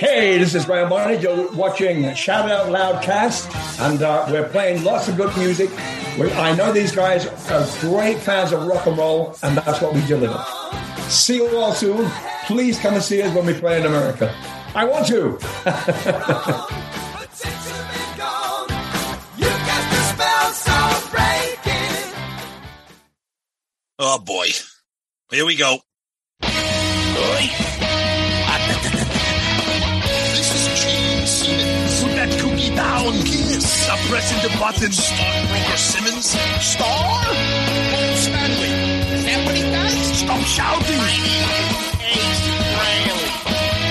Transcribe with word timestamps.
Hey, 0.00 0.38
this 0.38 0.54
is 0.54 0.64
Brian 0.64 0.88
Barnett. 0.88 1.20
You're 1.20 1.52
watching 1.52 2.14
Shout 2.14 2.50
Out 2.50 2.70
Loud 2.70 3.02
Cast, 3.02 3.54
and 3.80 4.00
uh, 4.00 4.24
we're 4.30 4.48
playing 4.48 4.82
lots 4.82 5.08
of 5.08 5.16
good 5.18 5.36
music. 5.36 5.68
We, 6.18 6.32
I 6.32 6.54
know 6.54 6.72
these 6.72 6.90
guys 6.90 7.26
are 7.50 7.66
great 7.82 8.18
fans 8.18 8.52
of 8.52 8.66
rock 8.66 8.86
and 8.86 8.96
roll, 8.96 9.36
and 9.42 9.58
that's 9.58 9.82
what 9.82 9.92
we 9.92 10.00
deliver. 10.06 10.42
See 11.10 11.36
you 11.36 11.54
all 11.54 11.74
soon. 11.74 12.10
Please 12.46 12.78
come 12.78 12.94
and 12.94 13.02
see 13.02 13.20
us 13.20 13.34
when 13.34 13.44
we 13.44 13.52
play 13.52 13.78
in 13.78 13.84
America. 13.84 14.34
I 14.74 14.86
want 14.86 15.06
to. 15.08 15.38
Oh 24.02 24.18
boy. 24.18 24.46
Here 25.30 25.44
we 25.44 25.56
go. 25.56 25.80
Oi. 26.42 27.79
Cookie 33.00 33.20
down. 33.20 33.50
Yes. 33.50 33.64
Stop 33.64 33.98
pressing 34.08 34.40
the 34.42 34.56
button. 34.58 34.92
Stockbroker 34.92 35.76
Simmons. 35.76 36.26
Star? 36.60 37.24
Paul 37.90 38.16
Stanley. 38.16 38.72
Is 39.14 39.24
that 39.24 39.44
what 39.44 39.54
he 39.54 39.62
does? 39.62 39.94
Stop 40.18 40.42
shouting. 40.44 41.00
Ace. 42.04 42.40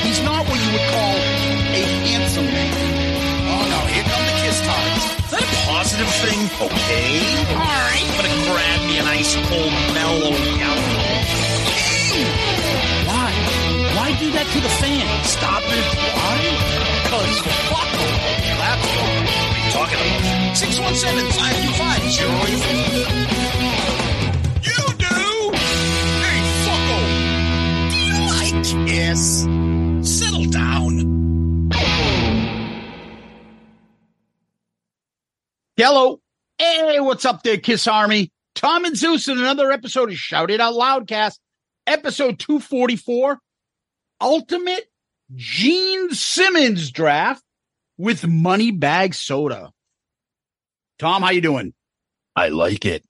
He's 0.06 0.22
not 0.24 0.48
what 0.48 0.58
you 0.58 0.72
would 0.74 0.88
call 0.90 1.16
a 1.16 1.84
handsome 2.10 2.46
man. 2.46 2.74
Oh 3.52 3.64
no, 3.70 3.80
here 3.94 4.04
come 4.04 4.26
the 4.26 4.36
kiss 4.42 4.60
cards. 4.66 5.06
Is 5.26 5.32
that 5.32 5.44
a 5.44 5.52
positive 5.70 6.12
thing? 6.24 6.40
Okay. 6.66 7.10
All 7.54 7.78
right. 7.86 8.06
I'm 8.10 8.26
gonna 8.26 8.42
grab 8.50 8.80
me 8.90 8.96
an 8.98 9.08
ice 9.08 9.36
cold 9.50 9.74
mellow 9.94 10.34
yellow. 10.58 10.98
Why? 13.06 13.30
Why 13.96 14.10
do 14.18 14.32
that 14.32 14.48
to 14.54 14.60
the 14.62 14.74
fan? 14.82 15.06
Stop 15.26 15.64
it. 15.64 15.86
Why? 16.18 16.89
Fuck. 17.10 17.26
That's 18.60 18.86
what 18.86 19.10
we're 19.50 19.72
talking 19.74 19.98
about. 19.98 20.58
617 20.58 21.32
525 21.32 22.06
You 24.62 24.82
do? 24.94 25.18
Hey, 26.22 26.40
fucko. 26.66 26.98
Do 27.90 27.98
you 27.98 28.20
like 28.30 28.62
Kiss? 28.88 29.24
Settle 30.04 30.46
down. 30.52 30.92
Hello. 35.78 36.22
Hey, 36.60 37.00
what's 37.00 37.26
up 37.26 37.42
there, 37.42 37.58
Kiss 37.58 37.88
Army? 37.88 38.32
Tom 38.54 38.86
and 38.86 38.96
Zeus 38.96 39.28
in 39.28 39.40
another 39.40 39.72
episode 39.72 40.12
of 40.12 40.18
Shout 40.18 40.52
It 40.52 40.62
Out 40.62 40.76
Loudcast, 40.76 41.40
episode 41.88 42.38
244, 42.38 43.40
Ultimate 44.22 44.89
Gene 45.36 46.12
Simmons 46.12 46.92
Draft 46.92 47.44
with 47.98 48.26
Money 48.26 48.72
Bag 48.72 49.14
Soda. 49.14 49.72
Tom, 50.98 51.22
how 51.22 51.30
you 51.30 51.42
doing? 51.42 51.74
I 52.36 52.50
like 52.50 52.86
it. 52.86 53.04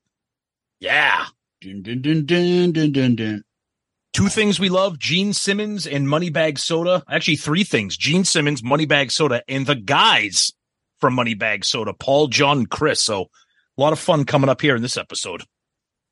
Yeah. 0.79 1.25
Dun, 1.61 1.81
dun, 1.81 3.15
dun. 3.15 3.43
Two 4.13 4.27
things 4.27 4.59
we 4.59 4.69
love 4.69 4.97
Gene 4.97 5.33
Simmons 5.33 5.85
and 5.85 6.07
Moneybag 6.07 6.57
Soda. 6.57 7.03
Actually, 7.09 7.37
three 7.37 7.63
things 7.63 7.95
Gene 7.95 8.25
Simmons, 8.25 8.61
Moneybag 8.61 9.11
Soda, 9.11 9.43
and 9.47 9.65
the 9.65 9.75
guys 9.75 10.51
from 10.99 11.15
Moneybag 11.15 11.63
Soda, 11.63 11.93
Paul, 11.93 12.27
John, 12.27 12.59
and 12.59 12.69
Chris. 12.69 13.01
So, 13.01 13.29
a 13.77 13.81
lot 13.81 13.93
of 13.93 13.99
fun 13.99 14.25
coming 14.25 14.49
up 14.49 14.61
here 14.61 14.75
in 14.75 14.81
this 14.81 14.97
episode. 14.97 15.43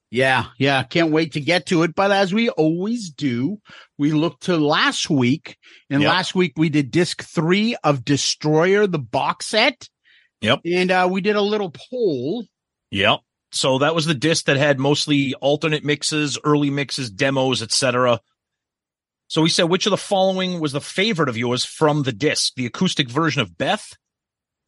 Yeah, 0.10 0.46
yeah, 0.58 0.84
can't 0.84 1.12
wait 1.12 1.34
to 1.34 1.42
get 1.42 1.66
to 1.68 1.84
it. 1.84 1.94
But 1.94 2.12
as 2.12 2.34
we 2.34 2.50
always 2.50 3.10
do, 3.10 3.58
we 3.98 4.14
look 4.14 4.40
to 4.42 4.56
last 4.56 5.10
week. 5.10 5.58
And 5.90 6.02
Yep. 6.02 6.10
last 6.10 6.36
week 6.36 6.54
we 6.56 6.70
did 6.70 6.92
disc 6.92 7.24
three 7.24 7.76
of 7.84 8.06
Destroyer, 8.06 8.88
the 8.88 9.00
box 9.00 9.48
set. 9.48 9.90
Yep. 10.42 10.62
And 10.66 10.92
uh, 10.92 11.10
we 11.12 11.20
did 11.20 11.36
a 11.36 11.42
little 11.42 11.72
poll. 11.72 12.46
Yep. 12.92 13.20
So 13.52 13.80
that 13.80 13.96
was 13.96 14.06
the 14.06 14.14
disc 14.14 14.46
that 14.46 14.56
had 14.58 14.80
mostly 14.80 15.34
alternate 15.36 15.84
mixes, 15.84 16.38
early 16.44 16.70
mixes, 16.70 17.10
demos, 17.10 17.62
etc. 17.62 18.20
So 19.28 19.42
we 19.42 19.50
said 19.50 19.64
which 19.64 19.86
of 19.86 19.92
the 19.92 19.98
following 19.98 20.60
was 20.62 20.72
the 20.72 20.80
favorite 20.82 21.28
of 21.30 21.38
yours 21.38 21.66
from 21.66 22.04
the 22.04 22.14
disc? 22.14 22.54
The 22.56 22.66
acoustic 22.66 23.10
version 23.10 23.42
of 23.42 23.58
Beth, 23.58 23.94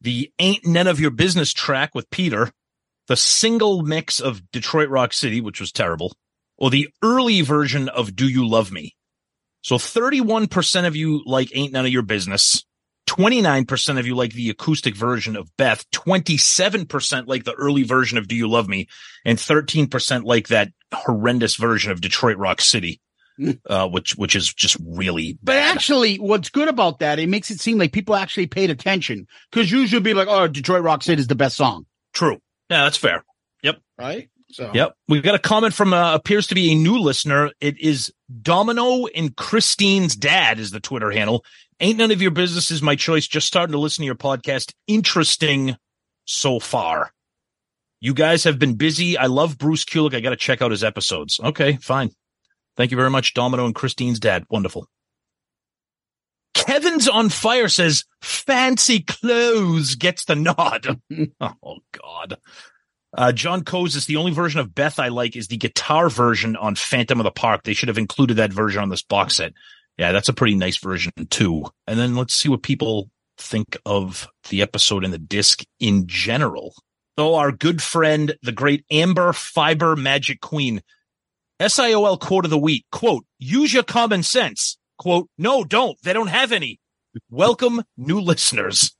the 0.02 0.30
Ain't 0.38 0.66
None 0.66 0.86
of 0.86 1.00
Your 1.00 1.10
Business 1.10 1.52
track 1.52 1.94
with 1.94 2.10
Peter, 2.10 2.50
the 3.10 3.16
single 3.16 3.82
mix 3.82 4.20
of 4.20 4.48
Detroit 4.52 4.88
Rock 4.88 5.12
City, 5.12 5.40
which 5.40 5.58
was 5.58 5.72
terrible, 5.72 6.16
or 6.56 6.70
the 6.70 6.88
early 7.02 7.40
version 7.40 7.88
of 7.88 8.14
Do 8.14 8.28
You 8.28 8.46
Love 8.46 8.70
Me? 8.70 8.94
So 9.62 9.78
31% 9.78 10.86
of 10.86 10.94
you 10.94 11.20
like 11.26 11.50
Ain't 11.52 11.72
None 11.72 11.86
of 11.86 11.90
Your 11.90 12.02
Business. 12.02 12.64
29% 13.08 13.98
of 13.98 14.06
you 14.06 14.14
like 14.14 14.32
the 14.32 14.48
acoustic 14.48 14.94
version 14.94 15.34
of 15.34 15.50
Beth, 15.56 15.84
27% 15.90 17.26
like 17.26 17.42
the 17.42 17.52
early 17.54 17.82
version 17.82 18.16
of 18.16 18.28
Do 18.28 18.36
You 18.36 18.48
Love 18.48 18.68
Me, 18.68 18.86
and 19.24 19.38
13% 19.38 20.22
like 20.22 20.46
that 20.46 20.68
horrendous 20.94 21.56
version 21.56 21.90
of 21.90 22.00
Detroit 22.00 22.36
Rock 22.36 22.60
City, 22.60 23.00
uh, 23.66 23.88
which, 23.88 24.12
which 24.12 24.36
is 24.36 24.54
just 24.54 24.76
really 24.86 25.36
But 25.42 25.56
actually, 25.56 26.18
what's 26.18 26.50
good 26.50 26.68
about 26.68 27.00
that, 27.00 27.18
it 27.18 27.28
makes 27.28 27.50
it 27.50 27.58
seem 27.58 27.76
like 27.76 27.90
people 27.90 28.14
actually 28.14 28.46
paid 28.46 28.70
attention. 28.70 29.26
Because 29.50 29.72
usually 29.72 30.00
be 30.00 30.14
like, 30.14 30.28
oh, 30.30 30.46
Detroit 30.46 30.84
Rock 30.84 31.02
City 31.02 31.18
is 31.18 31.26
the 31.26 31.34
best 31.34 31.56
song. 31.56 31.86
True. 32.12 32.38
Yeah, 32.70 32.84
that's 32.84 32.96
fair. 32.96 33.24
Yep. 33.62 33.80
Right? 33.98 34.30
So 34.52 34.70
Yep. 34.72 34.94
We've 35.08 35.22
got 35.22 35.34
a 35.34 35.38
comment 35.38 35.74
from, 35.74 35.92
uh, 35.92 36.14
appears 36.14 36.46
to 36.48 36.54
be 36.54 36.72
a 36.72 36.74
new 36.74 36.98
listener. 36.98 37.50
It 37.60 37.78
is 37.78 38.12
Domino 38.42 39.06
and 39.06 39.36
Christine's 39.36 40.16
dad 40.16 40.58
is 40.58 40.70
the 40.70 40.80
Twitter 40.80 41.10
handle. 41.10 41.44
Ain't 41.80 41.98
none 41.98 42.10
of 42.10 42.20
your 42.20 42.30
business 42.30 42.70
is 42.70 42.82
my 42.82 42.96
choice. 42.96 43.26
Just 43.26 43.46
starting 43.46 43.72
to 43.72 43.78
listen 43.78 44.02
to 44.02 44.06
your 44.06 44.14
podcast. 44.14 44.72
Interesting 44.86 45.76
so 46.24 46.58
far. 46.58 47.12
You 48.00 48.14
guys 48.14 48.44
have 48.44 48.58
been 48.58 48.74
busy. 48.76 49.18
I 49.18 49.26
love 49.26 49.58
Bruce 49.58 49.84
Kulick. 49.84 50.14
I 50.14 50.20
got 50.20 50.30
to 50.30 50.36
check 50.36 50.62
out 50.62 50.70
his 50.70 50.84
episodes. 50.84 51.38
Okay, 51.38 51.76
fine. 51.76 52.10
Thank 52.76 52.90
you 52.90 52.96
very 52.96 53.10
much, 53.10 53.34
Domino 53.34 53.66
and 53.66 53.74
Christine's 53.74 54.20
dad. 54.20 54.44
Wonderful. 54.48 54.86
Kevin's 56.54 57.08
on 57.08 57.28
fire 57.28 57.68
says 57.68 58.04
fancy 58.22 59.00
clothes 59.00 59.94
gets 59.94 60.24
the 60.24 60.36
nod. 60.36 61.00
oh 61.40 61.78
God. 61.92 62.38
Uh, 63.16 63.32
John 63.32 63.64
Coase 63.64 63.96
is 63.96 64.06
the 64.06 64.16
only 64.16 64.32
version 64.32 64.60
of 64.60 64.74
Beth 64.74 65.00
I 65.00 65.08
like 65.08 65.34
is 65.34 65.48
the 65.48 65.56
guitar 65.56 66.08
version 66.08 66.56
on 66.56 66.76
Phantom 66.76 67.18
of 67.18 67.24
the 67.24 67.30
Park. 67.30 67.64
They 67.64 67.74
should 67.74 67.88
have 67.88 67.98
included 67.98 68.36
that 68.36 68.52
version 68.52 68.82
on 68.82 68.88
this 68.88 69.02
box 69.02 69.36
set. 69.36 69.52
Yeah, 69.98 70.12
that's 70.12 70.28
a 70.28 70.34
pretty 70.34 70.54
nice 70.54 70.78
version 70.78 71.12
too. 71.28 71.66
And 71.86 71.98
then 71.98 72.14
let's 72.14 72.34
see 72.34 72.48
what 72.48 72.62
people 72.62 73.10
think 73.36 73.76
of 73.84 74.28
the 74.48 74.62
episode 74.62 75.04
and 75.04 75.12
the 75.12 75.18
disc 75.18 75.64
in 75.80 76.06
general. 76.06 76.74
So 77.18 77.34
our 77.34 77.52
good 77.52 77.82
friend, 77.82 78.34
the 78.42 78.52
great 78.52 78.84
Amber 78.90 79.32
Fiber 79.32 79.96
Magic 79.96 80.40
Queen, 80.40 80.80
SIOL 81.60 82.18
quote 82.18 82.44
of 82.44 82.50
the 82.50 82.58
week, 82.58 82.86
quote, 82.92 83.26
use 83.38 83.74
your 83.74 83.82
common 83.82 84.22
sense. 84.22 84.78
Quote, 85.00 85.30
no, 85.38 85.64
don't. 85.64 86.00
They 86.02 86.12
don't 86.12 86.28
have 86.28 86.52
any. 86.52 86.78
Welcome 87.30 87.82
new 87.96 88.20
listeners. 88.20 88.94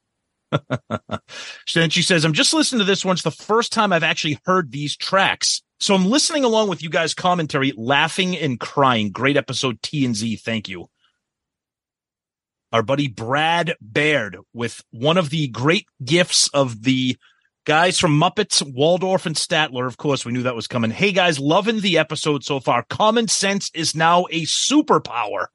then 1.75 1.91
she 1.91 2.03
says, 2.03 2.25
I'm 2.25 2.33
just 2.33 2.55
listening 2.55 2.79
to 2.79 2.87
this 2.87 3.05
one. 3.05 3.13
It's 3.13 3.23
the 3.23 3.31
first 3.31 3.71
time 3.71 3.93
I've 3.93 4.03
actually 4.03 4.41
heard 4.47 4.73
these 4.73 4.97
tracks. 4.97 5.63
So 5.79 5.95
I'm 5.95 6.07
listening 6.07 6.45
along 6.45 6.71
with 6.71 6.83
you 6.83 6.91
guys' 6.91 7.13
commentary, 7.15 7.73
laughing 7.77 8.37
and 8.37 8.59
crying. 8.59 9.11
Great 9.13 9.37
episode, 9.37 9.83
T 9.83 10.05
and 10.07 10.17
Z. 10.17 10.37
Thank 10.37 10.71
you. 10.71 10.89
our 12.73 12.83
buddy 12.83 13.09
Brad 13.09 13.75
Baird 13.81 14.37
with 14.53 14.83
one 14.91 15.19
of 15.19 15.31
the 15.31 15.49
great 15.49 15.87
gifts 16.05 16.49
of 16.49 16.83
the 16.83 17.17
guys 17.67 17.99
from 17.99 18.19
Muppets, 18.19 18.63
Waldorf 18.63 19.27
and 19.27 19.37
Statler. 19.37 19.87
Of 19.87 19.97
course, 19.97 20.25
we 20.25 20.33
knew 20.33 20.45
that 20.45 20.55
was 20.57 20.67
coming. 20.69 20.91
Hey 20.91 21.13
guys, 21.13 21.39
loving 21.39 21.81
the 21.81 21.99
episode 21.99 22.45
so 22.45 22.61
far. 22.61 22.85
Common 22.89 23.29
sense 23.29 23.71
is 23.75 23.95
now 23.95 24.27
a 24.31 24.43
superpower. 24.43 25.47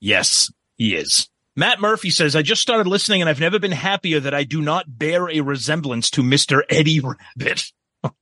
Yes, 0.00 0.50
he 0.76 0.94
is. 0.94 1.28
Matt 1.56 1.80
Murphy 1.80 2.10
says, 2.10 2.34
I 2.34 2.42
just 2.42 2.62
started 2.62 2.86
listening 2.86 3.20
and 3.20 3.28
I've 3.28 3.40
never 3.40 3.58
been 3.58 3.72
happier 3.72 4.20
that 4.20 4.34
I 4.34 4.44
do 4.44 4.62
not 4.62 4.86
bear 4.88 5.28
a 5.28 5.40
resemblance 5.40 6.10
to 6.12 6.22
Mr. 6.22 6.62
Eddie 6.68 7.00
Rabbitt. 7.00 7.72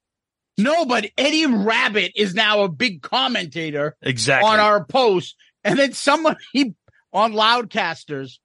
No, 0.60 0.84
but 0.86 1.06
Eddie 1.16 1.46
Rabbitt 1.46 2.14
is 2.16 2.34
now 2.34 2.62
a 2.62 2.68
big 2.68 3.00
commentator 3.00 3.96
Exactly. 4.02 4.50
on 4.50 4.58
our 4.58 4.84
post. 4.84 5.36
And 5.62 5.78
then 5.78 5.92
somebody 5.92 6.36
on 7.12 7.32
Loudcasters 7.32 8.40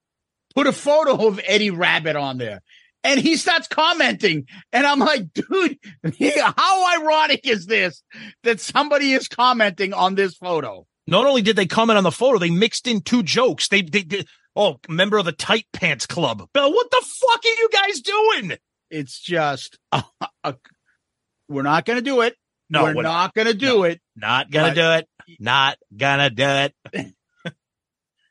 put 0.54 0.68
a 0.68 0.72
photo 0.72 1.26
of 1.26 1.40
Eddie 1.44 1.72
Rabbitt 1.72 2.14
on 2.14 2.38
there. 2.38 2.60
And 3.02 3.18
he 3.18 3.34
starts 3.34 3.66
commenting. 3.66 4.46
And 4.72 4.86
I'm 4.86 5.00
like, 5.00 5.32
dude, 5.34 5.76
how 6.56 7.00
ironic 7.00 7.48
is 7.48 7.66
this 7.66 8.04
that 8.44 8.60
somebody 8.60 9.12
is 9.12 9.26
commenting 9.26 9.92
on 9.92 10.14
this 10.14 10.36
photo? 10.36 10.86
Not 11.06 11.26
only 11.26 11.42
did 11.42 11.56
they 11.56 11.66
comment 11.66 11.98
on 11.98 12.04
the 12.04 12.10
photo, 12.10 12.38
they 12.38 12.50
mixed 12.50 12.86
in 12.86 13.00
two 13.00 13.22
jokes. 13.22 13.68
They, 13.68 13.82
they, 13.82 14.02
they 14.02 14.24
oh, 14.56 14.80
member 14.88 15.18
of 15.18 15.24
the 15.24 15.32
Tight 15.32 15.66
Pants 15.72 16.06
Club. 16.06 16.48
Bill, 16.52 16.72
what 16.72 16.90
the 16.90 17.04
fuck 17.04 17.44
are 17.44 17.48
you 17.48 17.68
guys 17.72 18.00
doing? 18.00 18.58
It's 18.90 19.20
just, 19.20 19.78
uh, 19.92 20.02
uh, 20.42 20.52
we're 21.48 21.62
not 21.62 21.84
going 21.84 21.98
to 21.98 22.02
do 22.02 22.22
it. 22.22 22.36
No, 22.70 22.84
we're 22.84 22.94
we're 22.96 23.02
not 23.02 23.34
going 23.34 23.46
to 23.46 23.54
do 23.54 23.84
it. 23.84 24.00
Not 24.16 24.50
gonna 24.50 24.74
do 24.74 24.90
it. 24.92 25.08
Not 25.38 25.78
gonna 25.96 26.30
do 26.30 26.44
it. 26.44 26.74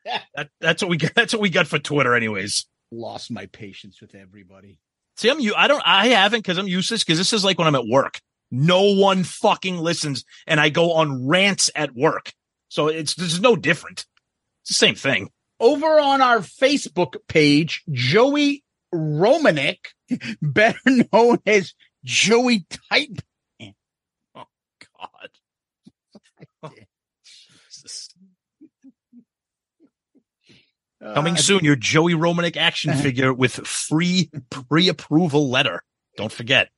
that, 0.04 0.50
that's 0.60 0.82
what 0.82 0.90
we 0.90 0.96
got. 0.96 1.14
That's 1.14 1.32
what 1.32 1.42
we 1.42 1.50
got 1.50 1.66
for 1.66 1.78
Twitter, 1.78 2.14
anyways. 2.14 2.66
Lost 2.90 3.30
my 3.30 3.46
patience 3.46 4.00
with 4.00 4.14
everybody. 4.14 4.80
See, 5.16 5.28
I'm 5.28 5.40
you. 5.40 5.54
I 5.54 5.68
don't. 5.68 5.82
I 5.84 6.08
haven't 6.08 6.40
because 6.40 6.58
I'm 6.58 6.68
useless. 6.68 7.04
Because 7.04 7.18
this 7.18 7.32
is 7.32 7.44
like 7.44 7.58
when 7.58 7.68
I'm 7.68 7.74
at 7.74 7.86
work. 7.86 8.20
No 8.50 8.94
one 8.94 9.24
fucking 9.24 9.78
listens, 9.78 10.24
and 10.46 10.60
I 10.60 10.68
go 10.68 10.92
on 10.92 11.26
rants 11.26 11.70
at 11.74 11.94
work. 11.94 12.32
So 12.74 12.88
it's 12.88 13.14
this 13.14 13.32
is 13.32 13.40
no 13.40 13.54
different. 13.54 14.04
It's 14.62 14.70
the 14.70 14.74
same 14.74 14.96
thing. 14.96 15.30
over 15.60 16.00
on 16.00 16.20
our 16.20 16.38
Facebook 16.40 17.14
page, 17.28 17.84
Joey 17.92 18.64
Romanek, 18.92 19.78
better 20.42 20.80
known 21.12 21.38
as 21.46 21.72
Joey 22.04 22.66
Type. 22.90 23.22
Oh 24.34 24.44
God. 25.00 26.72
Coming 31.14 31.34
Uh, 31.34 31.36
soon, 31.36 31.64
your 31.64 31.76
Joey 31.76 32.14
Romanek 32.14 32.56
action 32.56 32.92
figure 33.02 33.32
with 33.32 33.54
free 33.54 34.30
pre-approval 34.50 35.48
letter. 35.50 35.84
Don't 36.16 36.32
forget. 36.32 36.70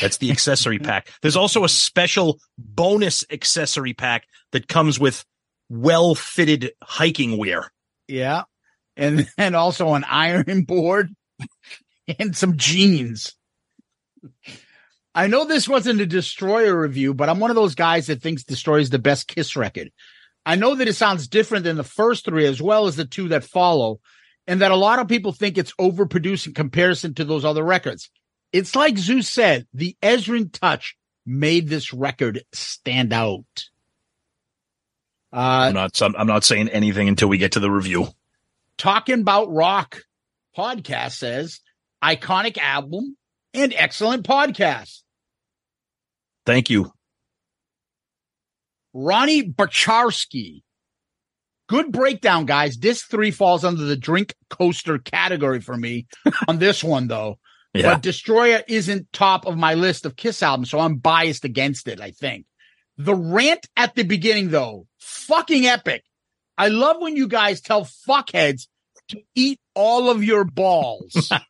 That's 0.00 0.16
the 0.16 0.30
accessory 0.32 0.78
pack. 0.80 1.08
There's 1.22 1.36
also 1.36 1.62
a 1.62 1.68
special 1.68 2.40
bonus 2.58 3.22
accessory 3.30 3.92
pack 3.94 4.24
that 4.56 4.68
comes 4.68 4.98
with 4.98 5.22
well-fitted 5.68 6.72
hiking 6.82 7.36
wear. 7.36 7.70
Yeah. 8.08 8.44
And 8.96 9.28
then 9.36 9.54
also 9.54 9.92
an 9.92 10.04
iron 10.08 10.62
board 10.62 11.14
and 12.18 12.34
some 12.34 12.56
jeans. 12.56 13.34
I 15.14 15.26
know 15.26 15.44
this 15.44 15.68
wasn't 15.68 16.00
a 16.00 16.06
Destroyer 16.06 16.80
review, 16.80 17.12
but 17.12 17.28
I'm 17.28 17.38
one 17.38 17.50
of 17.50 17.54
those 17.54 17.74
guys 17.74 18.06
that 18.06 18.22
thinks 18.22 18.44
Destroyer 18.44 18.78
is 18.78 18.88
the 18.88 18.98
best 18.98 19.28
Kiss 19.28 19.56
record. 19.56 19.92
I 20.46 20.54
know 20.54 20.74
that 20.76 20.88
it 20.88 20.94
sounds 20.94 21.28
different 21.28 21.64
than 21.64 21.76
the 21.76 21.84
first 21.84 22.24
three 22.24 22.46
as 22.46 22.62
well 22.62 22.86
as 22.86 22.96
the 22.96 23.04
two 23.04 23.28
that 23.28 23.44
follow, 23.44 24.00
and 24.46 24.62
that 24.62 24.70
a 24.70 24.76
lot 24.76 25.00
of 25.00 25.08
people 25.08 25.32
think 25.32 25.58
it's 25.58 25.74
overproduced 25.74 26.46
in 26.46 26.54
comparison 26.54 27.12
to 27.14 27.24
those 27.24 27.44
other 27.44 27.62
records. 27.62 28.08
It's 28.54 28.74
like 28.74 28.96
Zeus 28.96 29.28
said, 29.28 29.66
the 29.74 29.96
Ezrin 30.02 30.50
touch 30.50 30.96
made 31.26 31.68
this 31.68 31.92
record 31.92 32.44
stand 32.54 33.12
out. 33.12 33.44
Uh, 35.32 35.70
I'm 35.72 35.74
not. 35.74 36.00
I'm 36.02 36.26
not 36.26 36.44
saying 36.44 36.68
anything 36.68 37.08
until 37.08 37.28
we 37.28 37.38
get 37.38 37.52
to 37.52 37.60
the 37.60 37.70
review. 37.70 38.08
Talking 38.78 39.20
About 39.20 39.52
Rock 39.52 40.02
podcast 40.56 41.12
says 41.12 41.60
iconic 42.02 42.58
album 42.58 43.16
and 43.54 43.74
excellent 43.76 44.24
podcast. 44.24 45.02
Thank 46.44 46.70
you. 46.70 46.92
Ronnie 48.94 49.50
Bacharski. 49.50 50.62
Good 51.68 51.90
breakdown, 51.90 52.46
guys. 52.46 52.76
This 52.76 53.02
three 53.02 53.32
falls 53.32 53.64
under 53.64 53.82
the 53.82 53.96
drink 53.96 54.34
coaster 54.48 54.98
category 54.98 55.60
for 55.60 55.76
me 55.76 56.06
on 56.48 56.58
this 56.58 56.84
one, 56.84 57.08
though. 57.08 57.38
Yeah. 57.74 57.94
But 57.94 58.02
Destroyer 58.02 58.62
isn't 58.68 59.12
top 59.12 59.46
of 59.46 59.58
my 59.58 59.74
list 59.74 60.06
of 60.06 60.16
Kiss 60.16 60.42
albums, 60.42 60.70
so 60.70 60.78
I'm 60.78 60.96
biased 60.96 61.44
against 61.44 61.88
it, 61.88 62.00
I 62.00 62.12
think. 62.12 62.46
The 62.96 63.14
rant 63.14 63.66
at 63.76 63.94
the 63.94 64.04
beginning, 64.04 64.48
though, 64.50 64.86
fucking 65.26 65.66
epic. 65.66 66.04
I 66.58 66.68
love 66.68 66.96
when 67.00 67.16
you 67.16 67.28
guys 67.28 67.60
tell 67.60 67.84
fuckheads 67.84 68.66
to 69.08 69.20
eat 69.34 69.60
all 69.74 70.10
of 70.10 70.24
your 70.24 70.44
balls. 70.44 71.32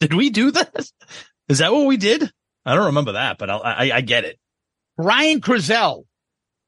Did 0.00 0.14
we 0.14 0.30
do 0.30 0.50
this? 0.50 0.92
Is 1.48 1.58
that 1.58 1.72
what 1.72 1.86
we 1.86 1.96
did? 1.96 2.30
I 2.64 2.74
don't 2.74 2.86
remember 2.86 3.12
that, 3.12 3.38
but 3.38 3.50
I'll, 3.50 3.62
I 3.62 3.90
I 3.94 4.00
get 4.00 4.24
it. 4.24 4.38
Ryan 4.96 5.40
Crizel. 5.40 6.04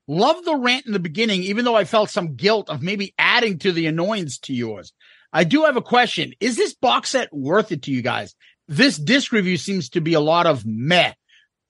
Love 0.08 0.44
the 0.44 0.56
rant 0.56 0.86
in 0.86 0.92
the 0.92 0.98
beginning, 0.98 1.44
even 1.44 1.64
though 1.64 1.76
I 1.76 1.84
felt 1.84 2.10
some 2.10 2.34
guilt 2.34 2.68
of 2.68 2.82
maybe 2.82 3.14
adding 3.16 3.58
to 3.60 3.70
the 3.70 3.86
annoyance 3.86 4.38
to 4.38 4.52
yours. 4.52 4.92
I 5.32 5.44
do 5.44 5.64
have 5.64 5.76
a 5.76 5.82
question. 5.82 6.32
Is 6.40 6.56
this 6.56 6.74
box 6.74 7.10
set 7.10 7.32
worth 7.32 7.70
it 7.70 7.82
to 7.82 7.92
you 7.92 8.02
guys? 8.02 8.34
This 8.66 8.96
disc 8.96 9.30
review 9.30 9.56
seems 9.56 9.90
to 9.90 10.00
be 10.00 10.14
a 10.14 10.20
lot 10.20 10.46
of 10.46 10.66
meh. 10.66 11.12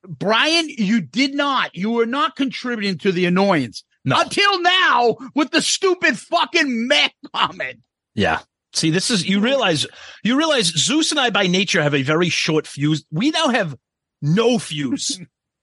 Brian, 0.09 0.69
you 0.69 1.01
did 1.01 1.35
not. 1.35 1.75
You 1.77 1.91
were 1.91 2.07
not 2.07 2.37
contributing 2.37 2.99
to 2.99 3.13
the 3.13 3.27
annoyance 3.27 3.85
No. 4.05 4.21
until 4.21 4.61
now 4.63 5.17
with 5.35 5.51
the 5.51 5.63
stupid 5.63 6.19
fucking 6.19 6.89
meh 6.89 7.09
comment. 7.35 7.81
Yeah. 8.15 8.41
See, 8.73 8.91
this 8.91 9.11
is 9.11 9.29
you 9.29 9.41
realize 9.41 9.87
you 10.23 10.37
realize 10.39 10.67
Zeus 10.67 11.11
and 11.11 11.21
I 11.21 11.31
by 11.31 11.47
nature 11.49 11.83
have 11.83 11.95
a 11.95 12.03
very 12.03 12.29
short 12.29 12.67
fuse. 12.67 13.05
We 13.11 13.31
now 13.31 13.49
have 13.49 13.77
no 14.23 14.59
fuse. 14.59 15.21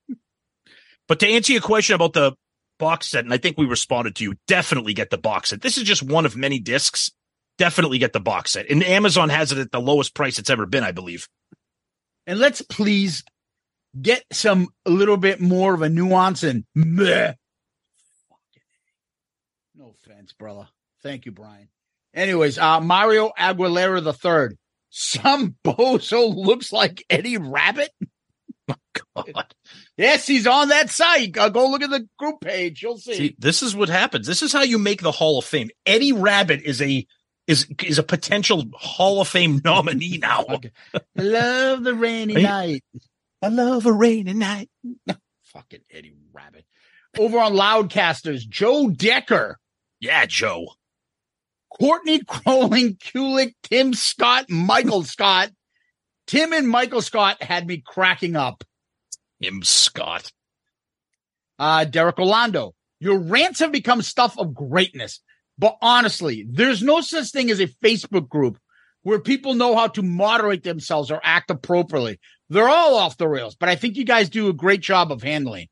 but 1.08 1.20
to 1.22 1.28
answer 1.28 1.54
your 1.54 1.62
question 1.62 1.96
about 1.96 2.14
the 2.14 2.34
box 2.80 3.08
set, 3.08 3.24
and 3.24 3.34
I 3.34 3.38
think 3.38 3.58
we 3.58 3.66
responded 3.66 4.16
to 4.18 4.24
you, 4.24 4.34
definitely 4.48 4.94
get 4.94 5.10
the 5.10 5.18
box 5.18 5.50
set. 5.50 5.62
This 5.62 5.78
is 5.78 5.84
just 5.84 6.04
one 6.04 6.26
of 6.26 6.36
many 6.36 6.60
discs. 6.60 7.10
Definitely 7.58 7.98
get 7.98 8.14
the 8.14 8.20
box 8.20 8.52
set. 8.52 8.70
And 8.70 8.84
Amazon 8.84 9.30
has 9.30 9.52
it 9.52 9.58
at 9.58 9.72
the 9.72 9.82
lowest 9.82 10.14
price 10.14 10.38
it's 10.38 10.50
ever 10.50 10.66
been, 10.68 10.84
I 10.84 10.92
believe. 10.92 11.28
And 12.28 12.40
let's 12.40 12.62
please 12.62 13.24
get 14.00 14.24
some 14.32 14.70
a 14.86 14.90
little 14.90 15.18
bit 15.18 15.40
more 15.40 15.74
of 15.74 15.82
a 15.82 15.90
nuance 15.90 16.44
and 16.44 16.66
meh. 16.76 17.34
No 19.76 19.94
offense, 20.04 20.34
brother. 20.34 20.68
Thank 21.04 21.26
you, 21.26 21.32
Brian. 21.32 21.70
Anyways, 22.14 22.58
uh 22.58 22.80
Mario 22.82 23.32
Aguilera 23.38 24.04
the 24.04 24.14
third. 24.14 24.58
Some 24.90 25.56
bozo 25.64 26.34
looks 26.36 26.72
like 26.72 27.04
Eddie 27.10 27.38
Rabbitt. 27.38 27.90
God. 29.16 29.54
Yes, 29.96 30.28
he's 30.28 30.48
on 30.48 30.70
that 30.70 30.90
site. 30.90 31.38
Uh, 31.38 31.50
go 31.50 31.70
look 31.70 31.84
at 31.84 31.90
the 31.90 32.08
group 32.18 32.42
page. 32.42 32.82
You'll 32.82 32.98
see. 32.98 33.14
See, 33.14 33.36
this 33.38 33.64
is 33.64 33.76
what 33.76 33.90
happens. 33.90 34.28
This 34.28 34.42
is 34.42 34.52
how 34.52 34.64
you 34.64 34.78
make 34.78 35.02
the 35.02 35.12
Hall 35.12 35.38
of 35.40 35.46
Fame. 35.46 35.70
Eddie 35.86 36.14
Rabbitt 36.14 36.62
is 36.64 36.82
a 36.82 37.06
is 37.48 37.68
is 37.84 37.98
a 37.98 38.04
potential 38.04 38.66
Hall 38.74 39.22
of 39.22 39.28
Fame 39.28 39.62
nominee 39.64 40.18
now. 40.18 40.46
Okay. 40.50 40.72
Love 41.16 41.84
the 41.84 41.94
rainy 41.94 42.34
night. 42.34 42.84
I 43.48 43.50
love 43.50 43.86
a 43.86 43.94
rainy 43.94 44.34
night. 44.34 44.70
Fucking 45.46 45.80
Eddie 45.90 46.14
Rabbitt. 46.34 46.66
Over 47.18 47.40
on 47.40 47.54
Loudcasters, 47.54 48.46
Joe 48.46 48.90
Decker. 48.90 49.58
Yeah, 50.02 50.26
Joe. 50.26 50.68
Courtney 51.80 52.26
Crowling, 52.26 52.96
Kulik, 52.98 53.54
Tim 53.64 53.94
Scott, 53.94 54.50
Michael 54.50 55.04
Scott. 55.04 55.52
Tim 56.28 56.52
and 56.52 56.68
Michael 56.68 57.02
Scott 57.02 57.42
had 57.42 57.66
me 57.66 57.82
cracking 57.86 58.36
up. 58.36 58.66
Him 59.40 59.64
Scott. 59.64 60.30
Uh, 61.58 61.86
Derek 61.86 62.20
Orlando, 62.20 62.76
your 63.00 63.18
rants 63.18 63.62
have 63.62 63.72
become 63.72 64.02
stuff 64.02 64.38
of 64.38 64.54
greatness. 64.54 65.22
But 65.58 65.78
honestly, 65.82 66.46
there's 66.50 66.84
no 66.84 67.00
such 67.00 67.32
thing 67.32 67.50
as 67.50 67.62
a 67.62 67.68
Facebook 67.82 68.28
group 68.28 68.58
where 69.04 69.20
people 69.20 69.54
know 69.54 69.74
how 69.74 69.88
to 69.88 70.02
moderate 70.02 70.64
themselves 70.64 71.12
or 71.12 71.22
act 71.24 71.50
appropriately. 71.50 72.20
They're 72.50 72.70
all 72.70 72.96
off 72.96 73.18
the 73.18 73.28
rails, 73.28 73.56
but 73.56 73.70
I 73.70 73.76
think 73.76 73.98
you 73.98 74.06
guys 74.06 74.30
do 74.30 74.48
a 74.50 74.54
great 74.54 74.82
job 74.82 75.12
of 75.12 75.22
handling. 75.22 75.68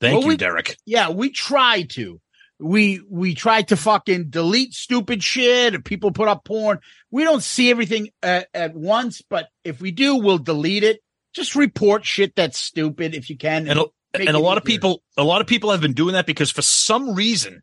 Thank 0.00 0.14
Well, 0.14 0.22
you, 0.22 0.28
we- 0.28 0.36
Derek. 0.36 0.76
Yeah, 0.86 1.10
we 1.10 1.30
try 1.30 1.82
to. 1.90 2.20
We 2.62 3.00
we 3.08 3.34
try 3.34 3.62
to 3.62 3.76
fucking 3.76 4.28
delete 4.28 4.74
stupid 4.74 5.22
shit. 5.24 5.74
If 5.74 5.84
people 5.84 6.10
put 6.12 6.28
up 6.28 6.44
porn, 6.44 6.80
we 7.10 7.24
don't 7.24 7.42
see 7.42 7.70
everything 7.70 8.10
at, 8.22 8.48
at 8.52 8.74
once. 8.74 9.22
But 9.22 9.48
if 9.64 9.80
we 9.80 9.92
do, 9.92 10.16
we'll 10.16 10.36
delete 10.36 10.84
it. 10.84 11.00
Just 11.32 11.54
report 11.56 12.04
shit 12.04 12.36
that's 12.36 12.58
stupid 12.60 13.14
if 13.14 13.30
you 13.30 13.38
can. 13.38 13.66
And 13.66 13.78
a, 13.80 13.86
and 14.12 14.28
a 14.28 14.38
lot 14.38 14.58
of 14.58 14.64
people, 14.64 15.02
a 15.16 15.24
lot 15.24 15.40
of 15.40 15.46
people 15.46 15.70
have 15.70 15.80
been 15.80 15.94
doing 15.94 16.12
that 16.12 16.26
because 16.26 16.50
for 16.50 16.60
some 16.60 17.14
reason, 17.14 17.62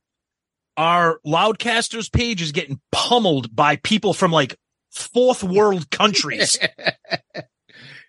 our 0.77 1.19
Loudcasters 1.24 2.12
page 2.12 2.41
is 2.41 2.51
getting 2.51 2.79
pummeled 2.91 3.55
by 3.55 3.75
people 3.75 4.13
from 4.13 4.31
like 4.31 4.55
fourth 4.89 5.43
world 5.43 5.91
countries. 5.91 6.57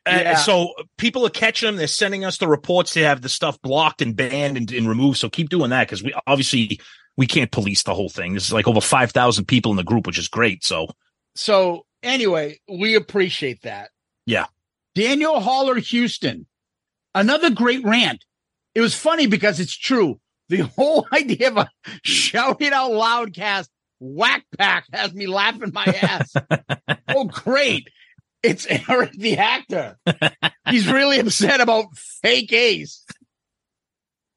Yeah. 0.08 0.32
Uh, 0.32 0.36
so 0.36 0.74
people 0.96 1.26
are 1.26 1.30
catching 1.30 1.66
them. 1.66 1.76
They're 1.76 1.86
sending 1.86 2.24
us 2.24 2.38
the 2.38 2.48
reports 2.48 2.92
to 2.92 3.02
have 3.04 3.22
the 3.22 3.28
stuff 3.28 3.60
blocked 3.62 4.02
and 4.02 4.16
banned 4.16 4.56
and, 4.56 4.70
and 4.72 4.88
removed. 4.88 5.18
So 5.18 5.28
keep 5.28 5.48
doing 5.48 5.70
that 5.70 5.86
because 5.86 6.02
we 6.02 6.14
obviously 6.26 6.80
we 7.16 7.26
can't 7.26 7.50
police 7.50 7.82
the 7.82 7.94
whole 7.94 8.08
thing. 8.08 8.34
This 8.34 8.46
is 8.46 8.52
like 8.52 8.68
over 8.68 8.80
five 8.80 9.12
thousand 9.12 9.46
people 9.46 9.72
in 9.72 9.76
the 9.76 9.84
group, 9.84 10.06
which 10.06 10.18
is 10.18 10.28
great. 10.28 10.64
So 10.64 10.88
So 11.34 11.86
anyway, 12.02 12.58
we 12.68 12.94
appreciate 12.94 13.62
that. 13.62 13.90
Yeah. 14.26 14.46
Daniel 14.94 15.40
Haller 15.40 15.76
Houston, 15.76 16.46
another 17.14 17.50
great 17.50 17.84
rant. 17.84 18.24
It 18.74 18.80
was 18.80 18.94
funny 18.94 19.26
because 19.26 19.60
it's 19.60 19.76
true. 19.76 20.20
The 20.48 20.58
whole 20.76 21.06
idea 21.12 21.48
of 21.48 21.56
a 21.56 21.70
shout 22.02 22.60
it 22.60 22.72
out 22.72 22.92
loud 22.92 23.34
cast 23.34 23.70
wack 24.00 24.44
pack 24.56 24.86
has 24.92 25.12
me 25.12 25.26
laughing 25.26 25.72
my 25.72 25.84
ass. 25.84 26.32
oh, 27.08 27.24
great. 27.24 27.88
It's 28.42 28.66
Eric 28.88 29.12
the 29.12 29.36
actor. 29.38 29.98
He's 30.70 30.90
really 30.90 31.18
upset 31.18 31.60
about 31.60 31.86
fake 31.96 32.52
Ace. 32.52 33.04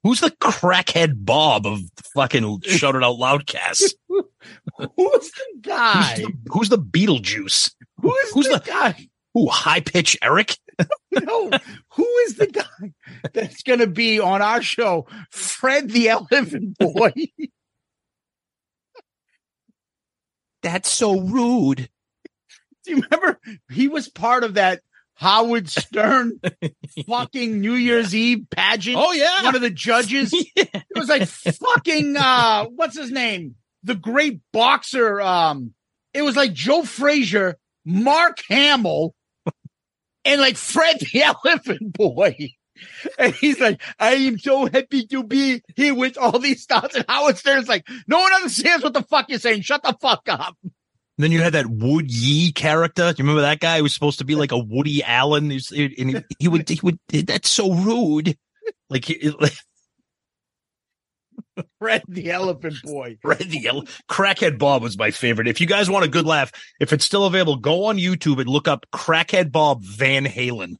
who's 0.03 0.21
the 0.21 0.31
crackhead 0.31 1.23
Bob 1.25 1.67
of 1.67 1.79
fucking 2.15 2.61
Shout 2.61 2.95
It 2.95 3.03
Out 3.03 3.17
Loudcast? 3.17 3.93
Who's 4.09 5.31
the 5.31 5.45
guy? 5.61 6.01
Who's 6.15 6.17
the, 6.25 6.33
who's 6.51 6.69
the 6.69 6.77
Beetlejuice? 6.79 7.73
Who 8.01 8.15
is 8.15 8.31
who's 8.31 8.47
the, 8.47 8.57
the- 8.57 8.65
guy? 8.71 9.07
Who 9.35 9.47
high 9.47 9.79
pitch 9.81 10.17
Eric? 10.21 10.57
No, 11.11 11.51
who 11.93 12.07
is 12.25 12.35
the 12.37 12.47
guy 12.47 12.93
that's 13.33 13.61
going 13.61 13.79
to 13.79 13.87
be 13.87 14.19
on 14.19 14.41
our 14.41 14.61
show? 14.63 15.05
Fred 15.29 15.91
the 15.91 16.09
Elephant 16.09 16.75
Boy. 16.79 17.11
That's 20.63 20.89
so 20.91 21.19
rude. 21.19 21.89
Do 22.91 22.97
you 22.97 23.03
remember 23.09 23.39
he 23.71 23.87
was 23.87 24.09
part 24.09 24.43
of 24.43 24.55
that 24.55 24.81
Howard 25.13 25.69
Stern 25.69 26.41
fucking 27.07 27.61
New 27.61 27.75
Year's 27.75 28.13
Eve 28.13 28.47
pageant? 28.49 28.97
Oh 28.99 29.13
yeah. 29.13 29.43
One 29.43 29.55
of 29.55 29.61
the 29.61 29.69
judges. 29.69 30.33
It 30.93 30.99
was 30.99 31.07
like 31.07 31.25
fucking 31.25 32.17
uh 32.17 32.65
what's 32.65 32.97
his 32.97 33.11
name? 33.11 33.55
The 33.83 33.95
great 33.95 34.41
boxer. 34.51 35.21
Um 35.21 35.73
it 36.13 36.21
was 36.21 36.35
like 36.35 36.51
Joe 36.51 36.83
Frazier, 36.83 37.57
Mark 37.85 38.39
Hamill, 38.49 39.15
and 40.25 40.41
like 40.41 40.57
Fred 40.57 40.99
the 40.99 41.23
Elephant 41.23 41.93
Boy. 41.93 42.35
And 43.17 43.33
he's 43.33 43.59
like, 43.59 43.81
I 43.99 44.15
am 44.15 44.37
so 44.37 44.65
happy 44.65 45.05
to 45.07 45.23
be 45.23 45.61
here 45.75 45.95
with 45.95 46.17
all 46.17 46.39
these 46.39 46.63
stars. 46.63 46.95
And 46.95 47.05
Howard 47.07 47.37
Stern's 47.37 47.69
like, 47.69 47.87
no 48.07 48.19
one 48.19 48.33
understands 48.33 48.83
what 48.83 48.93
the 48.93 49.03
fuck 49.03 49.29
you're 49.29 49.39
saying. 49.39 49.61
Shut 49.61 49.83
the 49.83 49.95
fuck 50.01 50.23
up. 50.27 50.57
Then 51.23 51.31
you 51.31 51.41
had 51.41 51.53
that 51.53 51.67
Wood 51.67 52.11
Yee 52.11 52.51
character. 52.51 53.11
Do 53.11 53.17
you 53.17 53.23
remember 53.23 53.41
that 53.41 53.59
guy 53.59 53.77
who 53.77 53.83
was 53.83 53.93
supposed 53.93 54.19
to 54.19 54.25
be 54.25 54.35
like 54.35 54.51
a 54.51 54.57
Woody 54.57 55.03
Allen? 55.03 55.51
And 55.51 55.61
he, 55.61 56.15
he 56.39 56.47
would, 56.47 56.67
he 56.69 56.79
would, 56.83 56.99
that's 57.09 57.49
so 57.49 57.73
rude. 57.73 58.37
Like, 58.89 59.05
he, 59.05 59.29
like 59.29 59.53
Fred 61.79 62.03
the 62.07 62.31
Elephant 62.31 62.75
Boy. 62.83 63.17
Red 63.23 63.39
the 63.39 63.59
Yellow. 63.59 63.83
Crackhead 64.09 64.57
Bob 64.57 64.83
was 64.83 64.97
my 64.97 65.11
favorite. 65.11 65.47
If 65.47 65.61
you 65.61 65.67
guys 65.67 65.89
want 65.89 66.05
a 66.05 66.09
good 66.09 66.25
laugh, 66.25 66.51
if 66.79 66.93
it's 66.93 67.05
still 67.05 67.25
available, 67.25 67.55
go 67.57 67.85
on 67.85 67.97
YouTube 67.97 68.39
and 68.39 68.49
look 68.49 68.67
up 68.67 68.85
Crackhead 68.93 69.51
Bob 69.51 69.83
Van 69.83 70.25
Halen. 70.25 70.75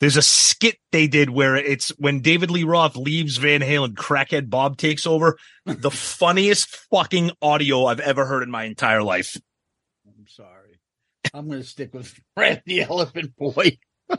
There's 0.00 0.16
a 0.16 0.22
skit 0.22 0.78
they 0.90 1.06
did 1.06 1.30
where 1.30 1.54
it's 1.54 1.90
when 1.90 2.22
David 2.22 2.50
Lee 2.50 2.64
Roth 2.64 2.96
leaves 2.96 3.36
Van 3.36 3.60
Halen, 3.60 3.94
Crackhead 3.94 4.50
Bob 4.50 4.76
takes 4.76 5.06
over. 5.06 5.38
The 5.64 5.92
funniest 5.92 6.76
fucking 6.90 7.30
audio 7.40 7.84
I've 7.84 8.00
ever 8.00 8.26
heard 8.26 8.42
in 8.42 8.50
my 8.50 8.64
entire 8.64 9.04
life. 9.04 9.36
I'm 10.22 10.28
sorry. 10.28 10.78
I'm 11.34 11.48
going 11.48 11.62
to 11.62 11.66
stick 11.66 11.92
with 11.92 12.06
Fred 12.36 12.62
the 12.64 12.82
Elephant 12.82 13.34
Boy. 13.36 13.76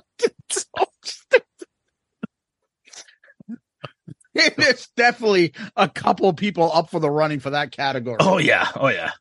There's 4.34 4.90
definitely 4.98 5.54
a 5.78 5.88
couple 5.88 6.34
people 6.34 6.70
up 6.74 6.90
for 6.90 7.00
the 7.00 7.10
running 7.10 7.40
for 7.40 7.52
that 7.52 7.72
category. 7.72 8.18
Oh 8.20 8.38
yeah, 8.38 8.68
oh 8.76 8.90
yeah. 8.90 9.12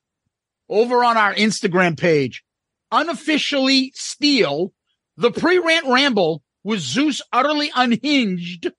Over 0.68 1.04
on 1.04 1.16
our 1.16 1.32
Instagram 1.34 1.96
page, 1.96 2.42
unofficially 2.90 3.92
steal 3.94 4.72
the 5.16 5.30
pre-rant 5.30 5.86
ramble 5.86 6.42
with 6.64 6.80
Zeus 6.80 7.22
utterly 7.32 7.70
unhinged 7.76 8.72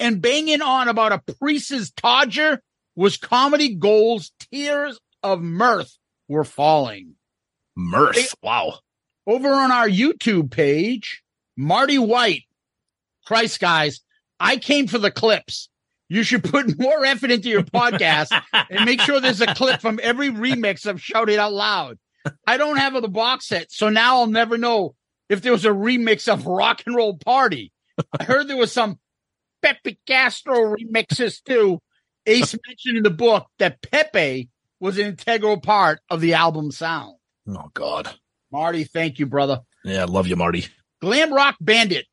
and 0.00 0.22
banging 0.22 0.62
on 0.62 0.88
about 0.88 1.12
a 1.12 1.34
priest's 1.34 1.90
todger 1.90 2.60
was 2.96 3.18
comedy 3.18 3.74
goals. 3.74 4.32
Tears 4.50 4.98
of 5.22 5.42
mirth 5.42 5.98
were 6.28 6.44
falling. 6.44 7.16
Mirth. 7.76 8.34
Wow. 8.42 8.78
over 9.26 9.48
on 9.48 9.70
our 9.72 9.88
YouTube 9.88 10.50
page, 10.50 11.22
Marty 11.56 11.98
White. 11.98 12.44
Christ, 13.26 13.58
guys, 13.60 14.00
I 14.38 14.56
came 14.58 14.86
for 14.86 14.98
the 14.98 15.10
clips. 15.10 15.68
You 16.08 16.22
should 16.22 16.44
put 16.44 16.78
more 16.78 17.04
effort 17.04 17.30
into 17.30 17.48
your 17.48 17.62
podcast 17.62 18.28
and 18.70 18.84
make 18.84 19.00
sure 19.00 19.20
there's 19.20 19.40
a 19.40 19.54
clip 19.54 19.80
from 19.80 19.98
every 20.02 20.28
remix 20.28 20.86
of 20.86 21.00
Shout 21.00 21.30
It 21.30 21.38
Out 21.38 21.52
Loud. 21.52 21.98
I 22.46 22.56
don't 22.56 22.76
have 22.76 23.00
the 23.00 23.08
box 23.08 23.46
set, 23.48 23.70
so 23.72 23.88
now 23.88 24.18
I'll 24.18 24.26
never 24.26 24.56
know 24.58 24.94
if 25.28 25.42
there 25.42 25.52
was 25.52 25.64
a 25.64 25.70
remix 25.70 26.30
of 26.32 26.46
Rock 26.46 26.82
and 26.86 26.94
Roll 26.94 27.16
Party. 27.16 27.72
I 28.18 28.24
heard 28.24 28.48
there 28.48 28.56
was 28.56 28.72
some 28.72 28.98
Pepe 29.62 29.98
Castro 30.06 30.74
remixes 30.76 31.42
too. 31.42 31.80
Ace 32.26 32.54
mentioned 32.66 32.98
in 32.98 33.02
the 33.02 33.10
book 33.10 33.46
that 33.58 33.82
Pepe 33.82 34.48
was 34.80 34.98
an 34.98 35.06
integral 35.06 35.60
part 35.60 36.00
of 36.10 36.20
the 36.20 36.34
album 36.34 36.70
sound. 36.70 37.16
Oh 37.48 37.70
God. 37.74 38.10
Marty, 38.50 38.84
thank 38.84 39.18
you, 39.18 39.26
brother. 39.26 39.60
Yeah, 39.84 40.02
I 40.02 40.04
love 40.04 40.26
you, 40.26 40.36
Marty. 40.36 40.66
Glam 41.00 41.32
Rock 41.32 41.56
Bandit. 41.60 42.06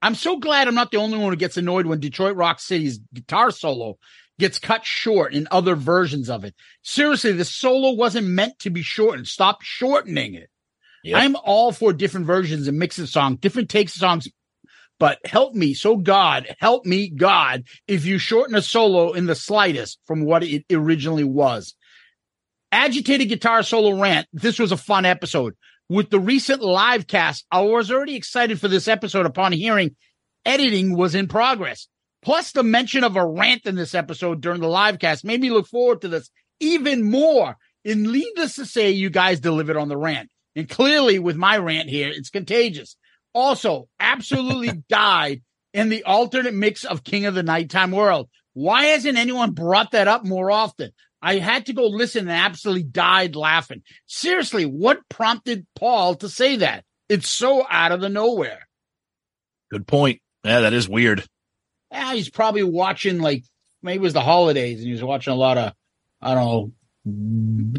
I'm 0.00 0.14
so 0.14 0.38
glad 0.38 0.68
I'm 0.68 0.74
not 0.74 0.90
the 0.90 0.98
only 0.98 1.18
one 1.18 1.30
who 1.30 1.36
gets 1.36 1.56
annoyed 1.56 1.86
when 1.86 1.98
Detroit 1.98 2.36
Rock 2.36 2.60
City's 2.60 3.00
guitar 3.12 3.50
solo 3.50 3.98
gets 4.38 4.58
cut 4.58 4.84
short 4.84 5.34
in 5.34 5.48
other 5.50 5.74
versions 5.74 6.30
of 6.30 6.44
it. 6.44 6.54
Seriously, 6.82 7.32
the 7.32 7.44
solo 7.44 7.92
wasn't 7.92 8.28
meant 8.28 8.58
to 8.60 8.70
be 8.70 8.82
shortened. 8.82 9.26
Stop 9.26 9.62
shortening 9.62 10.34
it. 10.34 10.50
Yep. 11.02 11.20
I'm 11.20 11.36
all 11.36 11.72
for 11.72 11.92
different 11.92 12.26
versions 12.26 12.68
and 12.68 12.78
mixes 12.78 13.12
songs, 13.12 13.38
different 13.40 13.68
takes 13.68 13.94
of 13.96 14.00
songs. 14.00 14.28
But 15.00 15.18
help 15.24 15.54
me, 15.54 15.74
so 15.74 15.96
God, 15.96 16.54
help 16.58 16.84
me, 16.84 17.08
God, 17.08 17.64
if 17.86 18.04
you 18.04 18.18
shorten 18.18 18.56
a 18.56 18.62
solo 18.62 19.12
in 19.12 19.26
the 19.26 19.36
slightest 19.36 20.00
from 20.06 20.24
what 20.24 20.42
it 20.42 20.64
originally 20.70 21.24
was. 21.24 21.74
Agitated 22.70 23.28
guitar 23.28 23.62
solo 23.62 24.00
rant. 24.00 24.26
This 24.32 24.58
was 24.58 24.72
a 24.72 24.76
fun 24.76 25.04
episode. 25.04 25.54
With 25.88 26.10
the 26.10 26.20
recent 26.20 26.62
live 26.62 27.06
cast, 27.06 27.46
I 27.50 27.62
was 27.62 27.90
already 27.90 28.14
excited 28.14 28.60
for 28.60 28.68
this 28.68 28.88
episode 28.88 29.24
upon 29.24 29.52
hearing 29.52 29.96
editing 30.44 30.96
was 30.96 31.14
in 31.14 31.28
progress. 31.28 31.88
Plus, 32.22 32.52
the 32.52 32.62
mention 32.62 33.04
of 33.04 33.16
a 33.16 33.26
rant 33.26 33.64
in 33.64 33.74
this 33.74 33.94
episode 33.94 34.40
during 34.40 34.60
the 34.60 34.68
live 34.68 34.98
cast 34.98 35.24
made 35.24 35.40
me 35.40 35.50
look 35.50 35.66
forward 35.66 36.02
to 36.02 36.08
this 36.08 36.30
even 36.60 37.08
more. 37.08 37.56
And 37.84 38.02
needless 38.02 38.56
to 38.56 38.66
say, 38.66 38.90
you 38.90 39.08
guys 39.08 39.40
delivered 39.40 39.76
on 39.76 39.88
the 39.88 39.96
rant. 39.96 40.30
And 40.56 40.68
clearly, 40.68 41.18
with 41.18 41.36
my 41.36 41.56
rant 41.56 41.88
here, 41.88 42.08
it's 42.08 42.30
contagious. 42.30 42.96
Also, 43.32 43.88
absolutely 44.00 44.82
died 44.88 45.42
in 45.72 45.88
the 45.88 46.04
alternate 46.04 46.54
mix 46.54 46.84
of 46.84 47.04
King 47.04 47.26
of 47.26 47.34
the 47.34 47.42
Nighttime 47.42 47.92
World. 47.92 48.28
Why 48.54 48.86
hasn't 48.86 49.16
anyone 49.16 49.52
brought 49.52 49.92
that 49.92 50.08
up 50.08 50.26
more 50.26 50.50
often? 50.50 50.90
I 51.20 51.38
had 51.38 51.66
to 51.66 51.72
go 51.72 51.86
listen 51.86 52.28
and 52.28 52.30
absolutely 52.30 52.84
died 52.84 53.34
laughing. 53.36 53.82
Seriously, 54.06 54.64
what 54.64 55.08
prompted 55.08 55.66
Paul 55.74 56.14
to 56.16 56.28
say 56.28 56.56
that? 56.56 56.84
It's 57.08 57.28
so 57.28 57.66
out 57.68 57.92
of 57.92 58.00
the 58.00 58.08
nowhere. 58.08 58.68
Good 59.70 59.86
point. 59.86 60.20
Yeah, 60.44 60.60
that 60.60 60.72
is 60.72 60.88
weird. 60.88 61.24
Yeah, 61.90 62.14
he's 62.14 62.30
probably 62.30 62.62
watching 62.62 63.20
like 63.20 63.44
maybe 63.82 63.96
it 63.96 64.02
was 64.02 64.12
the 64.12 64.20
holidays 64.20 64.78
and 64.78 64.86
he 64.86 64.92
was 64.92 65.02
watching 65.02 65.32
a 65.32 65.36
lot 65.36 65.58
of 65.58 65.72
I 66.20 66.34
don't 66.34 66.44
know 66.44 66.72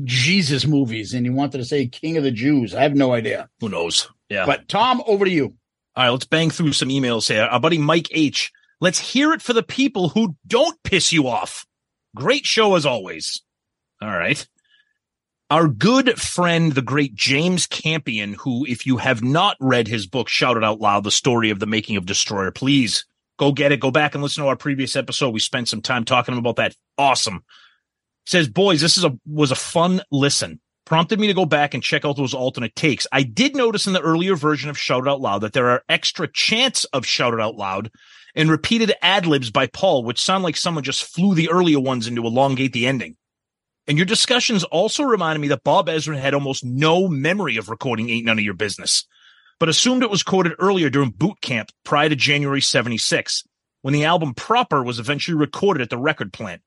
Jesus 0.03 0.65
movies 0.65 1.13
and 1.13 1.25
he 1.25 1.29
wanted 1.29 1.60
to 1.60 1.65
say 1.65 1.88
King 1.88 2.17
of 2.17 2.24
the 2.24 2.31
Jews. 2.31 2.74
I 2.74 2.81
have 2.81 2.96
no 2.96 3.13
idea. 3.13 3.50
Who 3.60 3.69
knows? 3.69 4.10
Yeah. 4.29 4.46
But 4.46 4.67
Tom, 4.67 5.03
over 5.05 5.25
to 5.25 5.31
you. 5.31 5.55
All 5.96 6.03
right, 6.03 6.10
let's 6.10 6.25
bang 6.25 6.50
through 6.50 6.74
some 6.74 6.89
emails 6.89 7.27
here. 7.27 7.43
Our 7.43 7.60
buddy 7.60 7.77
Mike 7.77 8.08
H. 8.12 8.51
Let's 8.81 9.00
hear 9.00 9.34
it 9.34 9.41
for 9.41 9.53
the 9.53 9.63
people 9.63 10.10
who 10.10 10.36
don't 10.48 10.81
piss 10.84 11.12
you 11.12 11.27
off. 11.27 11.65
Great 12.16 12.46
show 12.46 12.75
as 12.75 12.86
always. 12.86 13.42
All 14.01 14.10
right. 14.10 14.46
Our 15.51 15.68
good 15.68 16.20
friend, 16.20 16.74
the 16.74 16.82
great 16.82 17.16
James 17.16 17.66
Campion, 17.66 18.34
who, 18.34 18.66
if 18.68 18.86
you 18.86 18.98
have 18.98 19.24
not 19.24 19.58
read 19.60 19.88
his 19.88 20.06
book, 20.06 20.30
Shout 20.30 20.58
It 20.58 20.63
Out 20.63 20.80
Loud, 20.80 21.04
the 21.04 21.12
story 21.12 21.50
of 21.50 21.60
the 21.60 21.66
making 21.66 21.98
of 21.98 22.06
Destroyer, 22.06 22.51
please 22.51 23.06
go 23.38 23.51
get 23.51 23.72
it. 23.72 23.80
Go 23.80 23.89
back 23.89 24.13
and 24.13 24.22
listen 24.22 24.44
to 24.44 24.50
our 24.50 24.56
previous 24.56 24.96
episode. 24.96 25.32
We 25.32 25.39
spent 25.39 25.68
some 25.68 25.82
time 25.82 26.06
talking 26.06 26.38
about 26.38 26.58
that. 26.58 26.75
Awesome. 27.00 27.44
Says, 28.28 28.48
boys, 28.48 28.80
this 28.80 28.98
is 28.98 29.04
a 29.04 29.18
was 29.25 29.51
a 29.51 29.56
fun 29.56 30.01
listen. 30.12 30.60
Prompted 30.86 31.20
me 31.20 31.28
to 31.28 31.34
go 31.34 31.46
back 31.46 31.74
and 31.74 31.82
check 31.82 32.06
out 32.06 32.16
those 32.16 32.34
alternate 32.34 32.75
takes. 32.75 33.08
I 33.12 33.24
did 33.24 33.56
notice 33.56 33.88
in 33.88 33.94
the 33.94 34.01
earlier 34.01 34.36
version 34.36 34.70
of 34.70 34.78
Shout 34.78 35.08
It 35.08 35.10
Out 35.10 35.22
Loud 35.22 35.42
that 35.42 35.54
there 35.54 35.70
are 35.70 35.84
extra 35.89 36.28
chants 36.28 36.84
of 36.86 37.08
Shout 37.08 37.34
It 37.34 37.39
Out 37.39 37.56
Loud 37.56 37.89
and 38.36 38.50
repeated 38.50 38.93
ad 39.01 39.25
libs 39.25 39.51
by 39.51 39.67
Paul, 39.67 40.03
which 40.03 40.21
sound 40.21 40.43
like 40.43 40.57
someone 40.57 40.83
just 40.83 41.03
flew 41.03 41.36
the 41.36 41.50
earlier 41.50 41.79
ones 41.79 42.07
in 42.07 42.15
to 42.15 42.25
elongate 42.25 42.74
the 42.74 42.88
ending. 42.88 43.15
And 43.88 43.98
your 43.98 44.05
discussions 44.05 44.63
also 44.65 45.03
reminded 45.03 45.41
me 45.41 45.48
that 45.48 45.63
Bob 45.63 45.88
Ezrin 45.88 46.19
had 46.19 46.33
almost 46.33 46.63
no 46.63 47.07
memory 47.07 47.57
of 47.57 47.69
recording 47.69 48.09
Ain't 48.09 48.25
None 48.25 48.38
of 48.38 48.45
Your 48.45 48.53
Business, 48.53 49.05
but 49.59 49.67
assumed 49.67 50.03
it 50.03 50.12
was 50.12 50.24
recorded 50.25 50.53
earlier 50.59 50.89
during 50.89 51.09
boot 51.09 51.41
camp 51.41 51.71
prior 51.83 52.07
to 52.07 52.15
January 52.15 52.62
76, 52.62 53.43
when 53.81 53.93
the 53.93 54.05
album 54.05 54.33
proper 54.36 54.83
was 54.83 55.00
eventually 55.00 55.36
recorded 55.36 55.81
at 55.81 55.89
the 55.89 55.98
record 55.98 56.31
plant. 56.31 56.62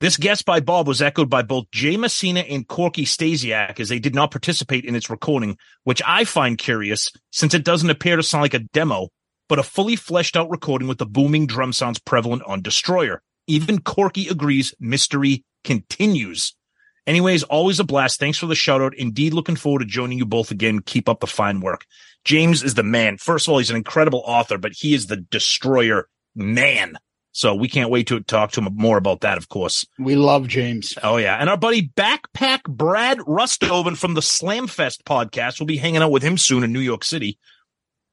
This 0.00 0.16
guess 0.16 0.42
by 0.42 0.60
Bob 0.60 0.86
was 0.86 1.02
echoed 1.02 1.28
by 1.28 1.42
both 1.42 1.72
Jay 1.72 1.96
Messina 1.96 2.40
and 2.40 2.68
Corky 2.68 3.04
Stasiak 3.04 3.80
as 3.80 3.88
they 3.88 3.98
did 3.98 4.14
not 4.14 4.30
participate 4.30 4.84
in 4.84 4.94
its 4.94 5.10
recording, 5.10 5.58
which 5.82 6.00
I 6.06 6.22
find 6.22 6.56
curious 6.56 7.10
since 7.32 7.52
it 7.52 7.64
doesn't 7.64 7.90
appear 7.90 8.14
to 8.14 8.22
sound 8.22 8.42
like 8.42 8.54
a 8.54 8.60
demo, 8.60 9.08
but 9.48 9.58
a 9.58 9.62
fully 9.62 9.96
fleshed 9.96 10.36
out 10.36 10.50
recording 10.50 10.88
with 10.88 10.98
the 10.98 11.06
booming 11.06 11.46
drum 11.46 11.72
sounds 11.72 11.98
prevalent 11.98 12.42
on 12.46 12.62
Destroyer. 12.62 13.22
Even 13.46 13.80
Corky 13.80 14.28
agrees 14.28 14.74
mystery 14.78 15.44
continues. 15.64 16.54
Anyways, 17.06 17.42
always 17.44 17.80
a 17.80 17.84
blast. 17.84 18.20
Thanks 18.20 18.36
for 18.36 18.46
the 18.46 18.54
shout 18.54 18.82
out. 18.82 18.94
Indeed, 18.94 19.32
looking 19.32 19.56
forward 19.56 19.78
to 19.78 19.86
joining 19.86 20.18
you 20.18 20.26
both 20.26 20.50
again. 20.50 20.80
Keep 20.80 21.08
up 21.08 21.20
the 21.20 21.26
fine 21.26 21.60
work. 21.60 21.86
James 22.24 22.62
is 22.62 22.74
the 22.74 22.82
man. 22.82 23.16
First 23.16 23.48
of 23.48 23.52
all, 23.52 23.58
he's 23.58 23.70
an 23.70 23.76
incredible 23.76 24.22
author, 24.26 24.58
but 24.58 24.72
he 24.72 24.92
is 24.92 25.06
the 25.06 25.16
destroyer 25.16 26.08
man. 26.34 26.98
So 27.32 27.54
we 27.54 27.68
can't 27.68 27.90
wait 27.90 28.08
to 28.08 28.20
talk 28.20 28.52
to 28.52 28.60
him 28.60 28.74
more 28.74 28.98
about 28.98 29.20
that, 29.20 29.38
of 29.38 29.48
course. 29.48 29.86
We 29.98 30.16
love 30.16 30.48
James. 30.48 30.94
Oh, 31.02 31.16
yeah. 31.16 31.36
And 31.36 31.48
our 31.48 31.56
buddy 31.56 31.88
Backpack 31.88 32.64
Brad 32.64 33.18
Rustoven 33.18 33.96
from 33.96 34.14
the 34.14 34.20
Slamfest 34.20 35.04
podcast. 35.04 35.60
We'll 35.60 35.66
be 35.66 35.76
hanging 35.76 36.02
out 36.02 36.10
with 36.10 36.22
him 36.22 36.36
soon 36.36 36.64
in 36.64 36.72
New 36.72 36.80
York 36.80 37.04
City. 37.04 37.38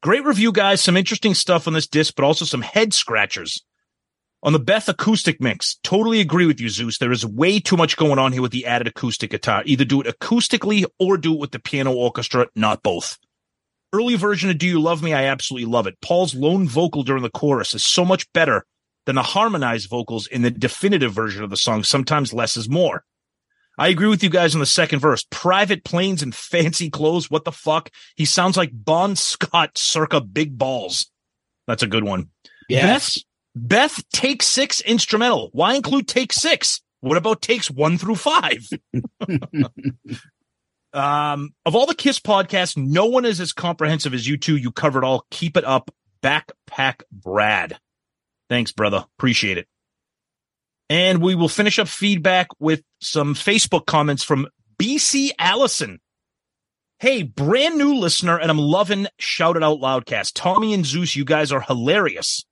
Great 0.04 0.24
review, 0.24 0.52
guys. 0.52 0.82
Some 0.82 0.98
interesting 0.98 1.34
stuff 1.34 1.68
on 1.68 1.74
this 1.74 1.88
disc, 1.88 2.14
but 2.16 2.25
also 2.25 2.46
some 2.46 2.62
head 2.62 2.94
scratchers. 2.94 3.64
On 4.44 4.54
the 4.54 4.60
Beth 4.60 4.88
acoustic 4.88 5.42
mix, 5.42 5.80
totally 5.84 6.20
agree 6.20 6.46
with 6.46 6.62
you, 6.62 6.70
Zeus. 6.70 7.00
There 7.00 7.12
is 7.12 7.25
way 7.25 7.60
too 7.60 7.75
much 7.75 7.98
going 7.98 8.20
on 8.20 8.32
here 8.32 8.44
with 8.44 8.52
the 8.52 8.68
added 8.68 8.86
acoustic 8.88 9.32
guitar. 9.32 9.64
Either 9.66 9.86
do 9.86 10.02
it 10.02 10.08
acoustically 10.08 10.86
or 11.00 11.18
do 11.18 11.34
it 11.34 11.40
with 11.40 11.50
the 11.52 11.58
piano 11.58 11.92
orchestra, 11.92 12.48
not 12.56 12.84
both. 12.84 13.18
Early 13.92 14.16
version 14.16 14.52
of 14.52 14.60
Do 14.60 14.68
You 14.68 14.80
Love 14.80 15.02
Me? 15.02 15.14
I 15.14 15.24
absolutely 15.25 15.68
love 15.68 15.88
it. 15.88 16.00
Paul's 16.02 16.36
lone 16.36 16.68
vocal 16.68 17.02
during 17.02 17.24
the 17.24 17.30
chorus 17.32 17.74
is 17.74 17.84
so 17.84 18.06
much 18.06 18.32
better 18.34 18.66
than 19.06 19.16
the 19.16 19.24
harmonized 19.24 19.90
vocals 19.90 20.28
in 20.28 20.44
the 20.44 20.52
definitive 20.52 21.14
version 21.14 21.44
of 21.44 21.50
the 21.50 21.58
song. 21.58 21.84
Sometimes 21.84 22.34
less 22.34 22.56
is 22.58 22.70
more. 22.70 23.04
I 23.77 23.89
agree 23.89 24.08
with 24.08 24.24
you 24.24 24.29
guys 24.29 24.55
on 24.55 24.60
the 24.60 24.65
second 24.65 25.00
verse. 25.00 25.25
Private 25.29 25.84
planes 25.84 26.24
and 26.24 26.34
fancy 26.34 26.89
clothes. 26.89 27.29
What 27.29 27.44
the 27.44 27.51
fuck? 27.51 27.89
He 28.15 28.25
sounds 28.25 28.58
like 28.58 28.72
Bon 28.74 29.15
Scott 29.15 29.77
circa 29.77 30.22
big 30.22 30.58
balls. 30.58 31.12
That's 31.67 31.84
a 31.84 31.88
good 31.88 32.03
one. 32.03 32.29
Yes. 32.70 33.24
Beth, 33.55 33.98
Beth 33.98 34.10
take 34.12 34.44
six 34.44 34.82
instrumental. 34.82 35.50
Why 35.51 35.75
include 35.75 36.08
take 36.08 36.32
six? 36.32 36.82
What 37.01 37.17
about 37.17 37.41
takes 37.41 37.70
one 37.70 37.98
through 37.98 38.15
five? 38.15 38.67
um, 40.94 41.53
of 41.65 41.75
all 41.75 41.86
the 41.86 41.96
Kiss 41.96 42.20
podcasts, 42.20 42.77
no 42.77 43.05
one 43.05 43.25
is 43.25 43.39
as 43.39 43.53
comprehensive 43.53 44.13
as 44.13 44.27
you 44.27 44.38
two. 44.38 44.58
You 44.58 44.72
covered 44.72 45.03
all. 45.03 45.25
Keep 45.32 45.58
it 45.58 45.65
up. 45.65 45.91
Backpack 46.24 47.03
Brad. 47.12 47.77
Thanks, 48.50 48.72
brother. 48.72 49.05
Appreciate 49.17 49.58
it. 49.58 49.67
And 50.89 51.22
we 51.22 51.34
will 51.36 51.50
finish 51.50 51.80
up 51.80 51.88
feedback 51.88 52.48
with 52.60 52.84
some 53.01 53.34
Facebook 53.34 53.86
comments 53.86 54.24
from 54.24 54.48
BC 54.80 55.32
Allison. 55.39 56.00
Hey, 57.00 57.24
brand 57.24 57.77
new 57.77 57.96
listener, 57.96 58.38
and 58.39 58.50
I'm 58.50 58.58
loving 58.58 59.08
Shout 59.20 59.58
It 59.58 59.63
Out 59.63 59.80
Loudcast. 59.80 60.32
Tommy 60.36 60.74
and 60.74 60.86
Zeus, 60.86 61.15
you 61.15 61.25
guys 61.25 61.51
are 61.51 61.62
hilarious. 61.62 62.46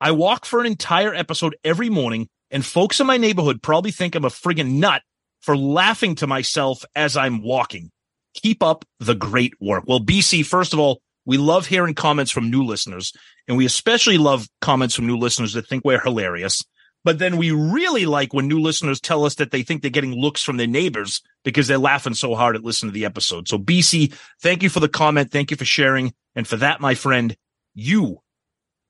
I 0.00 0.12
walk 0.12 0.44
for 0.44 0.60
an 0.60 0.66
entire 0.66 1.14
episode 1.14 1.56
every 1.64 1.88
morning, 1.88 2.28
and 2.50 2.64
folks 2.64 3.00
in 3.00 3.06
my 3.06 3.16
neighborhood 3.16 3.62
probably 3.62 3.90
think 3.90 4.14
I'm 4.14 4.24
a 4.24 4.28
friggin' 4.28 4.74
nut 4.74 5.02
for 5.40 5.56
laughing 5.56 6.14
to 6.16 6.26
myself 6.26 6.84
as 6.94 7.16
I'm 7.16 7.42
walking. 7.42 7.90
Keep 8.34 8.62
up 8.62 8.84
the 9.00 9.14
great 9.14 9.54
work. 9.60 9.84
Well, 9.86 10.00
BC, 10.00 10.44
first 10.44 10.72
of 10.72 10.78
all, 10.78 11.00
we 11.24 11.36
love 11.36 11.66
hearing 11.66 11.94
comments 11.94 12.30
from 12.30 12.50
new 12.50 12.64
listeners, 12.64 13.12
and 13.48 13.56
we 13.56 13.64
especially 13.64 14.18
love 14.18 14.48
comments 14.60 14.94
from 14.94 15.06
new 15.06 15.16
listeners 15.16 15.52
that 15.54 15.66
think 15.66 15.84
we're 15.84 16.00
hilarious. 16.00 16.62
But 17.04 17.18
then 17.18 17.36
we 17.36 17.50
really 17.50 18.06
like 18.06 18.32
when 18.32 18.46
new 18.46 18.60
listeners 18.60 19.00
tell 19.00 19.24
us 19.24 19.34
that 19.36 19.50
they 19.50 19.62
think 19.62 19.82
they're 19.82 19.90
getting 19.90 20.14
looks 20.14 20.42
from 20.42 20.56
their 20.56 20.66
neighbors 20.66 21.20
because 21.44 21.66
they're 21.66 21.78
laughing 21.78 22.14
so 22.14 22.34
hard 22.34 22.54
at 22.54 22.62
listening 22.62 22.92
to 22.92 22.94
the 22.94 23.04
episode. 23.04 23.48
So 23.48 23.58
BC, 23.58 24.14
thank 24.40 24.62
you 24.62 24.68
for 24.68 24.80
the 24.80 24.88
comment. 24.88 25.32
Thank 25.32 25.50
you 25.50 25.56
for 25.56 25.64
sharing. 25.64 26.14
And 26.36 26.46
for 26.46 26.56
that, 26.56 26.80
my 26.80 26.94
friend, 26.94 27.36
you 27.74 28.22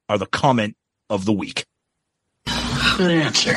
are 0.09 0.19
the 0.19 0.27
comment 0.27 0.77
of 1.09 1.25
the 1.25 1.33
week. 1.33 1.65
Good 2.99 3.11
answer. 3.11 3.57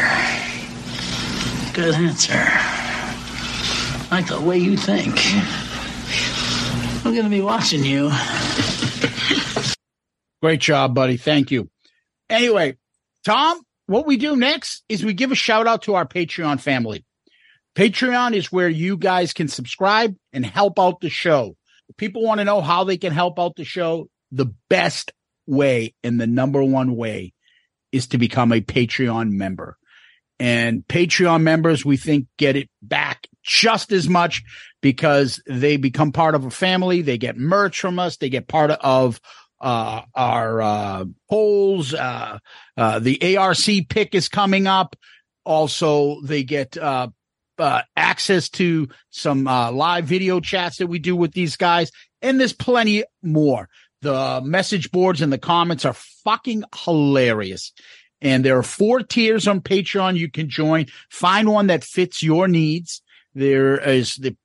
Good 1.73 1.95
answer. 1.95 2.33
I 2.33 4.07
like 4.11 4.27
the 4.27 4.39
way 4.39 4.57
you 4.57 4.77
think. 4.77 5.19
I'm 7.05 7.11
going 7.11 7.25
to 7.25 7.29
be 7.29 7.41
watching 7.41 7.83
you. 7.83 8.11
Great 10.41 10.61
job, 10.61 10.95
buddy. 10.95 11.17
Thank 11.17 11.51
you. 11.51 11.69
Anyway, 12.29 12.77
Tom, 13.25 13.61
what 13.87 14.05
we 14.05 14.17
do 14.17 14.35
next 14.35 14.83
is 14.89 15.03
we 15.03 15.13
give 15.13 15.31
a 15.31 15.35
shout 15.35 15.67
out 15.67 15.83
to 15.83 15.95
our 15.95 16.05
Patreon 16.05 16.59
family. 16.59 17.05
Patreon 17.75 18.33
is 18.33 18.51
where 18.51 18.69
you 18.69 18.97
guys 18.97 19.33
can 19.33 19.47
subscribe 19.47 20.15
and 20.31 20.45
help 20.45 20.79
out 20.79 21.01
the 21.01 21.09
show. 21.09 21.55
If 21.89 21.97
people 21.97 22.23
want 22.23 22.39
to 22.39 22.45
know 22.45 22.61
how 22.61 22.83
they 22.83 22.97
can 22.97 23.11
help 23.11 23.39
out 23.39 23.55
the 23.55 23.65
show. 23.65 24.09
The 24.31 24.53
best 24.69 25.11
way 25.45 25.93
and 26.03 26.19
the 26.19 26.27
number 26.27 26.63
one 26.63 26.95
way 26.95 27.33
is 27.91 28.07
to 28.07 28.17
become 28.17 28.51
a 28.51 28.61
Patreon 28.61 29.31
member. 29.31 29.77
And 30.39 30.85
Patreon 30.85 31.43
members, 31.43 31.85
we 31.85 31.95
think, 31.95 32.27
get 32.37 32.55
it 32.55 32.69
back 32.81 33.27
just 33.43 33.91
as 33.91 34.09
much 34.09 34.43
because 34.81 35.41
they 35.47 35.77
become 35.77 36.11
part 36.11 36.35
of 36.35 36.45
a 36.45 36.51
family. 36.51 37.01
They 37.01 37.17
get 37.17 37.37
merch 37.37 37.79
from 37.79 37.99
us. 37.99 38.17
They 38.17 38.29
get 38.29 38.47
part 38.47 38.71
of 38.71 39.21
uh, 39.61 40.01
our 40.13 40.61
uh, 40.61 41.05
polls. 41.29 41.93
Uh, 41.93 42.39
uh, 42.77 42.99
the 42.99 43.37
ARC 43.37 43.57
pick 43.89 44.15
is 44.15 44.29
coming 44.29 44.67
up. 44.67 44.95
Also, 45.45 46.21
they 46.21 46.43
get 46.43 46.77
uh, 46.77 47.07
uh, 47.57 47.81
access 47.95 48.49
to 48.49 48.87
some 49.09 49.47
uh, 49.47 49.71
live 49.71 50.05
video 50.05 50.39
chats 50.39 50.77
that 50.77 50.87
we 50.87 50.99
do 50.99 51.15
with 51.15 51.33
these 51.33 51.55
guys, 51.55 51.91
and 52.21 52.39
there's 52.39 52.53
plenty 52.53 53.03
more. 53.21 53.69
The 54.01 54.41
message 54.43 54.91
boards 54.91 55.21
and 55.21 55.31
the 55.31 55.37
comments 55.37 55.85
are 55.85 55.95
fucking 56.23 56.63
hilarious. 56.83 57.73
And 58.21 58.43
there 58.45 58.57
are 58.57 58.63
four 58.63 59.01
tiers 59.01 59.47
on 59.47 59.61
Patreon 59.61 60.17
you 60.17 60.31
can 60.31 60.49
join. 60.49 60.85
Find 61.09 61.49
one 61.49 61.67
that 61.67 61.83
fits 61.83 62.23
your 62.23 62.47
needs. 62.47 63.01
There 63.33 63.77
is 63.77 64.15
the 64.15 64.35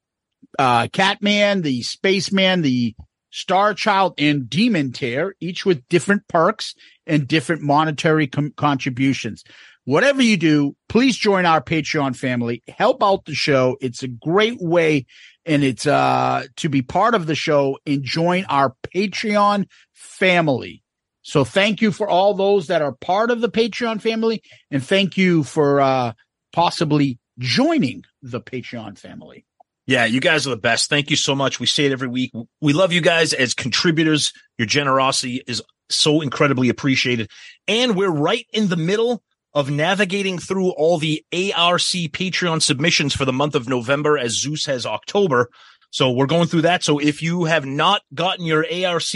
uh, 0.59 0.88
Catman, 0.92 1.62
the 1.62 1.83
Spaceman, 1.83 2.62
the 2.62 2.94
Star 3.31 3.75
Child, 3.75 4.14
and 4.19 4.49
Demon 4.49 4.93
Tier, 4.93 5.37
each 5.40 5.64
with 5.64 5.87
different 5.88 6.27
perks 6.29 6.75
and 7.07 7.29
different 7.29 7.62
monetary 7.62 8.27
com- 8.27 8.53
contributions. 8.57 9.45
Whatever 9.85 10.23
you 10.23 10.37
do, 10.37 10.77
please 10.88 11.16
join 11.16 11.47
our 11.47 11.61
Patreon 11.61 12.14
family. 12.14 12.62
Help 12.69 13.03
out 13.03 13.25
the 13.25 13.35
show. 13.35 13.77
It's 13.81 14.03
a 14.03 14.09
great 14.09 14.59
way 14.61 15.07
and 15.47 15.64
it's 15.64 15.87
uh 15.87 16.45
to 16.57 16.69
be 16.69 16.83
part 16.83 17.14
of 17.14 17.27
the 17.27 17.35
show 17.35 17.79
and 17.87 18.05
join 18.05 18.45
our 18.45 18.75
Patreon 18.95 19.66
family. 19.95 20.83
So 21.23 21.45
thank 21.45 21.81
you 21.81 21.93
for 21.93 22.09
all 22.09 22.35
those 22.35 22.66
that 22.66 22.83
are 22.83 22.93
part 22.93 23.31
of 23.31 23.40
the 23.40 23.51
Patreon 23.51 24.01
family 24.03 24.43
and 24.71 24.85
thank 24.85 25.16
you 25.16 25.45
for 25.45 25.81
uh 25.81 26.12
possibly 26.53 27.19
joining 27.38 28.05
the 28.23 28.40
Patreon 28.40 28.99
family. 28.99 29.47
Yeah, 29.90 30.05
you 30.05 30.20
guys 30.20 30.46
are 30.46 30.50
the 30.50 30.57
best. 30.57 30.88
Thank 30.88 31.11
you 31.11 31.16
so 31.16 31.35
much. 31.35 31.59
We 31.59 31.66
say 31.66 31.85
it 31.85 31.90
every 31.90 32.07
week. 32.07 32.31
We 32.61 32.72
love 32.72 32.92
you 32.92 33.00
guys 33.00 33.33
as 33.33 33.55
contributors. 33.55 34.33
Your 34.57 34.66
generosity 34.66 35.42
is 35.48 35.64
so 35.88 36.20
incredibly 36.20 36.68
appreciated. 36.68 37.29
And 37.66 37.96
we're 37.96 38.09
right 38.09 38.46
in 38.53 38.68
the 38.68 38.76
middle 38.76 39.20
of 39.53 39.68
navigating 39.68 40.38
through 40.38 40.70
all 40.70 40.98
the 40.98 41.24
ARC 41.33 41.81
Patreon 41.81 42.62
submissions 42.62 43.16
for 43.16 43.24
the 43.24 43.33
month 43.33 43.57
of 43.57 43.68
November 43.68 44.16
as 44.16 44.38
Zeus 44.38 44.66
has 44.66 44.87
October. 44.87 45.50
So 45.90 46.12
we're 46.12 46.26
going 46.26 46.46
through 46.46 46.62
that. 46.62 46.85
So 46.85 47.00
if 47.00 47.20
you 47.20 47.46
have 47.46 47.66
not 47.66 48.03
gotten 48.14 48.44
your 48.46 48.64
ARC 48.64 49.11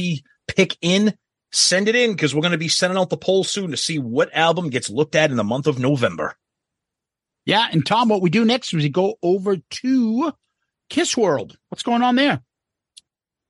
pick 0.48 0.76
in, 0.80 1.14
send 1.52 1.86
it 1.86 1.94
in 1.94 2.14
because 2.14 2.34
we're 2.34 2.42
going 2.42 2.50
to 2.50 2.58
be 2.58 2.66
sending 2.66 2.98
out 2.98 3.10
the 3.10 3.16
poll 3.16 3.44
soon 3.44 3.70
to 3.70 3.76
see 3.76 4.00
what 4.00 4.34
album 4.34 4.70
gets 4.70 4.90
looked 4.90 5.14
at 5.14 5.30
in 5.30 5.36
the 5.36 5.44
month 5.44 5.68
of 5.68 5.78
November. 5.78 6.34
Yeah. 7.46 7.68
And 7.70 7.86
Tom, 7.86 8.08
what 8.08 8.22
we 8.22 8.28
do 8.28 8.44
next 8.44 8.74
is 8.74 8.82
we 8.82 8.88
go 8.88 9.14
over 9.22 9.58
to 9.58 10.32
Kiss 10.90 11.16
World. 11.16 11.56
What's 11.68 11.82
going 11.82 12.02
on 12.02 12.16
there? 12.16 12.42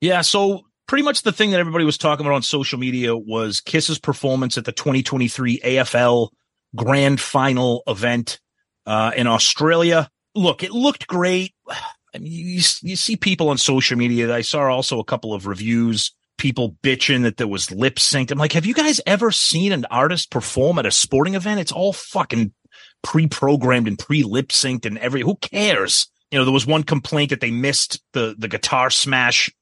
Yeah, 0.00 0.20
so 0.20 0.62
pretty 0.86 1.04
much 1.04 1.22
the 1.22 1.32
thing 1.32 1.50
that 1.52 1.60
everybody 1.60 1.84
was 1.84 1.98
talking 1.98 2.26
about 2.26 2.36
on 2.36 2.42
social 2.42 2.78
media 2.78 3.16
was 3.16 3.60
Kiss's 3.60 3.98
performance 3.98 4.58
at 4.58 4.64
the 4.64 4.72
2023 4.72 5.60
AFL 5.60 6.28
Grand 6.76 7.20
Final 7.20 7.82
event 7.86 8.40
uh, 8.86 9.12
in 9.16 9.26
Australia. 9.26 10.08
Look, 10.34 10.62
it 10.62 10.72
looked 10.72 11.06
great. 11.06 11.54
I 12.14 12.18
mean, 12.18 12.30
you, 12.30 12.62
you 12.82 12.94
see 12.94 13.16
people 13.16 13.48
on 13.48 13.58
social 13.58 13.98
media. 13.98 14.32
I 14.32 14.42
saw 14.42 14.68
also 14.68 15.00
a 15.00 15.04
couple 15.04 15.34
of 15.34 15.48
reviews, 15.48 16.12
people 16.38 16.76
bitching 16.80 17.22
that 17.24 17.38
there 17.38 17.48
was 17.48 17.72
lip 17.72 17.96
synced. 17.96 18.30
I'm 18.30 18.38
like, 18.38 18.52
have 18.52 18.66
you 18.66 18.74
guys 18.74 19.00
ever 19.04 19.32
seen 19.32 19.72
an 19.72 19.84
artist 19.90 20.30
perform 20.30 20.78
at 20.78 20.86
a 20.86 20.92
sporting 20.92 21.34
event? 21.34 21.58
It's 21.58 21.72
all 21.72 21.92
fucking 21.92 22.52
pre-programmed 23.02 23.88
and 23.88 23.98
pre-lip 23.98 24.50
synced 24.50 24.86
and 24.86 24.96
every 24.98 25.22
who 25.22 25.34
cares? 25.36 26.06
You 26.34 26.40
know, 26.40 26.46
there 26.46 26.52
was 26.52 26.66
one 26.66 26.82
complaint 26.82 27.30
that 27.30 27.40
they 27.40 27.52
missed 27.52 28.02
the 28.12 28.34
the 28.36 28.48
guitar 28.48 28.90
smash 28.90 29.54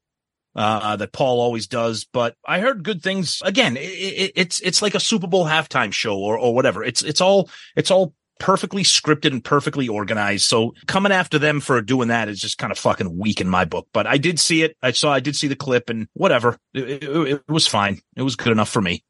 uh, 0.56 0.96
that 0.96 1.12
Paul 1.12 1.38
always 1.38 1.66
does, 1.66 2.06
but 2.10 2.34
I 2.46 2.60
heard 2.60 2.82
good 2.82 3.02
things. 3.02 3.42
Again, 3.44 3.76
it, 3.76 3.80
it, 3.80 4.32
it's 4.36 4.58
it's 4.60 4.80
like 4.80 4.94
a 4.94 5.00
Super 5.00 5.26
Bowl 5.26 5.44
halftime 5.44 5.92
show 5.92 6.16
or 6.16 6.38
or 6.38 6.54
whatever. 6.54 6.82
It's 6.82 7.02
it's 7.02 7.20
all 7.20 7.50
it's 7.76 7.90
all 7.90 8.14
perfectly 8.38 8.84
scripted 8.84 9.32
and 9.32 9.44
perfectly 9.44 9.86
organized. 9.86 10.46
So 10.46 10.72
coming 10.86 11.12
after 11.12 11.38
them 11.38 11.60
for 11.60 11.82
doing 11.82 12.08
that 12.08 12.30
is 12.30 12.40
just 12.40 12.56
kind 12.56 12.72
of 12.72 12.78
fucking 12.78 13.18
weak 13.18 13.42
in 13.42 13.50
my 13.50 13.66
book. 13.66 13.88
But 13.92 14.06
I 14.06 14.16
did 14.16 14.40
see 14.40 14.62
it. 14.62 14.74
I 14.82 14.92
saw, 14.92 15.12
I 15.12 15.20
did 15.20 15.36
see 15.36 15.48
the 15.48 15.54
clip 15.54 15.90
and 15.90 16.08
whatever. 16.14 16.56
It, 16.72 17.04
it, 17.04 17.42
was 17.50 17.66
fine. 17.66 18.00
It 18.16 18.22
was 18.22 18.36
good 18.36 18.50
enough 18.50 18.70
for 18.70 18.80
me. 18.80 19.04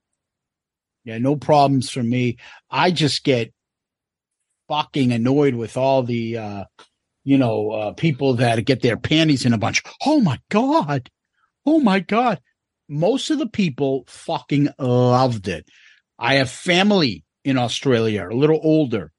Yeah, 1.05 1.19
no 1.19 1.37
problems 1.37 1.91
for 1.91 2.03
me. 2.03 2.39
I 2.69 2.91
just 2.91 3.23
get 3.23 3.55
fucking 4.67 5.13
annoyed 5.13 5.55
with 5.55 5.77
all 5.77 6.03
the, 6.03 6.39
uh, 6.39 6.65
you 7.25 7.39
know, 7.39 7.71
uh, 7.71 7.93
people 7.93 8.35
that 8.35 8.65
get 8.65 8.83
their 8.83 8.97
panties 8.97 9.47
in 9.47 9.53
a 9.53 9.59
bunch. 9.59 9.83
Oh 10.05 10.21
my 10.21 10.39
God. 10.51 11.11
Oh 11.65 11.81
my 11.81 12.01
God. 12.01 12.41
Most 12.89 13.31
of 13.31 13.39
the 13.39 13.49
people 13.49 14.05
fucking 14.09 14.69
loved 14.79 15.49
it. 15.49 15.69
I 16.19 16.35
have 16.35 16.51
family 16.51 17.25
in 17.45 17.59
Australia, 17.59 18.29
a 18.29 18.35
little 18.35 18.61
older. 18.63 19.13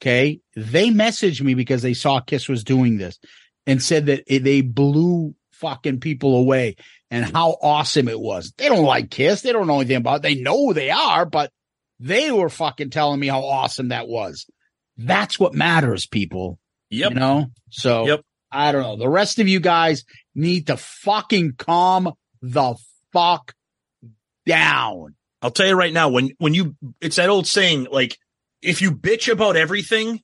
Okay. 0.00 0.40
They 0.56 0.90
messaged 0.90 1.42
me 1.42 1.54
because 1.54 1.82
they 1.82 1.94
saw 1.94 2.20
Kiss 2.20 2.48
was 2.48 2.64
doing 2.64 2.98
this 2.98 3.18
and 3.66 3.82
said 3.82 4.06
that 4.06 4.24
it, 4.26 4.44
they 4.44 4.60
blew 4.60 5.34
fucking 5.52 6.00
people 6.00 6.36
away 6.36 6.76
and 7.10 7.24
how 7.24 7.56
awesome 7.60 8.08
it 8.08 8.20
was. 8.20 8.52
They 8.56 8.68
don't 8.68 8.84
like 8.84 9.10
Kiss. 9.10 9.42
They 9.42 9.52
don't 9.52 9.66
know 9.66 9.80
anything 9.80 9.96
about 9.96 10.16
it. 10.16 10.22
They 10.22 10.36
know 10.36 10.66
who 10.66 10.74
they 10.74 10.90
are, 10.90 11.26
but 11.26 11.50
they 11.98 12.30
were 12.30 12.48
fucking 12.48 12.90
telling 12.90 13.20
me 13.20 13.26
how 13.26 13.42
awesome 13.42 13.88
that 13.88 14.08
was. 14.08 14.46
That's 14.96 15.38
what 15.38 15.54
matters, 15.54 16.06
people. 16.06 16.58
Yep. 16.90 17.12
You 17.12 17.18
know? 17.18 17.46
So 17.70 18.06
Yep. 18.06 18.20
I 18.52 18.72
don't 18.72 18.82
know. 18.82 18.96
The 18.96 19.08
rest 19.08 19.38
of 19.38 19.48
you 19.48 19.60
guys 19.60 20.04
need 20.34 20.66
to 20.66 20.76
fucking 20.76 21.54
calm 21.56 22.12
the 22.42 22.74
fuck 23.12 23.54
down. 24.46 25.14
I'll 25.42 25.50
tell 25.50 25.66
you 25.66 25.74
right 25.74 25.92
now, 25.92 26.08
when 26.08 26.30
when 26.38 26.54
you 26.54 26.76
it's 27.00 27.16
that 27.16 27.28
old 27.30 27.46
saying, 27.46 27.86
like 27.90 28.16
if 28.60 28.82
you 28.82 28.92
bitch 28.92 29.32
about 29.32 29.56
everything, 29.56 30.20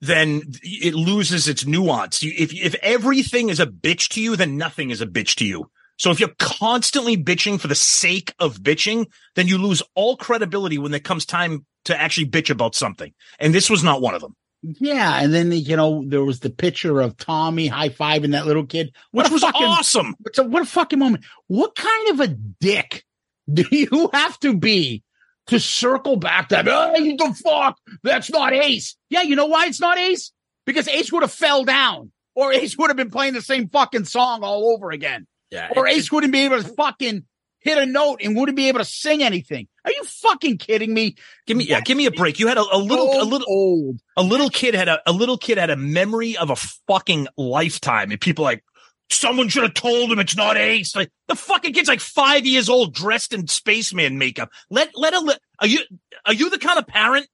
then 0.00 0.42
it 0.62 0.94
loses 0.94 1.48
its 1.48 1.64
nuance. 1.64 2.22
You, 2.22 2.32
if 2.36 2.52
if 2.52 2.74
everything 2.82 3.48
is 3.48 3.60
a 3.60 3.66
bitch 3.66 4.08
to 4.10 4.20
you, 4.20 4.36
then 4.36 4.56
nothing 4.56 4.90
is 4.90 5.00
a 5.00 5.06
bitch 5.06 5.36
to 5.36 5.46
you. 5.46 5.70
So 5.98 6.10
if 6.10 6.18
you're 6.18 6.34
constantly 6.38 7.16
bitching 7.16 7.60
for 7.60 7.68
the 7.68 7.74
sake 7.74 8.34
of 8.38 8.58
bitching, 8.58 9.06
then 9.36 9.46
you 9.46 9.58
lose 9.58 9.82
all 9.94 10.16
credibility 10.16 10.76
when 10.78 10.92
it 10.94 11.04
comes 11.04 11.24
time 11.24 11.64
to 11.84 11.98
actually 11.98 12.26
bitch 12.26 12.50
about 12.50 12.74
something. 12.74 13.12
And 13.38 13.54
this 13.54 13.70
was 13.70 13.84
not 13.84 14.02
one 14.02 14.14
of 14.14 14.20
them, 14.20 14.34
Yeah, 14.62 15.20
and 15.20 15.34
then 15.34 15.50
you 15.50 15.76
know 15.76 16.04
there 16.06 16.24
was 16.24 16.40
the 16.40 16.50
picture 16.50 17.00
of 17.00 17.16
Tommy 17.16 17.66
high 17.66 17.88
fiving 17.88 18.30
that 18.32 18.46
little 18.46 18.64
kid, 18.66 18.94
which 19.10 19.28
was 19.30 19.42
fucking- 19.42 19.62
awesome. 19.66 20.14
A, 20.38 20.42
what 20.44 20.62
a 20.62 20.66
fucking 20.66 20.98
moment! 20.98 21.24
What 21.48 21.74
kind 21.74 22.10
of 22.10 22.20
a 22.20 22.28
dick 22.28 23.04
do 23.52 23.64
you 23.72 24.08
have 24.12 24.38
to 24.40 24.54
be 24.56 25.02
to 25.48 25.58
circle 25.58 26.16
back 26.16 26.50
that? 26.50 26.68
Oh, 26.68 26.94
you 26.96 27.16
the 27.16 27.34
fuck? 27.44 27.76
That's 28.04 28.30
not 28.30 28.52
Ace. 28.52 28.96
Yeah, 29.10 29.22
you 29.22 29.34
know 29.34 29.46
why 29.46 29.66
it's 29.66 29.80
not 29.80 29.98
Ace? 29.98 30.32
Because 30.64 30.86
Ace 30.86 31.10
would 31.12 31.22
have 31.22 31.32
fell 31.32 31.64
down, 31.64 32.12
or 32.36 32.52
Ace 32.52 32.78
would 32.78 32.88
have 32.90 32.96
been 32.96 33.10
playing 33.10 33.34
the 33.34 33.42
same 33.42 33.68
fucking 33.68 34.04
song 34.04 34.44
all 34.44 34.72
over 34.74 34.92
again, 34.92 35.26
Yeah. 35.50 35.70
or 35.74 35.88
Ace 35.88 36.12
wouldn't 36.12 36.32
be 36.32 36.42
able 36.44 36.62
to 36.62 36.68
fucking 36.68 37.24
hit 37.62 37.78
a 37.78 37.86
note 37.86 38.20
and 38.22 38.36
wouldn't 38.36 38.56
be 38.56 38.68
able 38.68 38.80
to 38.80 38.84
sing 38.84 39.22
anything. 39.22 39.68
Are 39.84 39.90
you 39.90 40.04
fucking 40.04 40.58
kidding 40.58 40.92
me? 40.92 41.16
give 41.46 41.56
me 41.56 41.64
yeah, 41.64 41.80
give 41.80 41.96
me 41.96 42.06
a 42.06 42.10
break. 42.10 42.38
You 42.38 42.48
had 42.48 42.58
a, 42.58 42.62
a 42.72 42.78
little 42.78 43.20
a 43.20 43.24
little 43.24 43.46
old. 43.48 44.00
a 44.16 44.22
little 44.22 44.50
kid 44.50 44.74
had 44.74 44.88
a, 44.88 45.00
a 45.06 45.12
little 45.12 45.38
kid 45.38 45.58
had 45.58 45.70
a 45.70 45.76
memory 45.76 46.36
of 46.36 46.50
a 46.50 46.56
fucking 46.56 47.28
lifetime 47.36 48.10
and 48.10 48.20
people 48.20 48.44
like 48.44 48.64
someone 49.10 49.48
should 49.48 49.62
have 49.62 49.74
told 49.74 50.10
him 50.10 50.18
it's 50.18 50.36
not 50.36 50.56
ace 50.56 50.96
like 50.96 51.10
the 51.28 51.34
fucking 51.34 51.74
kid's 51.74 51.88
like 51.88 52.00
five 52.00 52.46
years 52.46 52.70
old 52.70 52.94
dressed 52.94 53.34
in 53.34 53.46
spaceman 53.46 54.16
makeup 54.16 54.48
let 54.70 54.90
let 54.94 55.12
a 55.12 55.38
are 55.58 55.66
you 55.66 55.80
are 56.24 56.32
you 56.32 56.48
the 56.48 56.58
kind 56.58 56.78
of 56.78 56.86
parent 56.86 57.26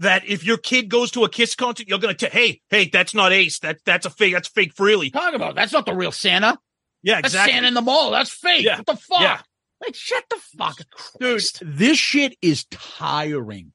that 0.00 0.26
if 0.26 0.44
your 0.44 0.56
kid 0.56 0.88
goes 0.88 1.12
to 1.12 1.22
a 1.22 1.28
kiss 1.28 1.54
concert 1.54 1.86
you're 1.86 1.98
gonna 1.98 2.14
tell 2.14 2.30
hey 2.30 2.60
hey 2.70 2.88
that's 2.92 3.14
not 3.14 3.32
ace 3.32 3.60
that 3.60 3.78
that's 3.84 4.04
a 4.04 4.10
fake 4.10 4.32
that's 4.32 4.48
fake 4.48 4.74
Frehley 4.74 5.12
Talk 5.12 5.34
about 5.34 5.54
that's 5.54 5.72
not 5.72 5.86
the 5.86 5.94
real 5.94 6.10
Santa. 6.10 6.58
Yeah 7.02 7.18
exactly. 7.18 7.38
That's 7.38 7.52
Santa 7.52 7.68
in 7.68 7.74
the 7.74 7.82
mall. 7.82 8.10
That's 8.10 8.30
fake. 8.30 8.64
Yeah. 8.64 8.76
What 8.78 8.86
the 8.86 8.96
fuck? 8.96 9.20
Yeah. 9.20 9.40
Like, 9.82 9.94
shut 9.94 10.24
the 10.28 10.36
fuck, 10.58 10.78
dude. 11.18 11.42
This 11.62 11.96
shit 11.96 12.36
is 12.42 12.64
tiring. 12.70 13.72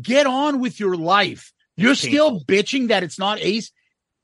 Get 0.00 0.26
on 0.26 0.60
with 0.60 0.78
your 0.78 0.96
life. 0.96 1.52
You're 1.76 1.94
still 1.94 2.40
bitching 2.40 2.88
that 2.88 3.02
it's 3.02 3.18
not 3.18 3.38
Ace. 3.40 3.72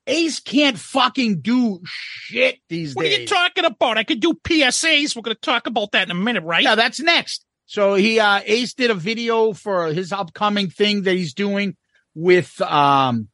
Ace 0.07 0.41
can't 0.41 0.79
fucking 0.79 1.41
do 1.41 1.81
shit 1.85 2.59
these 2.69 2.89
days. 2.91 2.97
what 2.97 3.07
are 3.07 3.09
you 3.09 3.27
talking 3.27 3.65
about 3.65 3.99
i 3.99 4.03
could 4.03 4.19
do 4.19 4.35
psas 4.35 5.15
we're 5.15 5.23
gonna 5.23 5.37
talk 5.37 5.69
about 5.69 5.93
that 5.93 6.09
in 6.09 6.11
a 6.11 6.15
minute 6.15 6.43
right 6.43 6.65
Yeah, 6.65 6.75
that's 6.75 6.99
next. 6.99 7.45
So 7.67 7.95
he 7.95 8.19
uh 8.19 8.41
Ace 8.45 8.75
did 8.75 8.91
a 8.91 8.95
video 8.95 9.53
for 9.53 9.87
his 9.93 10.13
upcoming 10.13 10.71
thing 10.71 11.03
that 11.03 11.15
he's 11.15 11.35
doing 11.35 11.77
with 12.15 12.61
um 12.61 13.29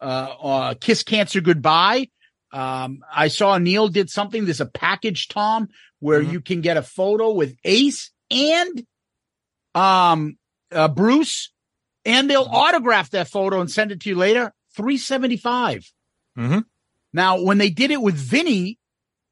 uh, 0.00 0.04
uh 0.04 0.74
Kiss 0.80 1.02
Cancer 1.02 1.40
Goodbye. 1.40 2.08
Um 2.52 3.00
I 3.12 3.28
saw 3.28 3.58
Neil 3.58 3.88
did 3.88 4.10
something. 4.10 4.44
There's 4.44 4.60
a 4.60 4.66
package, 4.66 5.28
Tom, 5.28 5.68
where 6.00 6.22
Mhm. 6.22 6.32
you 6.32 6.40
can 6.40 6.60
get 6.60 6.76
a 6.76 6.82
photo 6.82 7.32
with 7.32 7.56
Ace 7.64 8.10
and 8.30 8.84
um 9.74 10.36
uh 10.70 10.88
Bruce, 10.88 11.52
and 12.04 12.28
they'll 12.28 12.42
autograph 12.50 13.10
that 13.10 13.28
photo 13.28 13.60
and 13.60 13.70
send 13.70 13.92
it 13.92 14.00
to 14.00 14.08
you 14.10 14.16
later. 14.16 14.52
375. 14.76 15.92
Mhm. 16.38 16.64
Now, 17.12 17.42
when 17.42 17.58
they 17.58 17.70
did 17.70 17.90
it 17.90 18.00
with 18.00 18.14
Vinny 18.14 18.78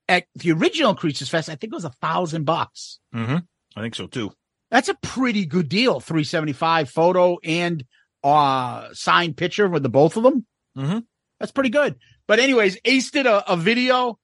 at 0.09 0.24
the 0.35 0.52
original 0.52 0.94
Creatures 0.94 1.28
Fest, 1.30 1.48
I 1.48 1.54
think 1.54 1.72
it 1.72 1.76
was 1.76 1.85
a 1.87 1.90
thousand 2.00 2.44
bucks. 2.44 2.98
mm-hmm. 3.14 3.38
i 3.76 3.80
think 3.80 3.94
so 3.94 4.06
too 4.06 4.33
That's 4.70 4.88
a 4.88 4.94
pretty 5.02 5.46
good 5.46 5.68
deal. 5.68 6.00
375 6.00 6.90
photo 6.90 7.38
and 7.44 7.85
uh 8.22 8.88
signed 8.92 9.37
picture 9.37 9.68
with 9.68 9.83
the 9.83 9.88
both 9.88 10.16
of 10.16 10.22
them. 10.24 10.46
Mm-hmm. 10.76 10.98
That's 11.38 11.52
pretty 11.52 11.70
good. 11.70 11.98
But 12.31 12.38
anyways, 12.38 12.79
Ace 12.85 13.11
did 13.11 13.27
a, 13.27 13.53
a 13.53 13.57
video. 13.57 14.16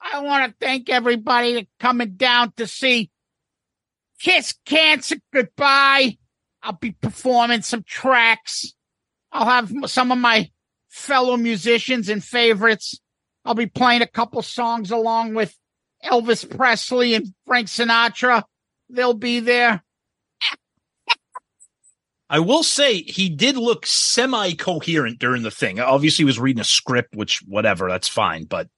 I 0.00 0.20
want 0.20 0.50
to 0.50 0.66
thank 0.66 0.88
everybody 0.88 1.52
that 1.56 1.66
coming 1.78 2.14
down 2.14 2.54
to 2.56 2.66
see 2.66 3.10
Kiss 4.18 4.54
Cancer 4.64 5.16
Goodbye. 5.30 6.16
I'll 6.62 6.72
be 6.72 6.92
performing 6.92 7.60
some 7.60 7.82
tracks. 7.82 8.72
I'll 9.30 9.44
have 9.44 9.70
some 9.90 10.10
of 10.10 10.16
my 10.16 10.48
fellow 10.88 11.36
musicians 11.36 12.08
and 12.08 12.24
favorites. 12.24 12.98
I'll 13.44 13.52
be 13.52 13.66
playing 13.66 14.00
a 14.00 14.06
couple 14.06 14.40
songs 14.40 14.90
along 14.90 15.34
with 15.34 15.54
Elvis 16.02 16.48
Presley 16.56 17.12
and 17.12 17.26
Frank 17.46 17.68
Sinatra. 17.68 18.42
They'll 18.88 19.12
be 19.12 19.40
there. 19.40 19.84
I 22.32 22.38
will 22.38 22.62
say 22.62 23.02
he 23.02 23.28
did 23.28 23.56
look 23.56 23.84
semi 23.84 24.52
coherent 24.52 25.18
during 25.18 25.42
the 25.42 25.50
thing. 25.50 25.80
Obviously, 25.80 26.22
he 26.22 26.26
was 26.26 26.38
reading 26.38 26.60
a 26.60 26.64
script, 26.64 27.16
which 27.16 27.42
whatever, 27.46 27.88
that's 27.88 28.06
fine. 28.06 28.44
But 28.44 28.68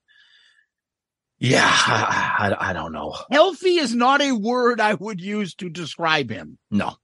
yeah, 1.37 1.69
I, 1.69 2.55
I, 2.59 2.69
I 2.69 2.73
don't 2.73 2.93
know. 2.93 3.15
Healthy 3.31 3.75
is 3.75 3.93
not 3.93 4.21
a 4.21 4.31
word 4.31 4.81
I 4.81 4.95
would 4.95 5.21
use 5.21 5.53
to 5.55 5.69
describe 5.69 6.31
him. 6.31 6.57
No, 6.71 6.95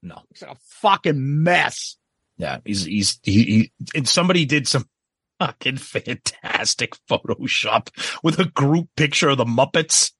no. 0.00 0.22
He's 0.32 0.42
a 0.42 0.56
fucking 0.80 1.42
mess. 1.42 1.96
Yeah, 2.36 2.58
he's 2.64 2.84
he's 2.84 3.18
he, 3.24 3.42
he 3.42 3.72
and 3.96 4.08
somebody 4.08 4.44
did 4.44 4.68
some 4.68 4.88
fucking 5.40 5.78
fantastic 5.78 6.94
Photoshop 7.10 7.88
with 8.22 8.38
a 8.38 8.44
group 8.44 8.90
picture 8.96 9.30
of 9.30 9.38
the 9.38 9.44
Muppets 9.44 10.12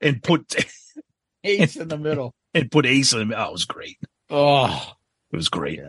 and 0.00 0.20
put 0.20 0.66
Ace 1.44 1.76
in 1.76 1.86
the 1.86 1.98
middle. 1.98 2.34
and 2.54 2.70
put 2.72 2.86
Ace 2.86 3.12
in. 3.12 3.28
the 3.28 3.40
Oh, 3.40 3.50
it 3.50 3.52
was 3.52 3.66
great. 3.66 3.98
Oh. 4.30 4.94
It 5.32 5.36
was 5.36 5.48
great. 5.48 5.80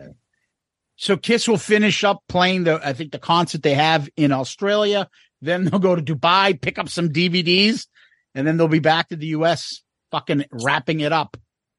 So 0.96 1.16
Kiss 1.16 1.46
will 1.46 1.58
finish 1.58 2.02
up 2.02 2.22
playing 2.28 2.64
the 2.64 2.80
I 2.84 2.94
think 2.94 3.12
the 3.12 3.18
concert 3.18 3.62
they 3.62 3.74
have 3.74 4.08
in 4.16 4.32
Australia. 4.32 5.08
Then 5.40 5.64
they'll 5.64 5.78
go 5.78 5.94
to 5.94 6.02
Dubai, 6.02 6.60
pick 6.60 6.78
up 6.78 6.88
some 6.88 7.10
DVDs, 7.10 7.86
and 8.34 8.46
then 8.46 8.56
they'll 8.56 8.66
be 8.66 8.80
back 8.80 9.08
to 9.10 9.16
the 9.16 9.28
US 9.28 9.82
fucking 10.10 10.46
wrapping 10.50 11.00
it 11.00 11.12
up. 11.12 11.36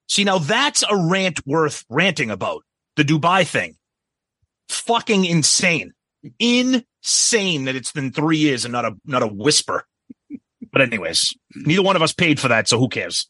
See, 0.07 0.23
now 0.23 0.37
that's 0.37 0.83
a 0.83 0.95
rant 0.95 1.45
worth 1.45 1.83
ranting 1.89 2.29
about. 2.31 2.63
The 2.95 3.03
Dubai 3.03 3.45
thing. 3.45 3.75
Fucking 4.69 5.25
insane. 5.25 5.91
Insane 6.39 7.65
that 7.65 7.75
it's 7.75 7.91
been 7.91 8.11
three 8.11 8.37
years 8.37 8.65
and 8.65 8.71
not 8.71 8.85
a 8.85 8.95
not 9.03 9.23
a 9.23 9.27
whisper. 9.27 9.85
But 10.71 10.81
anyways, 10.81 11.33
neither 11.55 11.81
one 11.81 11.95
of 11.95 12.01
us 12.01 12.13
paid 12.13 12.39
for 12.39 12.47
that, 12.49 12.67
so 12.67 12.79
who 12.79 12.87
cares? 12.87 13.29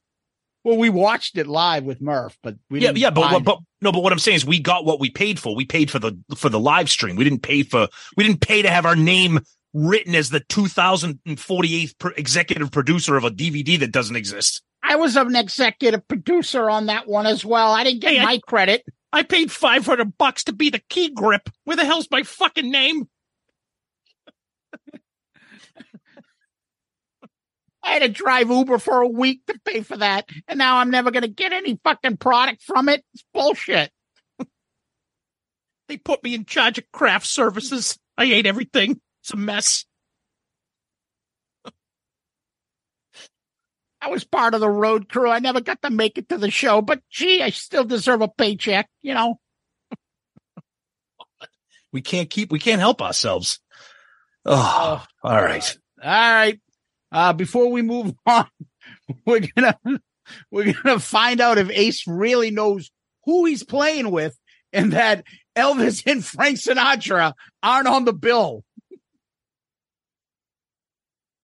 Well, 0.67 0.75
we 0.77 0.89
watched 0.89 1.37
it 1.37 1.47
live 1.47 1.85
with 1.85 2.01
Murph, 2.01 2.37
but 2.43 2.57
we 2.69 2.81
Yeah, 2.81 2.87
didn't 2.89 2.97
yeah, 2.97 3.09
but, 3.09 3.31
but 3.31 3.43
but 3.45 3.59
no, 3.81 3.93
but 3.93 4.03
what 4.03 4.11
I'm 4.11 4.19
saying 4.19 4.35
is 4.35 4.45
we 4.45 4.59
got 4.59 4.83
what 4.83 4.99
we 4.99 5.09
paid 5.09 5.39
for. 5.39 5.55
We 5.55 5.63
paid 5.63 5.89
for 5.89 5.97
the 5.97 6.19
for 6.35 6.49
the 6.49 6.59
live 6.59 6.89
stream. 6.89 7.15
We 7.15 7.23
didn't 7.23 7.41
pay 7.41 7.63
for 7.63 7.87
we 8.17 8.25
didn't 8.25 8.41
pay 8.41 8.61
to 8.63 8.69
have 8.69 8.85
our 8.85 8.97
name 8.97 9.39
written 9.73 10.13
as 10.13 10.29
the 10.29 10.41
2048th 10.41 11.97
per 11.99 12.11
executive 12.17 12.69
producer 12.69 13.15
of 13.15 13.23
a 13.23 13.29
DVD 13.31 13.79
that 13.79 13.93
doesn't 13.93 14.17
exist. 14.17 14.61
I 14.83 14.97
was 14.97 15.15
an 15.15 15.37
executive 15.37 16.05
producer 16.05 16.69
on 16.69 16.87
that 16.87 17.07
one 17.07 17.25
as 17.27 17.45
well. 17.45 17.71
I 17.71 17.85
didn't 17.85 18.01
get 18.01 18.11
Hey, 18.15 18.19
I- 18.19 18.25
my 18.25 18.39
credit. 18.39 18.83
I 19.13 19.23
paid 19.23 19.49
500 19.49 20.17
bucks 20.17 20.43
to 20.43 20.53
be 20.53 20.69
the 20.69 20.81
key 20.89 21.09
grip. 21.13 21.49
Where 21.63 21.77
the 21.77 21.85
hell's 21.85 22.09
my 22.11 22.23
fucking 22.23 22.69
name? 22.69 23.07
I 27.87 27.91
had 27.91 28.01
to 28.01 28.09
drive 28.09 28.49
Uber 28.49 28.79
for 28.79 28.99
a 29.01 29.07
week 29.07 29.45
to 29.47 29.57
pay 29.63 29.79
for 29.81 29.95
that, 29.95 30.27
and 30.49 30.57
now 30.57 30.77
I'm 30.77 30.91
never 30.91 31.09
going 31.09 31.21
to 31.21 31.29
get 31.29 31.53
any 31.53 31.79
fucking 31.85 32.17
product 32.17 32.61
from 32.61 32.89
it. 32.89 33.01
It's 33.13 33.23
bullshit. 33.33 33.91
They 35.87 35.95
put 35.95 36.21
me 36.21 36.35
in 36.35 36.43
charge 36.43 36.77
of 36.77 36.91
craft 36.91 37.25
services. 37.27 37.97
I 38.17 38.25
ate 38.25 38.45
everything. 38.45 38.99
It's 39.21 39.31
a 39.31 39.37
mess. 39.37 39.85
I 44.01 44.09
was 44.09 44.25
part 44.25 44.53
of 44.53 44.59
the 44.59 44.69
road 44.69 45.07
crew. 45.07 45.29
I 45.29 45.39
never 45.39 45.61
got 45.61 45.81
to 45.83 45.89
make 45.89 46.17
it 46.17 46.27
to 46.27 46.37
the 46.37 46.51
show, 46.51 46.81
but 46.81 46.99
gee, 47.09 47.41
I 47.41 47.51
still 47.51 47.85
deserve 47.85 48.19
a 48.21 48.27
paycheck, 48.27 48.89
you 49.01 49.13
know. 49.13 49.39
We 51.93 52.01
can't 52.01 52.29
keep, 52.29 52.51
we 52.51 52.59
can't 52.59 52.81
help 52.81 53.01
ourselves. 53.01 53.61
Oh, 54.43 55.05
all 55.23 55.41
right. 55.41 55.77
All 56.03 56.11
right. 56.11 56.59
Uh, 57.17 57.33
before 57.33 57.71
we 57.71 57.81
move 57.81 58.13
on, 58.27 58.45
we're 59.25 59.41
gonna 59.55 59.75
we're 60.51 60.71
gonna 60.71 60.99
find 60.99 61.41
out 61.41 61.57
if 61.57 61.67
Ace 61.71 62.05
really 62.05 62.51
knows 62.51 62.91
who 63.25 63.45
he's 63.45 63.63
playing 63.63 64.11
with, 64.11 64.37
and 64.71 64.93
that 64.93 65.23
Elvis 65.55 66.03
and 66.05 66.23
Frank 66.23 66.59
Sinatra 66.59 67.33
aren't 67.63 67.87
on 67.87 68.05
the 68.05 68.13
bill. 68.13 68.63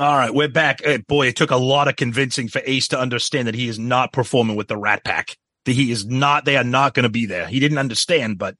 All 0.00 0.16
right, 0.16 0.32
we're 0.32 0.48
back. 0.48 0.82
Hey, 0.82 0.96
boy, 0.96 1.26
it 1.26 1.36
took 1.36 1.50
a 1.50 1.58
lot 1.58 1.86
of 1.86 1.94
convincing 1.94 2.48
for 2.48 2.62
Ace 2.64 2.88
to 2.88 2.98
understand 2.98 3.48
that 3.48 3.54
he 3.54 3.68
is 3.68 3.78
not 3.78 4.14
performing 4.14 4.56
with 4.56 4.66
the 4.66 4.78
Rat 4.78 5.04
Pack. 5.04 5.36
That 5.66 5.72
he 5.72 5.92
is 5.92 6.06
not. 6.06 6.46
They 6.46 6.56
are 6.56 6.64
not 6.64 6.94
going 6.94 7.02
to 7.02 7.10
be 7.10 7.26
there. 7.26 7.46
He 7.46 7.60
didn't 7.60 7.76
understand, 7.76 8.38
but 8.38 8.56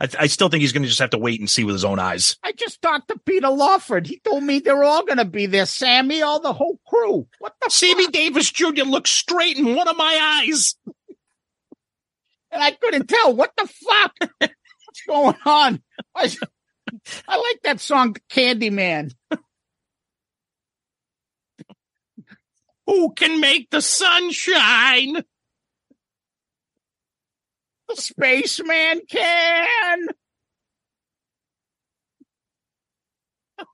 I, 0.00 0.08
I 0.18 0.26
still 0.26 0.48
think 0.48 0.62
he's 0.62 0.72
going 0.72 0.82
to 0.82 0.88
just 0.88 0.98
have 0.98 1.10
to 1.10 1.18
wait 1.18 1.38
and 1.38 1.48
see 1.48 1.62
with 1.62 1.76
his 1.76 1.84
own 1.84 2.00
eyes. 2.00 2.36
I 2.42 2.50
just 2.50 2.82
talked 2.82 3.06
to 3.06 3.20
Peter 3.24 3.50
Lawford. 3.50 4.08
He 4.08 4.18
told 4.18 4.42
me 4.42 4.58
they're 4.58 4.82
all 4.82 5.06
going 5.06 5.18
to 5.18 5.24
be 5.24 5.46
there. 5.46 5.64
Sammy, 5.64 6.22
all 6.22 6.40
the 6.40 6.52
whole 6.52 6.80
crew. 6.88 7.28
What 7.38 7.54
the 7.62 7.70
Sammy 7.70 8.06
fuck? 8.06 8.12
Davis 8.12 8.50
Jr. 8.50 8.82
looks 8.82 9.12
straight 9.12 9.58
in 9.58 9.76
one 9.76 9.86
of 9.86 9.96
my 9.96 10.42
eyes. 10.44 10.74
And 12.52 12.60
I 12.60 12.72
couldn't 12.72 13.06
tell. 13.08 13.32
What 13.36 13.52
the 13.56 13.68
fuck? 13.68 14.12
What's 14.40 15.02
going 15.06 15.36
on? 15.44 15.80
I, 16.16 16.28
I 17.28 17.36
like 17.36 17.62
that 17.62 17.78
song, 17.78 18.16
Candyman. 18.28 19.14
Who 22.90 23.12
can 23.12 23.38
make 23.38 23.70
the 23.70 23.82
sun 23.82 24.32
shine? 24.32 25.22
The 27.88 27.94
spaceman 27.94 29.02
can. 29.08 30.08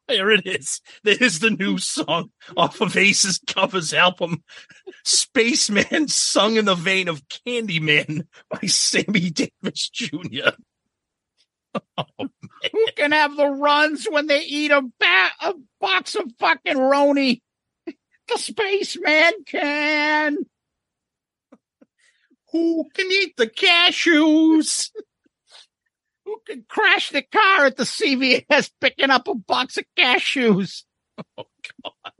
There 0.06 0.30
it 0.32 0.46
is. 0.46 0.82
There's 1.02 1.38
the 1.38 1.48
new 1.48 1.78
song 1.78 2.30
off 2.58 2.82
of 2.82 2.94
Ace's 2.94 3.40
covers 3.46 3.94
album, 3.94 4.44
Spaceman, 5.02 6.08
sung 6.08 6.56
in 6.56 6.66
the 6.66 6.74
vein 6.74 7.08
of 7.08 7.26
Candyman 7.28 8.26
by 8.50 8.66
Sammy 8.66 9.30
Davis 9.30 9.88
Jr. 9.88 10.50
Oh, 11.98 12.04
Who 12.18 12.86
can 12.96 13.12
have 13.12 13.36
the 13.36 13.48
runs 13.48 14.06
when 14.10 14.26
they 14.26 14.40
eat 14.42 14.70
a, 14.70 14.82
ba- 14.82 15.30
a 15.40 15.54
box 15.80 16.14
of 16.14 16.24
fucking 16.38 16.76
Roni? 16.76 17.40
The 18.28 18.38
spaceman 18.38 19.32
can. 19.46 20.38
Who 22.52 22.84
can 22.94 23.06
eat 23.10 23.36
the 23.36 23.46
cashews? 23.46 24.90
Who 26.24 26.40
can 26.46 26.64
crash 26.68 27.10
the 27.10 27.22
car 27.22 27.66
at 27.66 27.76
the 27.76 27.84
CVS 27.84 28.70
picking 28.80 29.10
up 29.10 29.28
a 29.28 29.34
box 29.34 29.78
of 29.78 29.84
cashews? 29.96 30.82
Oh 31.38 31.44
God! 31.82 32.12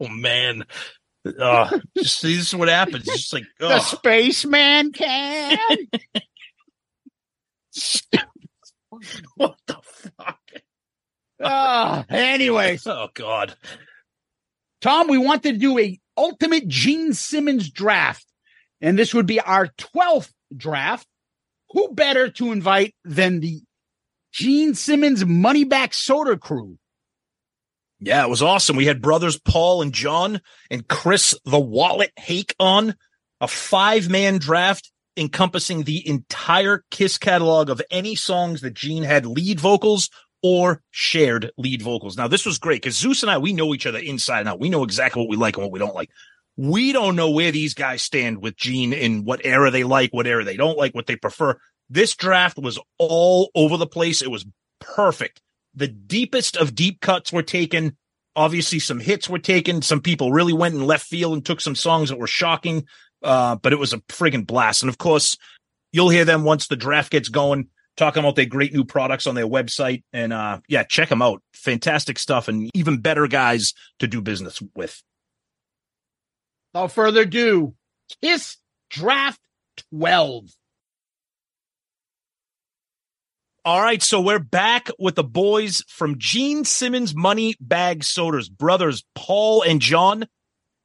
Oh 0.00 0.08
man. 0.08 0.64
Uh, 1.24 1.78
just 1.96 2.20
this 2.20 2.48
is 2.48 2.54
what 2.54 2.68
happens. 2.68 3.08
It's 3.08 3.16
just 3.16 3.32
like 3.32 3.44
The 3.58 3.76
oh, 3.76 3.78
spaceman 3.78 4.92
can. 4.92 5.56
what 9.36 9.56
the 9.66 9.76
fuck? 9.82 10.38
Ah, 11.42 12.04
anyways, 12.10 12.86
Oh 12.86 13.08
god. 13.14 13.56
Tom, 14.80 15.08
we 15.08 15.18
wanted 15.18 15.54
to 15.54 15.58
do 15.58 15.78
a 15.78 15.98
ultimate 16.16 16.68
Gene 16.68 17.12
Simmons 17.12 17.70
draft, 17.70 18.26
and 18.80 18.98
this 18.98 19.14
would 19.14 19.26
be 19.26 19.40
our 19.40 19.68
12th 19.78 20.30
draft. 20.56 21.06
Who 21.72 21.92
better 21.92 22.30
to 22.30 22.52
invite 22.52 22.94
than 23.04 23.40
the 23.40 23.60
Gene 24.32 24.74
Simmons 24.74 25.22
Moneybag 25.24 25.92
Soda 25.92 26.38
crew? 26.38 26.78
Yeah, 28.00 28.24
it 28.24 28.30
was 28.30 28.42
awesome. 28.42 28.76
We 28.76 28.86
had 28.86 29.02
brothers 29.02 29.38
Paul 29.38 29.82
and 29.82 29.92
John 29.92 30.40
and 30.70 30.86
Chris 30.86 31.34
the 31.44 31.58
Wallet 31.58 32.12
Haick 32.18 32.52
on 32.58 32.94
a 33.40 33.48
five 33.48 34.08
man 34.08 34.38
draft 34.38 34.90
encompassing 35.16 35.82
the 35.82 36.08
entire 36.08 36.84
Kiss 36.90 37.18
catalog 37.18 37.70
of 37.70 37.82
any 37.90 38.14
songs 38.14 38.60
that 38.60 38.74
Gene 38.74 39.02
had 39.02 39.26
lead 39.26 39.58
vocals 39.58 40.10
or 40.42 40.82
shared 40.90 41.50
lead 41.56 41.82
vocals. 41.82 42.16
Now, 42.16 42.28
this 42.28 42.46
was 42.46 42.58
great 42.58 42.82
because 42.82 42.96
Zeus 42.96 43.22
and 43.22 43.30
I, 43.30 43.38
we 43.38 43.52
know 43.52 43.74
each 43.74 43.86
other 43.86 43.98
inside 43.98 44.40
and 44.40 44.48
out. 44.48 44.60
We 44.60 44.70
know 44.70 44.84
exactly 44.84 45.20
what 45.20 45.30
we 45.30 45.36
like 45.36 45.56
and 45.56 45.64
what 45.64 45.72
we 45.72 45.78
don't 45.78 45.94
like. 45.94 46.10
We 46.56 46.92
don't 46.92 47.16
know 47.16 47.30
where 47.30 47.52
these 47.52 47.74
guys 47.74 48.02
stand 48.02 48.42
with 48.42 48.56
Gene 48.56 48.92
in 48.92 49.24
what 49.24 49.40
era 49.44 49.70
they 49.70 49.84
like, 49.84 50.12
what 50.12 50.26
era 50.26 50.44
they 50.44 50.56
don't 50.56 50.78
like, 50.78 50.94
what 50.94 51.06
they 51.06 51.16
prefer. 51.16 51.58
This 51.88 52.16
draft 52.16 52.58
was 52.58 52.78
all 52.98 53.50
over 53.54 53.76
the 53.76 53.86
place. 53.86 54.22
It 54.22 54.30
was 54.30 54.46
perfect. 54.80 55.40
The 55.74 55.88
deepest 55.88 56.56
of 56.56 56.74
deep 56.74 57.00
cuts 57.00 57.32
were 57.32 57.42
taken. 57.42 57.96
Obviously, 58.34 58.78
some 58.78 59.00
hits 59.00 59.28
were 59.28 59.38
taken. 59.38 59.82
Some 59.82 60.00
people 60.00 60.32
really 60.32 60.52
went 60.52 60.74
in 60.74 60.84
left 60.84 61.06
field 61.06 61.34
and 61.34 61.44
took 61.44 61.60
some 61.60 61.74
songs 61.74 62.08
that 62.08 62.18
were 62.18 62.26
shocking. 62.26 62.86
Uh, 63.22 63.56
but 63.56 63.72
it 63.72 63.78
was 63.78 63.92
a 63.92 63.98
friggin' 63.98 64.46
blast. 64.46 64.82
And 64.82 64.90
of 64.90 64.98
course, 64.98 65.36
you'll 65.92 66.08
hear 66.08 66.24
them 66.24 66.44
once 66.44 66.66
the 66.66 66.76
draft 66.76 67.10
gets 67.10 67.28
going. 67.28 67.68
Talking 67.98 68.20
about 68.20 68.36
their 68.36 68.46
great 68.46 68.72
new 68.72 68.84
products 68.84 69.26
on 69.26 69.34
their 69.34 69.46
website. 69.46 70.04
And 70.12 70.32
uh, 70.32 70.60
yeah, 70.68 70.84
check 70.84 71.08
them 71.10 71.20
out. 71.20 71.42
Fantastic 71.52 72.18
stuff 72.18 72.46
and 72.48 72.70
even 72.72 73.00
better 73.00 73.26
guys 73.26 73.74
to 73.98 74.06
do 74.06 74.20
business 74.22 74.62
with. 74.74 75.02
Without 76.72 76.92
further 76.92 77.22
ado, 77.22 77.74
Kiss 78.22 78.56
Draft 78.88 79.40
12. 79.92 80.44
All 83.64 83.82
right, 83.82 84.02
so 84.02 84.20
we're 84.20 84.38
back 84.38 84.88
with 84.98 85.16
the 85.16 85.24
boys 85.24 85.82
from 85.88 86.18
Gene 86.18 86.64
Simmons 86.64 87.14
Money 87.14 87.54
Bag 87.60 88.04
Sodas. 88.04 88.48
Brothers 88.48 89.04
Paul 89.14 89.62
and 89.62 89.80
John 89.80 90.26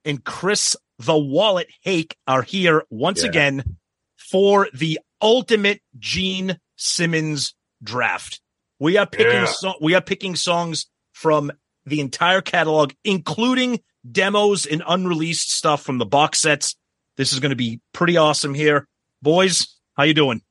and 0.03 0.23
Chris 0.23 0.75
the 0.99 1.17
Wallet 1.17 1.67
Haick 1.85 2.13
are 2.27 2.41
here 2.41 2.83
once 2.89 3.21
Yeah. 3.21 3.29
again 3.29 3.77
for 4.17 4.67
the 4.73 4.99
ultimate 5.23 5.81
Gene 5.97 6.59
Simmons 6.75 7.55
draft. 7.81 8.41
We 8.79 8.97
are 8.97 9.07
picking 9.07 9.31
Yeah. 9.33 9.45
so- 9.45 9.75
we 9.81 9.95
are 9.95 10.01
picking 10.01 10.35
songs 10.35 10.85
from 11.13 11.51
the 11.85 11.99
entire 12.01 12.41
catalog, 12.41 12.93
including 13.03 13.79
demos 14.09 14.65
and 14.65 14.83
unreleased 14.85 15.51
stuff 15.51 15.81
from 15.83 15.97
the 15.97 16.05
box 16.05 16.39
sets. 16.39 16.75
This 17.17 17.33
is 17.33 17.39
going 17.39 17.51
to 17.51 17.55
be 17.55 17.79
pretty 17.93 18.17
awesome 18.17 18.53
here, 18.53 18.87
boys. 19.21 19.67
How 19.95 20.03
you 20.03 20.13
doing? 20.13 20.41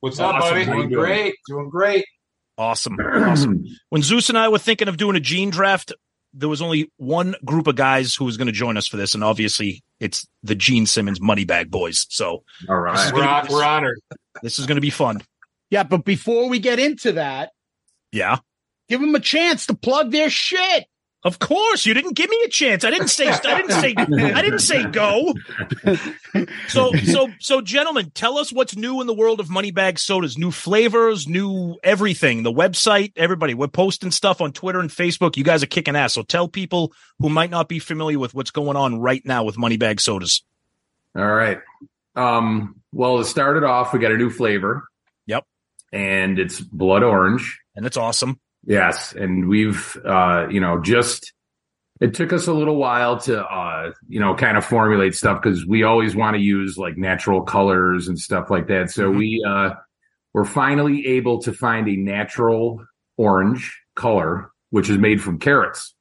What's 0.00 0.18
Awesome. 0.18 0.36
up, 0.36 0.50
buddy? 0.50 0.64
Doing 0.64 0.88
doing? 0.88 1.04
great. 1.04 1.34
Doing 1.48 1.68
great. 1.70 2.04
Awesome. 2.58 2.96
Awesome. 3.00 3.64
When 3.90 4.02
Zeus 4.02 4.28
and 4.28 4.38
I 4.38 4.48
were 4.48 4.58
thinking 4.58 4.88
of 4.88 4.96
doing 4.96 5.16
a 5.16 5.20
gene 5.20 5.50
draft, 5.50 5.92
there 6.32 6.48
was 6.48 6.62
only 6.62 6.90
one 6.96 7.34
group 7.44 7.66
of 7.66 7.76
guys 7.76 8.14
who 8.14 8.24
was 8.24 8.36
going 8.36 8.46
to 8.46 8.52
join 8.52 8.76
us 8.76 8.86
for 8.86 8.96
this, 8.96 9.14
and 9.14 9.24
obviously 9.24 9.82
it's 10.00 10.26
the 10.42 10.54
Gene 10.54 10.86
Simmons 10.86 11.18
Moneybag 11.20 11.70
Boys. 11.70 12.06
So 12.10 12.44
all 12.68 12.76
right, 12.78 12.94
This 12.96 13.06
is 13.06 13.12
right. 13.12 13.14
We're, 13.14 13.24
gonna 13.26 13.46
be- 13.48 13.54
we're 13.54 13.64
honored. 13.64 14.00
this 14.42 14.58
is 14.58 14.66
going 14.66 14.76
to 14.76 14.80
be 14.82 14.90
fun. 14.90 15.22
Yeah, 15.70 15.82
but 15.82 16.04
before 16.04 16.48
we 16.48 16.58
get 16.58 16.78
into 16.78 17.12
that, 17.12 17.50
Yeah, 18.12 18.38
give 18.88 19.00
them 19.00 19.14
a 19.14 19.20
chance 19.20 19.66
to 19.66 19.74
plug 19.74 20.12
their 20.12 20.30
shit. 20.30 20.84
Of 21.26 21.38
course. 21.40 21.84
You 21.84 21.92
didn't 21.92 22.14
give 22.14 22.30
me 22.30 22.40
a 22.44 22.48
chance. 22.48 22.84
I 22.84 22.90
didn't 22.90 23.08
say. 23.08 23.26
I 23.28 23.60
didn't 23.60 23.72
say. 23.72 23.94
I 23.96 24.42
didn't 24.42 24.60
say 24.60 24.84
go. 24.84 25.34
So, 26.68 26.92
so, 26.92 27.28
so, 27.40 27.60
gentlemen, 27.60 28.10
tell 28.14 28.38
us 28.38 28.52
what's 28.52 28.76
new 28.76 29.00
in 29.00 29.06
the 29.06 29.14
world 29.14 29.40
of 29.40 29.48
Moneybag 29.48 29.98
sodas. 29.98 30.38
New 30.38 30.50
flavors, 30.50 31.26
new 31.26 31.78
everything. 31.82 32.42
The 32.42 32.52
website, 32.52 33.12
everybody. 33.16 33.54
We're 33.54 33.68
posting 33.68 34.10
stuff 34.10 34.40
on 34.40 34.52
Twitter 34.52 34.78
and 34.78 34.90
Facebook. 34.90 35.36
You 35.36 35.44
guys 35.44 35.62
are 35.62 35.66
kicking 35.66 35.96
ass. 35.96 36.14
So 36.14 36.22
tell 36.22 36.46
people 36.46 36.92
who 37.18 37.28
might 37.28 37.50
not 37.50 37.68
be 37.68 37.78
familiar 37.78 38.18
with 38.18 38.34
what's 38.34 38.50
going 38.50 38.76
on 38.76 39.00
right 39.00 39.24
now 39.24 39.44
with 39.44 39.56
Moneybag 39.56 39.98
sodas. 40.00 40.42
All 41.16 41.26
right. 41.26 41.58
Um, 42.14 42.80
well, 42.92 43.18
it 43.18 43.24
started 43.24 43.64
off, 43.64 43.92
we 43.92 43.98
got 43.98 44.12
a 44.12 44.16
new 44.16 44.30
flavor. 44.30 44.84
Yep. 45.26 45.44
And 45.92 46.38
it's 46.38 46.60
blood 46.60 47.02
orange. 47.02 47.60
and 47.74 47.84
it's 47.86 47.96
awesome. 47.96 48.38
Yes. 48.66 49.12
And 49.14 49.48
we've, 49.48 49.96
uh, 50.04 50.48
you 50.50 50.60
know, 50.60 50.80
just, 50.80 51.32
it 52.00 52.12
took 52.14 52.32
us 52.32 52.46
a 52.46 52.52
little 52.52 52.76
while 52.76 53.18
to, 53.20 53.42
uh, 53.42 53.92
you 54.08 54.20
know, 54.20 54.34
kind 54.34 54.56
of 54.58 54.64
formulate 54.64 55.14
stuff 55.14 55.40
because 55.40 55.64
we 55.64 55.82
always 55.84 56.14
want 56.14 56.36
to 56.36 56.42
use 56.42 56.76
like 56.76 56.96
natural 56.98 57.42
colors 57.42 58.08
and 58.08 58.18
stuff 58.18 58.50
like 58.50 58.66
that. 58.66 58.90
So 58.90 59.10
Mhm. 59.12 59.16
we, 59.18 59.44
uh, 59.48 59.70
we're 60.34 60.44
finally 60.44 61.06
able 61.06 61.40
to 61.42 61.52
find 61.52 61.88
a 61.88 61.96
natural 61.96 62.84
orange 63.16 63.80
color, 63.94 64.50
which 64.70 64.90
is 64.90 64.98
made 64.98 65.22
from 65.22 65.38
carrots. 65.38 65.94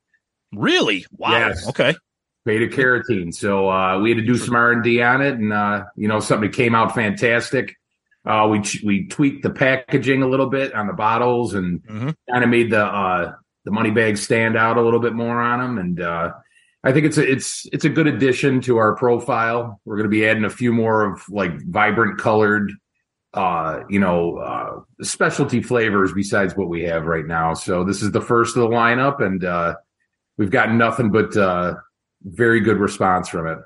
Really? 0.54 1.06
Wow. 1.17 1.32
Yes. 1.32 1.69
Okay. 1.69 1.95
beta 2.45 2.67
carotene. 2.67 3.34
So 3.34 3.69
uh, 3.71 3.99
we 3.99 4.12
had 4.12 4.17
to 4.19 4.23
do 4.25 4.36
some 4.38 4.54
R 4.56 4.71
and 4.71 4.84
D 4.84 5.01
on 5.01 5.19
it, 5.21 5.34
and 5.34 5.51
uh, 5.51 5.86
you 5.95 6.08
know 6.08 6.19
something 6.19 6.51
that 6.51 6.56
came 6.56 6.75
out 6.75 6.93
fantastic. 6.93 7.75
Uh, 8.26 8.48
we 8.50 8.62
we 8.84 9.08
tweaked 9.08 9.44
the 9.44 9.50
packaging 9.50 10.24
a 10.24 10.28
little 10.28 10.50
bit 10.50 10.74
on 10.74 10.88
the 10.88 10.94
bottles, 10.94 11.54
and 11.54 11.82
Mhm. 11.84 12.16
kind 12.32 12.44
of 12.44 12.50
made 12.50 12.72
the 12.72 12.84
uh, 12.84 13.34
the 13.66 13.72
money 13.72 13.92
bags 13.92 14.22
stand 14.22 14.58
out 14.58 14.78
a 14.78 14.82
little 14.82 15.00
bit 15.00 15.14
more 15.14 15.42
on 15.42 15.60
them. 15.60 15.78
And 15.78 16.02
uh, 16.02 16.32
I 16.84 16.92
think 16.92 17.06
it's 17.06 17.18
a 17.18 17.32
it's 17.32 17.68
it's 17.72 17.86
a 17.86 17.90
good 17.90 18.08
addition 18.08 18.62
to 18.62 18.78
our 18.78 18.96
profile. 18.96 19.80
We're 19.86 19.98
going 19.98 20.10
to 20.10 20.10
be 20.10 20.26
adding 20.28 20.44
a 20.46 20.50
few 20.50 20.74
more 20.74 21.04
of 21.12 21.22
like 21.30 21.52
vibrant 21.68 22.18
colored. 22.20 22.72
Uh, 23.34 23.84
you 23.90 24.00
know, 24.00 24.38
uh, 24.38 24.80
specialty 25.04 25.62
flavors 25.62 26.14
besides 26.14 26.56
what 26.56 26.70
we 26.70 26.84
have 26.84 27.06
right 27.06 27.26
now. 27.28 27.54
So 27.54 27.84
this 27.84 28.02
is 28.02 28.12
the 28.12 28.22
first 28.22 28.56
of 28.56 28.62
the 28.62 28.70
lineup, 28.70 29.22
and 29.22 29.44
uh, 29.44 29.76
we've 30.38 30.50
gotten 30.52 30.78
nothing 30.78 31.12
but 31.12 31.36
uh, 31.36 31.76
very 32.24 32.62
good 32.62 32.78
response 32.78 33.28
from 33.28 33.48
it. 33.48 33.58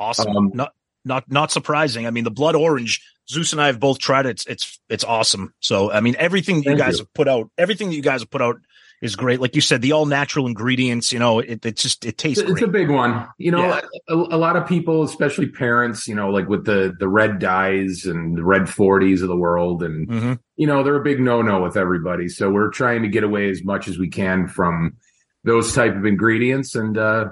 Awesome. 0.00 0.36
Um, 0.36 0.50
not 0.52 0.72
not 1.04 1.30
not 1.30 1.50
surprising. 1.50 2.06
I 2.06 2.10
mean, 2.10 2.24
the 2.24 2.30
blood 2.30 2.54
orange. 2.54 3.00
Zeus 3.28 3.52
and 3.52 3.60
I 3.62 3.66
have 3.68 3.80
both 3.80 3.98
tried 3.98 4.26
it. 4.26 4.30
It's 4.30 4.46
it's 4.46 4.80
it's 4.90 5.04
awesome. 5.04 5.54
So 5.60 5.90
I 5.90 6.00
mean, 6.00 6.14
everything 6.18 6.62
that 6.62 6.70
you 6.70 6.76
guys 6.76 6.94
you. 6.98 7.04
have 7.04 7.14
put 7.14 7.26
out, 7.28 7.50
everything 7.56 7.88
that 7.88 7.94
you 7.96 8.02
guys 8.02 8.20
have 8.20 8.30
put 8.30 8.42
out 8.42 8.56
is 9.00 9.16
great. 9.16 9.40
Like 9.40 9.54
you 9.54 9.62
said, 9.62 9.80
the 9.80 9.92
all 9.92 10.04
natural 10.04 10.46
ingredients. 10.46 11.10
You 11.10 11.18
know, 11.20 11.38
it 11.38 11.64
it 11.64 11.76
just 11.76 12.04
it 12.04 12.18
tastes 12.18 12.42
It's, 12.42 12.50
it's 12.50 12.60
great. 12.60 12.68
a 12.68 12.72
big 12.72 12.90
one. 12.90 13.26
You 13.38 13.50
know, 13.52 13.64
Yeah. 13.66 13.80
a, 14.08 14.14
a 14.14 14.36
lot 14.36 14.56
of 14.56 14.66
people, 14.68 15.02
especially 15.04 15.46
parents, 15.48 16.06
you 16.06 16.14
know, 16.14 16.28
like 16.28 16.48
with 16.50 16.66
the 16.66 16.94
the 16.98 17.08
red 17.08 17.38
dyes 17.38 18.04
and 18.04 18.36
the 18.36 18.44
red 18.44 18.68
forties 18.68 19.22
of 19.22 19.28
the 19.28 19.36
world, 19.36 19.82
and 19.82 20.06
Mhm. 20.06 20.38
you 20.56 20.66
know, 20.66 20.82
they're 20.82 20.96
a 20.96 21.02
big 21.02 21.18
no 21.20 21.40
no 21.40 21.62
with 21.62 21.78
everybody. 21.78 22.28
So 22.28 22.50
we're 22.50 22.68
trying 22.70 23.02
to 23.02 23.08
get 23.08 23.24
away 23.24 23.48
as 23.48 23.64
much 23.64 23.88
as 23.88 23.98
we 23.98 24.08
can 24.10 24.48
from 24.48 24.98
those 25.44 25.72
type 25.72 25.96
of 25.96 26.04
ingredients, 26.04 26.74
and 26.74 26.96
uh, 26.98 27.28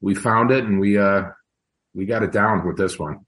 we 0.00 0.14
found 0.14 0.50
it, 0.50 0.64
and 0.64 0.80
we 0.80 0.96
uh, 0.96 1.24
we 1.96 2.04
got 2.06 2.22
it 2.22 2.30
down 2.32 2.66
with 2.66 2.76
this 2.76 2.98
one. 2.98 3.20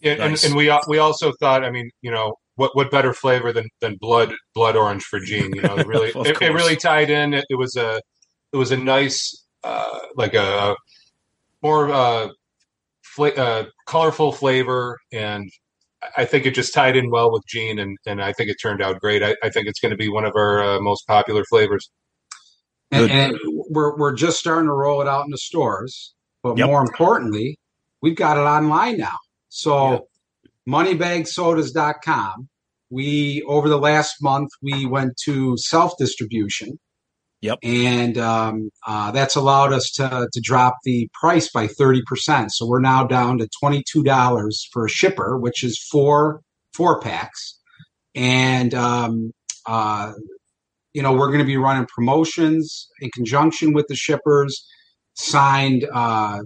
Yeah, 0.00 0.16
Nice. 0.16 0.44
and, 0.44 0.50
and 0.52 0.56
we 0.58 0.70
we 0.88 0.98
also 0.98 1.32
thought, 1.40 1.64
I 1.64 1.70
mean, 1.70 1.90
you 2.02 2.10
know, 2.10 2.34
what 2.56 2.76
what 2.76 2.90
better 2.90 3.14
flavor 3.14 3.52
than 3.52 3.68
than 3.80 3.96
blood 4.00 4.34
blood 4.54 4.76
orange 4.76 5.04
for 5.04 5.20
Gene? 5.20 5.54
You 5.54 5.62
know, 5.62 5.78
it 5.78 5.86
really 5.86 6.08
it, 6.28 6.42
it 6.42 6.52
really 6.52 6.76
tied 6.76 7.08
in. 7.08 7.32
It, 7.34 7.44
it 7.48 7.54
was 7.54 7.76
a 7.76 8.00
it 8.52 8.56
was 8.56 8.72
a 8.72 8.76
nice 8.76 9.44
uh, 9.64 9.98
like 10.16 10.34
a 10.34 10.74
more 11.62 11.90
uh, 11.90 12.28
fla- 13.02 13.30
uh, 13.30 13.64
colorful 13.86 14.32
flavor, 14.32 14.98
and 15.12 15.48
I 16.16 16.24
think 16.24 16.46
it 16.46 16.54
just 16.54 16.74
tied 16.74 16.96
in 16.96 17.10
well 17.10 17.32
with 17.32 17.42
Gene, 17.48 17.78
and 17.78 17.96
and 18.06 18.22
I 18.22 18.32
think 18.32 18.50
it 18.50 18.56
turned 18.60 18.82
out 18.82 19.00
great. 19.00 19.22
I, 19.22 19.34
I 19.42 19.48
think 19.50 19.66
it's 19.66 19.80
going 19.80 19.92
to 19.92 19.96
be 19.96 20.08
one 20.08 20.24
of 20.24 20.32
our 20.36 20.62
uh, 20.62 20.80
most 20.80 21.06
popular 21.06 21.44
flavors. 21.48 21.90
And, 22.92 23.10
and 23.10 23.38
we're 23.70 23.96
we're 23.96 24.14
just 24.14 24.38
starting 24.38 24.68
to 24.68 24.72
roll 24.72 25.00
it 25.02 25.08
out 25.08 25.24
in 25.24 25.30
the 25.30 25.38
stores, 25.38 26.14
but 26.42 26.56
Yep. 26.56 26.66
more 26.68 26.82
importantly, 26.82 27.58
we've 28.06 28.14
got 28.14 28.36
it 28.36 28.42
online 28.42 28.98
now. 28.98 29.18
So 29.48 30.06
moneybagsodas.com. 30.68 32.48
We 32.88 33.42
over 33.48 33.68
the 33.68 33.78
last 33.78 34.22
month 34.22 34.50
we 34.62 34.86
went 34.86 35.16
to 35.24 35.56
self 35.56 35.94
distribution. 35.98 36.78
Yep. 37.40 37.58
And 37.64 38.16
um, 38.16 38.70
uh, 38.86 39.10
that's 39.10 39.34
allowed 39.34 39.72
us 39.72 39.90
to 39.96 40.28
to 40.32 40.40
drop 40.40 40.76
the 40.84 41.08
price 41.20 41.50
by 41.50 41.66
thirty 41.66 42.02
percent. 42.06 42.52
So 42.52 42.64
we're 42.64 42.80
now 42.80 43.04
down 43.04 43.38
to 43.38 43.48
twenty 43.58 43.82
two 43.90 44.04
dollars 44.04 44.68
for 44.72 44.84
a 44.84 44.88
shipper, 44.88 45.36
which 45.36 45.64
is 45.64 45.76
four 45.90 46.42
four 46.74 47.00
packs. 47.00 47.58
And 48.14 48.72
um, 48.72 49.32
uh, 49.66 50.12
you 50.94 51.02
know 51.02 51.12
we're 51.12 51.26
going 51.26 51.40
to 51.40 51.44
be 51.44 51.56
running 51.56 51.88
promotions 51.92 52.88
in 53.00 53.10
conjunction 53.10 53.72
with 53.72 53.88
the 53.88 53.96
shippers 53.96 54.64
signed 55.14 55.84
uh, 55.92 56.42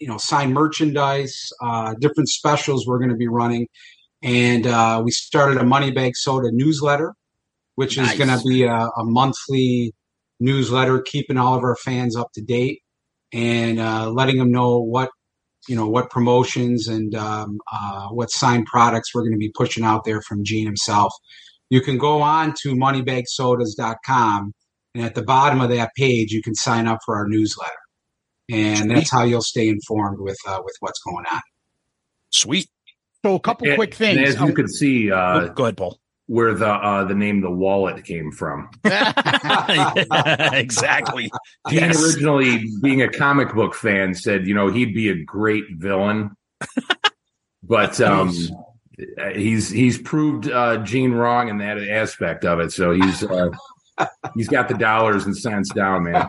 you 0.00 0.08
know 0.08 0.18
signed 0.18 0.52
merchandise 0.52 1.36
uh, 1.62 1.94
different 2.00 2.28
specials 2.28 2.86
we're 2.86 2.98
going 2.98 3.10
to 3.10 3.16
be 3.16 3.28
running. 3.28 3.66
And 4.22 4.66
uh, 4.66 5.02
we 5.04 5.10
started 5.10 5.58
a 5.58 5.64
money 5.64 5.90
bag 5.90 6.16
soda 6.16 6.48
newsletter 6.50 7.14
which 7.74 7.98
is 7.98 8.12
going 8.14 8.30
to 8.30 8.42
be 8.46 8.64
a, 8.64 8.72
a 8.72 9.04
monthly 9.04 9.92
newsletter 10.40 11.00
keeping 11.00 11.36
all 11.36 11.54
of 11.54 11.62
our 11.62 11.76
fans 11.76 12.16
up 12.16 12.30
to 12.34 12.42
date 12.42 12.80
and 13.32 13.80
uh, 13.80 14.10
letting 14.10 14.38
them 14.38 14.50
know 14.50 14.78
what 14.78 15.10
you 15.68 15.74
know 15.74 15.88
what 15.88 16.10
promotions 16.10 16.88
and 16.88 17.14
um, 17.14 17.58
uh, 17.72 18.08
what 18.08 18.30
signed 18.30 18.66
products 18.66 19.14
we're 19.14 19.22
going 19.22 19.32
to 19.32 19.38
be 19.38 19.52
pushing 19.54 19.84
out 19.84 20.04
there 20.04 20.20
from 20.22 20.44
gene 20.44 20.66
himself. 20.66 21.12
You 21.70 21.80
can 21.80 21.98
go 21.98 22.20
on 22.20 22.54
to 22.62 22.74
moneybagsodas.com 22.74 24.52
and 24.94 25.04
at 25.04 25.14
the 25.14 25.22
bottom 25.22 25.60
of 25.60 25.70
that 25.70 25.90
page 25.96 26.32
you 26.32 26.42
can 26.42 26.54
sign 26.54 26.86
up 26.86 26.98
for 27.04 27.16
our 27.16 27.26
newsletter 27.26 27.72
and 28.52 28.90
that's 28.90 29.10
how 29.10 29.22
you'll 29.24 29.40
stay 29.42 29.68
informed 29.68 30.18
with 30.20 30.36
uh, 30.46 30.60
with 30.64 30.74
what's 30.80 31.00
going 31.02 31.24
on 31.32 31.40
Sweet. 32.30 32.68
So 33.24 33.36
a 33.36 33.40
couple 33.40 33.68
And- 33.68 33.76
quick 33.76 33.94
things. 33.94 34.20
as 34.34 34.40
you 34.40 34.52
can 34.52 34.68
see, 34.68 35.10
uh, 35.10 35.48
Go 35.48 35.64
ahead, 35.64 35.76
Paul. 35.76 35.98
where 36.26 36.52
the 36.52 36.68
uh, 36.68 37.04
the 37.04 37.14
name 37.14 37.40
the 37.40 37.50
wallet 37.50 38.04
came 38.04 38.30
from. 38.32 38.68
Yeah, 38.84 40.54
exactly. 40.54 41.30
Gene 41.68 41.80
Yes. 41.80 42.02
originally, 42.04 42.64
being 42.82 43.02
a 43.02 43.08
comic 43.08 43.54
book 43.54 43.74
fan, 43.74 44.14
said, 44.14 44.46
you 44.46 44.54
know, 44.54 44.68
he'd 44.68 44.94
be 44.94 45.08
a 45.10 45.14
great 45.24 45.64
villain. 45.76 46.36
but 47.62 48.00
um, 48.00 48.32
he's 49.34 49.70
he's 49.70 49.98
proved 49.98 50.50
uh, 50.50 50.78
Gene 50.78 51.12
wrong 51.12 51.48
in 51.48 51.58
that 51.58 51.78
aspect 51.78 52.44
of 52.44 52.60
it. 52.60 52.72
So 52.72 52.92
he's 52.92 53.22
uh, 53.24 53.50
he's 54.34 54.48
got 54.48 54.68
the 54.68 54.74
dollars 54.74 55.24
and 55.24 55.36
cents 55.36 55.72
down, 55.72 56.04
man. 56.04 56.26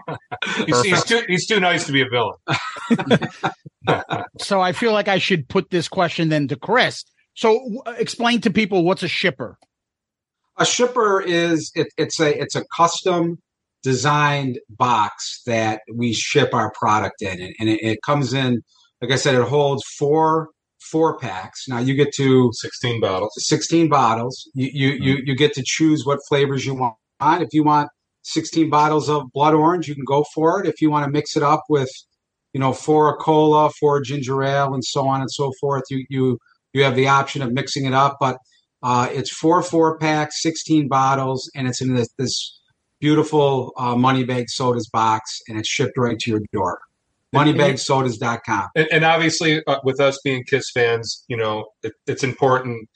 He's, 0.66 0.82
he's 0.82 1.04
too 1.04 1.22
he's 1.28 1.48
too 1.48 1.60
nice 1.60 1.86
to 1.86 1.92
be 1.92 2.02
a 2.02 2.10
villain. 2.10 2.38
so 4.40 4.62
I 4.62 4.72
feel 4.72 4.94
like 4.94 5.08
I 5.08 5.18
should 5.18 5.48
put 5.48 5.70
this 5.70 5.88
question 5.88 6.30
then 6.30 6.48
to 6.50 6.56
Chris. 6.56 7.04
So 7.34 7.60
w- 7.60 7.82
explain 8.00 8.42
to 8.42 8.50
people 8.50 8.84
what's 8.84 9.04
a 9.04 9.08
shipper. 9.08 9.58
A 10.58 10.66
shipper 10.66 11.22
is 11.22 11.72
it, 11.76 11.88
it's 11.98 12.20
a 12.20 12.40
it's 12.40 12.56
a 12.56 12.64
custom 12.76 13.40
designed 13.84 14.60
box 14.70 15.42
that 15.46 15.82
we 15.94 16.14
ship 16.14 16.54
our 16.54 16.72
product 16.72 17.22
in, 17.22 17.40
and, 17.40 17.54
and 17.60 17.70
it, 17.70 17.82
it 17.82 18.00
comes 18.06 18.34
in. 18.34 18.62
Like 19.02 19.12
I 19.12 19.16
said, 19.18 19.36
it 19.36 19.48
holds 19.48 19.84
four 19.98 20.50
four 20.80 21.18
packs. 21.18 21.68
Now 21.68 21.80
you 21.80 21.96
get 21.96 22.14
to 22.16 22.52
16 22.54 23.02
bottles. 23.02 23.34
16 23.38 23.90
bottles. 23.90 24.50
You 24.54 24.70
you 24.72 24.98
hmm. 24.98 25.04
you, 25.04 25.18
you 25.26 25.36
get 25.36 25.54
to 25.54 25.64
choose 25.66 26.06
what 26.06 26.20
flavors 26.28 26.66
you 26.66 26.76
want. 26.76 26.96
If 27.22 27.50
you 27.54 27.64
want 27.64 27.90
16 28.24 28.70
bottles 28.70 29.10
of 29.10 29.32
blood 29.34 29.54
orange, 29.54 29.88
you 29.88 29.96
can 29.96 30.06
go 30.06 30.26
for 30.34 30.62
it. 30.62 30.68
If 30.68 30.82
you 30.82 30.90
want 30.90 31.06
to 31.06 31.12
mix 31.12 31.38
it 31.38 31.44
up 31.44 31.64
with, 31.70 31.90
you 32.54 32.60
know, 32.60 32.74
four 32.74 33.14
a 33.14 33.18
cola, 33.18 33.70
four 33.80 34.02
ginger 34.02 34.44
ale, 34.44 34.74
and 34.74 34.84
so 34.84 35.08
on 35.08 35.22
and 35.22 35.32
so 35.32 35.52
forth, 35.60 35.84
you 35.90 36.06
you 36.10 36.38
you 36.74 36.84
have 36.84 36.96
the 36.96 37.08
option 37.08 37.42
of 37.42 37.54
mixing 37.54 37.86
it 37.86 37.94
up. 37.94 38.18
But 38.20 38.38
uh, 38.84 39.10
it's 39.12 39.32
four 39.32 39.62
four 39.62 39.98
packs, 39.98 40.42
16 40.42 40.88
bottles, 40.88 41.50
and 41.56 41.68
it's 41.68 41.82
in 41.82 41.96
this, 41.96 42.10
this 42.18 42.60
beautiful 43.00 43.74
uh, 43.78 43.96
money 43.96 44.24
bag 44.24 44.50
sodas 44.50 44.90
box, 44.90 45.40
and 45.48 45.58
it's 45.58 45.70
shipped 45.70 45.98
right 45.98 46.20
to 46.20 46.32
your 46.32 46.42
door. 46.52 46.80
Moneybagsodas.com. 47.34 48.70
And, 48.76 48.88
and 48.92 49.04
obviously, 49.04 49.62
uh, 49.68 49.80
with 49.84 50.00
us 50.00 50.20
being 50.24 50.44
Kiss 50.44 50.72
fans, 50.74 51.26
you 51.28 51.36
know, 51.36 51.66
it, 51.84 51.94
it's 52.08 52.24
important. 52.24 52.88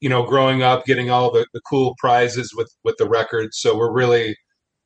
You 0.00 0.08
know, 0.08 0.22
growing 0.24 0.62
up, 0.62 0.86
getting 0.86 1.10
all 1.10 1.30
the, 1.30 1.46
the 1.52 1.60
cool 1.68 1.94
prizes 1.98 2.52
with 2.54 2.70
with 2.84 2.96
the 2.98 3.08
records. 3.08 3.58
So 3.60 3.76
we're 3.76 3.92
really, 3.92 4.36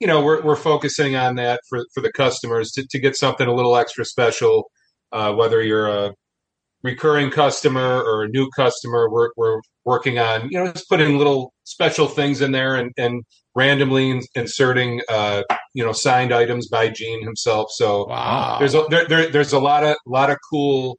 you 0.01 0.07
know, 0.07 0.23
we're 0.23 0.43
we're 0.43 0.57
focusing 0.57 1.17
on 1.17 1.37
that 1.37 1.61
for 1.69 1.85
for 1.95 2.01
the 2.01 2.13
customers 2.13 2.73
to 2.73 2.87
to 2.89 2.99
get 2.99 3.17
something 3.17 3.47
a 3.47 3.55
little 3.55 3.77
extra 3.77 4.05
special. 4.05 4.71
Uh, 5.13 5.33
whether 5.33 5.63
you're 5.63 5.87
a 5.87 6.13
recurring 6.83 7.31
customer 7.31 8.03
or 8.03 8.25
a 8.25 8.29
new 8.29 8.49
customer, 8.57 9.09
we're 9.11 9.31
we're 9.37 9.61
working 9.85 10.19
on 10.19 10.49
you 10.51 10.59
know 10.59 10.73
just 10.73 10.89
putting 10.89 11.19
little 11.19 11.53
special 11.65 12.07
things 12.07 12.41
in 12.41 12.53
there 12.53 12.75
and 12.75 12.93
and 12.97 13.25
randomly 13.55 14.21
inserting 14.35 15.01
uh, 15.09 15.43
you 15.75 15.85
know 15.85 15.93
signed 15.93 16.33
items 16.33 16.69
by 16.69 16.89
Gene 16.89 17.23
himself. 17.23 17.71
So 17.73 18.07
Wow. 18.07 18.57
there's 18.59 18.75
a 18.75 18.85
there, 18.91 19.07
there 19.07 19.29
there's 19.31 19.53
a 19.53 19.59
lot 19.59 19.85
of 19.85 19.97
lot 20.07 20.31
of 20.31 20.39
cool 20.51 20.99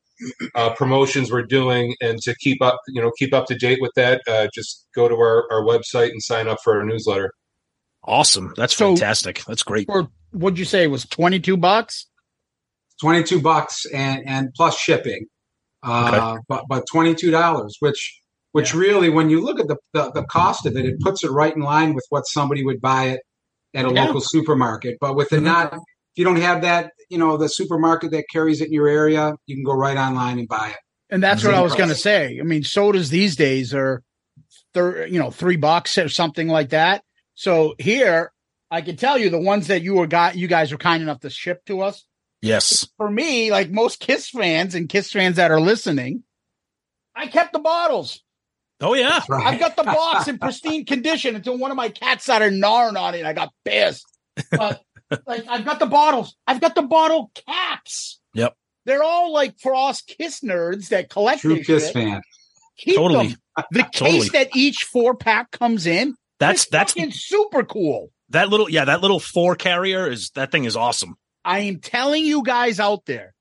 uh, 0.55 0.73
promotions 0.75 1.31
we're 1.31 1.43
doing, 1.43 1.95
and 2.01 2.21
to 2.21 2.33
keep 2.35 2.61
up 2.61 2.79
you 2.87 3.01
know 3.01 3.11
keep 3.17 3.33
up 3.33 3.45
to 3.47 3.55
date 3.55 3.79
with 3.81 3.91
that, 3.95 4.21
uh, 4.27 4.47
just 4.53 4.87
go 4.95 5.07
to 5.07 5.15
our 5.15 5.45
our 5.51 5.61
website 5.63 6.09
and 6.11 6.21
sign 6.23 6.47
up 6.47 6.59
for 6.63 6.79
our 6.79 6.85
newsletter. 6.85 7.31
Awesome. 8.03 8.53
That's 8.55 8.75
So- 8.75 8.95
fantastic. 8.95 9.43
That's 9.45 9.63
great. 9.63 9.87
For 9.87 10.07
what'd 10.31 10.59
you 10.59 10.65
say 10.65 10.83
it 10.83 10.87
was 10.87 11.05
22 11.05 11.57
bucks? 11.57 12.05
22 13.01 13.41
bucks 13.41 13.85
and 13.93 14.23
and 14.25 14.53
plus 14.55 14.77
shipping 14.77 15.25
uh 15.83 16.37
but 16.47 16.63
but 16.69 16.85
22 16.89 17.29
dollars 17.29 17.75
which 17.79 18.21
which 18.55 18.73
really 18.73 19.09
when 19.09 19.29
you 19.29 19.41
look 19.41 19.59
at 19.59 19.67
the, 19.67 19.75
the 19.93 20.11
the 20.11 20.23
cost 20.23 20.65
of 20.65 20.77
it 20.77 20.85
it 20.85 20.99
puts 21.01 21.23
it 21.25 21.31
right 21.31 21.53
in 21.55 21.61
line 21.61 21.93
with 21.93 22.05
what 22.09 22.25
somebody 22.25 22.63
would 22.63 22.79
buy 22.79 23.05
it 23.05 23.19
at 23.73 23.85
a 23.85 23.93
Yeah. 23.93 24.05
local 24.05 24.21
supermarket 24.21 24.97
but 25.01 25.15
with 25.15 25.29
the 25.29 25.37
mm-hmm. 25.37 25.45
not 25.45 25.73
if 25.73 25.79
you 26.15 26.23
don't 26.23 26.39
have 26.41 26.61
that 26.61 26.91
you 27.09 27.17
know 27.17 27.35
the 27.37 27.49
supermarket 27.49 28.11
that 28.11 28.25
carries 28.31 28.61
it 28.61 28.67
in 28.67 28.73
your 28.73 28.87
area 28.87 29.33
you 29.45 29.55
can 29.55 29.65
go 29.65 29.73
right 29.73 29.97
online 29.97 30.39
and 30.39 30.47
buy 30.47 30.69
it 30.69 30.77
And 31.09 31.21
that's 31.21 31.43
what 31.43 31.53
I 31.53 31.61
was 31.61 31.75
going 31.75 31.89
to 31.89 31.95
say. 31.95 32.39
I 32.39 32.43
mean, 32.43 32.63
sodas 32.63 33.09
these 33.09 33.35
days 33.35 33.73
are, 33.75 34.01
thir- 34.73 35.05
you 35.05 35.19
know, 35.19 35.29
three 35.29 35.55
bucks 35.57 35.97
or 35.99 36.09
something 36.09 36.47
like 36.47 36.69
that. 36.69 37.03
So 37.35 37.75
here, 37.77 38.31
I 38.71 38.81
can 38.81 38.95
tell 38.97 39.17
you 39.19 39.29
the 39.29 39.39
ones 39.53 39.67
that 39.67 39.83
you 39.83 39.93
were 39.93 40.07
got, 40.07 40.35
you 40.35 40.47
guys 40.47 40.71
were 40.71 40.79
kind 40.79 41.03
enough 41.03 41.19
to 41.19 41.29
ship 41.29 41.63
to 41.65 41.81
us. 41.81 42.03
Yes. 42.41 42.87
For 42.97 43.09
me, 43.09 43.51
like 43.51 43.69
most 43.69 43.99
Kiss 43.99 44.29
fans 44.29 44.73
and 44.73 44.89
Kiss 44.89 45.11
fans 45.11 45.35
that 45.35 45.51
are 45.51 45.61
listening, 45.61 46.23
I 47.15 47.27
kept 47.27 47.53
the 47.53 47.59
bottles. 47.59 48.23
Oh 48.81 48.93
yeah. 48.93 49.21
right 49.29 49.47
I've 49.53 49.59
got 49.59 49.75
the 49.75 49.83
box 49.83 50.27
in 50.27 50.37
pristine 50.39 50.85
condition 50.85 51.35
until 51.35 51.57
one 51.57 51.71
of 51.71 51.77
my 51.77 51.89
cats 51.89 52.23
started 52.25 52.53
gnawing 52.53 52.97
on 52.97 53.15
it. 53.15 53.19
And 53.19 53.27
I 53.27 53.33
got 53.33 53.53
pissed. 53.63 54.05
But 54.51 54.81
like, 55.27 55.45
I've 55.47 55.63
got 55.65 55.79
the 55.79 55.85
bottles. 55.85 56.35
I've 56.47 56.59
got 56.61 56.75
the 56.75 56.81
bottle 56.81 57.31
caps. 57.47 58.19
Yep. 58.33 58.53
They're 58.85 59.03
all 59.03 59.31
like 59.33 59.57
for 59.59 59.73
us 59.73 60.01
Kiss 60.01 60.41
nerds 60.41 60.89
that 60.89 61.09
collect 61.09 61.41
true 61.41 61.55
this 61.55 61.67
kiss 61.67 61.83
shit. 61.85 61.93
fan 61.93 62.21
Keep 62.77 62.95
Totally. 62.97 63.27
them. 63.29 63.37
The 63.71 63.83
Totally. 63.93 64.11
case 64.19 64.31
that 64.33 64.49
each 64.55 64.83
four 64.83 65.15
pack 65.15 65.51
comes 65.51 65.87
in, 65.87 66.15
That's 66.39 66.65
that's 66.67 66.91
fucking 66.91 67.11
super 67.13 67.63
cool. 67.63 68.09
that 68.29 68.49
little 68.49 68.69
yeah 68.69 68.83
that 68.85 68.99
little 69.01 69.19
four 69.21 69.55
carrier 69.55 70.09
is 70.11 70.31
that 70.31 70.51
thing 70.51 70.65
is 70.65 70.75
awesome. 70.75 71.15
I 71.45 71.59
am 71.59 71.79
telling 71.79 72.25
you 72.25 72.43
guys 72.43 72.79
out 72.81 73.05
there, 73.05 73.33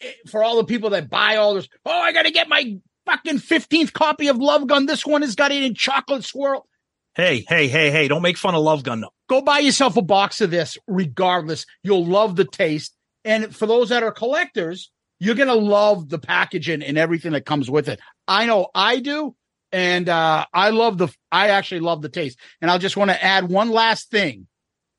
eh, 0.00 0.10
for 0.30 0.42
all 0.42 0.56
the 0.56 0.64
people 0.64 0.90
that 0.90 1.08
buy 1.08 1.36
all 1.36 1.54
this, 1.54 1.68
oh, 1.84 1.90
I 1.92 2.12
got 2.12 2.22
to 2.24 2.30
get 2.32 2.48
my 2.48 2.76
fucking 3.06 3.38
15th 3.38 3.92
copy 3.92 4.28
of 4.28 4.36
Love 4.36 4.66
Gun. 4.66 4.86
This 4.86 5.06
one 5.06 5.22
has 5.22 5.34
got 5.34 5.52
it 5.52 5.62
in 5.62 5.74
chocolate 5.74 6.24
swirl. 6.24 6.66
Hey 7.14 7.44
hey 7.48 7.68
hey 7.68 7.90
hey! 7.90 8.08
Don't 8.08 8.20
make 8.22 8.36
fun 8.36 8.54
of 8.54 8.62
Love 8.62 8.82
Gun. 8.82 9.04
Go 9.28 9.40
buy 9.40 9.60
yourself 9.60 9.96
a 9.96 10.02
box 10.02 10.40
of 10.42 10.50
this, 10.50 10.76
regardless. 10.86 11.64
You'll 11.82 12.04
love 12.04 12.36
the 12.36 12.44
taste. 12.44 12.94
And 13.24 13.54
for 13.56 13.66
those 13.66 13.88
that 13.88 14.02
are 14.02 14.12
collectors, 14.12 14.90
you're 15.18 15.34
going 15.34 15.48
to 15.48 15.54
love 15.54 16.08
the 16.10 16.18
packaging 16.18 16.82
and 16.82 16.96
everything 16.98 17.32
that 17.32 17.46
comes 17.46 17.70
with 17.70 17.88
it. 17.88 17.98
I 18.28 18.46
know 18.46 18.68
I 18.74 19.00
do. 19.00 19.34
And 19.72 20.08
uh, 20.08 20.46
I 20.54 20.70
love 20.70 20.96
the, 20.98 21.08
I 21.32 21.48
actually 21.48 21.80
love 21.80 22.02
the 22.02 22.08
taste. 22.08 22.38
And 22.60 22.70
I'll 22.70 22.78
just 22.78 22.96
want 22.96 23.10
to 23.10 23.20
add 23.24 23.48
one 23.50 23.70
last 23.70 24.10
thing. 24.12 24.46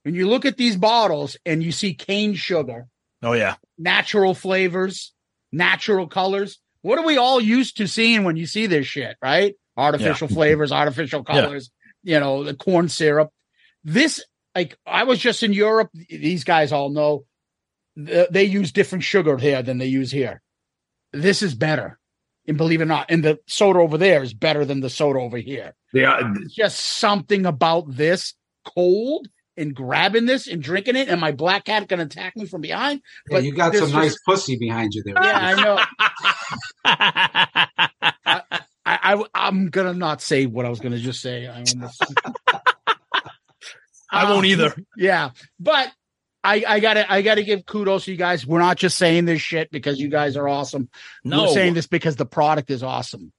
When 0.03 0.13
you 0.13 0.27
look 0.27 0.43
at 0.45 0.57
these 0.57 0.75
bottles 0.75 1.37
and 1.45 1.63
you 1.63 1.71
see 1.71 1.93
cane 1.93 2.33
sugar, 2.33 2.87
Oh 3.23 3.31
yeah. 3.33 3.55
natural 3.77 4.33
flavors, 4.33 5.13
natural 5.53 6.07
colors. 6.07 6.59
What 6.81 6.99
are 6.99 7.05
we 7.05 7.17
all 7.17 7.39
used 7.41 7.77
to 7.77 7.87
seeing 7.87 8.23
when 8.23 8.35
you 8.37 8.45
see 8.45 8.67
this 8.67 8.87
shit, 8.87 9.17
right? 9.21 9.55
Artificial 9.75 10.27
flavors, 10.27 10.71
artificial 10.71 11.23
Yeah. 11.27 11.41
colors, 11.41 11.69
you 12.03 12.19
know, 12.19 12.43
the 12.43 12.53
corn 12.55 12.89
syrup. 12.89 13.29
This, 13.83 14.23
like, 14.55 14.77
I 14.85 15.03
was 15.03 15.19
just 15.19 15.43
in 15.43 15.53
Europe. 15.53 15.89
These 16.09 16.43
guys 16.43 16.71
all 16.71 16.89
know 16.89 17.25
th- 17.95 18.29
they 18.31 18.43
use 18.43 18.71
different 18.71 19.03
sugar 19.03 19.37
here 19.37 19.61
than 19.61 19.77
they 19.77 19.85
use 19.87 20.11
here. 20.11 20.41
This 21.13 21.41
is 21.41 21.53
better. 21.55 21.99
And 22.47 22.57
believe 22.57 22.79
it 22.79 22.83
or 22.83 22.87
not, 22.87 23.07
and 23.11 23.23
the 23.25 23.39
soda 23.47 23.79
over 23.79 23.97
there 23.97 24.23
is 24.23 24.33
better 24.33 24.63
than 24.63 24.79
the 24.79 24.89
soda 24.89 25.19
over 25.19 25.37
here. 25.37 25.75
Yeah, 25.93 26.31
It's 26.35 26.55
just 26.55 26.79
something 26.79 27.45
about 27.45 27.93
this 27.95 28.35
cold 28.65 29.27
and 29.57 29.75
grabbing 29.75 30.27
this 30.27 30.47
and 30.47 30.61
drinking 30.63 30.95
it, 30.95 31.09
and 31.09 31.19
my 31.19 31.33
black 31.33 31.65
cat 31.65 31.87
gonna 31.89 32.03
attack 32.03 32.37
me 32.37 32.45
from 32.45 32.61
behind. 32.61 33.01
Yeah, 33.29 33.39
you 33.39 33.53
got 33.53 33.73
some 33.73 33.81
just- 33.89 33.93
nice 33.93 34.17
pussy 34.25 34.55
behind 34.57 34.93
you 34.93 35.03
there 35.03 35.15
yeah, 35.21 35.37
I 35.57 35.61
know. 35.61 35.83
I, 36.87 38.43
I 38.85 39.23
I'm 39.33 39.69
gonna 39.69 39.93
not 39.93 40.21
say 40.21 40.45
what 40.45 40.65
I 40.65 40.69
was 40.69 40.79
gonna 40.79 40.97
just 40.97 41.21
say. 41.21 41.47
I 41.47 41.63
almost. 41.73 42.03
I 44.09 44.31
won't 44.31 44.45
either. 44.45 44.73
Yeah, 44.95 45.31
but 45.59 45.91
I 46.43 46.63
I 46.65 46.79
gotta 46.79 47.11
I 47.11 47.21
gotta 47.21 47.43
give 47.43 47.65
kudos 47.65 48.05
to 48.05 48.11
you 48.11 48.17
guys. 48.17 48.45
We're 48.47 48.59
not 48.59 48.77
just 48.77 48.97
saying 48.97 49.25
this 49.25 49.41
shit 49.41 49.69
because 49.69 49.99
you 49.99 50.07
guys 50.07 50.37
are 50.37 50.47
awesome. 50.47 50.89
No. 51.23 51.43
We're 51.43 51.49
saying 51.49 51.73
this 51.73 51.87
because 51.87 52.15
the 52.15 52.25
product 52.25 52.71
is 52.71 52.83
awesome. 52.83 53.33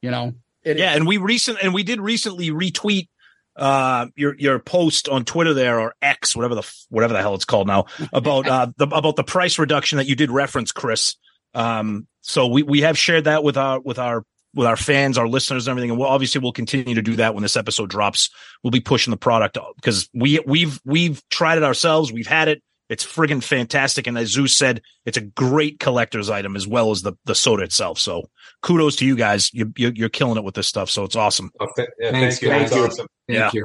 You 0.00 0.10
know. 0.10 0.32
It 0.62 0.78
yeah, 0.78 0.92
is. 0.92 0.96
and 0.96 1.06
we 1.06 1.18
recent 1.18 1.58
and 1.62 1.74
we 1.74 1.82
did 1.82 2.00
recently 2.00 2.50
retweet 2.50 3.08
uh 3.56 4.06
your 4.16 4.34
your 4.38 4.58
post 4.58 5.08
on 5.08 5.24
Twitter 5.26 5.52
there 5.52 5.78
or 5.78 5.94
X 6.00 6.34
whatever 6.34 6.54
the 6.54 6.74
whatever 6.88 7.12
the 7.12 7.20
hell 7.20 7.34
it's 7.34 7.44
called 7.44 7.66
now 7.66 7.84
about 8.12 8.48
uh 8.48 8.66
the 8.78 8.86
about 8.86 9.16
the 9.16 9.24
price 9.24 9.58
reduction 9.58 9.98
that 9.98 10.06
you 10.06 10.16
did 10.16 10.30
reference 10.30 10.72
Chris 10.72 11.16
um 11.54 12.06
so 12.22 12.46
we 12.46 12.62
we 12.62 12.80
have 12.82 12.96
shared 12.98 13.24
that 13.24 13.44
with 13.44 13.56
our 13.56 13.80
with 13.80 13.98
our 13.98 14.24
with 14.54 14.66
our 14.66 14.76
fans 14.76 15.18
our 15.18 15.28
listeners 15.28 15.66
and 15.66 15.72
everything 15.72 15.90
and 15.90 15.98
we'll 15.98 16.08
obviously 16.08 16.40
we'll 16.40 16.52
continue 16.52 16.94
to 16.94 17.02
do 17.02 17.16
that 17.16 17.34
when 17.34 17.42
this 17.42 17.56
episode 17.56 17.90
drops 17.90 18.30
we'll 18.62 18.70
be 18.70 18.80
pushing 18.80 19.10
the 19.10 19.16
product 19.16 19.58
because 19.76 20.08
we 20.14 20.40
we've 20.46 20.80
we've 20.84 21.22
tried 21.28 21.58
it 21.58 21.64
ourselves 21.64 22.12
we've 22.12 22.26
had 22.26 22.48
it 22.48 22.62
it's 22.88 23.04
friggin' 23.04 23.42
fantastic 23.42 24.06
and 24.06 24.16
as 24.18 24.28
Zeus 24.28 24.56
said 24.56 24.82
it's 25.06 25.16
a 25.16 25.22
great 25.22 25.80
collector's 25.80 26.28
item 26.30 26.54
as 26.56 26.66
well 26.66 26.90
as 26.90 27.02
the 27.02 27.14
the 27.24 27.34
soda 27.34 27.62
itself 27.64 27.98
so 27.98 28.22
kudos 28.62 28.96
to 28.96 29.06
you 29.06 29.16
guys 29.16 29.52
you, 29.52 29.72
you 29.76 29.90
you're 29.94 30.08
killing 30.08 30.36
it 30.36 30.44
with 30.44 30.54
this 30.54 30.68
stuff 30.68 30.88
so 30.90 31.02
it's 31.04 31.16
awesome 31.16 31.50
Oh, 31.60 31.66
th- 31.76 31.88
yeah, 31.98 32.10
Thanks, 32.12 32.38
thank 32.38 32.42
you. 32.42 32.48
guys. 32.48 32.70
That's 32.70 32.92
awesome. 32.94 33.06
thank 33.28 33.38
Yeah. 33.38 33.50
you 33.54 33.64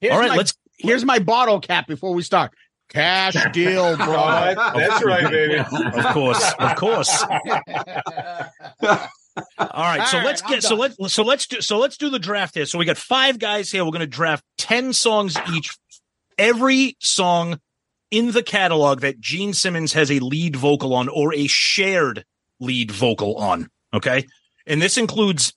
Here's 0.00 0.12
all 0.14 0.20
right 0.20 0.28
my, 0.30 0.36
let's 0.36 0.54
Here's 0.80 1.04
my 1.04 1.18
bottle 1.18 1.58
cap 1.58 1.88
before 1.88 2.14
we 2.14 2.22
start. 2.22 2.52
Cash 2.88 3.34
deal, 3.52 3.80
Oh, 3.82 3.96
bro. 3.96 4.06
that- 4.14 4.74
that's 4.74 5.04
right, 5.04 5.30
baby. 5.30 5.58
of 5.58 6.04
course 6.14 6.52
of 6.58 6.74
course 6.76 7.22
All 9.58 9.84
right, 9.84 10.06
so 10.08 10.18
All 10.18 10.24
let's 10.24 10.42
get 10.42 10.54
I'm 10.54 10.60
so 10.62 10.70
done. 10.70 10.94
let's 10.98 11.14
so 11.14 11.22
let's 11.22 11.46
do 11.46 11.60
so 11.60 11.78
let's 11.78 11.96
do 11.96 12.10
the 12.10 12.18
draft 12.18 12.54
here. 12.54 12.66
So 12.66 12.78
we 12.78 12.84
got 12.84 12.96
five 12.96 13.38
guys 13.38 13.70
here. 13.70 13.84
We're 13.84 13.92
going 13.92 14.00
to 14.00 14.06
draft 14.06 14.44
ten 14.56 14.92
songs 14.92 15.36
each. 15.54 15.76
Every 16.38 16.96
song 17.00 17.60
in 18.10 18.32
the 18.32 18.42
catalog 18.42 19.00
that 19.00 19.20
Gene 19.20 19.52
Simmons 19.52 19.92
has 19.92 20.10
a 20.10 20.18
lead 20.20 20.56
vocal 20.56 20.94
on 20.94 21.08
or 21.08 21.34
a 21.34 21.46
shared 21.46 22.24
lead 22.58 22.90
vocal 22.90 23.36
on. 23.36 23.68
Okay, 23.94 24.26
and 24.66 24.82
this 24.82 24.96
includes 24.98 25.52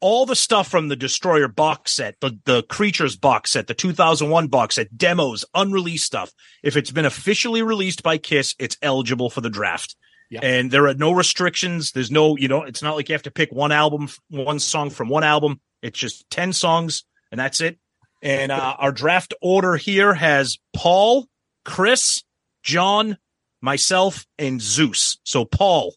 all 0.00 0.26
the 0.26 0.36
stuff 0.36 0.68
from 0.68 0.88
the 0.88 0.96
Destroyer 0.96 1.48
box 1.48 1.92
set, 1.92 2.16
the 2.20 2.38
the 2.44 2.62
Creatures 2.64 3.16
box 3.16 3.52
set, 3.52 3.66
the 3.66 3.74
2001 3.74 4.48
box 4.48 4.76
set, 4.76 4.96
demos, 4.96 5.44
unreleased 5.54 6.06
stuff. 6.06 6.32
If 6.62 6.76
it's 6.76 6.90
been 6.90 7.04
officially 7.04 7.62
released 7.62 8.02
by 8.02 8.18
Kiss, 8.18 8.54
it's 8.58 8.76
eligible 8.82 9.30
for 9.30 9.40
the 9.40 9.50
draft. 9.50 9.96
Yeah. 10.30 10.40
And 10.42 10.70
there 10.70 10.86
are 10.86 10.94
no 10.94 11.10
restrictions. 11.10 11.90
There's 11.92 12.10
no, 12.10 12.36
you 12.36 12.46
know, 12.46 12.62
it's 12.62 12.82
not 12.82 12.94
like 12.94 13.08
you 13.08 13.14
have 13.14 13.22
to 13.24 13.32
pick 13.32 13.50
one 13.50 13.72
album, 13.72 14.08
one 14.28 14.60
song 14.60 14.90
from 14.90 15.08
one 15.08 15.24
album. 15.24 15.60
It's 15.82 15.98
just 15.98 16.28
10 16.30 16.52
songs 16.52 17.04
and 17.30 17.38
that's 17.38 17.60
it. 17.60 17.78
And 18.22 18.52
uh, 18.52 18.76
our 18.78 18.92
draft 18.92 19.34
order 19.40 19.76
here 19.76 20.12
has 20.12 20.58
Paul, 20.74 21.26
Chris, 21.64 22.22
John, 22.62 23.16
myself, 23.60 24.26
and 24.38 24.60
Zeus. 24.60 25.18
So, 25.24 25.44
Paul, 25.44 25.94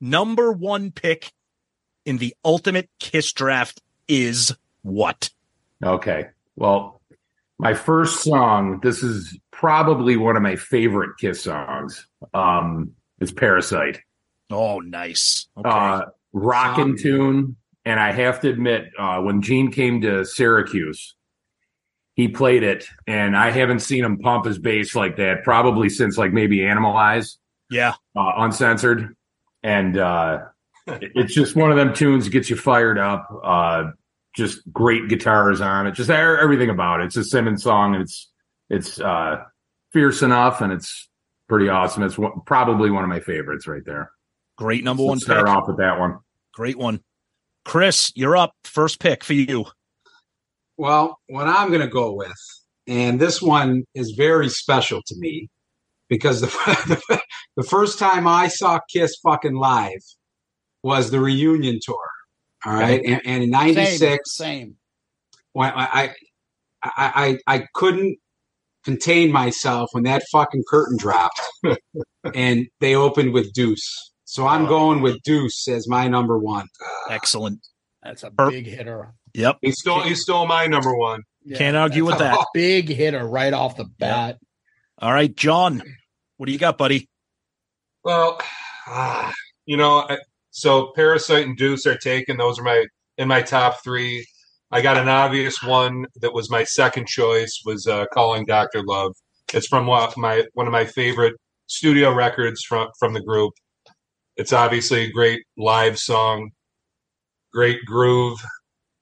number 0.00 0.52
one 0.52 0.90
pick 0.90 1.30
in 2.06 2.18
the 2.18 2.34
ultimate 2.44 2.88
Kiss 2.98 3.32
draft 3.32 3.82
is 4.08 4.56
what? 4.82 5.28
Okay. 5.84 6.28
Well, 6.56 7.02
my 7.58 7.74
first 7.74 8.22
song, 8.22 8.80
this 8.82 9.02
is 9.02 9.38
probably 9.50 10.16
one 10.16 10.36
of 10.36 10.42
my 10.42 10.56
favorite 10.56 11.18
Kiss 11.18 11.42
songs. 11.42 12.06
Um, 12.32 12.92
it's 13.18 13.32
Parasite. 13.32 14.00
Oh, 14.50 14.78
nice. 14.80 15.48
Okay. 15.58 15.68
Uh, 15.68 16.02
rockin' 16.32 16.90
Um, 16.90 16.96
tune. 16.96 17.56
And 17.84 18.00
I 18.00 18.12
have 18.12 18.40
to 18.40 18.48
admit, 18.48 18.90
uh, 18.98 19.20
when 19.20 19.42
Gene 19.42 19.70
came 19.70 20.00
to 20.00 20.24
Syracuse, 20.24 21.14
he 22.14 22.28
played 22.28 22.62
it, 22.62 22.86
and 23.06 23.36
I 23.36 23.50
haven't 23.50 23.80
seen 23.80 24.04
him 24.04 24.18
pump 24.18 24.44
his 24.46 24.58
bass 24.58 24.96
like 24.96 25.16
that 25.16 25.44
probably 25.44 25.88
since 25.88 26.16
like 26.18 26.32
maybe 26.32 26.58
Animalize, 26.58 27.36
yeah. 27.70 27.94
uh, 28.16 28.32
uncensored. 28.38 29.14
And 29.62 29.96
uh, 29.98 30.38
it's 30.86 31.34
just 31.34 31.56
one 31.56 31.70
of 31.70 31.76
them 31.76 31.94
tunes 31.94 32.24
that 32.24 32.30
gets 32.30 32.50
you 32.50 32.56
fired 32.56 32.98
up. 32.98 33.28
Uh, 33.44 33.84
just 34.34 34.60
great 34.72 35.08
guitars 35.08 35.60
on 35.60 35.86
it, 35.86 35.92
just 35.92 36.10
everything 36.10 36.68
about 36.70 37.00
it. 37.00 37.06
It's 37.06 37.16
a 37.16 37.24
Simmons 37.24 37.62
song, 37.62 37.94
and 37.94 38.02
it's 38.02 38.30
it's 38.68 39.00
uh, 39.00 39.42
fierce 39.92 40.22
enough, 40.22 40.60
and 40.60 40.72
it's 40.72 41.08
pretty 41.48 41.68
awesome. 41.68 42.02
It's 42.02 42.18
one, 42.18 42.40
probably 42.44 42.90
one 42.90 43.02
of 43.02 43.08
my 43.08 43.20
favorites 43.20 43.66
right 43.66 43.84
there. 43.84 44.10
Great 44.58 44.84
number 44.84 45.02
So 45.02 45.06
one 45.06 45.18
start 45.20 45.46
pick. 45.46 45.54
off 45.56 45.68
with 45.68 45.78
that 45.78 45.98
one. 45.98 46.18
Great 46.52 46.78
one. 46.78 47.00
Chris, 47.64 48.12
you're 48.14 48.36
up. 48.36 48.52
First 48.64 49.00
pick 49.00 49.24
for 49.24 49.32
you. 49.34 49.66
Well, 50.76 51.18
what 51.28 51.48
I'm 51.48 51.68
going 51.68 51.80
to 51.80 51.88
go 51.88 52.12
with, 52.12 52.36
and 52.86 53.18
this 53.18 53.40
one 53.40 53.84
is 53.94 54.12
very 54.16 54.48
special 54.50 55.00
to 55.06 55.14
me 55.18 55.48
because 56.08 56.42
the 56.42 57.20
the 57.56 57.62
first 57.62 57.98
time 57.98 58.26
I 58.28 58.48
saw 58.48 58.80
Kiss 58.92 59.16
fucking 59.24 59.54
live 59.56 60.02
was 60.82 61.10
the 61.10 61.20
reunion 61.20 61.78
tour. 61.82 61.96
All 62.64 62.74
right, 62.74 63.00
and, 63.04 63.20
and 63.24 63.42
in 63.44 63.50
'96, 63.50 63.98
Same. 63.98 64.18
Same. 64.24 64.76
when 65.52 65.72
I, 65.74 66.14
I 66.82 66.90
I 66.92 67.38
I 67.46 67.66
couldn't 67.74 68.18
contain 68.84 69.32
myself 69.32 69.88
when 69.92 70.04
that 70.04 70.22
fucking 70.32 70.64
curtain 70.68 70.96
dropped, 70.98 71.40
and 72.34 72.66
they 72.80 72.94
opened 72.94 73.32
with 73.32 73.52
Deuce. 73.52 74.12
So 74.24 74.46
I'm 74.46 74.66
going 74.66 75.02
with 75.02 75.22
Deuce 75.22 75.68
as 75.68 75.88
my 75.88 76.08
number 76.08 76.38
one. 76.38 76.66
Excellent. 77.08 77.64
That's 78.02 78.22
a 78.22 78.30
Per- 78.30 78.50
big 78.50 78.66
hitter. 78.66 79.14
Yep. 79.34 79.58
He 79.62 79.72
stole 79.72 80.02
he 80.02 80.14
stole 80.14 80.46
my 80.46 80.66
number 80.66 80.96
one. 80.96 81.22
Yeah, 81.44 81.58
Can't 81.58 81.76
argue 81.76 82.04
with 82.04 82.18
that. 82.18 82.44
Big 82.54 82.88
hitter 82.88 83.24
right 83.24 83.52
off 83.52 83.76
the 83.76 83.84
bat. 83.84 84.38
All 84.98 85.12
right, 85.12 85.34
John, 85.36 85.82
what 86.36 86.46
do 86.46 86.52
you 86.52 86.58
got, 86.58 86.78
buddy? 86.78 87.08
Well, 88.02 88.40
ah, 88.86 89.32
you 89.66 89.76
know, 89.76 90.06
I, 90.08 90.18
so 90.56 90.90
Parasite 90.96 91.46
and 91.46 91.54
Deuce 91.54 91.86
are 91.86 91.98
taken. 91.98 92.38
Those 92.38 92.58
are 92.58 92.62
my 92.62 92.86
in 93.18 93.28
my 93.28 93.42
top 93.42 93.84
three. 93.84 94.26
I 94.72 94.80
got 94.80 94.96
an 94.96 95.06
obvious 95.06 95.62
one 95.62 96.06
that 96.22 96.32
was 96.32 96.50
my 96.50 96.64
second 96.64 97.08
choice 97.08 97.60
was 97.66 97.86
uh, 97.86 98.06
calling 98.06 98.46
Doctor 98.46 98.82
Love. 98.82 99.12
It's 99.52 99.66
from 99.66 99.86
one 99.86 100.02
of 100.02 100.16
my 100.16 100.44
one 100.54 100.66
of 100.66 100.72
my 100.72 100.86
favorite 100.86 101.34
studio 101.66 102.10
records 102.14 102.62
from 102.62 102.88
from 102.98 103.12
the 103.12 103.20
group. 103.20 103.52
It's 104.38 104.54
obviously 104.54 105.02
a 105.02 105.12
great 105.12 105.42
live 105.58 105.98
song, 105.98 106.50
great 107.52 107.84
groove, 107.84 108.38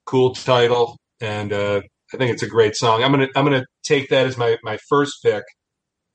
cool 0.06 0.34
title, 0.34 0.98
and 1.20 1.52
uh, 1.52 1.82
I 2.12 2.16
think 2.16 2.32
it's 2.32 2.42
a 2.42 2.48
great 2.48 2.74
song. 2.74 3.04
I'm 3.04 3.12
gonna 3.12 3.28
I'm 3.36 3.44
gonna 3.44 3.64
take 3.84 4.08
that 4.08 4.26
as 4.26 4.36
my 4.36 4.58
my 4.64 4.76
first 4.88 5.22
pick. 5.22 5.44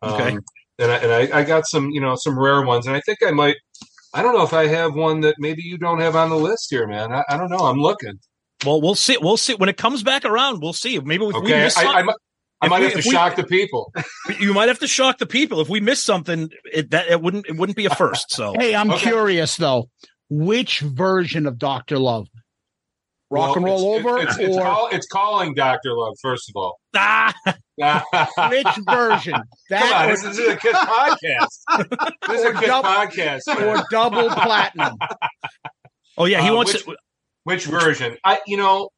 Um, 0.01 0.13
Okay. 0.13 0.37
And 0.81 0.91
I, 0.91 0.95
and 0.97 1.11
I, 1.33 1.39
I 1.39 1.43
got 1.43 1.65
some 1.67 1.89
you 1.91 2.01
know 2.01 2.15
some 2.17 2.37
rare 2.39 2.61
ones, 2.63 2.87
and 2.87 2.95
I 2.95 3.01
think 3.01 3.19
I 3.25 3.31
might. 3.31 3.55
I 4.14 4.22
don't 4.24 4.34
know 4.36 4.43
if 4.43 4.53
I 4.53 4.68
have 4.68 4.95
one 4.95 5.22
that 5.22 5.36
maybe 5.39 5.62
you 5.62 5.78
don't 5.78 5.99
have 5.99 6.16
on 6.16 6.30
the 6.30 6.36
list 6.36 6.68
here, 6.70 6.88
man. 6.88 7.12
I, 7.12 7.24
I 7.30 7.38
don't 7.38 7.49
know. 7.49 7.60
I'm 7.60 7.78
looking. 7.80 8.14
Well, 8.66 8.82
we'll 8.82 8.95
see. 8.95 9.18
We'll 9.18 9.38
see 9.38 9.53
when 9.55 9.70
it 9.70 9.78
comes 9.78 10.03
back 10.03 10.26
around. 10.26 10.62
We'll 10.62 10.74
see. 10.74 10.99
Maybe 10.99 11.26
if 11.26 11.34
we 11.34 11.39
Okay, 11.41 11.64
miss 11.64 11.78
I, 11.78 11.84
I, 11.86 12.01
might- 12.01 12.16
I 12.62 12.68
might 12.68 12.80
we- 12.80 12.84
have 12.86 12.93
to 12.93 12.99
if 12.99 13.05
we- 13.05 13.12
shock 13.12 13.36
the 13.36 13.43
people. 13.45 13.93
you 14.39 14.53
might 14.53 14.68
have 14.68 14.80
to 14.80 14.88
shock 14.88 15.18
the 15.20 15.26
people. 15.28 15.62
If 15.62 15.70
we 15.70 15.80
miss 15.80 16.03
something, 16.03 16.49
it, 16.74 16.91
that 16.91 17.07
it 17.10 17.22
wouldn't 17.22 17.45
it 17.47 17.55
wouldn't 17.55 17.76
be 17.78 17.86
a 17.86 17.95
first. 17.95 18.32
So 18.32 18.53
Hey, 18.57 18.76
I'm 18.76 18.89
Okay. 18.91 19.01
curious 19.10 19.55
though. 19.57 19.89
Which 20.30 20.80
version 20.82 21.45
of 21.45 21.57
Doctor 21.57 21.97
Love? 21.97 22.28
Rock 23.32 23.49
Well, 23.49 23.55
and 23.57 23.65
roll 23.65 23.95
it's- 23.97 24.05
over, 24.05 24.17
It's, 24.23 24.38
it's, 24.39 24.57
or 24.57 24.61
call, 24.63 24.88
it's 24.91 25.07
calling 25.07 25.53
Doctor 25.53 25.93
Love 25.93 26.15
first 26.21 26.49
of 26.49 26.55
all. 26.59 26.80
ah, 26.95 27.34
which 28.49 28.67
version? 28.88 29.34
Come 29.34 29.43
That 29.69 29.93
on, 29.95 30.09
or, 30.09 30.11
this, 30.11 30.23
this 30.23 30.38
is 30.39 30.47
a 30.47 30.55
Kiss 30.57 30.75
podcast. 30.75 31.88
This 32.27 32.39
is 32.39 32.45
a 32.45 32.49
Or 32.49 32.53
Kiss 32.53 32.67
double- 32.67 32.89
podcast. 32.89 33.41
man. 33.47 33.63
or 33.77 33.84
double 33.91 34.30
platinum? 34.30 34.97
oh 36.17 36.25
yeah, 36.25 36.41
he 36.41 36.49
Uh, 36.49 36.55
wants 36.55 36.73
which- 36.73 36.86
to. 36.86 36.95
Which 37.45 37.65
version? 37.65 38.17
I 38.23 38.39
you 38.45 38.57
know 38.57 38.89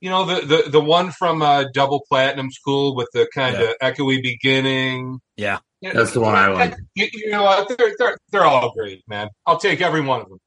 you 0.00 0.10
know 0.10 0.24
the 0.26 0.46
the, 0.64 0.70
the 0.70 0.80
one 0.80 1.10
from 1.12 1.42
uh, 1.42 1.64
Double 1.72 2.02
Platinum 2.08 2.50
School 2.50 2.94
with 2.94 3.08
the 3.14 3.28
kind 3.34 3.56
of 3.56 3.70
echoey 3.82 4.22
beginning. 4.22 5.18
Yeah. 5.36 5.58
That's 5.82 6.12
the 6.12 6.20
one 6.20 6.34
I 6.34 6.48
like. 6.48 6.74
You, 6.94 7.08
you 7.12 7.30
know 7.30 7.42
what? 7.42 7.68
They're, 7.76 7.92
they're 7.98 8.16
they're 8.30 8.44
all 8.44 8.72
great, 8.72 9.02
man. 9.08 9.28
I'll 9.46 9.58
take 9.58 9.80
every 9.80 10.00
one 10.02 10.20
of 10.20 10.28
them. 10.28 10.38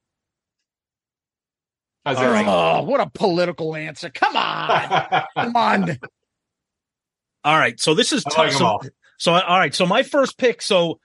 How's 2.07 2.15
All 2.19 2.23
that? 2.23 2.31
right. 2.31 2.45
Oh, 2.47 2.83
what 2.83 3.01
a 3.01 3.09
political 3.09 3.75
answer! 3.75 4.09
Come 4.09 4.37
on, 4.37 5.23
come 5.37 5.55
on. 5.57 5.97
All 7.43 7.57
right, 7.57 7.77
so 7.81 7.93
this 7.95 8.13
is 8.13 8.23
I 8.25 8.29
tough. 8.29 8.37
like 8.37 8.51
'em 8.53 8.57
so, 8.57 8.79
so 9.17 9.33
all 9.33 9.59
right, 9.59 9.75
so 9.75 9.85
my 9.85 10.03
first 10.03 10.37
pick. 10.37 10.61
So 10.61 11.01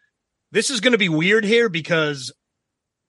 this 0.53 0.71
is 0.71 0.79
going 0.79 0.93
to 0.93 0.99
be 0.99 1.09
weird 1.09 1.45
here 1.45 1.69
because 1.69 2.33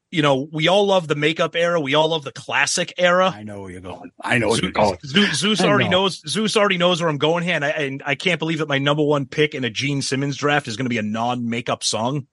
you 0.10 0.24
know 0.24 0.50
we 0.52 0.68
all 0.70 0.88
love 0.88 1.08
the 1.08 1.14
makeup 1.14 1.56
era. 1.56 1.80
We 1.80 1.94
all 1.94 2.10
love 2.10 2.24
the 2.24 2.32
classic 2.32 2.96
era. 2.98 3.30
I 3.30 3.44
know 3.44 3.62
where 3.62 3.70
you're 3.70 3.80
going. 3.82 4.10
I 4.20 4.40
know 4.40 4.48
where 4.50 4.60
you're 4.60 4.72
going. 4.72 4.98
Zeus, 5.06 5.38
Zeus 5.38 5.62
already 5.62 5.84
know. 5.88 6.02
knows. 6.06 6.20
Zeus 6.28 6.58
already 6.58 6.80
knows 6.80 7.00
where 7.00 7.12
I'm 7.12 7.20
going 7.20 7.44
here, 7.44 7.54
and 7.54 7.64
I, 7.64 7.70
and 7.70 8.02
I 8.04 8.16
can't 8.16 8.40
believe 8.40 8.58
that 8.58 8.68
my 8.70 8.80
number 8.80 9.04
one 9.04 9.28
pick 9.28 9.54
in 9.54 9.66
a 9.66 9.70
Gene 9.70 10.02
Simmons 10.02 10.36
draft 10.36 10.68
is 10.68 10.78
going 10.78 10.86
to 10.86 10.90
be 10.90 10.98
a 10.98 11.04
non-makeup 11.04 11.84
song. 11.84 12.26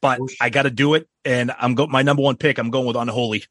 But 0.00 0.20
oh, 0.20 0.28
I 0.40 0.48
got 0.50 0.62
to 0.62 0.70
do 0.70 0.94
it, 0.94 1.08
and 1.24 1.50
I'm 1.58 1.74
go. 1.74 1.88
My 1.88 2.02
number 2.02 2.22
one 2.22 2.36
pick, 2.36 2.58
I'm 2.58 2.70
going 2.70 2.86
with 2.86 2.94
Unholy. 2.94 3.42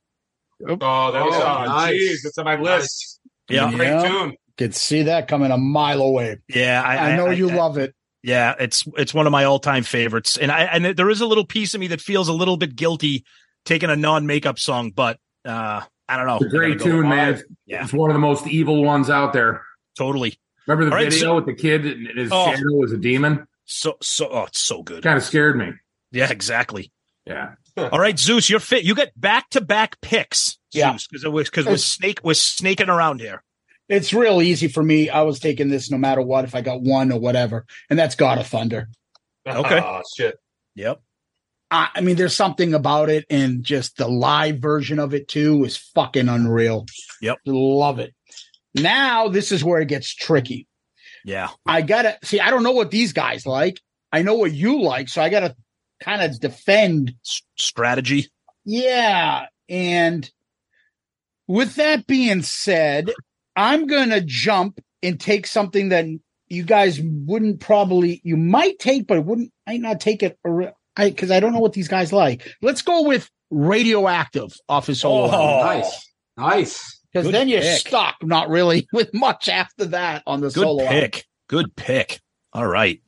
Oh, 0.68 1.12
that 1.12 1.26
was 1.26 1.36
Oh, 1.36 1.42
on. 1.46 1.68
nice. 1.68 1.94
Jeez, 1.94 2.16
that's 2.24 2.38
on 2.38 2.46
my 2.46 2.60
list. 2.60 3.20
Yeah, 3.50 3.70
Yeah. 3.70 3.76
Great 3.78 4.02
tune. 4.10 4.34
Could 4.58 4.74
see 4.76 5.04
that 5.04 5.28
coming 5.28 5.52
a 5.52 5.58
mile 5.58 6.02
away. 6.02 6.38
yeah. 6.48 6.82
I, 6.82 7.12
I 7.12 7.16
know 7.18 7.28
I- 7.28 7.34
you 7.34 7.50
I- 7.50 7.56
love 7.56 7.78
it. 7.78 7.94
Yeah, 8.24 8.56
it's 8.60 8.84
it's 8.98 9.14
one 9.14 9.28
of 9.28 9.32
my 9.32 9.44
all 9.44 9.60
time 9.60 9.84
favorites, 9.84 10.36
and 10.36 10.52
I 10.52 10.62
and 10.64 10.84
there 10.98 11.12
is 11.12 11.22
a 11.22 11.28
little 11.28 11.46
piece 11.46 11.76
of 11.76 11.80
me 11.80 11.86
that 11.88 12.02
feels 12.02 12.28
a 12.28 12.34
little 12.34 12.58
bit 12.58 12.76
guilty 12.76 13.24
taking 13.66 13.92
a 13.92 13.96
non 13.96 14.26
makeup 14.26 14.58
song, 14.58 14.90
but 14.96 15.20
uh 15.46 15.82
I 16.08 16.18
don't 16.18 16.26
know. 16.26 16.38
It's 16.38 16.46
a 16.46 16.50
great 16.50 16.74
I 16.74 16.78
go 16.78 16.86
tune, 16.86 17.10
man. 17.10 17.34
It's, 17.36 17.44
Yeah. 17.68 17.84
it's 17.84 17.94
one 17.94 18.10
of 18.10 18.16
the 18.16 18.20
most 18.20 18.48
evil 18.48 18.84
ones 18.84 19.12
out 19.12 19.32
there. 19.34 19.62
Totally. 19.96 20.40
Remember 20.66 20.86
the 20.86 20.92
All 20.92 20.98
right, 20.98 21.12
video 21.12 21.20
so- 21.28 21.36
with 21.36 21.46
the 21.46 21.54
kid 21.54 21.86
and 21.86 22.18
his 22.18 22.32
Oh. 22.32 22.46
shadow 22.52 22.64
was 22.74 22.92
a 22.94 22.98
demon? 22.98 23.46
So 23.66 23.98
so 24.02 24.28
oh, 24.32 24.46
it's 24.46 24.60
so 24.60 24.82
good. 24.82 25.04
Kind 25.04 25.18
of 25.18 25.24
scared 25.24 25.56
me. 25.56 25.74
Yeah, 26.12 26.32
exactly. 26.32 26.92
Yeah. 27.28 27.52
All 27.92 28.00
right, 28.00 28.18
Zeus, 28.18 28.50
you're 28.50 28.60
fit. 28.60 28.84
You 28.84 28.96
get 28.96 29.20
back 29.20 29.50
to 29.52 29.62
back 29.62 30.00
picks. 30.02 30.58
Yeah. 30.72 30.92
Zeus, 30.92 31.08
because 31.08 31.24
it 31.24 31.32
was 31.32 31.50
because 31.50 31.66
we're 31.66 31.78
snake 31.78 32.20
we're 32.24 32.34
snaking 32.34 32.90
around 32.90 33.20
here. 33.20 33.44
It's 33.90 34.14
real 34.14 34.42
easy 34.42 34.68
for 34.68 34.82
me. 34.82 35.10
I 35.10 35.22
was 35.22 35.40
taking 35.40 35.70
this 35.70 35.92
no 35.92 35.98
matter 35.98 36.22
what, 36.22 36.46
if 36.46 36.56
I 36.56 36.62
got 36.62 36.82
one 36.82 37.12
or 37.12 37.20
whatever, 37.20 37.66
and 37.90 38.00
that's 38.00 38.16
God 38.16 38.38
of 38.38 38.48
Thunder. 38.48 38.90
Okay. 39.48 39.80
Oh, 39.80 40.02
shit. 40.18 40.40
Yep. 40.74 41.04
I, 41.70 41.90
I 41.94 42.02
mean, 42.02 42.16
there's 42.16 42.36
something 42.36 42.74
about 42.74 43.12
it, 43.12 43.26
and 43.30 43.64
just 43.64 43.96
the 43.96 44.08
live 44.08 44.58
version 44.58 44.98
of 44.98 45.14
it 45.14 45.28
too 45.28 45.64
is 45.66 45.78
fucking 45.78 46.30
unreal. 46.30 46.88
Yep. 47.22 47.38
love 47.46 48.00
it. 48.00 48.16
Now 48.74 49.28
this 49.28 49.52
is 49.52 49.64
where 49.64 49.82
it 49.82 49.88
gets 49.88 50.12
tricky. 50.14 50.68
Yeah. 51.24 51.50
I 51.66 51.82
gotta 51.82 52.18
see. 52.24 52.40
I 52.40 52.50
don't 52.50 52.64
know 52.64 52.72
what 52.72 52.90
these 52.90 53.14
guys 53.14 53.46
like. 53.46 53.80
I 54.12 54.24
know 54.24 54.34
what 54.34 54.52
you 54.52 54.82
like, 54.82 55.10
so 55.10 55.22
I 55.22 55.30
gotta 55.30 55.56
kind 56.02 56.22
of 56.22 56.40
defend 56.40 57.14
S- 57.26 57.42
strategy. 57.58 58.30
Yeah. 58.66 59.46
And 59.70 60.30
with 61.48 61.76
that 61.76 62.08
being 62.08 62.42
said, 62.42 63.12
I'm 63.56 63.88
going 63.88 64.10
to 64.10 64.22
jump 64.22 64.80
and 65.04 65.20
take 65.20 65.48
something 65.48 65.90
that 65.90 66.06
you 66.48 66.64
guys 66.64 67.00
wouldn't 67.02 67.60
probably, 67.60 68.22
you 68.24 68.38
might 68.38 68.80
take, 68.80 69.08
but 69.08 69.24
wouldn't, 69.26 69.52
might 69.68 69.82
not 69.82 70.00
take 70.00 70.24
it 70.24 70.38
because 70.98 71.32
I, 71.32 71.40
don't 71.40 71.54
know 71.54 71.60
what 71.60 71.74
these 71.74 71.88
guys 71.88 72.12
like. 72.14 72.48
Let's 72.62 72.82
go 72.82 73.04
with 73.04 73.30
Radioactive 73.52 74.54
off 74.68 74.88
his 74.88 75.02
solo. 75.02 75.30
Oh. 75.32 75.64
Nice, 75.64 76.12
nice. 76.38 77.00
Because 77.14 77.32
then 77.32 77.48
you're 77.48 77.62
pick. 77.62 77.88
stuck, 77.88 78.16
not 78.24 78.50
really 78.50 78.88
with 78.94 79.14
much 79.14 79.48
after 79.48 79.86
that 79.86 80.24
on 80.28 80.42
the 80.42 80.48
Good 80.48 80.64
solo. 80.64 80.84
album. 80.84 81.00
pick. 81.00 81.26
Good 81.48 81.76
pick. 81.76 82.20
All 82.54 82.66
right. 82.66 83.02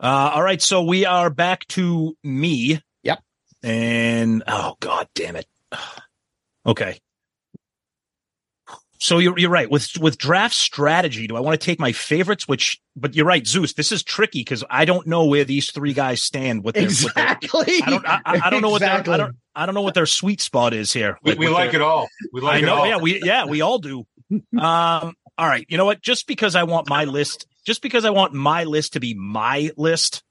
Uh, 0.00 0.30
all 0.34 0.42
right. 0.42 0.62
So 0.62 0.82
we 0.82 1.04
are 1.06 1.30
back 1.30 1.66
to 1.68 2.16
me. 2.22 2.80
Yep. 3.02 3.18
And 3.62 4.42
oh 4.46 4.76
god 4.80 5.08
damn 5.14 5.36
it. 5.36 5.46
Okay. 6.66 6.98
So 9.00 9.18
you're 9.18 9.38
you're 9.38 9.48
right 9.48 9.70
with 9.70 9.96
with 9.98 10.18
draft 10.18 10.54
strategy. 10.54 11.28
Do 11.28 11.36
I 11.36 11.40
want 11.40 11.58
to 11.58 11.64
take 11.64 11.78
my 11.78 11.92
favorites? 11.92 12.48
Which, 12.48 12.80
but 12.96 13.14
you're 13.14 13.24
right, 13.26 13.46
Zeus. 13.46 13.72
This 13.74 13.92
is 13.92 14.02
tricky 14.02 14.40
because 14.40 14.64
I 14.68 14.84
don't 14.84 15.06
know 15.06 15.24
where 15.26 15.44
these 15.44 15.70
three 15.70 15.92
guys 15.94 16.20
stand 16.22 16.64
with 16.64 16.74
their. 16.74 16.84
with 16.86 17.14
their- 17.14 17.32
Exactly. 17.40 17.80
I 17.82 17.90
don't. 17.90 18.06
I, 18.06 18.20
I 18.26 18.50
don't 18.50 18.60
know 18.60 18.70
what 18.70 18.80
their. 18.80 18.90
I 18.90 19.02
don't. 19.02 19.36
I 19.54 19.66
don't 19.66 19.74
know 19.76 19.82
what 19.82 19.94
their 19.94 20.04
sweet 20.04 20.40
spot 20.40 20.74
is 20.74 20.92
here. 20.92 21.16
We, 21.22 21.30
with- 21.30 21.38
we 21.38 21.48
like 21.48 21.70
their- 21.70 21.80
it 21.80 21.84
all. 21.84 22.08
We 22.32 22.40
like 22.40 22.56
I 22.56 22.66
it 22.66 22.68
all. 22.68 22.86
Yeah, 22.86 22.96
we 22.98 23.22
yeah 23.22 23.46
we 23.46 23.60
all 23.60 23.78
do. 23.78 24.04
Um. 24.58 25.14
All 25.38 25.46
right. 25.46 25.64
You 25.68 25.78
know 25.78 25.84
what? 25.86 26.02
Just 26.02 26.26
because 26.26 26.54
I 26.56 26.64
want 26.64 26.90
my 26.90 27.04
list, 27.04 27.46
just 27.64 27.82
because 27.82 28.04
I 28.04 28.10
want 28.10 28.32
my 28.34 28.64
list 28.64 28.94
to 28.94 29.00
be 29.00 29.14
my 29.14 29.70
list, 29.76 30.22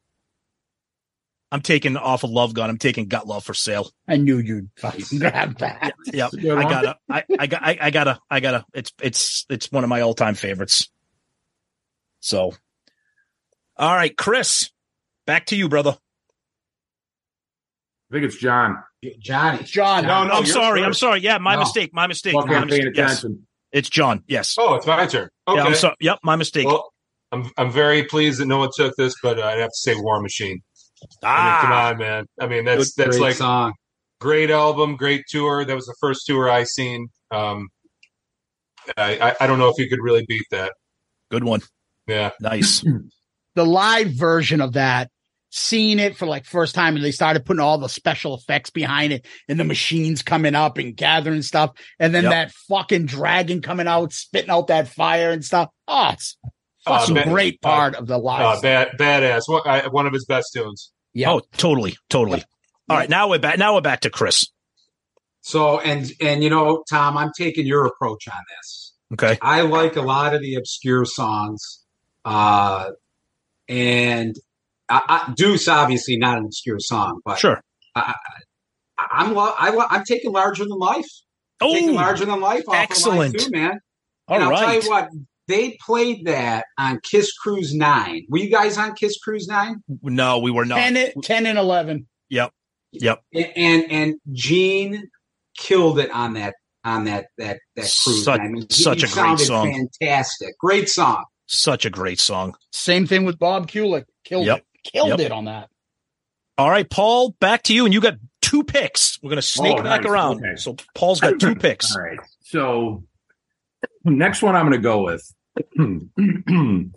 I'm 1.51 1.61
taking 1.61 1.95
off 1.95 2.23
of 2.23 2.29
Love 2.29 2.53
Gun. 2.53 2.69
I'm 2.69 2.77
taking 2.77 3.07
Got 3.07 3.27
Love 3.27 3.43
for 3.43 3.53
sale. 3.53 3.89
I 4.07 4.17
knew 4.17 4.37
you'd 4.37 4.69
fucking 4.77 5.19
grab 5.19 5.57
that. 5.59 5.93
Yep. 6.11 6.31
Good 6.31 6.57
I 6.57 6.63
gotta. 6.69 6.97
I, 7.09 7.23
I 7.39 7.47
got. 7.47 7.63
I, 7.63 7.77
I 7.81 7.89
gotta. 7.91 8.19
I 8.29 8.39
gotta. 8.39 8.65
It's 8.73 8.91
it's 9.01 9.45
it's 9.49 9.71
one 9.71 9.83
of 9.83 9.89
my 9.89 10.01
all 10.01 10.13
time 10.13 10.35
favorites. 10.35 10.89
So, 12.19 12.53
all 13.77 13.95
right, 13.95 14.15
Chris, 14.17 14.71
back 15.25 15.45
to 15.47 15.55
you, 15.55 15.69
brother. 15.69 15.97
I 18.09 18.13
think 18.13 18.25
it's 18.25 18.37
John. 18.37 18.83
Johnny. 19.19 19.63
John. 19.63 20.03
No, 20.03 20.23
no, 20.25 20.33
I'm 20.33 20.45
you're 20.45 20.53
sorry. 20.53 20.83
I'm 20.83 20.93
sorry. 20.93 21.19
Yeah, 21.19 21.37
my 21.37 21.53
No. 21.53 21.59
mistake. 21.61 21.93
My 21.93 22.07
mistake. 22.07 22.33
Fucking 22.33 22.49
My 22.51 22.65
paying 22.65 22.85
mistake. 22.85 22.97
Yes, 22.97 23.25
it's 23.71 23.89
John. 23.89 24.23
Yes. 24.27 24.55
Oh, 24.57 24.75
it's 24.75 24.87
my 24.87 25.05
turn. 25.05 25.29
Okay. 25.47 25.57
Yeah, 25.57 25.65
I'm 25.65 25.75
sorry. 25.75 25.95
Yep, 25.99 26.19
my 26.23 26.35
mistake. 26.35 26.65
Well, 26.65 26.91
I'm 27.31 27.49
I'm 27.57 27.71
very 27.71 28.03
pleased 28.03 28.39
that 28.39 28.45
no 28.45 28.59
one 28.59 28.69
took 28.75 28.95
this, 28.95 29.15
but 29.21 29.39
I'd 29.39 29.59
have 29.59 29.69
to 29.69 29.75
say 29.75 29.95
War 29.95 30.21
Machine. 30.21 30.61
I 31.23 31.27
mean, 31.27 31.53
ah, 31.53 31.59
come 31.61 31.71
on, 31.71 31.97
man. 31.97 32.25
I 32.39 32.47
mean, 32.47 32.65
that's 32.65 32.93
Great 32.95 33.05
that's 33.05 33.19
like 33.19 33.35
song. 33.35 33.73
great 34.19 34.49
album, 34.49 34.95
great 34.95 35.23
tour. 35.29 35.63
That 35.65 35.75
was 35.75 35.85
the 35.85 35.95
first 35.99 36.25
tour 36.25 36.49
I 36.49 36.63
seen. 36.63 37.07
Um, 37.31 37.67
I, 38.97 39.17
I 39.31 39.35
I 39.41 39.47
don't 39.47 39.59
know 39.59 39.69
if 39.69 39.77
you 39.77 39.89
could 39.89 40.01
really 40.01 40.25
beat 40.27 40.45
that. 40.51 40.73
good 41.29 41.43
one. 41.43 41.61
Yeah. 42.07 42.31
Nice. 42.39 42.83
the 43.55 43.65
live 43.65 44.11
version 44.11 44.61
of 44.61 44.73
that, 44.73 45.09
seeing 45.49 45.99
it 45.99 46.15
for 46.15 46.25
like 46.25 46.45
first 46.45 46.73
time, 46.73 46.95
and 46.95 47.03
they 47.03 47.11
started 47.11 47.45
putting 47.45 47.59
all 47.59 47.77
the 47.77 47.89
special 47.89 48.35
effects 48.35 48.69
behind 48.69 49.11
it, 49.11 49.25
and 49.49 49.59
the 49.59 49.65
machines 49.65 50.21
coming 50.23 50.55
up 50.55 50.77
and 50.77 50.95
gathering 50.95 51.41
stuff, 51.41 51.71
and 51.99 52.15
then 52.15 52.23
Yep. 52.23 52.31
that 52.31 52.51
fucking 52.69 53.05
dragon 53.07 53.61
coming 53.61 53.87
out, 53.87 54.13
spitting 54.13 54.49
out 54.51 54.67
that 54.67 54.87
fire 54.87 55.31
and 55.31 55.43
stuff. 55.43 55.69
Oh, 55.87 56.11
it's 56.13 56.37
Uh, 56.89 57.13
ba- 57.13 57.23
great 57.25 57.61
part 57.61 57.95
of 57.95 58.07
the 58.07 58.17
live. 58.17 58.41
Uh, 58.57 58.61
bad 58.61 58.89
badass. 58.99 59.43
One, 59.47 59.61
I, 59.65 59.87
one 59.87 60.07
of 60.07 60.13
his 60.13 60.25
best 60.25 60.51
tunes. 60.53 60.91
yeah, 61.13 61.31
Oh, 61.31 61.41
totally, 61.57 61.95
totally. 62.09 62.43
All 62.89 62.95
right, 62.97 63.09
now 63.09 63.29
we're 63.29 63.39
back. 63.39 63.57
Now 63.57 63.75
we're 63.75 63.81
back 63.81 64.01
to 64.01 64.09
Chris. 64.09 64.47
So 65.41 65.79
and 65.79 66.11
and 66.21 66.43
you 66.43 66.49
know, 66.49 66.83
Tom, 66.89 67.17
I'm 67.17 67.31
taking 67.37 67.65
your 67.65 67.85
approach 67.85 68.27
on 68.27 68.41
this. 68.57 68.93
Okay. 69.13 69.37
I 69.41 69.61
like 69.61 69.95
a 69.95 70.01
lot 70.01 70.33
of 70.35 70.41
the 70.41 70.55
obscure 70.55 71.05
songs, 71.05 71.83
uh, 72.25 72.89
and 73.69 74.35
I, 74.89 75.01
I, 75.29 75.33
Deuce 75.35 75.67
obviously 75.67 76.17
not 76.17 76.37
an 76.37 76.45
obscure 76.45 76.79
song, 76.79 77.21
but 77.25 77.39
Sure. 77.39 77.61
I, 77.95 78.15
I'm 79.11 79.37
I, 79.37 79.69
lo- 79.69 79.85
I'm 79.89 80.03
taking 80.03 80.31
larger 80.31 80.63
than 80.63 80.77
life. 80.77 81.05
I'm 81.61 81.71
taking 81.71 81.89
Oh, 81.91 81.93
larger 81.93 82.25
than 82.25 82.39
life. 82.41 82.63
Off 82.67 82.75
excellent. 82.75 83.35
Of 83.35 83.41
mine 83.41 83.45
too, 83.45 83.51
man. 83.51 83.79
all 84.27 84.35
and 84.35 84.43
I'll 84.45 84.57
tell 84.57 84.67
right. 84.67 84.83
you 84.83 84.89
what, 84.89 85.09
they 85.47 85.77
played 85.85 86.25
that 86.25 86.65
on 86.77 86.99
Kiss 87.03 87.31
Cruise 87.37 87.73
Nine. 87.73 88.25
Were 88.29 88.37
you 88.39 88.49
guys 88.49 88.77
on 88.77 88.93
Kiss 88.95 89.17
Cruise 89.19 89.47
Nine? 89.47 89.83
No, 90.01 90.39
we 90.39 90.51
were 90.51 90.65
not. 90.65 90.77
10, 90.77 90.97
and- 90.97 91.23
10 91.23 91.45
and 91.45 91.57
11. 91.57 92.07
Yep. 92.29 92.51
Yep. 92.93 93.21
And 93.33 93.45
and, 93.55 93.91
and 93.91 94.15
Gene 94.31 95.09
killed 95.57 95.99
it 95.99 96.11
on 96.11 96.33
that 96.33 96.55
on 96.83 97.05
that 97.05 97.27
that 97.37 97.59
that 97.75 97.81
cruise. 98.03 98.23
Such- 98.23 98.39
I 98.39 98.47
mean, 98.47 98.65
he- 98.69 98.73
such 98.83 99.01
he 99.03 99.07
a 99.07 99.13
great 99.13 99.39
song. 99.39 99.71
Fantastic, 100.01 100.57
great 100.59 100.89
song. 100.89 101.23
Such 101.47 101.85
a 101.85 101.89
great 101.89 102.19
song. 102.19 102.55
Same 102.71 103.05
thing 103.07 103.23
with 103.25 103.39
Bob 103.39 103.67
Kulick. 103.69 104.03
Killed 104.25 104.45
Yep. 104.47 104.57
it. 104.59 104.65
Killed 104.91 105.09
Yep. 105.09 105.19
it 105.19 105.31
on 105.31 105.45
that. 105.45 105.69
All 106.57 106.69
right, 106.69 106.89
Paul, 106.89 107.35
back 107.39 107.63
to 107.63 107.73
you, 107.73 107.85
and 107.85 107.93
you 107.93 108.01
got 108.01 108.15
two 108.41 108.63
picks. 108.63 109.21
We're 109.21 109.29
gonna 109.29 109.41
snake 109.41 109.77
Oh, 109.79 109.83
back 109.83 110.01
nice. 110.01 110.09
around. 110.11 110.37
Okay. 110.45 110.55
So 110.57 110.75
Paul's 110.95 111.19
got 111.21 111.39
two 111.39 111.55
picks. 111.59 111.95
All 111.95 112.01
right. 112.01 112.19
So 112.41 113.03
next 114.03 114.41
one 114.41 114.55
I'm 114.55 114.63
going 114.65 114.71
to 114.79 114.83
go 114.83 115.03
with 115.03 115.29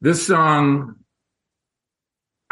this 0.00 0.26
song. 0.26 0.96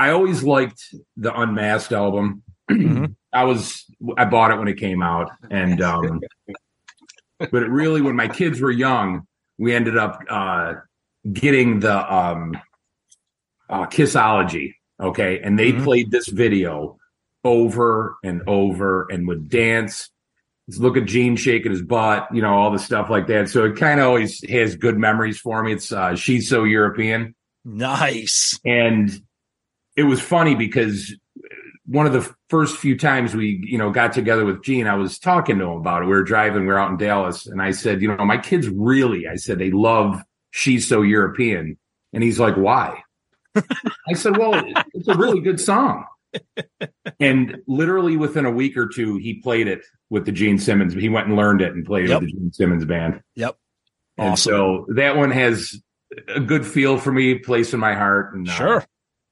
I 0.00 0.10
always 0.10 0.44
liked 0.44 0.94
the 1.16 1.36
Unmasked 1.38 1.92
album. 1.92 2.42
Mhm. 2.70 3.16
I 3.32 3.44
was 3.44 3.84
I 4.16 4.24
bought 4.26 4.50
it 4.52 4.58
when 4.58 4.68
it 4.68 4.76
came 4.76 5.02
out, 5.02 5.30
and 5.50 5.80
um, 5.82 6.20
but 7.38 7.62
it 7.62 7.68
really 7.70 8.00
when 8.00 8.14
my 8.16 8.28
kids 8.28 8.60
were 8.60 8.70
young, 8.70 9.26
we 9.58 9.74
ended 9.74 9.96
up 9.96 10.20
uh, 10.28 10.74
getting 11.32 11.80
the 11.80 12.14
um, 12.14 12.56
uh, 13.68 13.86
Kissology. 13.86 14.74
Okay, 15.00 15.40
and 15.40 15.58
they 15.58 15.72
Mhm. 15.72 15.84
played 15.84 16.10
this 16.10 16.28
video 16.28 16.98
over 17.44 18.16
and 18.24 18.42
over 18.46 19.06
and 19.10 19.26
would 19.28 19.48
dance 19.48 20.10
look 20.76 20.96
at 20.96 21.06
Gene 21.06 21.36
shaking 21.36 21.70
his 21.70 21.82
butt, 21.82 22.28
you 22.32 22.42
know, 22.42 22.54
all 22.54 22.70
the 22.70 22.78
stuff 22.78 23.08
like 23.08 23.26
that. 23.28 23.48
So 23.48 23.64
it 23.64 23.76
kind 23.76 24.00
of 24.00 24.06
always 24.06 24.46
has 24.50 24.76
good 24.76 24.98
memories 24.98 25.38
for 25.38 25.62
me. 25.62 25.72
It's 25.72 25.90
uh, 25.92 26.14
she's 26.14 26.48
so 26.48 26.64
European, 26.64 27.34
Nice. 27.64 28.60
and 28.64 29.10
it 29.96 30.02
was 30.02 30.20
funny 30.20 30.54
because 30.54 31.14
one 31.86 32.06
of 32.06 32.12
the 32.12 32.30
first 32.50 32.76
few 32.76 32.98
times 32.98 33.34
we, 33.34 33.64
you 33.66 33.78
know, 33.78 33.90
got 33.90 34.12
together 34.12 34.44
with 34.44 34.62
Gene, 34.62 34.86
I 34.86 34.94
was 34.94 35.18
talking 35.18 35.58
to 35.58 35.64
him 35.64 35.78
about 35.78 36.02
it. 36.02 36.04
We 36.04 36.12
were 36.12 36.22
driving, 36.22 36.62
we 36.62 36.68
were 36.68 36.78
out 36.78 36.90
in 36.90 36.98
Dallas, 36.98 37.46
and 37.46 37.62
I 37.62 37.70
said, 37.70 38.02
you 38.02 38.14
know, 38.14 38.24
my 38.26 38.36
kids 38.36 38.68
really, 38.68 39.26
I 39.26 39.36
said, 39.36 39.58
they 39.58 39.70
love 39.70 40.22
she's 40.50 40.86
so 40.86 41.00
European, 41.02 41.78
and 42.12 42.22
he's 42.22 42.38
like, 42.38 42.56
why? 42.56 43.02
I 43.56 44.12
said, 44.14 44.36
well, 44.36 44.62
it's 44.92 45.08
a 45.08 45.16
really 45.16 45.40
good 45.40 45.60
song. 45.60 46.04
And 47.20 47.56
literally 47.66 48.16
within 48.16 48.44
a 48.44 48.50
week 48.50 48.76
or 48.76 48.86
two, 48.86 49.16
he 49.16 49.40
played 49.40 49.66
it 49.66 49.80
with 50.10 50.24
the 50.24 50.32
Gene 50.32 50.58
Simmons. 50.58 50.94
He 50.94 51.08
went 51.08 51.26
and 51.26 51.36
learned 51.36 51.62
it 51.62 51.72
and 51.72 51.84
played 51.84 52.04
it 52.04 52.10
Yep. 52.10 52.20
with 52.20 52.30
the 52.30 52.36
Gene 52.38 52.52
Simmons 52.52 52.84
band. 52.84 53.20
Yep. 53.34 53.56
Awesome. 54.18 54.28
And 54.28 54.38
so 54.38 54.86
that 54.94 55.16
one 55.16 55.30
has 55.30 55.80
a 56.28 56.40
good 56.40 56.66
feel 56.66 56.96
for 56.98 57.10
me, 57.12 57.38
place 57.38 57.72
in 57.74 57.80
my 57.80 57.94
heart. 57.94 58.34
And, 58.34 58.48
uh, 58.48 58.52
Sure. 58.52 58.84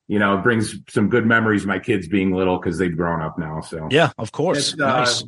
you 0.08 0.18
know, 0.18 0.38
it 0.38 0.42
brings 0.42 0.76
some 0.88 1.08
good 1.08 1.26
memories 1.26 1.62
of 1.62 1.68
my 1.68 1.78
kids 1.78 2.08
being 2.08 2.32
little 2.32 2.58
because 2.58 2.78
they've 2.78 2.96
grown 2.96 3.20
up 3.22 3.38
now. 3.38 3.60
So 3.60 3.88
Yeah, 3.90 4.10
of 4.18 4.32
course. 4.32 4.72
that's, 4.72 4.80
uh, 4.80 4.98
nice. 4.98 5.24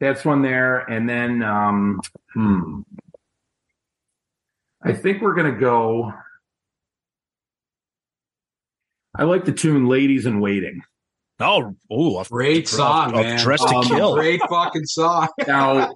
that's 0.00 0.24
one 0.24 0.42
there. 0.42 0.78
And 0.80 1.08
then, 1.08 1.42
um, 1.42 2.00
hmm, 2.34 2.80
I 4.82 4.92
think 4.92 5.22
we're 5.22 5.34
going 5.34 5.52
to 5.54 5.58
go. 5.60 6.12
I 9.14 9.24
like 9.24 9.44
the 9.44 9.52
tune 9.52 9.86
Ladies 9.86 10.26
in 10.26 10.40
Waiting. 10.40 10.82
Oh, 11.42 11.74
ooh, 11.92 12.18
of- 12.18 12.28
Great 12.30 12.68
song, 12.68 13.10
of 13.14 13.20
man. 13.24 13.38
Dress 13.38 13.60
to 13.60 13.74
Um, 13.74 13.84
Kill. 13.84 14.14
Great 14.14 14.40
fucking 14.48 14.86
song. 14.86 15.28
Now, 15.46 15.94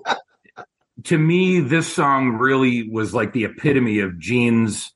to 1.05 1.19
me, 1.19 1.61
this 1.61 1.93
song 1.93 2.33
really 2.39 2.89
was 2.89 3.15
like 3.15 3.33
the 3.33 3.45
epitome 3.45 4.01
of 4.01 4.19
Gene's 4.19 4.93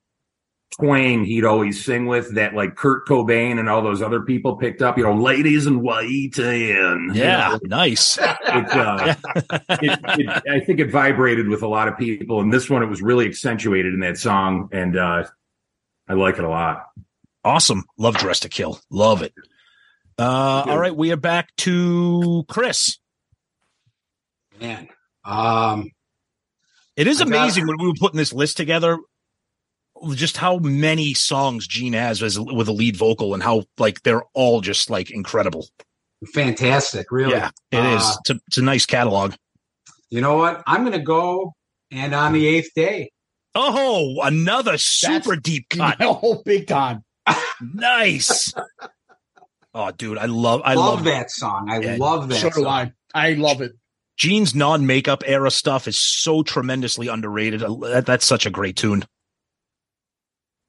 twang 0.73 1.25
he'd 1.25 1.45
always 1.45 1.85
sing 1.85 2.07
with 2.07 2.35
that 2.37 2.55
like 2.55 2.75
Kurt 2.77 3.07
Cobain 3.07 3.59
and 3.59 3.69
all 3.69 3.83
those 3.83 4.01
other 4.01 4.23
people 4.23 4.57
picked 4.57 4.81
up, 4.83 4.97
you 4.97 5.05
know, 5.05 5.15
ladies 5.15 5.67
in 5.67 5.83
waiting. 5.83 7.11
Yeah, 7.13 7.59
nice. 7.65 8.17
It, 8.19 8.23
uh, 8.23 9.15
it, 9.35 10.01
it, 10.21 10.43
I 10.49 10.61
think 10.65 10.81
it 10.81 10.91
vibrated 10.91 11.49
with 11.49 11.63
a 11.63 11.69
lot 11.69 11.89
of 11.89 11.99
people. 11.99 12.41
And 12.41 12.53
this 12.53 12.71
one, 12.71 12.83
it 12.83 12.87
was 12.87 13.03
really 13.03 13.27
accentuated 13.27 13.93
in 13.93 14.01
that 14.01 14.17
song. 14.17 14.69
And 14.73 14.97
uh, 14.97 15.25
I 16.09 16.15
like 16.15 16.39
it 16.39 16.45
a 16.45 16.49
lot. 16.49 16.87
Awesome. 17.45 17.85
Love 17.99 18.17
Dress 18.17 18.41
to 18.41 18.49
Kill. 18.49 18.81
Love 18.91 19.23
it. 19.23 19.35
Uh, 20.21 20.65
all 20.69 20.79
right, 20.79 20.95
we 20.95 21.11
are 21.13 21.17
back 21.17 21.49
to 21.57 22.45
Chris. 22.49 22.99
Man. 24.61 24.89
Um, 25.25 25.91
It 26.97 27.07
is 27.07 27.21
I 27.21 27.25
got- 27.25 27.29
amazing 27.35 27.67
when 27.67 27.79
we 27.79 27.87
were 27.87 27.95
putting 27.99 28.19
this 28.19 28.33
list 28.33 28.59
together, 28.59 28.99
just 30.15 30.37
how 30.37 30.59
many 30.59 31.15
songs 31.15 31.67
Gene 31.67 31.95
has 31.95 32.23
as, 32.23 32.39
with 32.39 32.69
a 32.69 32.73
lead 32.73 32.97
vocal 32.97 33.33
and 33.33 33.43
how 33.43 33.65
like 33.79 34.03
they're 34.03 34.25
all 34.35 34.61
just 34.61 34.91
like 34.91 35.11
incredible. 35.11 35.67
fantastic, 36.35 37.07
really. 37.11 37.33
Yeah, 37.33 37.51
it 37.71 37.83
is. 37.85 38.03
Uh, 38.03 38.15
It's 38.21 38.31
a, 38.31 38.41
it's 38.49 38.59
a 38.59 38.63
nice 38.63 38.85
catalog. 38.85 39.35
You 40.11 40.21
know 40.21 40.37
what? 40.37 40.63
I'm 40.67 40.81
going 40.83 40.93
to 40.99 41.05
go 41.05 41.55
and 41.91 42.15
on 42.15 42.35
the 42.35 42.47
eighth 42.47 42.75
day. 42.75 43.11
Oh, 43.55 44.21
another 44.23 44.77
super 44.77 45.37
deep 45.37 45.67
cut. 45.71 45.97
Oh, 46.01 46.43
big 46.45 46.67
time. 46.67 47.05
nice. 47.63 48.53
Oh, 49.73 49.91
dude, 49.93 50.19
I 50.19 50.27
love 50.27 50.63
I 50.65 50.75
love, 50.75 50.97
love, 50.97 51.05
that 51.05 51.31
song. 51.31 51.69
I 51.71 51.81
Yeah, 51.81 51.97
love 51.99 52.29
that. 52.29 52.37
So 52.41 52.49
do 52.51 52.63
song. 52.63 52.67
I. 52.67 52.93
I 53.15 53.33
love 53.35 53.61
it. 53.61 53.73
Gene's 54.17 54.55
non-makeup 54.55 55.23
era 55.27 55.51
stuff 55.51 55.89
is 55.89 55.99
so 55.99 56.43
tremendously 56.43 57.09
underrated. 57.09 57.63
That's 58.05 58.25
such 58.25 58.47
a 58.47 58.51
great 58.51 58.77
tune. 58.77 59.05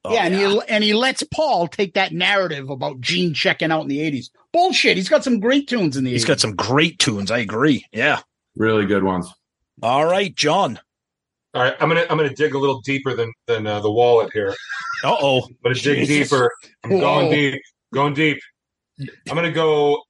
Oh, 0.03 0.13
yeah, 0.13 0.25
and 0.25 0.33
he 0.33 0.61
and 0.67 0.83
he 0.83 0.93
lets 0.93 1.21
Paul 1.23 1.67
take 1.67 1.93
that 1.93 2.11
narrative 2.11 2.69
about 2.71 3.01
Gene 3.01 3.33
checking 3.35 3.71
out 3.71 3.81
in 3.81 3.87
the 3.87 3.99
'80s. 3.99 4.29
Bullshit. 4.51 4.97
He's 4.97 5.09
got 5.09 5.23
some 5.23 5.39
great 5.39 5.67
tunes 5.67 5.95
in 5.95 6.03
the. 6.03 6.11
He's 6.11 6.23
80s. 6.23 6.27
got 6.27 6.39
some 6.39 6.55
great 6.55 6.97
tunes. 6.97 7.29
I 7.29 7.39
agree. 7.39 7.85
Yeah. 7.91 8.19
Really 8.55 8.85
good 8.85 9.03
ones. 9.03 9.31
All 9.83 10.05
right, 10.05 10.33
John. 10.35 10.79
All 11.53 11.61
right, 11.61 11.75
I'm 11.79 11.89
gonna 11.89 12.05
I'm 12.09 12.17
gonna 12.17 12.33
dig 12.33 12.55
a 12.55 12.57
little 12.57 12.81
deeper 12.81 13.13
than 13.13 13.31
than 13.45 13.67
uh, 13.67 13.79
the 13.81 13.91
wallet 13.91 14.31
here. 14.33 14.55
Uh 15.03 15.15
oh. 15.19 15.41
I'm 15.43 15.55
gonna 15.63 15.75
dig 15.75 16.07
Jesus. 16.07 16.29
deeper. 16.29 16.51
I'm 16.83 16.91
Whoa. 16.91 16.99
going 16.99 17.31
deep. 17.31 17.61
Going 17.93 18.13
deep. 18.13 18.39
I'm 19.29 19.35
gonna 19.35 19.51
go 19.51 20.01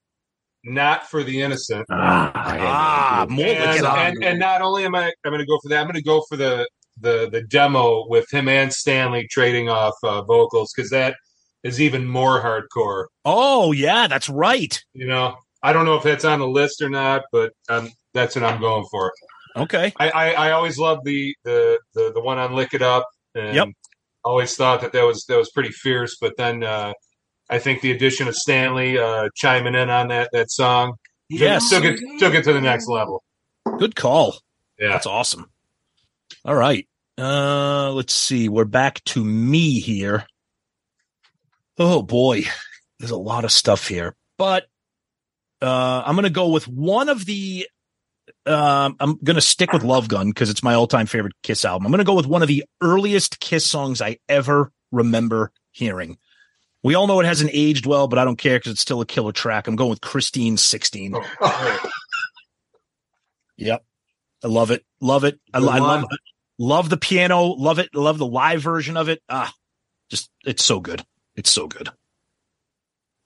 not 0.64 1.10
for 1.10 1.24
the 1.24 1.42
innocent. 1.42 1.88
Ah, 1.90 2.32
Ah, 2.36 3.22
and, 3.22 3.38
like 3.40 3.84
and, 3.84 4.24
and 4.24 4.40
not 4.40 4.62
only 4.62 4.86
am 4.86 4.96
I 4.96 5.06
I'm 5.26 5.32
going 5.32 5.40
to 5.40 5.46
go 5.46 5.60
for 5.62 5.70
that, 5.70 5.80
I'm 5.80 5.86
going 5.86 5.96
to 5.96 6.04
go 6.04 6.24
for 6.30 6.38
the 6.38 6.68
the 7.00 7.30
the 7.32 7.42
demo 7.44 8.06
with 8.08 8.32
him 8.32 8.48
and 8.48 8.72
Stanley 8.72 9.28
trading 9.30 9.70
off 9.70 9.96
uh, 10.04 10.22
vocals 10.24 10.72
because 10.76 10.90
that 10.92 11.16
is 11.64 11.82
even 11.82 12.06
more 12.06 12.42
hardcore. 12.42 13.06
Oh 13.26 13.72
yeah, 13.72 14.08
that's 14.08 14.30
right. 14.30 14.82
You 14.94 15.08
know, 15.08 15.38
I 15.64 15.74
don't 15.74 15.86
know 15.86 15.96
if 15.96 16.04
that's 16.04 16.26
on 16.26 16.40
the 16.40 16.48
list 16.48 16.82
or 16.82 16.90
not, 16.90 17.24
but 17.32 17.54
um, 17.70 17.90
that's 18.14 18.36
what 18.36 18.44
I'm 18.44 18.60
going 18.60 18.86
for. 18.92 19.12
Okay. 19.56 19.94
I, 20.00 20.10
I, 20.10 20.32
I 20.32 20.52
always 20.52 20.78
loved 20.78 21.06
the, 21.06 21.36
the 21.44 21.80
the 21.94 22.12
the 22.14 22.22
one 22.22 22.38
on 22.38 22.54
Lick 22.54 22.74
It 22.74 22.82
Up, 22.82 23.08
and 23.36 23.56
Yep. 23.56 23.68
always 24.24 24.56
thought 24.56 24.82
that 24.82 24.94
that 24.94 25.04
was 25.06 25.26
that 25.26 25.38
was 25.38 25.52
pretty 25.52 25.72
fierce. 25.72 26.18
But 26.20 26.34
then 26.38 26.64
uh, 26.64 26.94
I 27.52 27.60
think 27.60 27.82
the 27.82 27.92
addition 27.92 28.28
of 28.28 28.36
Stanley 28.36 28.98
uh, 28.98 29.28
chiming 29.36 29.76
in 29.76 29.90
on 29.90 30.08
that 30.08 30.30
that 30.32 30.50
song 30.50 30.94
Yes. 31.30 31.70
took 31.70 31.84
it 31.84 32.00
took 32.20 32.34
it 32.34 32.44
to 32.46 32.54
the 32.54 32.62
next 32.62 32.88
level. 32.88 33.24
Good 33.78 33.96
call. 33.96 34.36
Yeah. 34.80 34.90
That's 34.90 35.06
awesome. 35.06 35.52
All 36.46 36.56
right. 36.56 36.88
Uh 37.18 37.92
let's 37.92 38.14
see. 38.14 38.50
We're 38.50 38.66
back 38.66 39.04
to 39.06 39.24
me 39.24 39.80
here. 39.80 40.26
Oh 41.78 42.02
boy. 42.02 42.44
There's 43.00 43.12
a 43.12 43.18
lot 43.18 43.44
of 43.46 43.52
stuff 43.52 43.88
here. 43.88 44.16
But 44.38 44.66
uh 45.62 46.04
I'm 46.06 46.16
going 46.16 46.24
to 46.24 46.30
go 46.30 46.50
with 46.50 46.68
one 46.68 47.10
of 47.10 47.26
the 47.26 47.68
um 48.46 48.96
I'm 49.00 49.18
going 49.24 49.36
to 49.36 49.42
stick 49.42 49.74
with 49.74 49.84
Love 49.84 50.08
Gun 50.08 50.30
because 50.30 50.50
it's 50.50 50.64
my 50.64 50.74
all-time 50.74 51.06
favorite 51.06 51.34
Kiss 51.44 51.66
album. 51.66 51.86
I'm 51.86 51.92
going 51.92 52.00
to 52.00 52.06
go 52.06 52.16
with 52.16 52.28
one 52.28 52.42
of 52.42 52.48
the 52.48 52.64
earliest 52.82 53.40
Kiss 53.40 53.70
songs 53.70 54.02
I 54.02 54.18
ever 54.28 54.72
remember 54.92 55.52
hearing. 55.72 56.18
We 56.84 56.96
all 56.96 57.08
know 57.08 57.20
it 57.20 57.26
hasn't 57.26 57.52
aged 57.54 57.86
well, 57.86 58.08
but 58.08 58.18
I 58.18 58.26
don't 58.26 58.38
care 58.38 58.58
because 58.58 58.72
it's 58.72 58.82
still 58.82 59.02
a 59.02 59.06
killer 59.06 59.32
track. 59.32 59.68
I'm 59.68 59.76
going 59.76 59.92
with 59.92 60.02
Christine 60.02 60.58
16. 60.58 61.16
Yep. 63.58 63.84
I 64.44 64.48
love 64.48 64.72
it. 64.72 64.84
Love 65.00 65.24
it. 65.24 65.40
I, 65.54 65.60
I 65.60 65.62
love 65.62 66.04
it. 66.10 66.20
Love 66.58 66.90
the 66.90 66.98
piano. 66.98 67.44
Love 67.44 67.80
it. 67.80 67.94
Love 67.94 68.18
the 68.18 68.26
live 68.26 68.62
version 68.62 68.98
of 68.98 69.08
it. 69.08 69.22
Ah, 69.30 69.54
just 70.10 70.30
it's 70.46 70.64
so 70.64 70.80
good. 70.80 71.06
It's 71.36 71.52
so 71.52 71.68
good. 71.68 71.90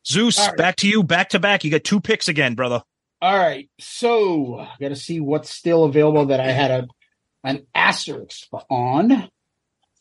Zeus, 0.06 0.38
right. 0.38 0.56
back 0.58 0.76
to 0.78 0.88
you, 0.88 1.03
back 1.03 1.30
to 1.30 1.39
back. 1.39 1.64
You 1.64 1.72
got 1.72 1.84
two 1.84 1.99
picks 1.99 2.28
again, 2.28 2.53
brother. 2.53 2.84
All 3.22 3.38
right, 3.38 3.70
so 3.80 4.60
I 4.60 4.76
got 4.80 4.89
to 4.89 4.95
see 4.95 5.20
what's 5.20 5.49
still 5.49 5.86
available 5.86 6.28
that 6.28 6.39
I 6.39 6.51
had 6.51 6.72
a 6.72 6.88
an 7.43 7.66
asterisk 7.74 8.47
on. 8.70 9.30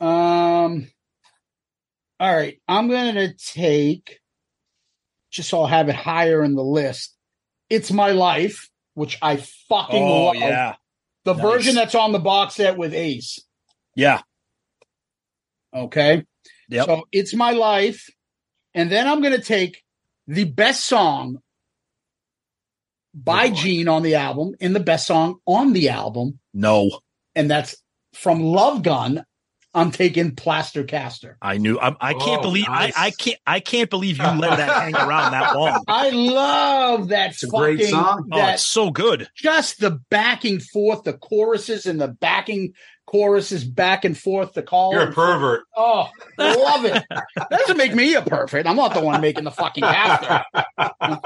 Um, 0.00 0.88
all 2.20 2.34
right, 2.34 2.60
I'm 2.68 2.88
going 2.88 3.14
to 3.16 3.34
take 3.34 4.20
just 5.30 5.48
so 5.50 5.60
I'll 5.60 5.66
have 5.66 5.88
it 5.88 5.96
higher 5.96 6.42
in 6.44 6.54
the 6.54 6.62
list. 6.62 7.14
It's 7.68 7.90
my 7.90 8.10
life, 8.12 8.70
which 8.94 9.18
I 9.20 9.36
fucking 9.68 10.02
Oh 10.02 10.26
love. 10.26 10.36
yeah, 10.36 10.76
the 11.24 11.32
nice. 11.34 11.42
version 11.42 11.74
that's 11.74 11.94
on 11.94 12.12
the 12.12 12.18
box 12.20 12.54
set 12.54 12.76
with 12.78 12.94
Ace. 12.94 13.40
yeah, 13.96 14.20
Okay, 15.74 16.24
Yep. 16.68 16.86
So 16.86 17.04
it's 17.12 17.34
my 17.34 17.50
life, 17.50 18.08
and 18.74 18.90
then 18.90 19.06
I'm 19.08 19.20
going 19.20 19.34
to 19.34 19.42
take 19.42 19.82
the 20.26 20.44
best 20.44 20.86
song 20.86 21.38
by 23.12 23.46
oh, 23.48 23.54
Gene 23.54 23.88
on 23.88 24.02
the 24.02 24.14
album 24.14 24.54
and 24.60 24.74
the 24.74 24.80
best 24.80 25.06
song 25.06 25.36
on 25.46 25.72
the 25.72 25.88
album, 25.90 26.38
no, 26.52 27.00
and 27.34 27.50
that's 27.50 27.76
from 28.14 28.40
Love 28.42 28.82
Gun. 28.82 29.24
I'm 29.74 29.90
taking 29.90 30.36
Plaster 30.36 30.84
Caster. 30.84 31.36
I 31.42 31.58
knew. 31.58 31.78
I, 31.80 31.94
I 32.00 32.14
can't 32.14 32.38
Oh, 32.38 32.42
believe. 32.42 32.68
nice. 32.68 32.92
I, 32.96 33.06
I 33.06 33.10
can't. 33.10 33.38
I 33.46 33.60
can't 33.60 33.90
believe 33.90 34.18
you 34.18 34.24
let 34.24 34.56
that 34.58 34.82
hang 34.82 34.94
around 34.94 35.32
that 35.32 35.56
long. 35.56 35.82
I 35.88 36.10
love 36.10 37.08
that 37.08 37.32
It's 37.32 37.42
a 37.42 37.48
great 37.48 37.82
song. 37.84 38.28
Oh, 38.32 38.48
it's 38.48 38.64
so 38.66 38.90
good. 38.90 39.28
just 39.36 39.80
the 39.80 39.98
backing 40.10 40.60
forth, 40.60 41.02
the 41.04 41.14
choruses 41.14 41.86
and 41.86 42.00
the 42.00 42.08
backing 42.08 42.74
choruses 43.14 43.62
back 43.62 44.04
and 44.04 44.18
forth. 44.18 44.54
The 44.54 44.62
call. 44.62 44.92
You're 44.92 45.02
a 45.10 45.12
pervert. 45.12 45.62
Oh, 45.76 46.08
I 46.36 46.54
love 46.56 46.84
it. 46.84 47.00
That 47.10 47.48
doesn't 47.50 47.76
make 47.76 47.94
me 47.94 48.14
a 48.16 48.22
perfect. 48.22 48.66
I'm 48.66 48.74
not 48.74 48.92
the 48.92 49.00
one 49.00 49.20
making 49.20 49.44
the 49.44 49.52
fucking 49.52 49.84
caster. 49.84 50.42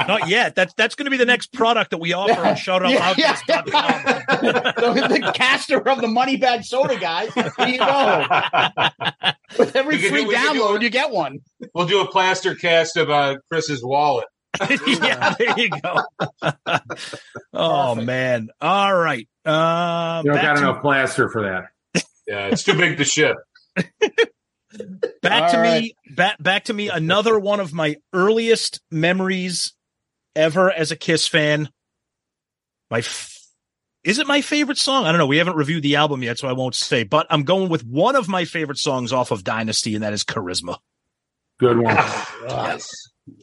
Not 0.07 0.29
yet. 0.29 0.55
That's 0.55 0.75
that's 0.75 0.95
going 0.97 1.07
to 1.07 1.11
be 1.11 1.17
the 1.17 1.25
next 1.25 1.51
product 1.55 1.93
that 1.93 1.99
we 1.99 2.13
offer 2.13 2.33
on 2.33 2.45
Yeah, 2.91 3.15
yeah. 3.17 3.35
shoutitoutloudcast.com. 3.37 4.03
the, 4.43 5.09
the 5.09 5.33
caster 5.35 5.89
of 5.89 6.01
the 6.03 6.09
money 6.09 6.37
bag 6.37 6.63
soda 6.65 6.99
guys. 7.01 7.33
Here 7.33 7.47
you 7.69 7.79
go. 7.79 8.27
With 9.59 9.75
every 9.75 9.97
We 9.97 10.03
can 10.03 10.11
free 10.11 10.23
do- 10.25 10.29
we 10.29 10.35
do 10.35 10.41
download, 10.41 10.83
you 10.83 10.91
get 10.91 11.11
one. 11.11 11.39
We'll 11.75 11.87
do 11.87 12.03
a 12.03 12.07
plaster 12.11 12.55
cast 12.55 12.99
of 12.99 13.09
uh, 13.09 13.37
Chris's 13.51 13.83
wallet. 13.83 14.27
yeah, 14.87 15.35
there 15.39 15.59
you 15.59 15.71
go. 15.71 16.03
oh 17.55 17.91
Perfect. 17.95 18.07
man. 18.07 18.49
All 18.61 18.95
right. 18.95 19.27
Uh, 19.45 20.23
You 20.25 20.33
don't 20.33 20.43
got 20.43 20.57
to, 20.57 20.63
enough 20.63 20.83
plaster 20.83 21.29
for 21.31 21.43
that. 21.43 21.65
Yeah, 22.29 22.49
it's 22.49 22.63
too 22.63 22.75
big 22.75 22.99
to 22.99 23.05
ship. 23.05 23.37
back 25.23 25.51
to 25.51 25.57
All 25.57 25.63
me. 25.63 25.95
Back 26.15 26.41
back 26.43 26.65
to 26.65 26.75
me. 26.75 26.89
Another 26.91 27.39
one 27.39 27.59
of 27.61 27.73
my 27.73 27.97
earliest 28.13 28.81
memories 28.91 29.73
ever 30.37 30.71
as 30.71 30.91
a 30.91 30.97
Kiss 30.97 31.27
fan. 31.27 31.71
My 32.91 32.99
f- 32.99 33.35
is 34.05 34.19
it 34.19 34.27
my 34.27 34.41
favorite 34.43 34.79
song? 34.79 35.05
I 35.05 35.11
don't 35.13 35.19
know. 35.19 35.27
We 35.27 35.39
haven't 35.39 35.57
reviewed 35.57 35.83
the 35.83 35.97
album 35.97 36.23
yet, 36.23 36.39
so 36.39 36.49
I 36.49 36.53
won't 36.53 36.75
say. 36.75 37.03
But 37.03 37.27
I'm 37.31 37.43
going 37.43 37.69
with 37.69 37.85
one 37.85 38.15
of 38.15 38.29
my 38.29 38.45
favorite 38.45 38.79
songs 38.79 39.13
off 39.13 39.31
of 39.31 39.43
Dynasty, 39.45 39.95
and 39.95 40.05
that 40.05 40.13
is 40.13 40.25
Charisma. 40.25 40.79
Good 41.59 41.79
one. 41.79 41.97
Ah, 41.99 42.37
yes. 42.49 42.91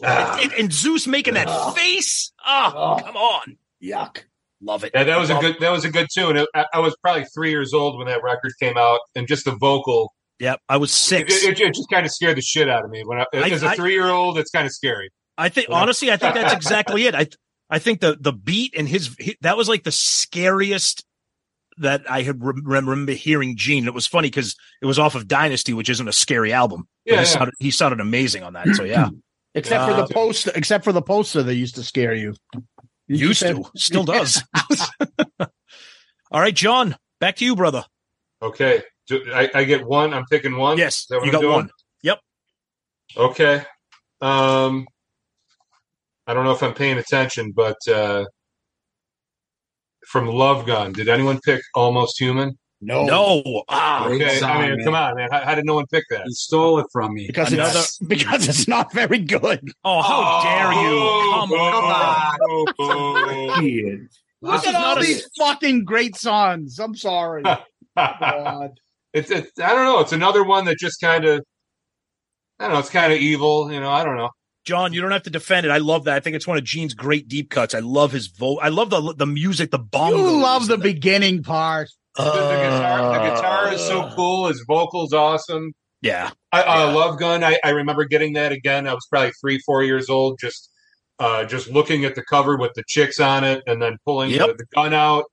And, 0.01 0.53
and 0.53 0.73
Zeus 0.73 1.05
making 1.05 1.33
that 1.36 1.47
Ugh. 1.49 1.75
face. 1.75 2.31
Oh, 2.45 2.95
Ugh. 2.97 3.03
come 3.03 3.17
on. 3.17 3.57
Yuck. 3.83 4.23
Love 4.66 4.84
it. 4.84 4.91
Yeah, 4.95 5.03
that 5.03 5.20
was 5.20 5.30
a 5.30 5.34
Love 5.36 5.41
good. 5.43 5.55
That 5.59 5.72
was 5.72 5.86
a 5.86 5.89
good 5.91 6.07
tune. 6.13 6.38
It- 6.38 6.49
I, 6.55 6.66
I 6.74 6.80
was 6.80 6.95
probably 7.01 7.26
three 7.34 7.51
years 7.51 7.74
old 7.74 7.97
when 7.97 8.07
that 8.07 8.24
record 8.24 8.51
came 8.59 8.78
out, 8.78 8.99
and 9.16 9.28
just 9.28 9.45
the 9.45 9.55
vocal, 9.55 10.11
Yep. 10.39 10.59
I 10.68 10.78
was 10.78 10.91
it, 10.91 10.95
six. 10.95 11.43
it, 11.43 11.59
it 11.61 11.74
just 11.74 11.88
kind 11.91 12.05
of 12.05 12.11
scared 12.11 12.36
the 12.38 12.41
shit 12.41 12.68
out 12.70 12.84
of 12.84 12.89
me. 12.91 13.03
When 13.05 13.20
I, 13.20 13.26
I- 13.34 13.49
as 13.51 13.63
a 13.63 13.68
I- 13.70 13.76
three 13.76 13.93
year 13.93 14.07
old, 14.09 14.38
it's 14.38 14.49
kind 14.51 14.66
of 14.66 14.72
scary. 14.74 15.09
I 15.38 15.49
think 15.49 15.68
Yeah. 15.70 15.76
honestly, 15.76 16.11
I 16.11 16.18
think 16.18 16.34
that's 16.34 16.53
exactly 16.61 17.05
it. 17.05 17.13
I 17.16 17.28
I 17.70 17.80
think 17.80 17.99
the 18.01 18.18
the 18.20 18.34
beat 18.34 18.74
and 18.78 18.88
his, 18.88 19.16
he- 19.20 19.38
that 19.41 19.55
was 19.57 19.70
like 19.70 19.84
the 19.84 19.91
scariest 19.91 21.03
that 21.78 22.09
I 22.09 22.22
had 22.22 22.43
rem- 22.43 22.63
remember 22.66 23.11
hearing 23.11 23.57
Gene. 23.57 23.86
It 23.86 23.93
was 23.93 24.07
funny 24.07 24.28
because 24.30 24.55
it 24.82 24.86
was 24.86 24.97
off 24.97 25.13
of 25.16 25.28
Dynasty, 25.28 25.74
which 25.74 25.89
isn't 25.89 26.07
a 26.07 26.13
scary 26.13 26.53
album. 26.53 26.86
But 27.05 27.11
Yeah, 27.13 27.20
he 27.20 27.22
yeah. 27.22 27.28
sounded 27.34 27.53
he 27.59 27.72
sounded 27.72 27.99
amazing 27.99 28.43
on 28.43 28.53
that. 28.53 28.68
So 28.76 28.84
yeah, 28.84 29.09
Except 29.55 29.82
Uh, 29.84 29.88
for 30.01 30.07
the 30.07 30.13
poster, 30.13 30.51
except 30.55 30.84
for 30.84 30.91
the 30.91 31.01
poster 31.01 31.41
that 31.43 31.55
used 31.55 31.76
to 31.76 31.84
scare 31.84 32.13
you. 32.13 32.34
You 33.07 33.27
used 33.27 33.39
said- 33.39 33.55
to, 33.57 33.69
still 33.75 34.03
does. 34.03 34.43
All 36.31 36.41
right, 36.41 36.55
John, 36.55 36.95
back 37.19 37.35
to 37.37 37.45
you, 37.45 37.55
brother. 37.55 37.85
Okay, 38.41 38.81
Do, 39.07 39.23
I, 39.33 39.49
I 39.53 39.63
get 39.63 39.85
one. 39.85 40.13
I'm 40.13 40.25
picking 40.25 40.57
one. 40.57 40.77
Yes, 40.77 41.05
that 41.09 41.15
you 41.17 41.21
I'm 41.25 41.31
got 41.31 41.41
doing? 41.41 41.53
one. 41.53 41.69
Yep. 42.03 42.19
Okay. 43.17 43.63
Um, 44.21 44.85
I 46.27 46.33
don't 46.33 46.43
know 46.43 46.51
if 46.51 46.61
I'm 46.63 46.73
paying 46.73 46.97
attention, 46.97 47.51
but 47.51 47.77
uh, 47.87 48.25
from 50.07 50.27
Love 50.27 50.65
Gun, 50.65 50.91
did 50.91 51.07
anyone 51.07 51.39
pick 51.41 51.61
Almost 51.75 52.19
Human? 52.19 52.57
No, 52.82 53.05
No, 53.05 53.63
ah, 53.69 54.03
Great 54.07 54.21
Okay, 54.21 54.38
song, 54.39 54.51
I 54.51 54.67
mean, 54.67 54.76
man. 54.78 54.86
come 54.86 54.95
on, 54.95 55.15
man. 55.15 55.30
How, 55.32 55.39
how 55.41 55.55
did 55.55 55.65
no 55.65 55.76
one 55.76 55.88
pick 55.88 56.03
that? 56.09 56.23
He 56.26 56.34
stole 56.34 56.78
it 56.80 56.88
from 56.91 57.13
me. 57.13 57.26
because 57.26 57.51
Another- 57.53 57.80
it's 57.80 57.97
because 58.07 58.47
it's 58.47 58.67
not 58.67 58.91
very 58.93 59.19
good. 59.19 59.71
oh, 59.86 60.01
how 60.01 60.41
dare 60.43 60.73
you? 60.84 60.99
Come 61.34 61.51
on. 61.53 62.39
on. 62.80 63.63
Shit. 63.63 63.99
Look 64.41 64.67
at 64.67 64.76
all 64.76 64.82
not 64.82 64.97
a- 65.01 65.05
these 65.05 65.28
fucking 65.38 65.86
great 65.86 66.15
songs. 66.15 66.78
I'm 66.80 66.95
sorry. 66.95 67.43
God. 67.97 68.71
it's, 69.13 69.32
it's 69.32 69.57
I 69.59 69.69
don't 69.69 69.86
know. 69.86 69.99
It's 70.01 70.11
another 70.11 70.43
one 70.43 70.65
that 70.65 70.78
just 70.78 70.99
kind 70.99 71.23
of 71.26 71.41
I 72.59 72.65
don't 72.65 72.73
know. 72.73 72.80
It's 72.80 72.89
kind 72.89 73.11
of 73.13 73.19
evil, 73.19 73.71
you 73.71 73.80
know. 73.80 73.89
I 73.91 74.03
don't 74.03 74.17
know. 74.17 74.30
John, 74.65 74.93
you 74.93 75.01
don't 75.01 75.11
have 75.11 75.23
to 75.23 75.30
defend 75.30 75.65
it. 75.65 75.69
I 75.69 75.78
love 75.78 76.05
that. 76.05 76.15
I 76.15 76.19
think 76.19 76.36
it's 76.36 76.47
one 76.47 76.57
of 76.57 76.63
Gene's 76.63 76.93
great 76.93 77.28
deep 77.28 77.49
cuts. 77.51 77.73
I 77.76 77.80
love 77.80 78.11
his 78.11 78.28
vote. 78.28 78.59
I 78.61 78.69
love 78.69 78.89
the 78.89 79.13
the 79.15 79.26
music, 79.28 79.71
the 79.71 79.80
bongos. 79.80 80.17
You 80.17 80.32
love 80.41 80.67
the 80.67 80.78
beginning 80.78 81.41
part. 81.43 81.89
The, 82.18 82.24
the 82.24 82.30
guitar, 82.32 83.13
the 83.13 83.36
guitar 83.36 83.74
is 83.74 83.82
so 83.82 84.01
Uh, 84.03 84.16
cool. 84.16 84.47
His 84.47 84.63
vocals 84.68 85.11
awesome. 85.13 85.74
Yeah, 86.01 86.30
I, 86.51 86.61
uh, 86.61 86.63
Yeah. 86.88 86.93
Love 86.93 87.20
Gun. 87.20 87.43
I, 87.43 87.57
I 87.63 87.72
remember 87.72 88.05
getting 88.05 88.34
that 88.34 88.51
again. 88.51 88.88
I 88.88 88.93
was 88.93 89.05
probably 89.09 89.32
three, 89.41 89.59
four 89.66 89.84
years 89.84 90.09
old. 90.09 90.38
Just, 90.39 90.70
uh, 91.20 91.45
just 91.45 91.70
looking 91.70 92.05
at 92.05 92.16
the 92.16 92.24
cover 92.24 92.57
with 92.57 92.72
the 92.76 92.84
chicks 92.88 93.20
on 93.20 93.43
it, 93.43 93.63
and 93.68 93.82
then 93.82 93.97
pulling 94.05 94.30
Yep. 94.32 94.47
the, 94.47 94.53
the 94.53 94.66
gun 94.76 94.93
out. 94.93 95.26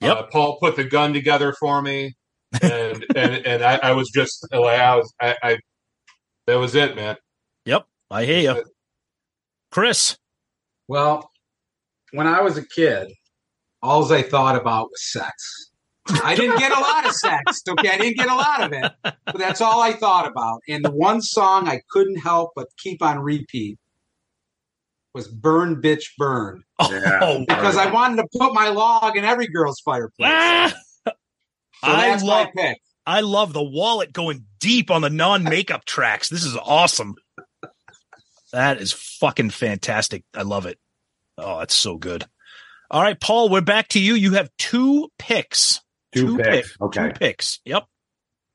Yep. 0.00 0.16
Uh, 0.16 0.22
Paul 0.24 0.58
put 0.60 0.76
the 0.76 0.84
gun 0.84 1.12
together 1.14 1.54
for 1.58 1.80
me, 1.80 2.14
and 2.60 3.04
and 3.16 3.46
and 3.46 3.62
I, 3.62 3.78
I 3.82 3.92
was 3.92 4.10
just 4.14 4.46
like 4.52 4.78
I 4.80 4.96
was 4.96 5.12
I, 5.20 5.36
I 5.42 5.58
That 6.46 6.56
was 6.58 6.74
it, 6.74 6.96
man. 6.96 7.16
Yep, 7.64 7.86
I 8.10 8.24
hear 8.24 8.40
you, 8.54 8.64
Chris. 9.70 10.16
Well, 10.88 11.30
when 12.12 12.26
I 12.26 12.40
was 12.42 12.56
a 12.56 12.66
kid, 12.66 13.12
all 13.82 14.10
I 14.12 14.22
thought 14.22 14.56
about 14.56 14.88
was 14.90 15.10
sex. 15.12 15.70
I 16.22 16.34
didn't 16.34 16.58
get 16.58 16.72
a 16.76 16.80
lot 16.80 17.06
of 17.06 17.12
sex. 17.12 17.62
Okay, 17.68 17.88
I 17.90 17.98
didn't 17.98 18.16
get 18.16 18.28
a 18.28 18.34
lot 18.34 18.62
of 18.62 18.72
it, 18.72 18.92
but 19.02 19.38
that's 19.38 19.60
all 19.60 19.80
I 19.80 19.92
thought 19.92 20.26
about. 20.26 20.60
And 20.68 20.84
the 20.84 20.90
one 20.90 21.20
song 21.20 21.68
I 21.68 21.80
couldn't 21.90 22.16
help 22.18 22.52
but 22.54 22.68
keep 22.78 23.02
on 23.02 23.18
repeat 23.18 23.78
was 25.14 25.26
"Burn, 25.28 25.80
Bitch, 25.82 26.04
Burn," 26.18 26.62
Oh, 26.78 27.44
because 27.48 27.76
I 27.76 27.90
wanted 27.90 28.16
to 28.22 28.28
put 28.38 28.52
my 28.54 28.68
log 28.68 29.16
in 29.16 29.24
every 29.24 29.46
girl's 29.48 29.80
fireplace. 29.80 30.30
ah! 30.32 30.74
So 31.84 31.92
I 31.92 32.08
that's 32.08 32.22
love 32.22 32.48
my 32.54 32.62
pick. 32.62 32.80
I 33.04 33.20
love 33.20 33.52
the 33.52 33.62
wallet 33.62 34.10
going 34.12 34.46
deep 34.60 34.90
on 34.90 35.02
the 35.02 35.10
non-makeup 35.10 35.84
tracks. 35.84 36.30
This 36.30 36.42
is 36.42 36.56
awesome. 36.56 37.14
That 38.52 38.80
is 38.80 38.92
fucking 38.92 39.50
fantastic. 39.50 40.24
I 40.34 40.42
love 40.42 40.64
it. 40.64 40.78
Oh, 41.36 41.58
that's 41.58 41.74
so 41.74 41.98
good. 41.98 42.24
All 42.90 43.02
right, 43.02 43.20
Paul, 43.20 43.50
we're 43.50 43.60
back 43.60 43.88
to 43.88 44.00
you. 44.00 44.14
You 44.14 44.32
have 44.32 44.48
two 44.58 45.10
picks. 45.18 45.82
Two 46.16 46.36
picks. 46.38 46.72
pick- 46.72 46.80
Okay. 46.80 47.08
Two 47.08 47.12
picks. 47.14 47.60
Yep. 47.64 47.84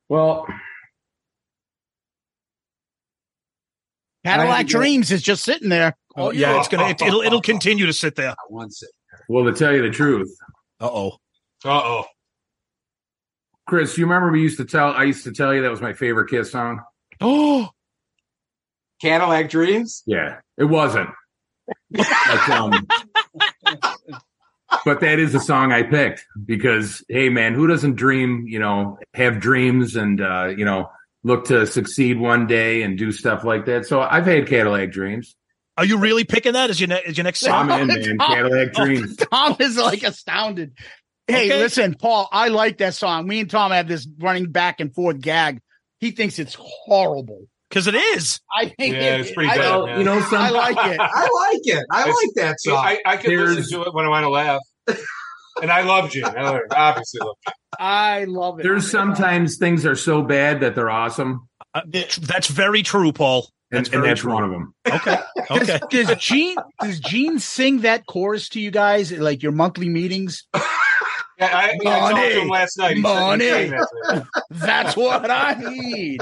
Well, 0.10 0.48
Cadillac 4.26 4.60
I- 4.60 4.64
Dreams 4.64 5.12
is 5.12 5.22
just 5.22 5.44
sitting 5.44 5.70
there. 5.70 5.96
Oh, 6.16 6.32
yeah, 6.32 6.60
it's 6.60 6.68
gonna 6.68 6.90
it, 6.90 7.02
it'll 7.02 7.22
it'll 7.22 7.42
continue 7.42 7.86
to 7.86 7.94
sit 7.94 8.16
there. 8.16 8.36
One 8.50 8.70
sit. 8.70 8.90
well, 9.30 9.46
to 9.46 9.54
tell 9.54 9.74
you 9.74 9.82
the 9.82 9.90
truth, 9.92 10.30
Uh 10.80 10.90
oh. 10.92 11.08
Uh 11.64 11.70
oh. 11.84 12.06
Chris, 13.68 13.98
you 13.98 14.06
remember 14.06 14.32
we 14.32 14.42
used 14.42 14.58
to 14.58 14.66
tell 14.66 14.92
I 14.94 15.04
used 15.04 15.24
to 15.24 15.32
tell 15.32 15.54
you 15.54 15.62
that 15.62 15.72
was 15.72 15.82
my 15.82 15.94
favorite 15.94 16.30
Kiss 16.30 16.52
song? 16.52 16.82
Oh, 17.22 17.70
Cadillac 19.02 19.50
Dreams. 19.50 20.04
Yeah, 20.06 20.40
it 20.58 20.66
wasn't. 20.66 21.10
but, 21.90 22.50
um, 22.50 22.74
but 24.86 25.02
that 25.02 25.20
is 25.20 25.34
the 25.34 25.40
song 25.40 25.72
I 25.72 25.84
picked 25.84 26.26
because, 26.46 27.04
hey, 27.10 27.30
man, 27.30 27.54
who 27.54 27.68
doesn't 27.68 27.96
dream? 27.96 28.46
You 28.48 28.60
know, 28.60 28.98
have 29.14 29.40
dreams 29.40 29.96
and 29.96 30.22
uh, 30.22 30.50
you 30.56 30.66
know 30.66 30.90
look 31.24 31.46
to 31.46 31.68
succeed 31.68 32.20
one 32.20 32.48
day 32.48 32.82
and 32.82 32.98
do 32.98 33.12
stuff 33.12 33.44
like 33.44 33.66
that. 33.66 33.86
So 33.86 34.02
I've 34.02 34.26
had 34.26 34.48
Cadillac 34.48 34.92
dreams. 34.92 35.36
are 35.78 35.86
you 35.86 35.98
really 35.98 36.24
picking 36.24 36.54
that 36.54 36.70
as 36.70 36.80
your 36.80 36.88
ne- 36.90 37.04
as 37.06 37.18
your 37.18 37.24
next 37.26 37.42
song? 37.42 37.72
I'm 37.72 37.90
in, 37.90 38.18
man. 38.18 38.18
Cadillac 38.18 38.74
dreams. 38.74 39.16
Tom 39.18 39.56
is 39.60 39.78
like 39.78 40.04
astounded. 40.04 40.74
Hey, 41.28 41.46
Okay. 41.52 41.60
listen, 41.60 41.94
Paul, 41.96 42.28
I 42.32 42.48
like 42.50 42.80
that 42.80 42.94
song. 42.96 43.28
Me 43.28 43.40
and 43.42 43.50
Tom 43.50 43.72
have 43.72 43.88
this 43.88 44.08
running 44.20 44.52
back 44.52 44.80
and 44.80 44.94
forth 44.94 45.20
gag. 45.22 45.62
He 46.00 46.12
thinks 46.12 46.40
it's 46.40 46.58
horrible. 46.60 47.46
Because 47.72 47.88
it 47.88 47.96
is. 47.96 48.40
I 48.54 48.66
think 48.78 48.96
Yeah, 48.96 49.16
it- 49.16 49.22
it's 49.22 49.32
pretty 49.32 49.50
I, 49.50 49.58
bad, 49.58 49.70
Well, 49.70 49.86
man. 49.88 49.98
you 50.00 50.04
know, 50.04 50.20
some, 50.22 50.42
I 50.42 50.50
like 50.50 50.76
it. 50.92 51.00
I 51.00 51.22
like 51.22 51.62
it. 51.64 51.86
I 51.90 52.02
It's- 52.02 52.16
like 52.22 52.30
that 52.36 52.60
song. 52.60 52.76
I, 52.86 53.00
I 53.06 53.16
can 53.18 53.30
There's- 53.34 53.56
listen 53.56 53.80
to 53.82 53.88
it 53.88 53.94
when 53.94 54.06
I 54.06 54.10
want 54.10 54.26
to 54.26 54.30
laugh. 54.30 54.60
and 55.62 55.72
I 55.72 55.82
love 55.82 56.12
Gene. 56.12 56.26
I 56.26 56.60
obviously 56.76 57.20
love 57.22 57.36
Gene. 57.48 57.54
I 57.80 58.26
love 58.26 58.60
it. 58.60 58.64
there's 58.64 58.92
sometimes 58.92 59.58
things 59.58 59.86
are 59.86 59.96
so 59.96 60.22
bad 60.22 60.60
that 60.60 60.76
they're 60.76 60.90
awesome, 60.90 61.48
Uh, 61.74 61.82
that's 61.94 62.48
very 62.48 62.84
true, 62.84 63.14
Paul. 63.14 63.48
and 63.72 63.80
That's 63.80 63.90
and 63.90 64.02
very 64.02 64.08
that's 64.10 64.20
true. 64.22 64.34
one 64.34 64.44
of 64.44 64.52
them. 64.52 64.74
Okay. 64.86 65.18
Okay. 65.50 65.80
Does, 65.90 66.08
does 66.08 66.18
Gene 66.18 66.58
does 66.82 67.00
Gene 67.00 67.40
sing 67.40 67.82
that 67.82 68.06
chorus 68.06 68.50
to 68.50 68.60
you 68.60 68.70
guys 68.72 69.14
at 69.14 69.20
like 69.20 69.42
your 69.42 69.54
monthly 69.54 69.88
meetings? 69.88 70.46
Yeah, 70.54 70.60
I, 71.42 71.70
I 71.70 71.78
talked 71.84 72.16
to 72.18 72.22
him 72.22 72.38
Money. 72.40 72.50
last 72.52 72.78
night. 72.78 72.96
He 72.98 73.02
Money. 73.02 73.46
said 73.50 73.72
that 73.72 73.88
to. 74.10 74.28
That's 74.52 74.96
what 74.98 75.32
I 75.32 75.54
need. 75.56 76.22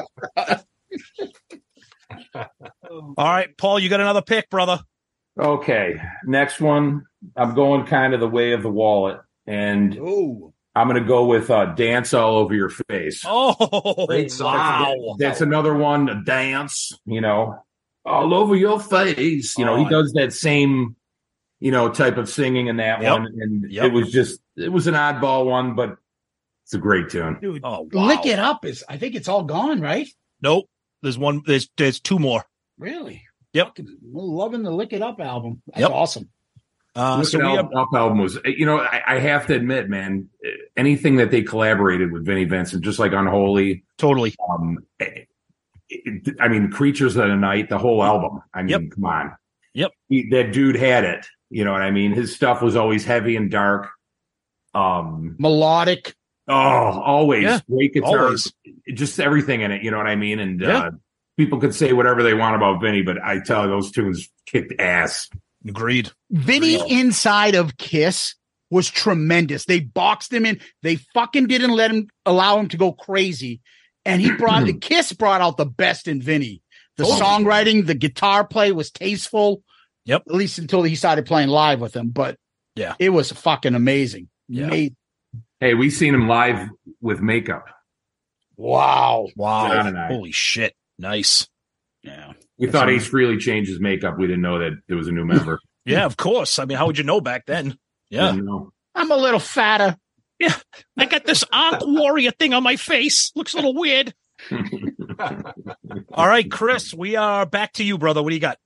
All 2.83 3.13
right, 3.17 3.55
Paul, 3.57 3.79
you 3.79 3.89
got 3.89 3.99
another 4.01 4.21
pick, 4.21 4.49
brother. 4.49 4.79
Okay, 5.39 6.01
next 6.25 6.59
one. 6.59 7.05
I'm 7.35 7.53
going 7.53 7.85
kind 7.85 8.13
of 8.13 8.19
the 8.19 8.27
way 8.27 8.53
of 8.53 8.63
the 8.63 8.69
wallet, 8.69 9.19
and 9.45 9.97
Oh, 10.01 10.53
I'm 10.75 10.87
going 10.87 11.01
to 11.01 11.07
go 11.07 11.25
with 11.25 11.49
uh, 11.49 11.65
"Dance 11.75 12.13
All 12.13 12.37
Over 12.37 12.53
Your 12.53 12.69
Face." 12.89 13.23
Oh, 13.25 14.05
Great 14.07 14.31
song. 14.31 14.53
wow. 14.55 15.15
That's 15.17 15.41
another 15.41 15.73
one. 15.73 16.09
A 16.09 16.23
dance, 16.23 16.91
you 17.05 17.21
know, 17.21 17.63
all 18.05 18.33
over 18.33 18.55
your 18.55 18.79
face. 18.79 19.57
You 19.57 19.65
know, 19.65 19.77
he 19.77 19.85
Oh. 19.85 19.89
does 19.89 20.13
that 20.13 20.33
same, 20.33 20.95
you 21.59 21.71
know, 21.71 21.89
type 21.89 22.17
of 22.17 22.27
singing 22.29 22.67
in 22.67 22.77
that 22.77 23.01
Yep. 23.01 23.11
one, 23.11 23.25
and 23.39 23.71
Yep. 23.71 23.85
it 23.85 23.93
was 23.93 24.11
just 24.11 24.41
it 24.57 24.71
was 24.71 24.87
an 24.87 24.95
oddball 24.95 25.45
one, 25.45 25.75
but 25.75 25.97
it's 26.65 26.73
a 26.73 26.77
great 26.79 27.09
tune. 27.09 27.37
dude, 27.41 27.61
Oh, 27.63 27.87
wow. 27.93 28.05
lick 28.07 28.25
it 28.25 28.39
up 28.39 28.65
is. 28.65 28.83
I 28.89 28.97
think 28.97 29.15
it's 29.15 29.27
all 29.29 29.43
gone, 29.43 29.79
right? 29.79 30.07
Nope. 30.41 30.69
There's 31.01 31.17
one. 31.17 31.41
There's 31.45 31.69
there's 31.77 31.99
two 31.99 32.19
more. 32.19 32.43
Really? 32.77 33.23
Yep. 33.53 33.67
Fucking 33.67 33.97
loving 34.11 34.63
the 34.63 34.71
lick 34.71 34.93
it 34.93 35.01
up 35.01 35.19
album. 35.19 35.61
That's 35.67 35.81
Yep. 35.81 35.91
awesome. 35.91 36.29
Uh, 36.95 37.17
Look 37.19 37.27
so 37.27 37.39
at 37.39 37.43
we 37.43 37.49
Al- 37.49 37.55
have, 37.57 37.73
Up 37.75 37.87
album 37.93 38.17
was, 38.19 38.37
you 38.45 38.65
know, 38.65 38.79
I, 38.79 39.01
I 39.07 39.19
have 39.19 39.45
to 39.47 39.55
admit, 39.55 39.89
man, 39.89 40.27
anything 40.75 41.15
that 41.17 41.29
they 41.31 41.41
collaborated 41.43 42.11
with 42.11 42.25
Vinnie 42.25 42.45
Vincent, 42.45 42.83
just 42.83 42.99
like 42.99 43.11
Unholy, 43.13 43.83
totally. 43.97 44.35
um, 44.49 44.79
it- 44.99 45.27
it- 45.89 46.35
I 46.39 46.47
mean, 46.47 46.69
Creatures 46.71 47.15
of 47.15 47.27
the 47.29 47.35
Night, 47.35 47.69
the 47.69 47.77
whole 47.77 48.03
album. 48.03 48.41
I 48.53 48.63
mean, 48.63 48.69
Yep. 48.69 48.81
come 48.95 49.05
on. 49.05 49.31
Yep. 49.73 49.91
He, 50.09 50.29
that 50.29 50.51
dude 50.51 50.75
had 50.75 51.03
it. 51.05 51.25
You 51.49 51.63
know 51.63 51.71
what 51.71 51.81
I 51.83 51.91
mean? 51.91 52.11
His 52.11 52.35
stuff 52.35 52.61
was 52.61 52.75
always 52.75 53.05
heavy 53.05 53.35
and 53.35 53.49
dark. 53.49 53.89
Um, 54.73 55.35
Melodic. 55.39 56.13
Oh, 56.49 56.53
always 56.55 57.43
Yeah, 57.43 57.59
great 57.69 57.93
guitar, 57.93 58.25
always. 58.25 58.51
just 58.93 59.19
everything 59.19 59.61
in 59.61 59.71
it. 59.71 59.83
You 59.83 59.91
know 59.91 59.97
what 59.97 60.07
I 60.07 60.15
mean? 60.15 60.39
And 60.39 60.59
Yeah. 60.59 60.77
uh, 60.79 60.91
people 61.37 61.59
could 61.59 61.75
say 61.75 61.93
whatever 61.93 62.23
they 62.23 62.33
want 62.33 62.55
about 62.55 62.81
Vinnie, 62.81 63.03
but 63.03 63.21
I 63.23 63.39
tell 63.39 63.63
you, 63.65 63.69
those 63.69 63.91
tunes 63.91 64.29
kicked 64.47 64.73
ass. 64.81 65.29
Agreed. 65.67 66.09
Vinnie 66.31 66.77
Real. 66.77 66.85
inside 66.85 67.53
of 67.55 67.77
Kiss 67.77 68.35
was 68.71 68.89
tremendous. 68.89 69.65
They 69.65 69.79
boxed 69.79 70.33
him 70.33 70.45
in. 70.45 70.59
They 70.83 70.95
fucking 71.13 71.47
didn't 71.47 71.71
let 71.71 71.91
him 71.91 72.07
allow 72.25 72.59
him 72.59 72.67
to 72.69 72.77
go 72.77 72.93
crazy. 72.93 73.61
And 74.05 74.21
he 74.21 74.31
brought 74.37 74.65
the 74.65 74.73
Kiss 74.73 75.13
brought 75.13 75.41
out 75.41 75.57
the 75.57 75.65
best 75.65 76.07
in 76.07 76.21
Vinnie. 76.21 76.61
The 76.97 77.03
Totally. 77.03 77.21
songwriting, 77.21 77.85
the 77.85 77.93
guitar 77.95 78.45
play 78.45 78.71
was 78.71 78.89
tasteful. 78.91 79.63
Yep. 80.05 80.23
At 80.27 80.33
least 80.35 80.57
until 80.59 80.81
he 80.83 80.95
started 80.95 81.25
playing 81.25 81.49
live 81.49 81.79
with 81.79 81.95
him. 81.95 82.09
But 82.09 82.37
Yeah. 82.75 82.95
it 82.99 83.09
was 83.09 83.31
fucking 83.31 83.75
amazing. 83.75 84.29
Yeah. 84.47 84.65
Amazing. 84.67 84.95
Hey, 85.59 85.73
we 85.73 85.89
seen 85.89 86.13
him 86.15 86.27
live 86.27 86.69
with 87.01 87.21
makeup. 87.21 87.65
Wow. 88.55 89.27
Wow. 89.35 89.67
John 89.67 89.87
and 89.87 89.99
I. 89.99 90.07
Holy 90.07 90.31
shit. 90.31 90.73
Nice. 90.97 91.47
Yeah. 92.03 92.33
We 92.57 92.67
That's 92.67 92.77
thought 92.77 92.89
amazing. 92.89 93.07
Ace 93.07 93.13
Frehley 93.13 93.39
changed 93.39 93.69
his 93.69 93.79
makeup. 93.79 94.17
We 94.17 94.27
didn't 94.27 94.41
know 94.41 94.59
that 94.59 94.71
there 94.87 94.97
was 94.97 95.07
a 95.07 95.11
new 95.11 95.25
member. 95.25 95.59
Yeah, 95.85 96.05
of 96.05 96.17
course. 96.17 96.59
I 96.59 96.65
mean, 96.65 96.77
how 96.77 96.85
would 96.85 96.99
you 96.99 97.03
know 97.03 97.19
back 97.19 97.47
then? 97.47 97.75
Yeah. 98.11 98.37
I'm 98.93 99.11
a 99.11 99.15
little 99.15 99.39
fatter. 99.39 99.97
Yeah. 100.37 100.53
I 100.97 101.05
got 101.05 101.25
this 101.25 101.43
Ankh 101.51 101.79
warrior 101.81 102.29
thing 102.31 102.53
on 102.53 102.61
my 102.61 102.75
face. 102.75 103.31
Looks 103.35 103.53
a 103.53 103.55
little 103.55 103.73
weird. 103.73 104.13
All 106.13 106.27
right, 106.27 106.51
Chris, 106.51 106.93
we 106.93 107.15
are 107.15 107.45
back 107.47 107.73
to 107.73 107.83
you, 107.83 107.97
brother. 107.97 108.21
What 108.21 108.29
do 108.29 108.35
you 108.35 108.41
got? 108.41 108.59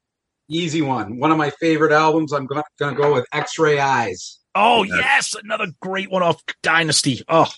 Easy 0.50 0.82
one. 0.82 1.18
One 1.18 1.32
of 1.32 1.38
my 1.38 1.52
favorite 1.52 1.94
albums. 1.94 2.34
I'm 2.34 2.46
going 2.46 2.64
to 2.80 2.94
go 2.94 3.14
with 3.14 3.26
X-Ray 3.32 3.80
Eyes. 3.80 4.40
Oh, 4.56 4.84
Yeah. 4.84 4.96
yes. 4.98 5.36
Another 5.36 5.68
great 5.80 6.12
one 6.12 6.24
off 6.24 6.44
Dynasty. 6.62 7.22
Oh, 7.28 7.50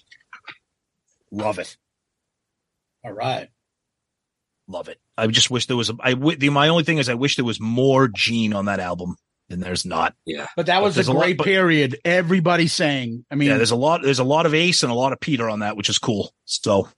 love 1.31 1.59
it. 1.59 1.75
All 3.03 3.11
right. 3.11 3.49
Love 4.67 4.87
it. 4.89 4.99
I 5.17 5.27
just 5.27 5.51
wish 5.51 5.67
there 5.67 5.77
was 5.77 5.89
a, 5.89 5.95
I, 5.99 6.11
wi- 6.11 6.35
the, 6.37 6.49
my 6.49 6.69
only 6.69 6.83
thing 6.83 6.97
is 6.97 7.07
I 7.09 7.13
wish 7.13 7.35
there 7.35 7.45
was 7.45 7.59
more 7.59 8.07
Gene 8.07 8.53
on 8.53 8.65
that 8.65 8.79
album 8.79 9.15
than 9.47 9.59
there's 9.59 9.85
not. 9.85 10.15
Yeah, 10.25 10.47
but 10.55 10.65
that 10.65 10.81
was 10.81 10.95
a 10.95 10.95
There's 10.95 11.07
a 11.07 11.13
lot- 11.13 11.21
great 11.23 11.37
but- 11.37 11.43
period. 11.45 11.99
Everybody 12.03 12.67
sang. 12.67 13.25
I 13.29 13.35
mean, 13.35 13.49
yeah, 13.49 13.57
there's 13.57 13.71
a 13.71 13.75
lot, 13.75 14.01
there's 14.01 14.17
a 14.19 14.23
lot 14.23 14.45
of 14.47 14.53
Ace 14.55 14.81
and 14.81 14.91
a 14.91 14.95
lot 14.95 15.13
of 15.13 15.19
Peter 15.19 15.47
on 15.49 15.59
that, 15.59 15.77
which 15.77 15.89
is 15.89 15.99
cool. 15.99 16.33
So, 16.45 16.89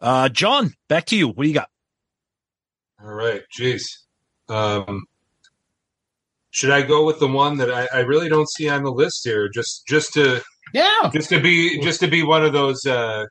uh, 0.00 0.30
John, 0.30 0.72
back 0.88 1.04
to 1.06 1.16
you. 1.16 1.28
What 1.28 1.42
do 1.42 1.48
you 1.48 1.54
got? 1.54 1.68
All 3.02 3.12
right, 3.12 3.42
jeez. 3.54 3.82
Um, 4.48 5.04
should 6.50 6.70
I 6.70 6.82
go 6.82 7.04
with 7.04 7.18
the 7.20 7.28
one 7.28 7.58
that 7.58 7.70
I, 7.70 7.88
I 7.92 8.00
really 8.00 8.28
don't 8.28 8.48
see 8.50 8.68
on 8.68 8.82
the 8.82 8.90
list 8.92 9.20
here? 9.24 9.48
Just, 9.52 9.86
just 9.86 10.12
to, 10.14 10.42
yeah. 10.74 11.10
just 11.12 11.28
to 11.30 11.40
be, 11.40 11.80
just 11.80 12.00
to 12.00 12.08
be 12.08 12.22
one 12.22 12.44
of 12.44 12.52
those, 12.52 12.84
uh, 12.86 13.24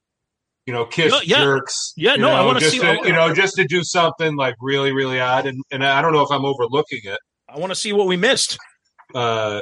you 0.65 0.73
know, 0.73 0.85
kiss 0.85 1.11
Yeah, 1.13 1.37
yeah. 1.37 1.43
jerks. 1.43 1.93
Yeah, 1.97 2.11
you 2.15 2.21
no, 2.21 2.29
I 2.29 2.45
wanna 2.45 2.59
just 2.59 2.73
see- 2.73 2.79
to, 2.79 2.99
you 3.03 3.11
know, 3.13 3.33
just 3.33 3.55
to 3.55 3.65
do 3.65 3.83
something 3.83 4.35
like 4.35 4.55
really, 4.61 4.91
really 4.91 5.19
odd, 5.19 5.45
and 5.47 5.61
and 5.71 5.83
I 5.83 6.01
don't 6.01 6.13
know 6.13 6.21
if 6.21 6.29
I'm 6.31 6.45
overlooking 6.45 6.99
it. 7.05 7.17
I 7.47 7.57
want 7.57 7.71
to 7.71 7.75
see 7.75 7.91
what 7.91 8.05
we 8.05 8.17
missed. 8.17 8.57
Uh, 9.15 9.61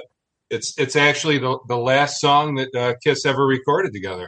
it's 0.50 0.78
it's 0.78 0.98
actually 0.98 1.38
the 1.38 1.58
the 1.70 1.78
last 1.78 2.20
song 2.20 2.56
that 2.56 2.76
uh, 2.76 2.94
Kiss 3.06 3.26
ever 3.26 3.46
recorded 3.46 3.94
together. 3.94 4.28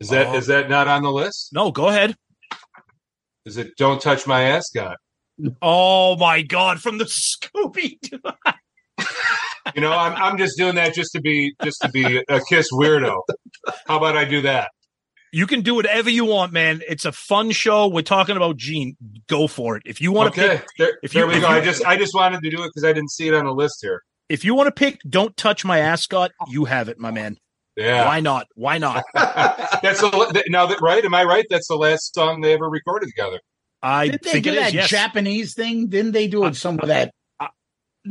Is 0.00 0.10
that 0.10 0.34
is 0.34 0.50
Oh. 0.50 0.52
that 0.54 0.68
not 0.68 0.86
on 0.88 1.02
the 1.02 1.10
list? 1.10 1.48
No, 1.54 1.70
go 1.70 1.88
ahead. 1.88 2.14
Is 3.46 3.56
it 3.56 3.68
"Don't 3.78 4.02
Touch 4.02 4.26
My 4.26 4.42
Ascot"? 4.42 4.96
Oh 5.60 6.16
my 6.16 6.42
God. 6.42 6.80
From 6.80 6.98
the 6.98 7.04
Scooby 7.06 7.98
Doo. 8.00 8.20
You 9.74 9.80
know, 9.80 9.92
I'm 9.92 10.12
I'm 10.14 10.38
just 10.38 10.56
doing 10.58 10.74
that 10.74 10.94
just 10.94 11.12
to 11.12 11.20
be 11.20 11.54
just 11.62 11.80
to 11.82 11.88
be 11.90 12.22
a 12.28 12.40
Kiss 12.48 12.70
weirdo. 12.72 13.20
How 13.86 13.96
about 13.96 14.16
I 14.16 14.24
do 14.24 14.42
that? 14.42 14.70
You 15.34 15.46
can 15.46 15.62
do 15.62 15.74
whatever 15.74 16.10
you 16.10 16.26
want, 16.26 16.52
man. 16.52 16.82
It's 16.86 17.04
a 17.06 17.12
fun 17.12 17.52
show. 17.52 17.88
We're 17.88 18.02
talking 18.02 18.36
about 18.36 18.58
Gene. 18.58 18.96
Go 19.28 19.46
for 19.46 19.76
it. 19.76 19.82
If 19.86 20.00
you 20.00 20.12
want 20.12 20.34
to 20.34 20.40
Okay, 20.44 20.56
pick, 20.58 20.66
there, 20.78 20.98
if 21.02 21.12
there 21.12 21.22
you- 21.22 21.28
we 21.28 21.34
if 21.36 21.40
go. 21.42 21.48
you- 21.48 21.54
I 21.54 21.60
just 21.60 21.86
I 21.86 21.96
just 21.96 22.14
wanted 22.14 22.42
to 22.42 22.50
do 22.50 22.62
it 22.64 22.66
because 22.68 22.84
I 22.84 22.92
didn't 22.92 23.10
see 23.10 23.28
it 23.28 23.34
on 23.34 23.46
the 23.46 23.52
list 23.54 23.78
here. 23.80 24.02
if 24.28 24.44
you 24.44 24.54
want 24.54 24.66
to 24.66 24.72
pick, 24.72 25.00
don't 25.08 25.34
touch 25.36 25.64
my 25.64 25.78
ascot. 25.78 26.32
You 26.48 26.66
have 26.66 26.88
it, 26.90 26.98
my 26.98 27.10
man. 27.10 27.36
Yeah, 27.76 28.04
Why 28.04 28.20
not? 28.20 28.46
Why 28.54 28.76
not? 28.76 29.02
that's 29.14 30.00
the 30.02 30.44
now 30.48 30.66
that 30.66 30.82
right. 30.82 31.02
Am 31.02 31.14
I 31.14 31.24
right? 31.24 31.46
That's 31.48 31.68
the 31.68 31.76
last 31.76 32.14
song 32.14 32.42
they 32.42 32.52
ever 32.52 32.68
recorded 32.68 33.06
together. 33.06 33.40
I 33.82 34.06
Didn't 34.08 34.22
they 34.22 34.30
think 34.32 34.44
do 34.44 34.52
it 34.52 34.56
that 34.56 34.68
is. 34.68 34.74
Yes. 34.74 34.88
Japanese 34.90 35.54
thing? 35.54 35.88
Didn't 35.88 36.12
they 36.12 36.28
do 36.28 36.44
uh, 36.44 36.48
it 36.48 36.56
some 36.56 36.78
of 36.78 36.88
that? 36.88 37.12
Uh, 37.40 37.48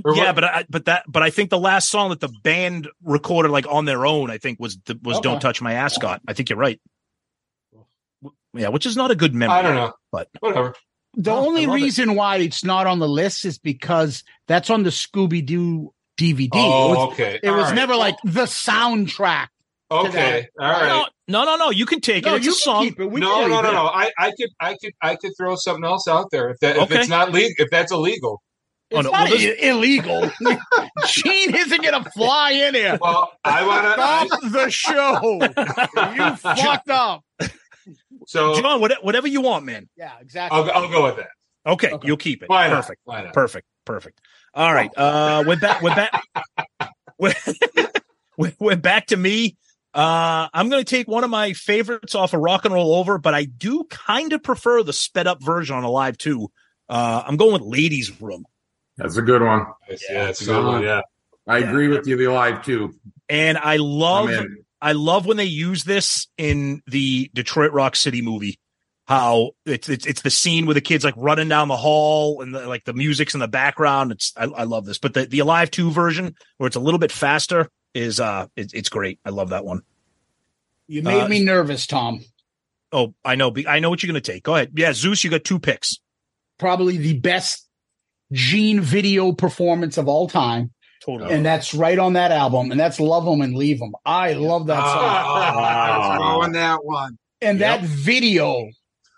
or 0.04 0.16
yeah, 0.16 0.26
what- 0.28 0.36
but 0.36 0.44
I, 0.44 0.66
but 0.70 0.86
that 0.86 1.04
but 1.08 1.24
I 1.24 1.30
think 1.30 1.50
the 1.50 1.60
last 1.60 1.90
song 1.90 2.10
that 2.10 2.20
the 2.20 2.30
band 2.44 2.90
recorded 3.04 3.50
like 3.52 3.66
on 3.70 3.86
their 3.86 4.06
own, 4.06 4.30
I 4.30 4.38
think 4.38 4.60
was 4.60 4.78
the, 4.86 5.00
was 5.02 5.18
Okay. 5.18 5.24
"Don't 5.30 5.40
Touch 5.40 5.62
My 5.62 5.74
Ascot." 5.74 6.22
I 6.28 6.34
think 6.34 6.50
you're 6.50 6.60
right. 6.60 6.80
Yeah, 8.54 8.68
which 8.70 8.86
is 8.86 8.98
not 8.98 9.12
a 9.12 9.16
good 9.16 9.34
memory. 9.34 9.56
I 9.58 9.62
don't 9.62 9.76
know, 9.76 9.94
but 10.12 10.28
whatever. 10.42 10.76
The 11.16 11.32
Oh, 11.32 11.46
only 11.48 11.66
love 11.66 11.78
it. 11.78 11.82
reason 11.84 12.16
why 12.16 12.38
it's 12.38 12.64
not 12.64 12.86
on 12.88 13.00
the 13.00 13.08
list 13.08 13.46
is 13.46 13.58
because 13.58 14.24
that's 14.48 14.70
on 14.70 14.84
the 14.84 14.90
Scooby 14.90 15.46
Doo 15.46 15.94
DVD. 16.20 16.50
Oh, 16.54 16.94
it 16.94 16.96
was, 16.98 17.14
okay. 17.14 17.40
it 17.42 17.48
All 17.50 17.56
was 17.58 17.66
right. 17.68 17.76
never 17.76 17.96
like 17.96 18.16
the 18.24 18.44
soundtrack. 18.44 19.48
Okay. 19.92 20.48
All 20.60 20.70
right. 20.72 21.06
No, 21.28 21.44
no, 21.44 21.46
no, 21.46 21.66
no. 21.66 21.70
You 21.70 21.86
can 21.86 22.02
take 22.02 22.26
No, 22.26 22.34
it. 22.34 22.38
It's 22.38 22.46
you 22.46 22.52
a 22.52 22.56
song. 22.56 22.84
keep 22.84 23.00
it. 23.00 23.06
We 23.12 23.20
no, 23.22 23.42
can 23.42 23.50
no, 23.50 23.62
no, 23.62 23.72
no. 23.72 23.86
I, 23.88 24.12
I 24.18 24.32
could, 24.32 24.50
I 24.60 24.76
could, 24.82 24.94
I 25.02 25.16
could 25.16 25.32
throw 25.38 25.56
something 25.56 25.84
else 25.84 26.08
out 26.08 26.28
there 26.32 26.50
if 26.50 26.60
that, 26.60 26.78
if 26.78 26.92
it's 26.92 27.10
not 27.10 27.32
legal, 27.32 27.54
if 27.58 27.70
that's 27.70 27.92
illegal. 27.92 28.42
Oh, 28.94 29.00
no, 29.02 29.10
not 29.12 29.30
well, 29.30 29.38
this- 29.38 29.56
illegal. 29.62 30.30
Gene 31.08 31.56
isn't 31.56 31.82
gonna 31.84 32.04
fly 32.12 32.52
in 32.52 32.74
here. 32.76 32.98
Well, 33.02 33.32
I 33.46 33.66
want 33.66 33.86
to 33.86 33.94
Stop 33.94 34.42
to. 34.42 34.50
the 34.50 34.70
show. 34.70 35.40
You 36.16 36.36
fucked 36.36 36.90
up. 36.90 37.24
So 38.28 38.60
John, 38.60 38.82
what, 38.82 38.94
whatever 39.04 39.28
you 39.28 39.42
want, 39.42 39.66
man. 39.66 39.90
Yeah, 39.98 40.12
exactly. 40.20 40.58
I'll, 40.60 40.72
I'll 40.84 40.90
go 40.92 41.04
with 41.06 41.18
that. 41.18 41.30
Okay, 41.66 41.92
Okay. 41.92 42.08
you'll 42.08 42.18
keep 42.18 42.44
it. 42.44 42.50
Why 42.50 42.68
not? 42.68 42.76
Perfect. 42.82 43.02
Why 43.06 43.24
not? 43.24 43.34
Perfect. 43.34 43.68
Perfect. 43.86 44.20
All 44.54 44.74
right. 44.74 44.92
Uh, 44.98 45.44
we're 45.48 45.60
back. 45.60 45.82
We're 45.82 45.96
back. 45.96 46.22
We're, 47.18 47.34
we're, 48.38 48.54
we're 48.60 48.76
back 48.76 49.08
to 49.08 49.18
me. 49.18 49.56
Uh, 49.94 50.48
I'm 50.54 50.70
going 50.70 50.84
to 50.84 50.90
take 50.90 51.08
one 51.08 51.24
of 51.24 51.30
my 51.30 51.54
favorites 51.54 52.16
off 52.16 52.34
of 52.34 52.40
Rock 52.40 52.66
and 52.66 52.74
Roll 52.74 52.96
Over, 52.96 53.18
but 53.18 53.34
I 53.34 53.44
do 53.44 53.84
kind 53.90 54.32
of 54.32 54.42
prefer 54.42 54.84
the 54.84 54.94
sped 54.94 55.28
up 55.28 55.44
version 55.44 55.76
on 55.76 55.84
Alive 55.84 56.18
too. 56.18 56.50
Uh, 56.88 57.24
I'm 57.26 57.38
going 57.38 57.54
with 57.54 57.62
Ladies 57.62 58.22
Room, 58.22 58.46
That's 58.98 59.18
a 59.18 59.22
good 59.22 59.42
one. 59.42 59.66
Yeah, 60.10 60.30
it's 60.30 60.42
a 60.42 60.46
good 60.46 60.66
one. 60.66 60.84
Yeah. 60.84 61.02
I 61.48 61.60
agree 61.60 61.88
with 61.88 62.08
you. 62.08 62.18
The 62.18 62.26
alive 62.26 62.64
too. 62.64 62.94
and 63.28 63.58
I 63.58 63.78
love 63.78 64.30
I'm. 64.30 64.58
I 64.82 64.94
love 64.94 65.26
when 65.26 65.38
they 65.38 65.46
use 65.46 65.84
this 65.84 66.28
in 66.38 66.82
the 66.88 67.30
Detroit 67.34 67.72
Rock 67.72 67.96
City 67.96 68.22
movie. 68.22 68.60
How 69.08 69.52
it's 69.66 69.90
it's, 69.90 70.06
it's 70.06 70.22
the 70.22 70.30
scene 70.30 70.66
where 70.66 70.74
the 70.74 70.82
kids 70.82 71.04
like 71.04 71.16
running 71.18 71.50
down 71.50 71.68
the 71.68 71.76
hall 71.76 72.42
and 72.42 72.54
the, 72.54 72.68
like 72.68 72.86
the 72.86 72.94
music's 72.94 73.34
in 73.34 73.40
the 73.40 73.48
background. 73.48 74.12
It's 74.12 74.32
I, 74.38 74.44
I 74.46 74.64
love 74.64 74.86
this, 74.86 75.00
but 75.00 75.14
the 75.14 75.26
the 75.26 75.40
Alive 75.40 75.72
Two 75.72 75.92
version 75.92 76.36
where 76.58 76.68
it's 76.68 76.76
a 76.76 76.80
little 76.82 77.00
bit 77.00 77.12
faster 77.12 77.70
is 77.94 78.20
uh 78.20 78.48
it, 78.56 78.74
it's 78.74 78.90
great. 78.90 79.20
I 79.26 79.30
love 79.30 79.50
that 79.50 79.66
one. 79.66 79.82
You 80.88 81.04
made 81.04 81.22
Uh, 81.22 81.28
me 81.28 81.44
nervous, 81.44 81.88
Tom. 81.88 82.22
Oh, 82.92 83.14
I 83.24 83.36
know. 83.36 83.54
I 83.68 83.80
know 83.80 83.90
what 83.90 84.04
you're 84.04 84.12
going 84.12 84.22
to 84.22 84.32
take. 84.32 84.44
Go 84.44 84.56
ahead. 84.56 84.72
Yeah, 84.76 84.92
Zeus, 84.92 85.24
you 85.24 85.30
got 85.30 85.46
two 85.46 85.60
picks. 85.60 85.98
Probably 86.58 86.98
the 86.98 87.18
best 87.18 87.68
Gene 88.34 88.82
video 88.82 89.32
performance 89.32 89.98
of 89.98 90.08
all 90.10 90.28
time. 90.28 90.72
Totally. 91.06 91.34
And 91.34 91.46
that's 91.46 91.74
right 91.74 91.98
on 91.98 92.14
that 92.14 92.32
album. 92.32 92.72
And 92.72 92.80
that's 92.80 93.00
Love 93.00 93.28
'em 93.28 93.42
and 93.42 93.56
Leave 93.56 93.82
'em. 93.82 93.94
I 94.06 94.34
love 94.34 94.68
that 94.68 94.80
song. 94.80 95.04
I 95.04 95.98
was 95.98 96.18
throwing 96.18 96.52
that 96.54 96.84
one. 96.86 97.18
And 97.42 97.60
Yep. 97.60 97.82
that 97.82 97.88
video, 97.88 98.70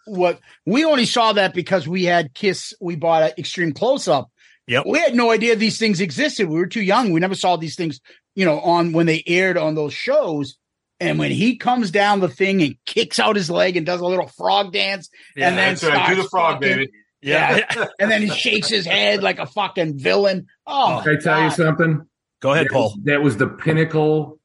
what 0.05 0.39
we 0.65 0.85
only 0.85 1.05
saw 1.05 1.33
that 1.33 1.53
because 1.53 1.87
we 1.87 2.05
had 2.05 2.33
Kiss, 2.33 2.73
we 2.79 2.95
bought 2.95 3.23
an 3.23 3.31
extreme 3.37 3.73
close 3.73 4.07
up. 4.07 4.29
Yep. 4.67 4.85
We 4.87 4.97
had 4.99 5.13
no 5.13 5.29
idea 5.31 5.55
these 5.55 5.77
things 5.77 5.99
existed. 5.99 6.47
We 6.47 6.55
were 6.57 6.67
too 6.67 6.81
young. 6.81 7.11
We 7.11 7.19
never 7.19 7.35
saw 7.35 7.57
these 7.57 7.75
things, 7.75 7.99
you 8.35 8.45
know, 8.45 8.59
on 8.59 8.93
when 8.93 9.05
they 9.05 9.23
aired 9.27 9.57
on 9.57 9.75
those 9.75 9.93
shows. 9.93 10.57
And 10.99 11.19
when 11.19 11.31
he 11.31 11.57
comes 11.57 11.91
down 11.91 12.21
the 12.21 12.29
thing 12.29 12.61
and 12.61 12.77
kicks 12.85 13.19
out 13.19 13.35
his 13.35 13.49
leg 13.49 13.75
and 13.75 13.85
does 13.85 13.99
a 13.99 14.05
little 14.05 14.27
frog 14.27 14.71
dance, 14.71 15.09
Yeah, 15.35 15.49
and 15.49 15.57
then 15.57 15.73
That's 15.73 15.83
right. 15.83 16.15
Do 16.15 16.21
the 16.21 16.29
frog, 16.29 16.55
fucking- 16.63 16.77
baby. 16.77 16.91
Yeah. 17.21 17.65
and 17.99 18.09
then 18.11 18.21
he 18.21 18.29
shakes 18.29 18.69
his 18.69 18.85
head 18.85 19.21
like 19.21 19.39
a 19.39 19.45
fucking 19.45 19.97
villain. 19.99 20.47
Oh, 20.65 21.01
Can 21.03 21.17
I 21.17 21.19
tell 21.19 21.43
you 21.43 21.49
something? 21.51 22.07
Go 22.41 22.53
ahead, 22.53 22.67
that 22.67 22.71
Paul. 22.71 22.83
Was, 22.95 22.99
that 23.03 23.21
was 23.21 23.37
the 23.37 23.47
pinnacle, 23.47 24.39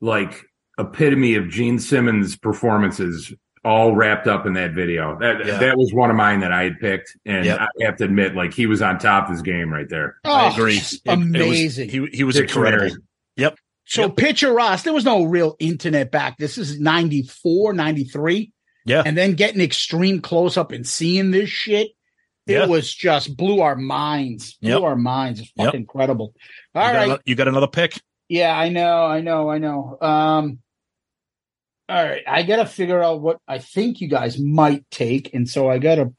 like 0.00 0.42
epitome 0.78 1.34
of 1.34 1.48
Gene 1.48 1.78
Simmons' 1.78 2.36
performances, 2.36 3.32
all 3.64 3.94
wrapped 3.94 4.26
up 4.26 4.46
in 4.46 4.54
that 4.54 4.72
video. 4.72 5.18
That 5.18 5.44
Yeah. 5.46 5.58
that 5.58 5.76
was 5.76 5.92
one 5.92 6.10
of 6.10 6.16
mine 6.16 6.40
that 6.40 6.52
I 6.52 6.64
had 6.64 6.80
picked, 6.80 7.16
and 7.26 7.44
Yep. 7.44 7.58
I 7.60 7.84
have 7.84 7.96
to 7.96 8.04
admit, 8.04 8.34
like 8.34 8.54
he 8.54 8.66
was 8.66 8.80
on 8.82 8.98
top 8.98 9.24
of 9.26 9.30
his 9.32 9.42
game 9.42 9.70
right 9.72 9.88
there. 9.88 10.16
I 10.24 10.46
Oh, 10.48 10.52
agree. 10.54 10.78
just 10.78 10.94
It- 10.94 11.00
it 11.04 11.16
was- 11.18 11.24
amazing. 11.26 11.88
he 11.90 12.06
he 12.12 12.24
was 12.24 12.36
Dictionary. 12.36 12.72
incredible. 12.72 13.04
Yep. 13.36 13.58
So 13.84 14.02
Yep. 14.02 14.16
picture 14.16 14.60
us. 14.60 14.82
There 14.82 14.92
was 14.92 15.04
no 15.04 15.24
real 15.24 15.56
internet 15.58 16.10
back. 16.10 16.38
This 16.38 16.56
is 16.58 16.78
94, 16.80 17.72
93. 17.74 18.52
Yeah. 18.86 19.02
And 19.04 19.16
then 19.18 19.34
getting 19.34 19.60
extreme 19.60 20.20
close 20.20 20.56
up 20.56 20.72
and 20.72 20.86
seeing 20.86 21.30
this 21.32 21.50
shit. 21.50 21.90
Yeah. 22.46 22.62
It 22.64 22.68
was 22.70 22.92
just 22.94 23.36
blew 23.36 23.60
our 23.60 23.76
minds. 23.76 24.54
Blew 24.62 24.70
Yep. 24.70 24.82
our 24.82 24.96
minds. 24.96 25.40
It's 25.40 25.52
Yep. 25.56 25.66
fucking 25.66 25.80
incredible. 25.80 26.32
You 26.74 26.80
All 26.80 26.86
got 26.88 26.94
right. 26.96 27.02
ano- 27.10 27.18
you 27.26 27.34
got 27.34 27.48
another 27.48 27.66
pick? 27.66 28.00
Yeah, 28.28 28.56
I 28.56 28.68
know, 28.70 29.04
I 29.04 29.20
know, 29.20 29.50
I 29.50 29.58
know. 29.58 29.98
Um 30.00 30.58
all 31.90 32.04
right, 32.04 32.22
I 32.26 32.42
gotta 32.44 32.66
figure 32.66 33.02
out 33.02 33.20
what 33.20 33.38
I 33.48 33.58
think 33.58 34.00
you 34.00 34.08
guys 34.08 34.38
might 34.38 34.88
take, 34.90 35.34
and 35.34 35.48
so 35.48 35.68
I 35.68 35.78
gotta 35.78 36.12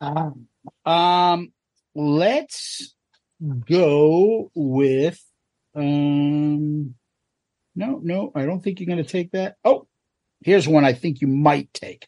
um, 0.00 0.46
um 0.84 1.52
let's 1.94 2.94
go 3.68 4.50
with 4.54 5.22
um 5.74 6.94
no, 7.76 8.00
no, 8.02 8.32
I 8.34 8.44
don't 8.46 8.60
think 8.62 8.80
you're 8.80 8.88
gonna 8.88 9.04
take 9.04 9.32
that. 9.32 9.56
Oh, 9.64 9.86
here's 10.42 10.68
one 10.68 10.84
I 10.84 10.92
think 10.92 11.20
you 11.20 11.28
might 11.28 11.72
take. 11.72 12.06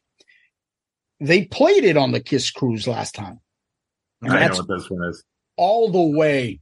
They 1.20 1.44
played 1.44 1.84
it 1.84 1.96
on 1.96 2.12
the 2.12 2.20
Kiss 2.20 2.50
Cruise 2.50 2.86
last 2.86 3.14
time. 3.14 3.40
I 4.22 4.48
know 4.48 4.56
what 4.56 4.68
this 4.68 4.90
one 4.90 5.08
is. 5.08 5.24
all 5.56 5.90
the 5.90 6.16
way. 6.18 6.60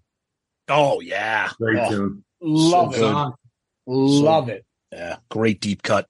Oh 0.68 1.00
yeah. 1.00 1.50
Great 1.58 1.78
Oh, 1.82 1.88
tune. 1.90 2.24
Love 2.40 2.94
So 2.94 2.98
it. 3.00 3.14
good. 3.14 3.32
Love 3.86 4.48
it. 4.48 4.64
Yeah, 4.94 5.16
great 5.28 5.60
deep 5.60 5.82
cut. 5.82 6.06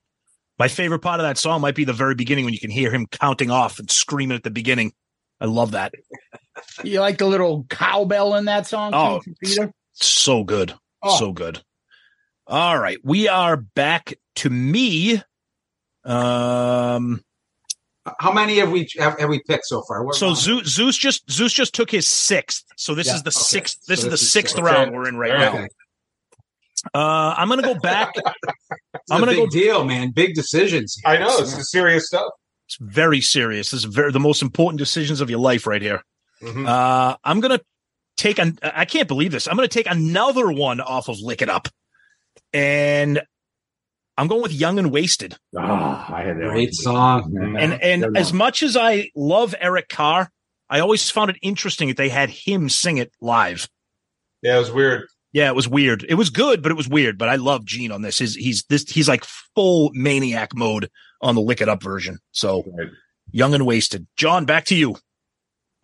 My 0.58 0.68
favorite 0.68 1.00
part 1.00 1.18
of 1.18 1.24
that 1.24 1.38
song 1.38 1.60
might 1.62 1.74
be 1.74 1.84
the 1.84 1.92
very 1.92 2.14
beginning 2.14 2.44
when 2.44 2.54
you 2.54 2.60
can 2.60 2.70
hear 2.70 2.90
him 2.92 3.06
counting 3.06 3.50
off 3.50 3.78
and 3.78 3.90
screaming 3.90 4.36
at 4.36 4.42
the 4.44 4.50
beginning. 4.50 4.92
I 5.40 5.46
love 5.46 5.72
that. 5.72 5.92
You 6.84 7.00
like 7.00 7.18
the 7.18 7.26
little 7.26 7.64
cowbell 7.68 8.36
in 8.36 8.44
that 8.44 8.66
song, 8.68 8.92
Oh, 8.94 9.20
too, 9.20 9.34
Peter? 9.42 9.72
So 9.94 10.44
good. 10.44 10.72
Oh. 11.02 11.18
So 11.18 11.32
good. 11.32 11.60
All 12.46 12.78
right. 12.78 12.98
We 13.02 13.26
are 13.26 13.56
back 13.56 14.14
to 14.36 14.50
me. 14.50 15.14
Um 16.04 17.22
How 18.20 18.32
many 18.32 18.58
have 18.58 18.70
we 18.70 18.88
have, 18.98 19.18
have 19.18 19.28
we 19.28 19.42
picked 19.42 19.66
so 19.66 19.82
far? 19.88 20.04
What 20.04 20.14
so 20.14 20.26
round? 20.26 20.38
Zeus, 20.38 20.68
Zeus 20.68 20.96
just 20.96 21.28
Zeus 21.30 21.52
just 21.52 21.74
took 21.74 21.90
his 21.90 22.06
sixth. 22.06 22.64
So 22.76 22.94
this 22.94 23.08
Yeah, 23.08 23.16
is 23.16 23.22
the 23.24 23.30
okay. 23.30 23.38
sixth 23.40 23.78
So 23.82 23.92
this 23.92 23.98
is 24.00 24.04
this 24.04 24.20
the 24.20 24.24
is 24.24 24.32
sixth 24.32 24.54
six. 24.54 24.64
round 24.64 24.88
Okay. 24.88 24.96
we're 24.96 25.08
in 25.08 25.16
right 25.16 25.32
All 25.32 25.38
now. 25.60 25.66
Right. 26.94 27.00
Uh 27.00 27.34
I'm 27.36 27.48
gonna 27.48 27.62
go 27.62 27.74
back. 27.74 28.14
I'm 29.10 29.20
gonna 29.20 29.34
go 29.34 29.46
deal, 29.46 29.84
man. 29.84 30.10
Big 30.10 30.34
decisions. 30.34 30.96
here. 31.04 31.14
I 31.14 31.18
know 31.18 31.36
it's 31.38 31.54
the 31.56 31.62
serious 31.64 32.06
stuff. 32.06 32.30
it's 32.66 32.76
very 32.80 33.20
serious. 33.20 33.70
This 33.70 33.78
is 33.80 33.84
very 33.84 34.10
the 34.12 34.20
most 34.20 34.42
important 34.42 34.78
decisions 34.78 35.20
of 35.20 35.30
your 35.30 35.38
life 35.40 35.66
right 35.66 35.82
here. 35.82 36.02
Mhm. 36.42 36.66
Uh, 36.68 37.16
I'm 37.24 37.40
gonna 37.40 37.60
take 38.16 38.38
an. 38.38 38.58
I 38.62 38.84
can't 38.84 39.08
believe 39.08 39.32
this. 39.32 39.46
I'm 39.48 39.56
gonna 39.56 39.68
take 39.68 39.90
another 39.90 40.50
one 40.50 40.80
off 40.80 41.08
of 41.08 41.18
Lick 41.20 41.42
It 41.42 41.48
Up, 41.48 41.68
and 42.52 43.22
I'm 44.16 44.28
going 44.28 44.42
with 44.42 44.52
Young 44.52 44.78
and 44.78 44.90
Wasted. 44.92 45.36
Oh, 45.56 45.60
I 45.60 46.22
had 46.26 46.36
that 46.38 46.50
Great 46.50 46.74
song. 46.74 47.32
Mhm. 47.32 47.60
And 47.60 47.82
and 47.82 48.02
Good 48.04 48.16
as 48.16 48.30
one. 48.30 48.38
much 48.38 48.62
as 48.62 48.76
I 48.76 49.10
love 49.16 49.54
Eric 49.60 49.88
Carr, 49.88 50.30
I 50.70 50.80
always 50.80 51.10
found 51.10 51.30
it 51.30 51.36
interesting 51.42 51.88
that 51.88 51.96
they 51.96 52.08
had 52.08 52.30
him 52.30 52.68
sing 52.68 52.98
it 52.98 53.12
live. 53.20 53.68
Yeah, 54.42 54.56
it 54.56 54.60
was 54.60 54.70
weird. 54.72 55.06
Yeah, 55.34 55.48
it 55.48 55.54
was 55.56 55.68
weird. 55.68 56.06
It 56.08 56.14
was 56.14 56.30
good, 56.30 56.62
but 56.62 56.70
it 56.70 56.76
was 56.76 56.88
weird. 56.88 57.18
But 57.18 57.28
I 57.28 57.34
love 57.34 57.64
Gene 57.66 57.90
on 57.90 58.02
this. 58.02 58.18
He's 58.18 58.36
he's 58.36 58.64
this 58.70 58.88
he's 58.88 59.08
like 59.08 59.24
full 59.54 59.90
maniac 59.92 60.54
mode 60.54 60.88
on 61.20 61.34
the 61.34 61.40
Lick 61.42 61.60
It 61.60 61.68
Up 61.68 61.82
version. 61.82 62.18
So 62.30 62.62
Right. 62.78 62.88
Young 63.32 63.52
and 63.52 63.66
Wasted. 63.66 64.06
John, 64.16 64.44
back 64.44 64.64
to 64.66 64.76
you. 64.76 64.94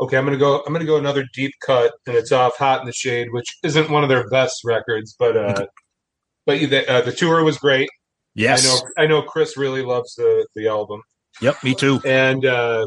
Okay, 0.00 0.16
I'm 0.16 0.24
gonna 0.24 0.38
go. 0.38 0.62
I'm 0.66 0.72
gonna 0.72 0.84
go 0.84 0.96
another 0.96 1.24
deep 1.34 1.52
cut, 1.66 1.92
and 2.06 2.16
it's 2.16 2.30
off 2.32 2.56
"Hot 2.58 2.80
in 2.80 2.86
the 2.86 2.92
Shade," 2.92 3.32
which 3.32 3.48
isn't 3.64 3.90
one 3.90 4.02
of 4.04 4.08
their 4.08 4.28
best 4.30 4.60
records, 4.64 5.16
but 5.18 5.36
uh, 5.36 5.66
but 6.46 6.60
the, 6.60 6.88
uh, 6.88 7.00
the 7.02 7.12
tour 7.12 7.42
was 7.42 7.58
great. 7.58 7.90
Yes. 8.36 8.64
I 8.64 8.68
know. 8.68 8.90
I 8.98 9.06
know. 9.08 9.22
Chris 9.22 9.56
really 9.56 9.82
loves 9.82 10.14
the 10.14 10.46
the 10.54 10.68
album, 10.68 11.02
Yep. 11.42 11.64
Me 11.64 11.74
too. 11.74 12.00
and 12.06 12.46
uh, 12.46 12.86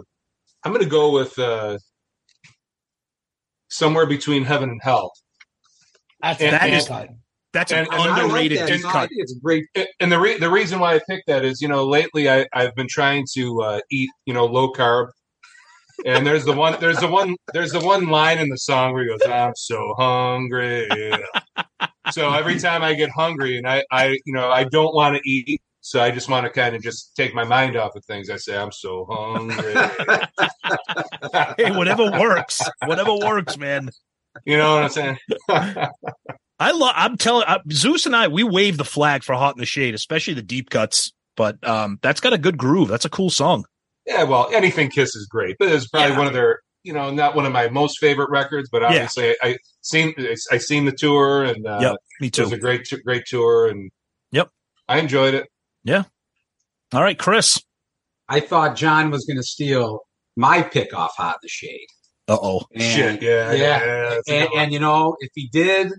I'm 0.64 0.72
gonna 0.72 0.86
go 0.86 1.12
with 1.12 1.38
uh, 1.38 1.78
somewhere 3.70 4.06
between 4.06 4.46
Heaven 4.46 4.70
and 4.70 4.82
Hell. 4.82 5.12
That's 6.24 6.42
And- 6.42 6.56
a 6.56 6.64
and- 6.64 6.72
big 6.72 6.86
title. 6.88 7.16
That's 7.54 7.72
an 7.72 7.80
And- 7.80 7.88
and 7.90 7.96
I 8.02 8.04
I 8.06 8.08
like 8.10 8.24
underrated 8.24 8.58
that 8.60 8.68
deep 8.68 8.82
cut. 8.84 9.10
it's 9.12 9.34
great. 9.44 9.66
and 10.00 10.12
the 10.12 10.20
re- 10.20 10.40
the 10.40 10.50
reason 10.50 10.80
why 10.80 10.96
I 10.96 11.02
picked 11.08 11.28
that 11.28 11.46
is, 11.46 11.62
you 11.62 11.68
know, 11.68 11.86
lately 11.86 12.28
I 12.28 12.48
I've 12.52 12.74
been 12.74 12.88
trying 12.90 13.28
to 13.36 13.62
uh, 13.62 13.80
eat, 13.92 14.10
you 14.26 14.34
know, 14.34 14.46
low 14.46 14.72
carb. 14.72 15.10
And 16.06 16.26
there's 16.26 16.46
the 16.46 16.54
one 16.54 16.76
there's 16.80 16.98
the 16.98 17.08
one 17.08 17.36
there's 17.54 17.72
the 17.72 17.80
one 17.80 18.08
line 18.08 18.40
in 18.40 18.50
the 18.50 18.58
song 18.58 18.94
where 18.94 19.04
he 19.04 19.10
goes, 19.10 19.20
"I'm 19.30 19.54
so 19.56 19.94
hungry." 20.00 20.90
so 22.12 22.34
every 22.34 22.58
time 22.60 22.82
I 22.82 22.96
get 22.96 23.12
hungry 23.12 23.58
and 23.60 23.68
I 23.68 23.84
I 23.92 24.18
you 24.26 24.34
know 24.34 24.50
I 24.50 24.64
don't 24.64 24.96
want 24.96 25.16
to 25.16 25.22
eat, 25.30 25.62
so 25.82 26.02
I 26.02 26.10
just 26.10 26.30
want 26.30 26.46
to 26.48 26.52
kind 26.52 26.76
of 26.76 26.82
just 26.82 27.16
take 27.16 27.36
my 27.36 27.44
mind 27.44 27.76
off 27.78 27.96
of 27.96 28.04
things. 28.06 28.32
I 28.32 28.38
say, 28.38 28.58
"I'm 28.58 28.72
so 28.72 29.06
hungry." 29.08 29.76
Hey, 31.58 31.72
whatever 31.72 32.10
works. 32.12 32.62
Whatever 32.86 33.16
works, 33.16 33.58
man. 33.58 33.90
You 34.46 34.58
know 34.58 34.76
what 34.76 34.84
I'm 34.84 34.90
saying? 34.90 35.18
I 36.60 36.72
love. 36.72 36.94
I'm 36.96 37.18
telling 37.18 37.46
uh, 37.48 37.60
Zeus 37.72 38.06
and 38.06 38.16
I. 38.16 38.28
We 38.28 38.44
wave 38.44 38.78
the 38.78 38.86
flag 38.86 39.24
for 39.24 39.34
"Hot 39.36 39.56
in 39.56 39.60
the 39.60 39.66
Shade," 39.66 39.94
especially 39.96 40.34
the 40.34 40.42
deep 40.42 40.70
cuts. 40.70 41.12
But 41.36 41.66
um, 41.68 41.98
that's 42.02 42.22
got 42.22 42.34
a 42.34 42.38
good 42.38 42.58
groove. 42.58 42.88
That's 42.90 43.06
a 43.06 43.10
cool 43.10 43.30
song. 43.30 43.66
Yeah, 44.06 44.24
well, 44.24 44.50
anything 44.54 44.90
Kiss 44.90 45.16
is 45.16 45.28
great, 45.30 45.56
but 45.60 45.70
it's 45.70 45.88
probably 45.88 46.12
Yeah. 46.12 46.18
one 46.18 46.28
of 46.28 46.34
their, 46.34 46.60
you 46.84 46.94
know, 46.94 47.10
not 47.10 47.36
one 47.36 47.46
of 47.46 47.52
my 47.54 47.70
most 47.70 47.98
favorite 48.00 48.30
records, 48.30 48.70
but 48.72 48.84
obviously 48.84 49.30
I, 49.30 49.36
I 49.42 49.58
seen 49.82 50.14
I 50.52 50.58
seen 50.58 50.86
the 50.86 50.92
tour 50.92 51.44
and 51.44 51.66
uh, 51.66 51.80
Yep, 51.82 51.96
me 52.22 52.30
too. 52.30 52.42
it 52.42 52.46
was 52.46 52.52
a 52.54 52.58
great 52.58 52.88
great 53.06 53.24
tour 53.26 53.68
and 53.68 53.90
Yep. 54.32 54.50
I 54.88 55.00
enjoyed 55.00 55.34
it. 55.34 55.48
Yeah. 55.84 56.04
All 56.94 57.02
right, 57.02 57.18
Chris. 57.18 57.62
I 58.30 58.40
thought 58.42 58.76
John 58.76 59.10
was 59.10 59.26
going 59.26 59.38
to 59.38 59.44
steal 59.44 60.02
my 60.36 60.62
pick 60.62 60.94
off 60.94 61.14
Hot 61.18 61.36
in 61.36 61.40
the 61.42 61.50
Shade. 61.50 61.88
Uh 62.28 62.38
oh. 62.42 62.62
Shit, 62.78 63.22
yeah, 63.22 63.52
yeah. 63.52 63.84
yeah, 63.84 64.20
and, 64.30 64.50
and 64.56 64.74
you 64.74 64.80
know, 64.80 65.16
if 65.20 65.30
he 65.36 65.50
did, 65.52 65.92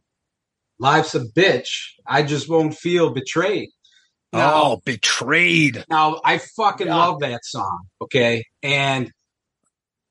life's 0.79 1.15
a 1.15 1.21
bitch. 1.21 1.69
I 2.07 2.23
just 2.23 2.49
won't 2.49 2.75
feel 2.75 3.11
betrayed. 3.13 3.69
Now, 4.33 4.53
Oh, 4.55 4.81
betrayed. 4.85 5.85
now 5.91 6.21
I 6.25 6.39
fucking 6.57 6.87
Yeah. 6.87 6.97
love 6.97 7.21
that 7.21 7.45
song. 7.45 7.87
Okay, 8.01 8.45
and 8.63 9.11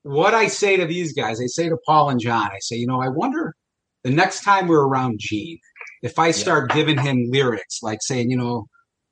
what 0.04 0.34
I 0.34 0.48
say 0.48 0.78
to 0.78 0.86
these 0.86 1.14
guys, 1.14 1.40
I 1.42 1.48
say 1.48 1.70
to 1.70 1.78
Paul 1.86 2.10
and 2.10 2.20
John, 2.20 2.50
I 2.52 2.60
say, 2.60 2.76
you 2.76 2.88
know, 2.88 3.02
I 3.02 3.10
wonder 3.10 3.56
the 4.04 4.12
next 4.12 4.44
time 4.44 4.68
we're 4.68 4.86
around 4.86 5.18
Gene, 5.20 5.58
if 6.04 6.20
I 6.20 6.32
start 6.32 6.72
giving 6.72 7.00
him 7.00 7.26
lyrics 7.32 7.80
like 7.82 8.00
saying, 8.02 8.30
you 8.30 8.38
know, 8.38 8.68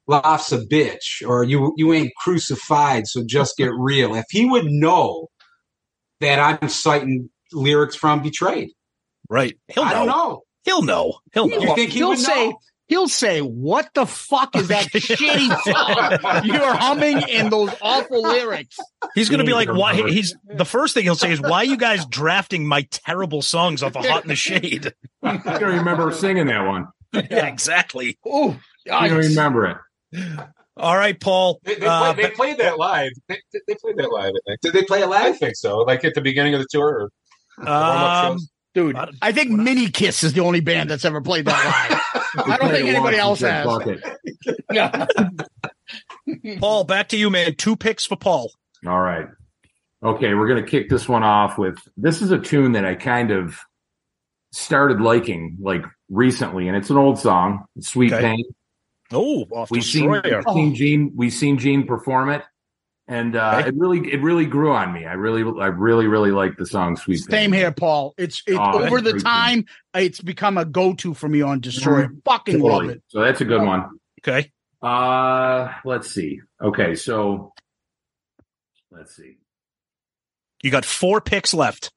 life's 0.08 0.52
a 0.52 0.60
bitch, 0.60 1.26
or 1.28 1.44
you 1.44 1.74
you 1.78 1.94
ain't 1.94 2.12
crucified, 2.24 3.08
so 3.08 3.24
just 3.26 3.58
get 3.58 3.72
real. 3.74 4.14
If 4.16 4.26
he 4.30 4.46
would 4.46 4.66
know 4.66 5.28
that 6.22 6.40
I'm 6.40 6.70
citing 6.70 7.30
lyrics 7.52 7.96
from 7.96 8.24
Betrayed, 8.24 8.72
Right. 9.30 9.58
He'll 9.68 9.86
know. 9.86 9.90
I 9.90 9.94
don't 9.94 10.08
know. 10.08 10.42
He'll 10.64 10.82
know. 10.82 11.20
He'll 11.34 11.48
know. 11.48 11.58
You 11.58 11.76
think 11.76 11.92
he 11.92 12.00
he'll 12.00 12.10
would 12.10 12.20
say 12.20 12.50
know? 12.50 12.60
he'll 12.88 13.08
say, 13.08 13.40
"What 13.40 13.90
the 13.94 14.06
fuck 14.06 14.56
is 14.56 14.68
that 14.68 14.88
shitty 14.88 15.48
song 15.64 16.46
you're 16.46 16.76
humming 16.76 17.22
in 17.30 17.50
those 17.50 17.72
awful 17.82 18.22
lyrics?" 18.22 18.78
He's 19.16 19.30
going 19.30 19.40
to 19.40 19.46
be 19.46 19.54
like, 19.54 19.70
why? 19.70 19.96
He's 20.10 20.36
the 20.46 20.66
first 20.66 20.94
thing 20.94 21.04
he'll 21.04 21.16
say 21.16 21.32
is, 21.32 21.42
why 21.42 21.60
are 21.60 21.66
you 21.66 21.78
guys 21.78 22.06
drafting 22.06 22.68
my 22.68 22.84
terrible 22.92 23.42
songs 23.42 23.82
off 23.82 23.96
of 23.96 24.06
Hot 24.06 24.24
in 24.24 24.28
the 24.28 24.36
Shade? 24.36 24.94
I 25.24 25.38
don't 25.38 25.78
remember 25.78 26.12
singing 26.12 26.48
that 26.48 26.68
one. 26.68 26.88
yeah, 27.14 27.48
exactly. 27.48 28.20
Oh, 28.26 28.60
I 28.92 29.08
don't 29.08 29.18
remember 29.18 29.82
it. 30.14 30.28
All 30.78 30.96
right, 30.96 31.20
Paul. 31.20 31.60
They, 31.64 31.76
they, 31.76 31.86
Uh, 31.86 32.14
played, 32.14 32.26
they 32.26 32.32
played 32.32 32.58
that 32.60 32.78
live. 32.78 33.12
They, 33.28 33.40
they 33.68 33.76
played 33.76 33.98
that 33.98 34.12
live. 34.12 34.32
I 34.36 34.40
think. 34.48 34.62
Did 34.62 34.74
they 34.74 34.84
play 34.84 35.02
it 35.02 35.08
live? 35.08 35.34
I 35.34 35.38
think 35.38 35.56
so. 35.56 35.80
Like 35.80 36.06
at 36.06 36.16
the 36.16 36.22
beginning 36.22 36.54
of 36.54 36.62
the 36.62 36.68
tour. 36.72 36.88
Or 36.88 37.10
warm-up 37.58 38.32
um, 38.32 38.38
dude, 38.74 38.96
I 38.96 39.10
I 39.22 39.32
think 39.32 39.52
Mini 39.52 39.90
Kiss 39.90 40.24
is 40.24 40.34
the 40.34 40.42
only 40.42 40.62
band 40.62 40.90
that's 40.90 41.04
ever 41.06 41.22
played 41.22 41.46
that 41.46 42.02
live. 42.36 42.48
I 42.48 42.58
don't 42.58 42.72
think 42.72 42.88
anybody 42.88 43.18
else 43.18 43.42
has. 43.42 43.68
Yeah. 44.72 45.06
Paul, 46.60 46.86
back 46.86 47.10
to 47.10 47.18
you, 47.18 47.30
man. 47.30 47.56
Two 47.56 47.76
picks 47.76 48.06
for 48.06 48.16
Paul. 48.16 48.52
All 48.88 49.00
right. 49.00 49.28
Okay, 50.02 50.34
we're 50.34 50.48
going 50.48 50.64
to 50.64 50.70
kick 50.70 50.90
this 50.90 51.08
one 51.08 51.24
off 51.24 51.58
with 51.58 51.78
this 51.98 52.22
is 52.22 52.32
a 52.32 52.40
tune 52.40 52.72
that 52.72 52.86
I 52.86 52.96
kind 52.96 53.32
of 53.32 53.60
started 54.52 55.02
liking 55.02 55.58
like 55.62 55.84
recently, 56.10 56.68
and 56.68 56.78
it's 56.78 56.90
an 56.90 56.98
old 56.98 57.20
song, 57.20 57.66
Sweet 57.82 58.14
Okay. 58.14 58.22
Pain. 58.22 58.46
Oh, 59.12 59.44
off 59.52 59.72
We've 59.72 59.84
seen, 59.84 60.12
Destroyer. 60.12 60.42
we've 60.46 60.54
seen 60.54 60.76
Gene, 60.76 61.12
we've 61.16 61.34
seen 61.34 61.58
Gene 61.60 61.86
perform 61.86 62.30
it, 62.30 62.44
and 63.08 63.36
uh, 63.36 63.58
Okay. 63.60 63.70
it 63.70 63.76
really, 63.76 64.12
it 64.14 64.22
really 64.22 64.46
grew 64.46 64.72
on 64.72 64.94
me. 64.94 65.06
I 65.06 65.14
really, 65.14 65.42
I 65.62 65.68
really, 65.68 66.08
really 66.08 66.32
like 66.32 66.58
the 66.58 66.66
song 66.66 66.96
Sweet 66.98 67.18
Same 67.18 67.52
Pain. 67.52 67.60
here, 67.60 67.72
Paul. 67.72 68.14
It's 68.18 68.42
it's 68.48 68.58
Oh, 68.60 68.84
over 68.84 69.02
the 69.02 69.12
great 69.14 69.24
time. 69.24 69.66
It's 69.94 70.22
become 70.22 70.58
a 70.58 70.66
go-to 70.66 71.14
for 71.14 71.28
me 71.28 71.42
on 71.42 71.60
Destroyer. 71.60 72.10
Fucking 72.26 72.60
love 72.60 72.86
it. 72.90 73.04
So 73.08 73.22
that's 73.22 73.42
a 73.42 73.46
good 73.46 73.62
one. 73.62 73.90
Okay. 74.26 74.52
Uh, 74.82 75.70
let's 75.86 76.10
see. 76.10 76.40
Okay, 76.62 76.96
so 76.96 77.54
let's 78.92 79.16
see. 79.16 79.38
You 80.64 80.72
got 80.72 80.86
four 80.86 81.22
picks 81.22 81.54
left. 81.54 81.92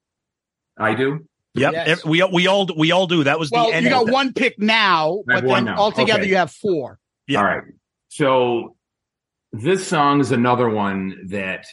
I 0.79 0.95
do. 0.95 1.27
Yep. 1.55 1.73
Yes. 1.73 2.05
We 2.05 2.23
we 2.25 2.47
all 2.49 2.69
we 2.77 2.91
all 2.91 3.07
do. 3.07 3.25
That 3.25 3.39
was 3.39 3.51
Well, 3.51 3.69
the 3.69 3.75
end. 3.75 3.85
you 3.85 3.91
got 3.91 4.09
one 4.11 4.33
pick 4.33 4.59
now, 4.59 5.23
I 5.29 5.35
have 5.35 5.43
but 5.43 5.49
one 5.49 5.65
then 5.67 5.75
now. 5.77 5.81
altogether 5.81 6.21
Okay. 6.23 6.31
you 6.31 6.37
have 6.37 6.51
four. 6.51 6.99
Yeah. 7.27 7.39
All 7.39 7.45
right. 7.45 7.63
So 8.09 8.77
this 9.53 9.87
song 9.87 10.21
is 10.21 10.31
another 10.33 10.69
one 10.69 11.27
that 11.29 11.67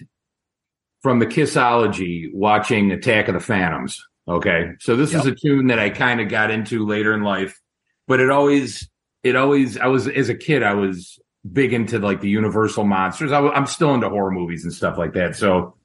from 1.02 1.20
the 1.20 1.26
Kissology 1.26 2.32
watching 2.34 2.92
Attack 2.92 3.28
of 3.28 3.34
the 3.34 3.40
Phantoms. 3.40 4.00
Okay. 4.28 4.72
So 4.80 4.96
this 4.96 5.14
is 5.14 5.26
a 5.26 5.34
tune 5.34 5.68
that 5.68 5.80
I 5.80 5.90
kind 5.90 6.22
of 6.22 6.30
got 6.30 6.52
into 6.52 6.86
later 6.86 7.14
in 7.14 7.24
life, 7.24 7.60
but 8.08 8.20
it 8.20 8.30
always, 8.30 8.88
it 9.24 9.36
always, 9.36 9.78
I 9.78 9.88
was, 9.88 10.08
as 10.08 10.30
a 10.30 10.36
kid, 10.36 10.62
I 10.64 10.74
was 10.76 11.20
big 11.52 11.74
into 11.74 11.98
like 12.00 12.22
the 12.22 12.30
Universal 12.30 12.86
monsters. 12.86 13.32
I, 13.32 13.40
am 13.58 13.66
still 13.66 13.94
into 13.96 14.10
horror 14.10 14.32
movies 14.32 14.64
and 14.64 14.72
stuff 14.72 14.98
like 14.98 15.14
that. 15.14 15.36
So 15.36 15.76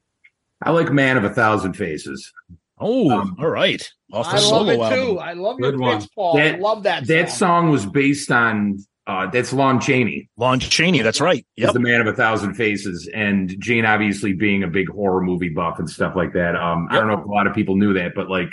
I 0.63 0.69
like 0.71 0.91
Man 0.91 1.17
of 1.17 1.23
a 1.23 1.31
Thousand 1.31 1.73
Faces. 1.73 2.31
Oh, 2.79 3.09
Um, 3.09 3.35
all 3.39 3.49
right. 3.49 3.91
Off 4.13 4.25
the 4.27 4.31
I 4.31 4.33
love 4.35 4.41
solo 4.43 4.69
it 4.69 4.79
album. 4.79 4.99
too. 4.99 5.19
I 5.19 5.33
love 5.33 5.59
your 5.59 5.71
Good 5.71 5.79
one. 5.79 5.97
picks, 5.99 6.09
Paul. 6.13 6.37
That- 6.37 6.55
I 6.55 6.57
love 6.59 6.83
that. 6.83 7.07
That 7.07 7.29
song. 7.31 7.63
song 7.63 7.69
was 7.71 7.85
based 7.87 8.31
on, 8.31 8.77
uh, 9.07 9.25
that's 9.31 9.53
Lon 9.53 9.79
Chaney. 9.79 10.29
Lon 10.37 10.59
Chaney. 10.59 11.01
That's 11.01 11.21
right. 11.21 11.45
Yep. 11.55 11.73
the 11.73 11.79
man 11.79 12.01
of 12.01 12.07
a 12.07 12.13
thousand 12.13 12.55
faces 12.55 13.09
and 13.13 13.55
Gene 13.59 13.85
obviously 13.85 14.33
being 14.33 14.63
a 14.63 14.67
big 14.67 14.89
horror 14.89 15.21
movie 15.21 15.49
buff 15.49 15.79
and 15.79 15.89
stuff 15.89 16.15
like 16.15 16.33
that. 16.33 16.55
Um, 16.55 16.87
I 16.91 16.95
don't 16.95 17.07
know 17.07 17.17
if 17.19 17.25
a 17.25 17.29
lot 17.29 17.47
of 17.47 17.55
people 17.55 17.77
knew 17.77 17.93
that, 17.93 18.13
but 18.13 18.29
like 18.29 18.49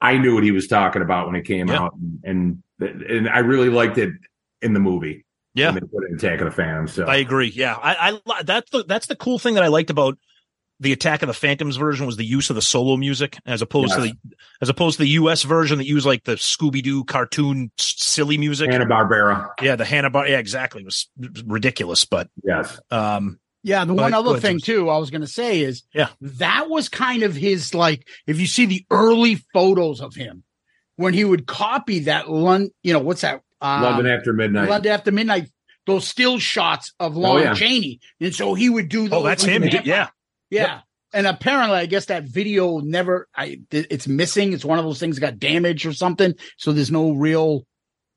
I 0.00 0.18
knew 0.18 0.34
what 0.34 0.42
he 0.42 0.50
was 0.50 0.66
talking 0.66 1.00
about 1.00 1.26
when 1.28 1.36
it 1.36 1.44
came 1.44 1.68
Yeah. 1.68 1.80
out 1.82 1.94
and, 2.24 2.62
and 2.80 3.28
I 3.28 3.38
really 3.38 3.68
liked 3.70 3.98
it 3.98 4.10
in 4.60 4.72
the 4.72 4.80
movie. 4.80 5.24
Yeah. 5.54 5.70
They 5.70 5.80
put 5.80 6.04
it 6.04 6.10
in 6.10 6.16
Attack 6.16 6.40
of 6.40 6.46
the 6.46 6.50
Phantom. 6.50 6.88
So 6.88 7.04
I 7.06 7.16
agree. 7.16 7.52
Yeah, 7.54 7.74
I, 7.76 8.18
I 8.26 8.42
that's 8.42 8.70
the 8.70 8.84
that's 8.84 9.06
the 9.06 9.16
cool 9.16 9.38
thing 9.38 9.54
that 9.54 9.62
I 9.62 9.68
liked 9.68 9.90
about 9.90 10.18
the 10.82 10.92
Attack 10.92 11.22
of 11.22 11.26
the 11.28 11.32
Phantoms 11.34 11.76
version 11.76 12.04
was 12.06 12.16
the 12.16 12.24
use 12.24 12.50
of 12.50 12.56
the 12.56 12.62
solo 12.62 12.96
music 12.96 13.38
as 13.46 13.62
opposed 13.62 13.94
to 13.94 14.00
the 14.00 14.12
as 14.60 14.68
opposed 14.68 14.98
to 14.98 15.02
the 15.04 15.08
U.S. 15.10 15.42
version 15.42 15.78
that 15.78 15.86
used 15.86 16.04
like 16.06 16.24
the 16.24 16.34
Scooby 16.34 16.82
Doo 16.82 17.04
cartoon 17.04 17.70
s- 17.78 17.94
silly 17.98 18.36
music. 18.38 18.70
Hanna 18.70 18.86
Barbera. 18.86 19.48
yeah, 19.62 19.76
the 19.76 19.84
Hanna 19.84 20.10
Bar. 20.10 20.28
Yeah, 20.28 20.38
exactly. 20.38 20.82
It 20.82 20.84
was 20.84 21.08
ridiculous, 21.46 22.04
but 22.04 22.28
Yes. 22.44 22.78
um, 22.90 23.38
Yeah, 23.62 23.84
the 23.84 23.94
one 23.94 24.12
other 24.12 24.38
thing 24.40 24.58
Zeus. 24.58 24.66
too, 24.66 24.90
I 24.90 24.98
was 24.98 25.10
going 25.10 25.20
to 25.22 25.26
say 25.26 25.60
is, 25.60 25.82
Yeah. 25.94 26.08
that 26.20 26.68
was 26.68 26.88
kind 26.88 27.22
of 27.22 27.34
his 27.34 27.74
like. 27.74 28.06
If 28.26 28.38
you 28.40 28.46
see 28.46 28.66
the 28.66 28.84
early 28.90 29.36
photos 29.54 30.00
of 30.00 30.14
him 30.14 30.42
when 30.96 31.14
he 31.14 31.24
would 31.24 31.46
copy 31.46 32.00
that 32.00 32.28
London, 32.30 32.70
you 32.82 32.92
know 32.92 32.98
what's 33.00 33.20
that? 33.22 33.40
Um, 33.60 33.82
London 33.82 34.06
After 34.12 34.32
Midnight. 34.32 34.68
London 34.68 34.92
after 34.92 35.12
midnight. 35.12 35.48
Those 35.86 36.06
still 36.06 36.38
shots 36.38 36.92
of 37.00 37.16
Lon 37.16 37.40
yeah. 37.40 37.54
Chaney, 37.54 37.98
and 38.20 38.32
so 38.34 38.54
he 38.54 38.68
would 38.70 38.88
do. 38.88 39.08
Those 39.08 39.20
oh, 39.20 39.22
that's 39.24 39.42
with 39.44 39.52
him. 39.52 39.62
the 39.62 39.70
dude. 39.70 39.86
Yeah, 40.52 40.62
Yeah. 40.64 40.80
And 41.14 41.26
apparently, 41.26 41.76
I 41.76 41.84
guess 41.86 42.06
that 42.06 42.24
video 42.24 42.78
never, 42.78 43.28
I, 43.34 43.60
it's 43.70 44.08
missing. 44.08 44.52
It's 44.54 44.64
one 44.64 44.78
of 44.78 44.84
those 44.86 44.98
things 44.98 45.16
that 45.16 45.20
got 45.20 45.38
damaged 45.38 45.84
or 45.84 45.92
something. 45.92 46.34
So 46.56 46.72
there's 46.72 46.90
no 46.90 47.10
real 47.12 47.66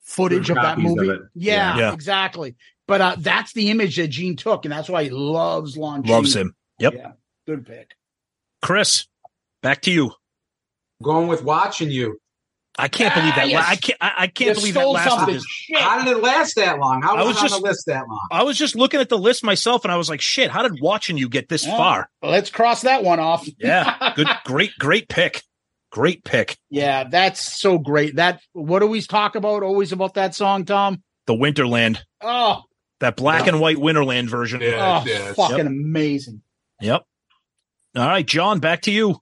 footage 0.04 0.48
There's 0.48 0.50
of 0.52 0.56
that 0.64 0.76
copies 0.78 0.92
of 0.92 0.98
movie. 0.98 1.20
Yeah, 1.34 1.78
Yeah. 1.78 1.94
exactly. 1.94 2.56
But 2.88 3.02
uh, 3.02 3.16
that's 3.20 3.52
the 3.54 3.70
image 3.72 3.98
that 3.98 4.08
Gene 4.10 4.36
took, 4.38 4.64
and 4.64 4.72
that's 4.72 4.88
why 4.88 5.04
he 5.06 5.10
loves 5.10 5.76
Lon. 5.76 6.04
loves 6.04 6.34
Chaney. 6.36 6.42
him. 6.44 6.56
Yep. 6.80 6.94
Yeah, 6.94 7.12
good 7.48 7.66
pick. 7.66 7.96
Chris, 8.62 9.08
back 9.62 9.82
to 9.82 9.92
you. 9.92 10.12
Going 11.04 11.28
with 11.28 11.44
watching 11.44 11.90
you. 11.92 12.18
I 12.78 12.88
can't 12.90 13.14
believe 13.14 13.36
that. 13.36 13.44
Ah, 13.46 13.48
you 13.48 13.56
la- 13.56 13.64
I 13.66 13.76
can't. 13.78 13.98
I, 14.02 14.12
I 14.18 14.28
can't 14.28 14.50
You 14.50 14.56
believe 14.56 14.74
that 14.74 14.80
stole 14.82 14.94
lasted. 14.94 15.10
something. 15.12 15.34
This. 15.36 15.46
Shit. 15.48 15.78
How 15.80 16.04
did 16.04 16.18
it 16.18 16.22
last 16.22 16.56
that 16.58 16.78
long? 16.80 17.02
How 17.02 17.16
I 17.16 17.24
was 17.24 17.28
was 17.28 17.38
it 17.38 17.40
on 17.40 17.48
just- 17.50 17.62
the 17.62 17.68
list 17.70 17.84
that 17.88 18.08
long? 18.08 18.28
I 18.32 18.44
was 18.44 18.58
just 18.58 18.76
looking 18.76 19.00
at 19.00 19.10
the 19.10 19.18
list 19.18 19.44
myself, 19.44 19.86
and 19.86 19.92
I 19.92 19.98
was 19.98 20.10
like, 20.10 20.22
"Shit! 20.22 20.52
How 20.52 20.62
did 20.64 20.80
watching 20.82 21.18
you 21.18 21.30
get 21.30 21.48
this 21.50 21.66
Yeah. 21.66 21.78
far?" 21.78 22.10
Let's 22.22 22.50
cross 22.50 22.82
that 22.82 23.04
one 23.04 23.20
off. 23.20 23.48
Yeah, 23.60 24.14
good, 24.16 24.28
great, 24.44 24.72
great 24.80 25.08
pick. 25.10 25.42
Great 25.92 26.26
pick. 26.26 26.58
Yeah, 26.70 27.06
that's 27.06 27.60
so 27.62 27.78
great. 27.78 28.18
That 28.18 28.42
what 28.52 28.80
do 28.80 28.88
we 28.88 29.02
talk 29.02 29.36
about? 29.36 29.64
Always 29.64 29.94
about 29.94 30.16
that 30.16 30.36
song, 30.36 30.66
Tom. 30.66 31.02
The 31.28 31.34
Winterland, 31.34 32.00
Oh, 32.22 32.64
that 33.00 33.16
black 33.16 33.48
and 33.48 33.62
white 33.62 33.78
Winterland 33.78 34.30
version. 34.30 34.60
Yeah, 34.62 35.02
oh, 35.04 35.08
yeah, 35.10 35.32
fucking 35.34 35.58
Yep. 35.58 35.66
amazing. 35.68 36.42
Yep. 36.82 37.04
All 37.96 38.06
right, 38.08 38.26
John, 38.28 38.60
back 38.60 38.82
to 38.82 38.92
you. 38.92 39.22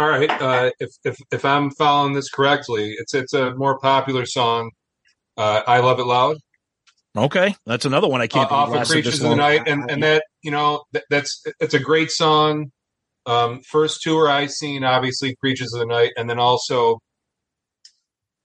All 0.00 0.08
right. 0.08 0.30
Uh, 0.30 0.70
if, 0.80 0.88
if 1.04 1.18
if 1.30 1.44
I'm 1.44 1.70
following 1.72 2.14
this 2.14 2.30
correctly, 2.30 2.94
it's 2.96 3.12
it's 3.12 3.34
a 3.34 3.54
more 3.54 3.78
popular 3.78 4.24
song. 4.24 4.70
Uh, 5.36 5.60
I 5.66 5.80
love 5.80 6.00
it 6.00 6.04
loud. 6.04 6.38
Okay, 7.14 7.54
that's 7.66 7.84
another 7.84 8.08
one 8.08 8.22
I 8.22 8.24
Uh, 8.24 8.28
can't 8.28 8.50
off 8.50 8.74
of 8.74 8.88
Creatures 8.88 9.22
of 9.22 9.28
the. 9.28 9.36
Night, 9.36 9.64
and 9.66 9.90
and 9.90 10.02
that 10.02 10.24
you 10.40 10.50
know 10.50 10.84
that, 10.92 11.04
that's 11.10 11.42
it's 11.60 11.74
a 11.74 11.78
great 11.78 12.10
song. 12.10 12.72
Um, 13.26 13.60
first 13.70 14.00
tour 14.00 14.30
I 14.30 14.46
seen, 14.46 14.84
obviously 14.84 15.36
Creatures 15.36 15.74
of 15.74 15.80
the 15.80 15.86
Night, 15.86 16.12
and 16.16 16.30
then 16.30 16.38
also 16.38 16.98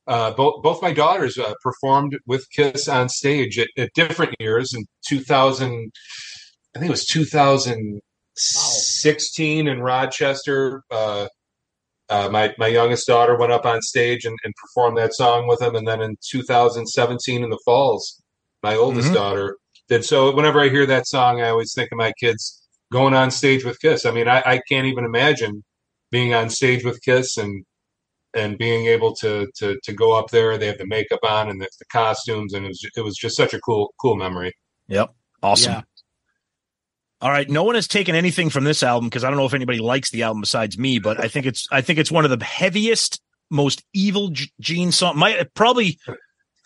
uh, 0.07 0.32
both 0.32 0.61
both 0.61 0.82
my 0.82 0.91
daughters 0.91 1.38
uh, 1.38 1.53
performed 1.64 2.18
with 2.27 2.45
Kiss 2.52 2.90
on 2.90 3.07
stage 3.07 3.57
at, 3.60 3.69
at 3.77 3.91
different 3.95 4.36
years. 4.41 4.73
In 4.73 4.84
2000, 5.07 5.90
I 6.76 6.80
think 6.80 6.90
it 6.90 6.91
was 6.91 7.06
2016 7.06 9.68
in 9.69 9.82
Rochester. 9.82 10.84
Uh, 10.91 11.27
uh, 12.10 12.30
my 12.30 12.53
my 12.57 12.68
youngest 12.68 13.07
daughter 13.07 13.38
went 13.38 13.52
up 13.52 13.65
on 13.65 13.82
stage 13.82 14.26
and, 14.26 14.38
and 14.44 14.53
performed 14.56 14.98
that 14.98 15.14
song 15.14 15.48
with 15.48 15.60
them, 15.60 15.76
and 15.76 15.88
then 15.88 16.02
in 16.02 16.15
2017 16.30 17.44
in 17.44 17.49
the 17.49 17.60
Falls, 17.65 18.22
my 18.64 18.76
oldest 18.76 19.10
Mhm. 19.11 19.15
daughter 19.15 19.57
did. 19.90 20.06
So 20.06 20.34
whenever 20.36 20.61
I 20.61 20.69
hear 20.69 20.86
that 20.86 21.07
song, 21.07 21.41
I 21.41 21.49
always 21.49 21.73
think 21.73 21.91
of 21.91 21.98
my 21.98 22.11
kids 22.19 22.61
going 22.91 23.14
on 23.14 23.32
stage 23.32 23.65
with 23.65 23.80
Kiss. 23.80 24.06
I 24.06 24.11
mean, 24.11 24.27
I, 24.27 24.41
I 24.45 24.61
can't 24.69 24.88
even 24.88 25.03
imagine 25.06 25.64
being 26.11 26.34
on 26.34 26.49
stage 26.49 26.84
with 26.84 27.02
Kiss 27.02 27.38
and 27.38 27.65
and 28.36 28.57
being 28.57 28.86
able 28.88 29.15
to 29.15 29.48
to 29.57 29.80
to 29.84 29.94
go 29.94 30.14
up 30.14 30.30
there. 30.30 30.57
They 30.57 30.68
have 30.68 30.77
the 30.77 30.86
makeup 30.88 31.22
on 31.23 31.49
and 31.49 31.60
the, 31.61 31.69
the 31.80 31.86
costumes, 31.91 32.53
and 32.53 32.65
it 32.65 32.69
was 32.69 32.86
it 32.98 33.02
was 33.02 33.15
just 33.18 33.36
such 33.36 33.53
a 33.53 33.60
cool 33.60 33.94
cool 33.99 34.15
memory. 34.15 34.53
Yep, 34.88 35.14
awesome. 35.41 35.73
Yeah. 35.73 35.82
All 37.22 37.32
right, 37.32 37.50
no 37.50 37.64
one 37.64 37.76
has 37.76 37.88
taken 37.88 38.14
anything 38.14 38.50
from 38.50 38.66
this 38.66 38.84
album 38.84 39.10
because 39.10 39.24
I 39.24 39.30
don't 39.30 39.38
know 39.38 39.46
if 39.46 39.54
anybody 39.54 39.80
likes 39.80 40.12
the 40.12 40.24
album 40.24 40.42
besides 40.42 40.78
me, 40.78 41.00
but 41.00 41.20
I 41.20 41.28
think 41.28 41.46
it's 41.46 41.68
I 41.72 41.82
think 41.82 41.98
it's 41.98 42.12
one 42.12 42.26
of 42.26 42.38
the 42.38 42.44
heaviest, 42.44 43.22
most 43.50 43.84
evil 43.94 44.32
Gene 44.60 44.92
song. 44.92 45.18
My 45.18 45.48
probably 45.54 45.98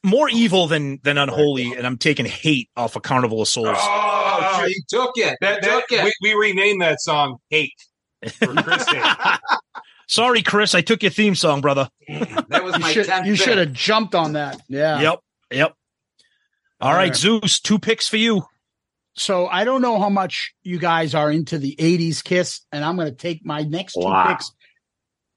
more 0.04 0.30
evil 0.30 0.68
than 0.68 1.00
than 1.04 1.18
unholy, 1.18 1.74
and 1.74 1.86
I'm 1.86 1.98
taking 1.98 2.26
hate 2.26 2.70
off 2.76 2.96
of 2.96 3.04
Carnival 3.04 3.42
of 3.42 3.48
Souls. 3.48 3.78
Oh, 3.80 4.58
oh 4.60 4.66
you 4.66 4.82
took 4.90 5.12
it. 5.16 5.38
That, 5.42 5.62
that, 5.62 5.72
took 5.72 5.92
it. 5.92 6.04
we, 6.04 6.14
we 6.34 6.34
renamed 6.34 6.82
that 6.82 7.00
song 7.00 7.38
"Hate" 7.50 7.74
for 8.34 8.54
Chris. 8.56 8.86
Sorry, 10.08 10.42
Chris, 10.42 10.74
I 10.74 10.82
took 10.82 11.04
your 11.04 11.12
theme 11.12 11.36
song, 11.36 11.62
brother. 11.62 11.88
that 12.08 12.64
was 12.64 12.74
You 12.74 12.80
my 12.80 12.92
should, 12.92 13.06
10th 13.06 13.28
you 13.28 13.36
should 13.36 13.60
have 13.60 13.74
jumped 13.74 14.16
on 14.16 14.34
that. 14.34 14.60
Yeah. 14.68 15.00
Yep, 15.02 15.20
yep. 15.52 15.74
All 16.82 16.94
right, 16.94 17.10
Yeah. 17.10 17.14
Zeus, 17.14 17.60
two 17.60 17.78
picks 17.78 18.08
for 18.08 18.18
you. 18.18 18.44
So 19.16 19.48
I 19.48 19.64
don't 19.66 19.82
know 19.82 20.00
how 20.00 20.10
much 20.10 20.54
you 20.64 20.80
guys 20.80 21.14
are 21.16 21.30
into 21.32 21.58
the 21.58 21.76
80s 21.78 22.24
kiss, 22.24 22.62
and 22.72 22.86
I'm 22.86 22.96
going 22.96 23.10
to 23.10 23.16
take 23.16 23.46
my 23.46 23.62
next 23.64 23.94
two 23.94 24.14
picks 24.28 24.52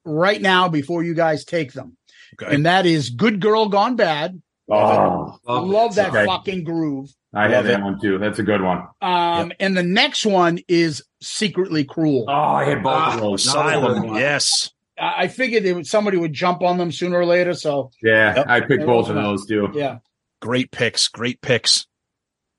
right 0.04 0.40
now 0.40 0.68
before 0.68 1.02
you 1.02 1.14
guys 1.14 1.44
take 1.44 1.72
them. 1.72 1.96
Okay. 2.40 2.54
And 2.54 2.66
that 2.66 2.86
is 2.86 3.10
Good 3.10 3.40
Girl 3.40 3.68
Gone 3.68 3.96
Bad. 3.96 4.40
Oh, 4.70 5.38
Love 5.46 5.68
Love 5.68 5.94
that 5.96 6.10
Okay. 6.10 6.24
fucking 6.26 6.64
groove. 6.64 7.10
I 7.34 7.42
Love 7.46 7.52
have 7.52 7.64
that 7.66 7.80
it. 7.80 7.82
one 7.82 8.00
too. 8.00 8.18
That's 8.18 8.38
a 8.38 8.42
good 8.42 8.62
one. 8.62 8.84
Um, 9.02 9.52
and 9.58 9.76
the 9.76 9.82
next 9.82 10.24
one 10.24 10.60
is 10.68 11.02
Secretly 11.20 11.84
Cruel. 11.84 12.26
Oh, 12.28 12.32
I 12.32 12.64
had 12.64 12.82
both 12.82 12.92
Ah, 12.94 13.14
of 13.14 13.20
those. 13.20 13.46
Asylum, 13.46 14.14
yes. 14.14 14.70
I 14.98 15.24
I 15.24 15.28
figured 15.28 15.64
they 15.64 15.72
would, 15.72 15.86
somebody 15.86 16.16
would 16.16 16.32
jump 16.32 16.62
on 16.62 16.78
them 16.78 16.92
sooner 16.92 17.18
or 17.18 17.26
later. 17.26 17.54
So 17.54 17.90
Yeah, 18.02 18.36
Yep. 18.36 18.46
I 18.48 18.60
picked 18.60 18.86
both 18.86 19.08
of 19.08 19.16
those 19.16 19.44
too. 19.46 19.68
yeah, 19.74 19.98
Great 20.40 20.70
picks, 20.70 21.08
great 21.08 21.40
picks. 21.40 21.86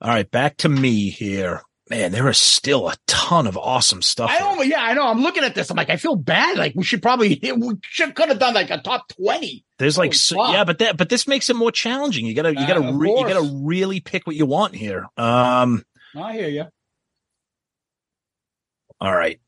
All 0.03 0.09
right, 0.09 0.29
back 0.29 0.57
to 0.57 0.69
me 0.69 1.09
here. 1.09 1.61
Man, 1.89 2.11
there 2.11 2.27
is 2.29 2.37
still 2.37 2.89
a 2.89 2.95
ton 3.07 3.45
of 3.47 3.57
awesome 3.57 4.01
stuff. 4.01 4.29
I 4.29 4.39
don't. 4.39 4.67
Yeah, 4.67 4.81
I 4.81 4.93
know. 4.93 5.07
I'm 5.07 5.21
looking 5.21 5.43
at 5.43 5.53
this. 5.55 5.69
I'm 5.69 5.77
like, 5.77 5.89
I 5.89 5.97
feel 5.97 6.15
bad. 6.15 6.57
Like 6.57 6.73
we 6.75 6.83
should 6.83 7.01
probably 7.01 7.39
we 7.41 7.75
should 7.83 8.15
could 8.15 8.29
have 8.29 8.39
done 8.39 8.53
like 8.53 8.69
a 8.69 8.79
top 8.79 9.07
twenty. 9.09 9.63
There's 9.79 9.97
like, 9.97 10.13
so, 10.13 10.51
yeah, 10.51 10.63
but 10.63 10.79
that, 10.79 10.97
but 10.97 11.09
this 11.09 11.27
makes 11.27 11.49
it 11.49 11.55
more 11.55 11.71
challenging. 11.71 12.25
You 12.25 12.33
gotta, 12.33 12.53
you 12.53 12.61
Uh, 12.61 12.67
gotta, 12.67 12.87
of 12.87 12.95
re- 12.95 13.09
you 13.09 13.27
gotta 13.27 13.49
really 13.63 13.99
pick 13.99 14.25
what 14.27 14.35
you 14.35 14.45
want 14.45 14.75
here. 14.75 15.07
Um, 15.17 15.83
I 16.15 16.33
hear 16.33 16.47
you. 16.49 16.65
all 18.99 19.13
right. 19.15 19.39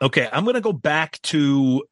Okay, 0.00 0.28
I'm 0.30 0.44
gonna 0.44 0.60
go 0.60 0.72
back 0.72 1.20
to, 1.22 1.84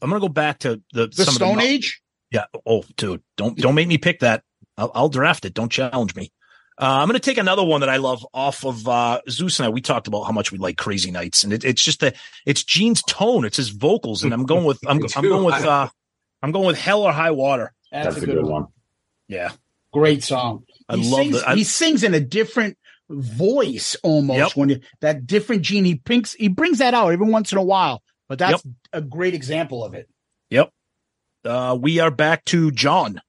I'm 0.00 0.08
gonna 0.10 0.20
go 0.20 0.28
back 0.28 0.60
to 0.60 0.82
the 0.92 1.08
The 1.08 1.24
some 1.24 1.28
of 1.28 1.34
Stone 1.34 1.56
the, 1.58 1.64
Age. 1.64 2.02
Yeah. 2.30 2.44
Oh, 2.66 2.84
dude, 2.96 3.22
don't 3.36 3.56
don't 3.56 3.74
make 3.74 3.88
me 3.88 3.98
pick 3.98 4.20
that. 4.20 4.44
I'll, 4.76 4.92
I'll 4.94 5.08
draft 5.08 5.44
it. 5.44 5.54
Don't 5.54 5.72
challenge 5.72 6.14
me. 6.14 6.30
Uh, 6.80 7.00
I'm 7.00 7.08
going 7.08 7.18
to 7.18 7.24
take 7.24 7.38
another 7.38 7.64
one 7.64 7.80
that 7.80 7.88
I 7.88 7.96
love 7.96 8.24
off 8.32 8.64
of 8.64 8.86
uh, 8.86 9.20
Zeus 9.28 9.58
and 9.58 9.66
I. 9.66 9.68
We 9.70 9.80
talked 9.80 10.06
about 10.06 10.24
how 10.24 10.32
much 10.32 10.52
we 10.52 10.58
like 10.58 10.76
Crazy 10.76 11.10
Nights, 11.10 11.42
and 11.42 11.52
it, 11.52 11.64
it's 11.64 11.82
just 11.82 12.00
the 12.00 12.14
it's 12.46 12.62
Gene's 12.62 13.02
tone, 13.02 13.44
it's 13.44 13.56
his 13.56 13.70
vocals, 13.70 14.22
and 14.22 14.32
I'm 14.32 14.44
going 14.46 14.64
with 14.64 14.78
I'm, 14.86 15.00
I'm 15.16 15.22
going 15.22 15.44
with 15.44 15.64
uh, 15.64 15.88
I'm 16.42 16.52
going 16.52 16.66
with 16.66 16.78
Hell 16.78 17.02
or 17.02 17.12
High 17.12 17.32
Water. 17.32 17.72
That's, 17.90 18.14
That's, 18.14 18.22
a 18.22 18.26
good 18.26 18.44
one. 18.44 18.66
Yeah, 19.26 19.50
Great 19.92 20.22
song. 20.22 20.64
I 20.88 20.96
he 20.96 21.10
love 21.10 21.20
sings, 21.20 21.34
that. 21.40 21.48
I- 21.48 21.54
he 21.56 21.64
sings 21.64 22.02
in 22.04 22.14
a 22.14 22.20
different 22.20 22.78
voice 23.10 23.96
almost 24.02 24.38
Yep. 24.38 24.56
when 24.56 24.68
you, 24.68 24.80
that 25.00 25.26
different 25.26 25.62
gene 25.62 25.84
he 25.84 25.94
brings 25.94 26.34
he 26.34 26.48
brings 26.48 26.78
that 26.78 26.94
out 26.94 27.12
every 27.12 27.26
once 27.26 27.52
in 27.52 27.58
a 27.58 27.62
while. 27.62 28.02
But 28.28 28.38
that's 28.38 28.62
a 28.92 29.00
great 29.00 29.34
example 29.34 29.82
of 29.82 29.94
it. 29.94 30.08
Yep. 30.50 30.70
Uh, 31.44 31.76
we 31.80 31.98
are 31.98 32.10
back 32.10 32.44
to 32.46 32.70
John. 32.70 33.20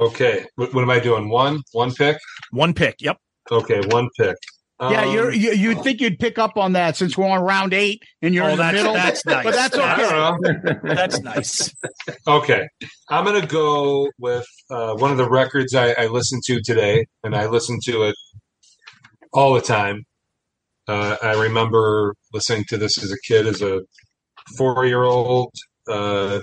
Okay, 0.00 0.44
what, 0.56 0.74
what 0.74 0.82
am 0.82 0.90
I 0.90 0.98
doing? 1.00 1.28
One 1.28 1.60
one 1.72 1.92
pick. 1.94 2.18
One 2.50 2.74
pick. 2.74 2.96
Yep. 3.00 3.16
Okay, 3.52 3.80
one 3.90 4.08
pick. 4.18 4.36
yeah, 4.80 5.02
Um, 5.02 5.12
you're 5.14 5.32
you, 5.32 5.52
you'd 5.52 5.82
think 5.82 6.00
you'd 6.00 6.18
pick 6.18 6.36
up 6.38 6.56
on 6.56 6.72
that 6.72 6.96
since 6.96 7.16
we're 7.16 7.28
on 7.28 7.40
round 7.42 7.72
eight 7.72 8.02
and 8.22 8.34
you're 8.34 8.44
Oh, 8.44 8.48
in 8.48 8.56
the 8.56 8.62
that's- 8.64 8.74
middle. 8.82 8.94
that's 8.94 9.24
nice. 9.26 9.44
But 9.44 9.54
that's 9.54 9.76
okay. 9.76 10.78
That's 10.94 11.20
nice. 11.20 11.74
Okay, 12.26 12.66
I'm 13.08 13.24
gonna 13.24 13.46
go 13.46 14.08
with 14.18 14.46
uh, 14.70 14.94
one 14.94 15.12
of 15.12 15.16
the 15.16 15.28
records 15.30 15.74
I, 15.74 15.92
I 15.92 16.06
listened 16.06 16.42
to 16.46 16.60
today, 16.62 17.06
and 17.22 17.36
I 17.36 17.46
listen 17.46 17.78
to 17.84 18.02
it 18.04 18.16
all 19.32 19.54
the 19.54 19.60
time. 19.60 20.02
Uh, 20.88 21.16
I 21.22 21.34
remember 21.40 22.14
listening 22.32 22.64
to 22.68 22.76
this 22.76 23.02
as 23.02 23.10
a 23.12 23.16
kid, 23.26 23.46
as 23.46 23.62
a 23.62 23.80
four-year-old, 24.58 25.50
uh, 25.88 26.40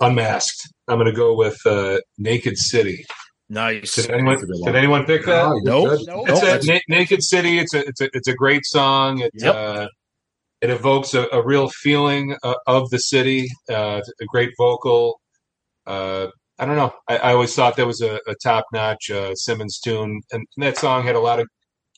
unmasked. 0.00 0.68
I'm 0.88 0.98
gonna 0.98 1.12
go 1.12 1.34
with 1.34 1.58
uh, 1.66 1.98
"Naked 2.18 2.56
City." 2.58 3.04
Nice. 3.48 3.94
Did 3.94 4.10
anyone, 4.10 4.34
That's 4.34 4.42
a 4.42 4.46
good 4.46 4.60
one. 4.60 4.72
did 4.72 4.78
anyone 4.78 5.04
pick 5.04 5.24
that? 5.26 5.44
Oh, 5.44 5.60
Nope. 5.62 6.00
Nope. 6.06 6.28
It's 6.28 6.42
Nope. 6.42 6.62
a 6.62 6.66
Na- 6.90 6.96
Naked 6.98 7.22
City. 7.22 7.58
It's 7.58 7.74
a 7.74 7.86
it's 7.86 8.00
a 8.00 8.08
it's 8.12 8.28
a 8.28 8.34
great 8.34 8.64
song. 8.64 9.20
It 9.20 9.30
Yep. 9.34 9.54
uh, 9.54 9.86
it 10.62 10.70
evokes 10.70 11.14
a, 11.14 11.28
a 11.32 11.44
real 11.44 11.68
feeling 11.68 12.36
uh, 12.42 12.54
of 12.66 12.88
the 12.90 12.98
city. 12.98 13.48
Uh, 13.70 14.00
a 14.20 14.24
great 14.26 14.50
vocal. 14.58 15.20
Uh, 15.86 16.28
I 16.58 16.64
don't 16.64 16.76
know. 16.76 16.92
I, 17.08 17.18
I 17.18 17.32
always 17.34 17.54
thought 17.54 17.76
that 17.76 17.86
was 17.86 18.00
a, 18.00 18.18
a 18.26 18.34
top 18.42 18.64
notch 18.72 19.10
uh, 19.10 19.34
Simmons 19.34 19.78
tune, 19.78 20.20
and 20.32 20.44
that 20.56 20.78
song 20.78 21.04
had 21.04 21.14
a 21.14 21.20
lot 21.20 21.38
of 21.38 21.46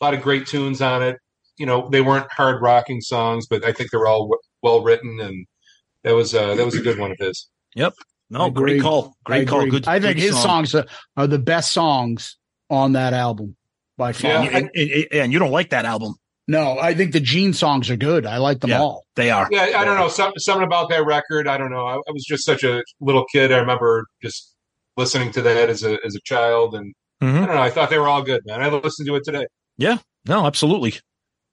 a 0.01 0.05
lot 0.05 0.15
of 0.15 0.20
great 0.23 0.47
tunes 0.47 0.83
on 0.83 1.03
it. 1.03 1.16
You 1.57 1.66
know, 1.66 1.89
they 1.91 2.01
weren't 2.03 2.31
hard 2.31 2.61
rocking 2.62 3.01
songs, 3.01 3.47
but 3.49 3.65
I 3.65 3.73
think 3.73 3.91
they 3.91 3.99
were 3.99 4.07
all 4.07 4.25
w- 4.25 4.39
well 4.62 4.83
written, 4.83 5.19
and 5.20 5.47
that 6.05 6.15
was 6.15 6.35
uh, 6.35 6.55
that 6.57 6.65
was 6.65 6.75
a 6.77 6.83
good 6.83 6.99
one 6.99 7.11
of 7.12 7.16
his. 7.19 7.49
No, 8.31 8.51
great 8.51 8.82
call. 8.82 9.15
Great 9.24 9.49
call. 9.49 9.66
Good. 9.66 9.89
I 9.89 10.01
think 10.01 10.16
good 10.16 10.23
his 10.24 10.32
song. 10.35 10.66
songs 10.66 10.74
are, 10.74 10.85
are 11.16 11.27
the 11.27 11.39
best 11.39 11.73
songs 11.73 12.36
on 12.69 12.93
that 12.93 13.15
album 13.15 13.57
by 13.97 14.12
far. 14.12 14.31
Yeah. 14.31 14.43
And, 14.53 14.70
and- 14.74 15.07
and 15.12 15.32
you 15.32 15.39
don't 15.39 15.51
like 15.51 15.70
that 15.70 15.85
album. 15.86 16.15
No, 16.51 16.78
I 16.78 16.95
think 16.95 17.12
the 17.12 17.20
Gene 17.20 17.53
songs 17.53 17.90
are 17.90 17.97
good. 17.97 18.24
I 18.24 18.39
like 18.39 18.61
them 18.61 18.70
Yeah. 18.70 18.81
all. 18.81 19.05
They 19.16 19.31
are. 19.31 19.49
Yeah, 19.51 19.73
I 19.77 19.85
don't 19.85 19.97
know. 19.99 20.09
Some, 20.09 20.32
something 20.39 20.65
about 20.66 20.89
that 20.89 21.05
record. 21.05 21.47
I 21.47 21.59
don't 21.59 21.70
know. 21.70 21.86
I, 21.86 21.95
I 21.97 22.11
was 22.12 22.24
just 22.24 22.45
such 22.45 22.65
a 22.65 22.82
little 23.01 23.27
kid. 23.27 23.53
I 23.53 23.59
remember 23.59 24.07
just 24.23 24.55
listening 24.97 25.31
to 25.32 25.43
that 25.43 25.69
as 25.69 25.82
a 25.82 25.99
as 26.07 26.15
a 26.15 26.20
child, 26.24 26.74
and 26.74 26.95
Mhm. 27.23 27.43
I 27.43 27.47
don't 27.47 27.55
know. 27.57 27.62
I 27.62 27.69
thought 27.70 27.90
they 27.90 27.99
were 27.99 28.09
all 28.09 28.23
good, 28.23 28.40
man. 28.47 28.62
I 28.62 28.69
listened 28.70 29.07
to 29.09 29.16
it 29.16 29.24
today. 29.24 29.47
Yeah. 29.77 29.99
No, 30.27 30.47
absolutely. 30.47 30.95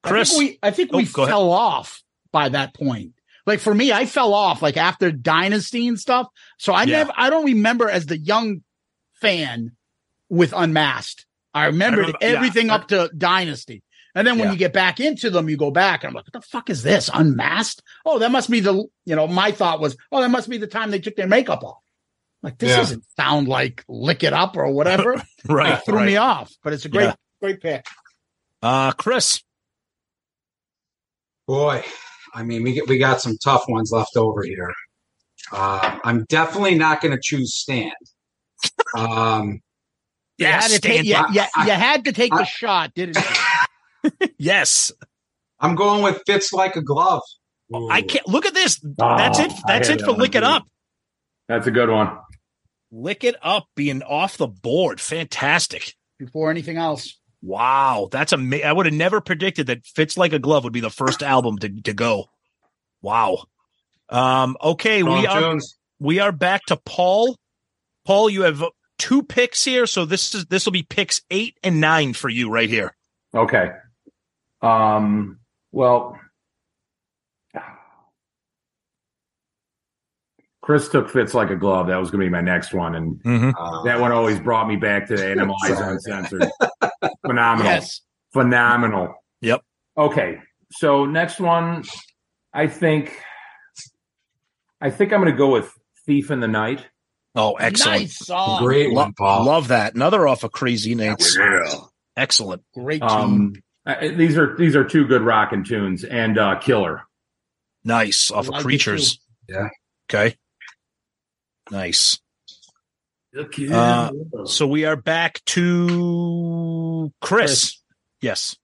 Chris. 0.04 0.32
I 0.34 0.38
think 0.38 0.52
we, 0.52 0.60
I 0.64 0.72
think 0.72 0.90
Oh, 0.94 0.98
we 0.98 1.06
go 1.08 1.24
ahead. 1.24 1.32
fell 1.34 1.52
off 1.52 2.02
by 2.32 2.48
that 2.50 2.74
point. 2.74 3.15
Like 3.46 3.60
for 3.60 3.74
me, 3.74 3.92
I 3.92 4.06
fell 4.06 4.34
off 4.34 4.62
like 4.62 4.78
after 4.78 5.12
Dynasty 5.12 5.88
and 5.88 6.00
stuff. 6.00 6.28
So 6.58 6.74
I 6.74 6.84
Yeah. 6.84 6.98
never, 6.98 7.14
I 7.16 7.30
don't 7.30 7.46
remember 7.46 7.90
as 7.90 8.06
the 8.08 8.18
young 8.18 8.64
fan 9.22 9.76
with 10.30 10.54
Unmasked. 10.56 11.26
I 11.54 11.66
remembered 11.68 12.00
remember- 12.08 12.18
yeah. 12.22 12.28
everything 12.30 12.70
up 12.70 12.88
to 12.90 13.10
Dynasty. 13.16 13.84
And 14.16 14.26
then 14.26 14.38
when 14.40 14.48
Yeah. 14.48 14.52
you 14.54 14.58
get 14.58 14.74
back 14.74 15.00
into 15.00 15.30
them, 15.30 15.50
you 15.50 15.58
go 15.58 15.72
back 15.72 16.04
and 16.04 16.10
I'm 16.10 16.16
like, 16.16 16.26
what 16.26 16.34
the 16.34 16.48
fuck 16.48 16.70
is 16.70 16.84
this? 16.84 17.10
Unmasked? 17.14 17.82
Oh, 18.06 18.20
that 18.20 18.32
must 18.32 18.50
be 18.50 18.62
the, 18.62 18.74
you 19.06 19.16
know, 19.16 19.28
my 19.28 19.52
thought 19.52 19.80
was, 19.82 19.96
oh, 20.12 20.22
that 20.22 20.30
must 20.30 20.50
be 20.50 20.58
the 20.58 20.68
time 20.68 20.90
they 20.92 21.00
took 21.00 21.16
their 21.16 21.28
makeup 21.28 21.64
off. 21.64 21.82
Like 22.42 22.58
this 22.58 22.70
Yeah. 22.72 22.78
doesn't 22.78 23.04
sound 23.18 23.48
like 23.48 23.84
lick 23.88 24.24
it 24.24 24.34
up 24.34 24.56
or 24.58 24.72
whatever. 24.72 25.22
right. 25.46 25.74
It 25.80 25.86
threw 25.86 25.96
right. 25.98 26.06
me 26.06 26.16
off, 26.18 26.52
but 26.64 26.74
it's 26.74 26.86
a 26.86 26.90
great, 26.90 27.06
Yeah. 27.06 27.16
great 27.42 27.62
pick. 27.62 27.86
Uh, 28.62 28.92
Chris. 28.94 29.42
Boy, 31.48 31.84
I 32.36 32.44
mean, 32.44 32.64
we 32.64 32.74
get, 32.74 32.88
we 32.88 32.98
got 32.98 33.22
some 33.22 33.38
tough 33.44 33.64
ones 33.70 33.91
left 33.91 34.16
over 34.18 34.44
here. 34.44 34.72
Uh, 35.52 35.99
I'm 36.03 36.26
definitely 36.30 36.76
not 36.76 37.02
going 37.02 37.14
to 37.16 37.20
choose 37.22 37.56
Stand. 37.56 37.94
Um, 38.98 39.62
You 40.38 40.48
Yes, 40.48 40.64
had 40.72 40.82
to 40.82 40.88
take, 40.88 41.06
yeah, 41.06 41.24
by- 41.24 41.30
yeah, 41.34 41.48
I- 41.56 41.66
you 41.66 41.72
had 41.72 42.06
to 42.06 42.12
take 42.12 42.32
the 42.34 42.40
I- 42.41 42.44
shot, 42.44 42.94
didn't 42.94 43.18
you? 43.18 44.12
Yes. 44.38 44.91
I'm 45.60 45.74
going 45.76 46.03
with 46.03 46.22
Fits 46.28 46.53
Like 46.53 46.76
a 46.76 46.82
Glove. 46.82 47.22
I 47.90 48.02
can't 48.03 48.28
look 48.28 48.45
at 48.45 48.53
this. 48.53 48.80
That's 48.84 49.40
it. 49.40 49.52
Oh, 49.52 49.56
I 49.66 49.74
That's 49.80 49.88
had 49.88 49.95
it 49.95 49.99
that 50.02 50.06
for 50.06 50.12
one 50.12 50.20
lick 50.20 50.36
it 50.36 50.44
up. 50.44 50.64
That's 51.48 51.66
a 51.66 51.72
good 51.72 51.90
one. 51.90 52.16
Lick 52.91 53.24
it 53.24 53.36
up 53.41 53.66
being 53.76 54.03
off 54.03 54.38
the 54.38 54.48
board. 54.48 55.02
Fantastic. 55.02 55.95
Before 56.20 56.52
anything 56.52 56.78
else. 56.78 57.18
Wow, 57.46 58.08
that's 58.12 58.34
amazing. 58.34 58.66
I 58.66 58.74
would 58.74 58.88
have 58.88 58.96
never 58.96 59.22
predicted 59.22 59.68
that 59.68 59.86
"Fits 59.86 60.18
Like 60.18 60.34
a 60.34 60.40
Glove" 60.40 60.64
would 60.64 60.74
be 60.74 60.80
the 60.80 60.90
first 60.90 61.22
album 61.36 61.60
to 61.60 61.70
to 61.84 61.94
go. 61.94 62.26
Wow. 63.04 63.46
Um. 64.10 64.58
Okay, 64.64 65.04
we 65.04 65.28
are 65.28 65.42
tunes. 65.42 65.78
we 66.00 66.20
are 66.20 66.32
back 66.32 66.66
to 66.66 66.76
Paul. 66.78 67.38
Paul, 68.04 68.32
you 68.32 68.42
have 68.44 68.64
two 68.98 69.22
picks 69.22 69.64
here, 69.64 69.86
so 69.86 70.06
this 70.06 70.34
is 70.34 70.48
this 70.48 70.66
will 70.66 70.72
be 70.74 70.82
picks 70.82 71.22
eight 71.30 71.56
and 71.64 71.80
nine 71.80 72.14
for 72.14 72.30
you 72.30 72.50
right 72.50 72.70
here. 72.70 72.96
Okay. 73.36 73.70
Um. 74.64 75.38
Well, 75.72 76.18
Chris 80.62 80.90
took 80.90 81.12
fits 81.12 81.36
like 81.36 81.52
a 81.52 81.56
glove. 81.56 81.88
That 81.88 81.98
was 81.98 82.10
going 82.10 82.22
to 82.22 82.26
be 82.26 82.32
my 82.32 82.42
next 82.42 82.74
one, 82.74 82.96
and 82.96 83.22
Uh, 83.56 83.84
that 83.84 84.00
one 84.00 84.12
always 84.12 84.40
brought 84.40 84.68
me 84.68 84.78
back 84.78 85.08
to 85.10 85.16
the 85.16 85.22
Animalize 85.22 85.76
Sorry. 85.78 85.94
Uncensored. 85.94 86.50
Phenomenal. 87.26 87.72
Yes. 87.72 88.02
Phenomenal. 88.34 89.15
Yep. 89.41 89.61
Okay. 89.98 90.40
So 90.72 91.06
next 91.06 91.40
one, 91.40 91.84
I 92.53 92.68
think, 92.68 93.18
I 94.82 94.90
think 94.90 95.14
I'm 95.14 95.22
going 95.22 95.32
to 95.32 95.38
go 95.38 95.52
with 95.52 95.72
Thief 96.06 96.32
in 96.32 96.40
the 96.40 96.48
Night. 96.48 96.86
Oh, 97.38 97.53
excellent! 97.56 98.02
Nice 98.03 98.18
song. 98.18 98.64
great 98.64 98.91
Lo- 98.91 99.03
one, 99.03 99.14
Paul. 99.14 99.45
Love 99.45 99.68
that. 99.68 99.94
Another 99.94 100.26
off 100.26 100.44
of 100.45 100.53
Crazy 100.53 100.95
Nights. 100.95 101.38
Excellent. 102.15 102.64
Great 102.73 103.02
tune. 103.02 103.10
Um, 103.10 103.53
I- 103.86 104.07
these 104.07 104.38
are 104.38 104.56
these 104.56 104.76
are 104.77 104.86
two 104.86 105.06
good 105.06 105.22
rockin' 105.22 105.65
tunes, 105.65 106.06
and 106.06 106.38
uh, 106.38 106.60
Killer. 106.60 107.02
Nice 107.84 108.32
off 108.32 108.48
Like 108.48 108.60
of 108.60 108.64
Creatures. 108.65 109.19
Yeah. 109.49 109.68
Okay. 110.10 110.38
Nice. 111.72 112.19
Uh, 113.69 114.11
so 114.45 114.65
we 114.65 114.86
are 114.86 114.95
back 114.95 115.44
to 115.45 115.88
Chris. 117.22 117.80
Yes. 118.22 118.56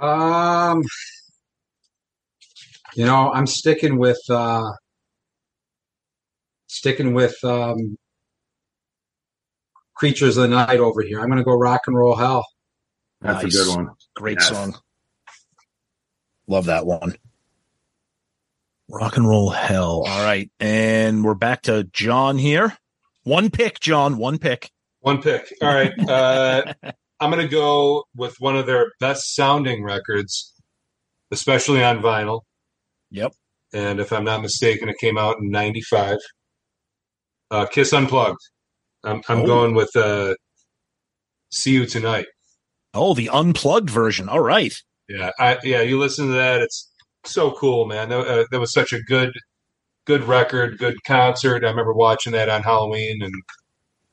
Um, 0.00 0.82
you 2.94 3.04
know, 3.06 3.32
I'm 3.32 3.46
sticking 3.46 3.98
with 3.98 4.20
uh, 4.28 4.70
sticking 6.66 7.14
with 7.14 7.36
um, 7.44 7.96
creatures 9.94 10.36
of 10.36 10.42
the 10.42 10.48
night 10.48 10.80
over 10.80 11.02
here. 11.02 11.20
I'm 11.20 11.26
going 11.28 11.38
to 11.38 11.44
go 11.44 11.54
rock 11.56 11.82
and 11.86 11.96
roll 11.96 12.16
hell. 12.16 12.44
That's 13.20 13.44
Nice. 13.44 13.54
a 13.54 13.64
good 13.64 13.76
one. 13.76 13.90
Great 14.14 14.38
Yes. 14.40 14.48
song. 14.48 14.74
Love 16.48 16.66
that 16.66 16.84
one. 16.86 17.14
Rock 18.88 19.16
and 19.16 19.28
roll 19.28 19.50
hell. 19.50 20.04
All 20.06 20.24
right. 20.24 20.50
And 20.60 21.24
we're 21.24 21.34
back 21.34 21.62
to 21.62 21.84
John 21.84 22.36
here. 22.36 22.76
One 23.22 23.48
pick, 23.50 23.78
John. 23.80 24.18
One 24.18 24.38
pick. 24.38 24.70
One 25.00 25.22
pick. 25.22 25.52
All 25.62 25.72
right. 25.72 25.92
Uh, 26.08 26.74
I'm 27.22 27.30
going 27.30 27.42
to 27.46 27.50
go 27.50 28.04
with 28.16 28.34
one 28.40 28.56
of 28.56 28.66
their 28.66 28.92
best 29.00 29.34
sounding 29.34 29.82
records, 29.84 30.52
especially 31.30 31.82
on 31.82 32.00
vinyl. 32.02 32.40
Yep. 33.10 33.32
And 33.72 34.00
if 34.00 34.12
I'm 34.12 34.24
not 34.24 34.42
mistaken, 34.42 34.88
it 34.88 34.96
came 35.00 35.16
out 35.16 35.36
in 35.40 35.50
'95. 35.50 36.18
Uh, 37.50 37.66
Kiss 37.66 37.92
Unplugged. 37.92 38.40
I'm, 39.04 39.20
I'm 39.28 39.40
Oh. 39.42 39.46
going 39.46 39.74
with 39.74 39.94
uh, 39.96 40.34
"See 41.50 41.72
You 41.72 41.86
Tonight." 41.86 42.26
Oh, 42.94 43.14
the 43.14 43.28
unplugged 43.28 43.88
version. 43.90 44.28
All 44.28 44.40
right. 44.40 44.74
Yeah, 45.08 45.30
I, 45.38 45.58
yeah. 45.62 45.80
You 45.82 45.98
listen 45.98 46.26
to 46.26 46.32
that; 46.34 46.60
it's 46.60 46.90
so 47.24 47.52
cool, 47.52 47.86
man. 47.86 48.08
That, 48.10 48.18
uh, 48.26 48.44
that 48.50 48.60
was 48.60 48.72
such 48.72 48.92
a 48.92 49.00
good, 49.02 49.30
good 50.06 50.24
record, 50.24 50.78
good 50.78 50.96
concert. 51.04 51.64
I 51.64 51.70
remember 51.70 51.92
watching 51.94 52.32
that 52.32 52.48
on 52.48 52.62
Halloween 52.62 53.22
and 53.22 53.34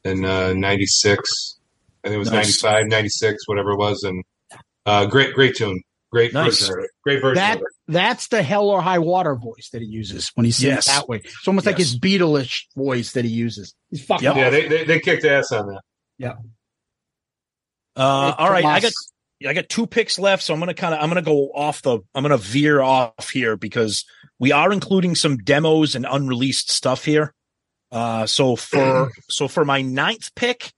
in 0.05 0.25
uh, 0.25 0.53
'96. 0.53 1.58
I 2.03 2.07
think 2.07 2.15
it 2.15 2.19
was 2.19 2.31
Nice. 2.31 2.63
'95, 2.63 2.87
'96, 2.87 3.47
whatever 3.47 3.71
it 3.71 3.77
was, 3.77 4.03
and 4.03 4.23
uh, 4.85 5.05
great, 5.05 5.33
great 5.33 5.55
tune, 5.55 5.81
great 6.11 6.33
Nice. 6.33 6.59
version, 6.67 6.87
great 7.03 7.21
version 7.21 7.35
That 7.35 7.59
that's 7.87 8.27
the 8.29 8.41
hell 8.41 8.69
or 8.69 8.81
high 8.81 8.99
water 8.99 9.35
voice 9.35 9.69
that 9.73 9.81
he 9.81 9.87
uses 9.87 10.31
when 10.35 10.45
he 10.45 10.51
sings 10.51 10.63
Yes. 10.73 10.87
that 10.87 11.07
way. 11.09 11.17
It's 11.23 11.47
almost 11.47 11.65
like 11.65 11.77
his 11.77 11.99
Beatleish 11.99 12.65
voice 12.75 13.11
that 13.13 13.25
he 13.25 13.31
uses. 13.31 13.73
He's 13.89 14.03
fucking 14.05 14.23
Yep. 14.25 14.35
Yeah, 14.37 14.49
they, 14.49 14.67
they 14.67 14.83
they 14.85 14.99
kicked 14.99 15.25
ass 15.25 15.51
on 15.51 15.67
that. 15.67 15.81
Yeah. 16.17 16.33
Uh, 17.95 18.33
all 18.37 18.49
right. 18.49 18.63
I 18.65 18.79
got 18.79 18.91
I 19.45 19.53
got 19.53 19.69
two 19.69 19.87
picks 19.87 20.17
left, 20.19 20.43
so 20.43 20.53
I'm 20.53 20.59
gonna 20.59 20.73
kind 20.73 20.93
of 20.93 21.01
I'm 21.01 21.09
gonna 21.09 21.21
go 21.21 21.49
off 21.53 21.81
the 21.81 21.99
I'm 22.15 22.23
gonna 22.23 22.37
veer 22.37 22.81
off 22.81 23.29
here 23.31 23.57
because 23.57 24.05
we 24.39 24.51
are 24.51 24.71
including 24.71 25.15
some 25.15 25.37
demos 25.37 25.95
and 25.95 26.05
unreleased 26.09 26.69
stuff 26.71 27.03
here. 27.05 27.33
Uh, 27.91 28.25
so 28.25 28.55
for 28.55 29.11
so 29.29 29.47
for 29.47 29.65
my 29.65 29.81
ninth 29.81 30.33
pick, 30.35 30.71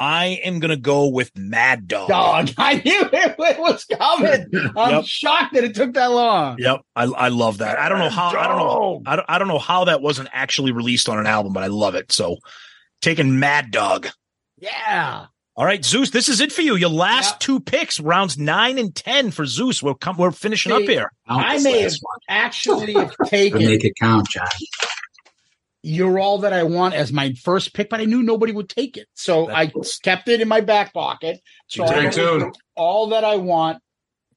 I 0.00 0.40
am 0.44 0.60
gonna 0.60 0.78
go 0.78 1.08
with 1.08 1.30
Mad 1.36 1.86
Dog. 1.86 2.08
dog. 2.08 2.50
I 2.58 2.76
knew 2.76 3.02
it, 3.12 3.34
it 3.38 3.58
was 3.60 3.84
coming. 3.84 4.46
I'm 4.76 4.90
Yep. 4.94 5.04
shocked 5.04 5.52
that 5.54 5.62
it 5.64 5.74
took 5.74 5.92
that 5.94 6.10
long. 6.10 6.56
Yep, 6.58 6.80
I 6.96 7.04
I 7.04 7.28
love 7.28 7.58
that. 7.58 7.78
I 7.78 7.88
don't 7.90 7.98
know 7.98 8.08
how 8.08 8.28
I 8.30 8.48
don't 8.48 8.56
know 8.56 9.02
I 9.06 9.16
don't, 9.16 9.26
I 9.28 9.38
don't 9.38 9.48
know 9.48 9.58
how 9.58 9.84
that 9.84 10.00
wasn't 10.00 10.30
actually 10.32 10.72
released 10.72 11.08
on 11.10 11.18
an 11.18 11.26
album, 11.26 11.52
but 11.52 11.62
I 11.62 11.66
love 11.66 11.94
it. 11.94 12.10
So 12.12 12.38
taking 13.02 13.38
Mad 13.38 13.70
Dog. 13.70 14.08
Yeah. 14.58 15.26
All 15.56 15.66
right, 15.66 15.84
Zeus, 15.84 16.08
this 16.10 16.30
is 16.30 16.40
it 16.40 16.52
for 16.52 16.62
you. 16.62 16.74
Your 16.76 16.88
last 16.88 17.32
Yep. 17.32 17.40
two 17.40 17.60
picks, 17.60 18.00
rounds 18.00 18.38
nine 18.38 18.78
and 18.78 18.94
ten 18.94 19.30
for 19.30 19.44
Zeus. 19.44 19.82
We're 19.82 19.94
come, 19.94 20.16
we're 20.16 20.30
finishing 20.30 20.72
up 20.72 20.80
here. 20.82 21.10
Count 21.28 21.44
I 21.44 21.58
may 21.58 21.80
have 21.82 21.90
last 21.90 21.98
one. 22.02 22.18
actually 22.30 22.92
have 22.94 23.14
taken 23.26 23.58
make 23.66 23.84
it 23.84 23.92
count, 24.00 24.26
John. 24.30 24.46
You're 25.82 26.18
All 26.18 26.38
That 26.38 26.52
I 26.52 26.62
Want 26.64 26.94
as 26.94 27.12
my 27.12 27.32
first 27.32 27.74
pick, 27.74 27.88
but 27.88 28.00
I 28.00 28.04
knew 28.04 28.22
nobody 28.22 28.52
would 28.52 28.68
take 28.68 28.96
it. 28.96 29.08
So 29.14 29.50
I 29.50 29.72
kept 30.02 30.28
it 30.28 30.40
in 30.40 30.48
my 30.48 30.60
back 30.60 30.92
pocket. 30.92 31.40
So 31.68 31.84
I 31.84 31.94
Great 31.94 32.12
tune. 32.12 32.52
All 32.76 33.08
That 33.08 33.24
I 33.24 33.36
Want. 33.36 33.82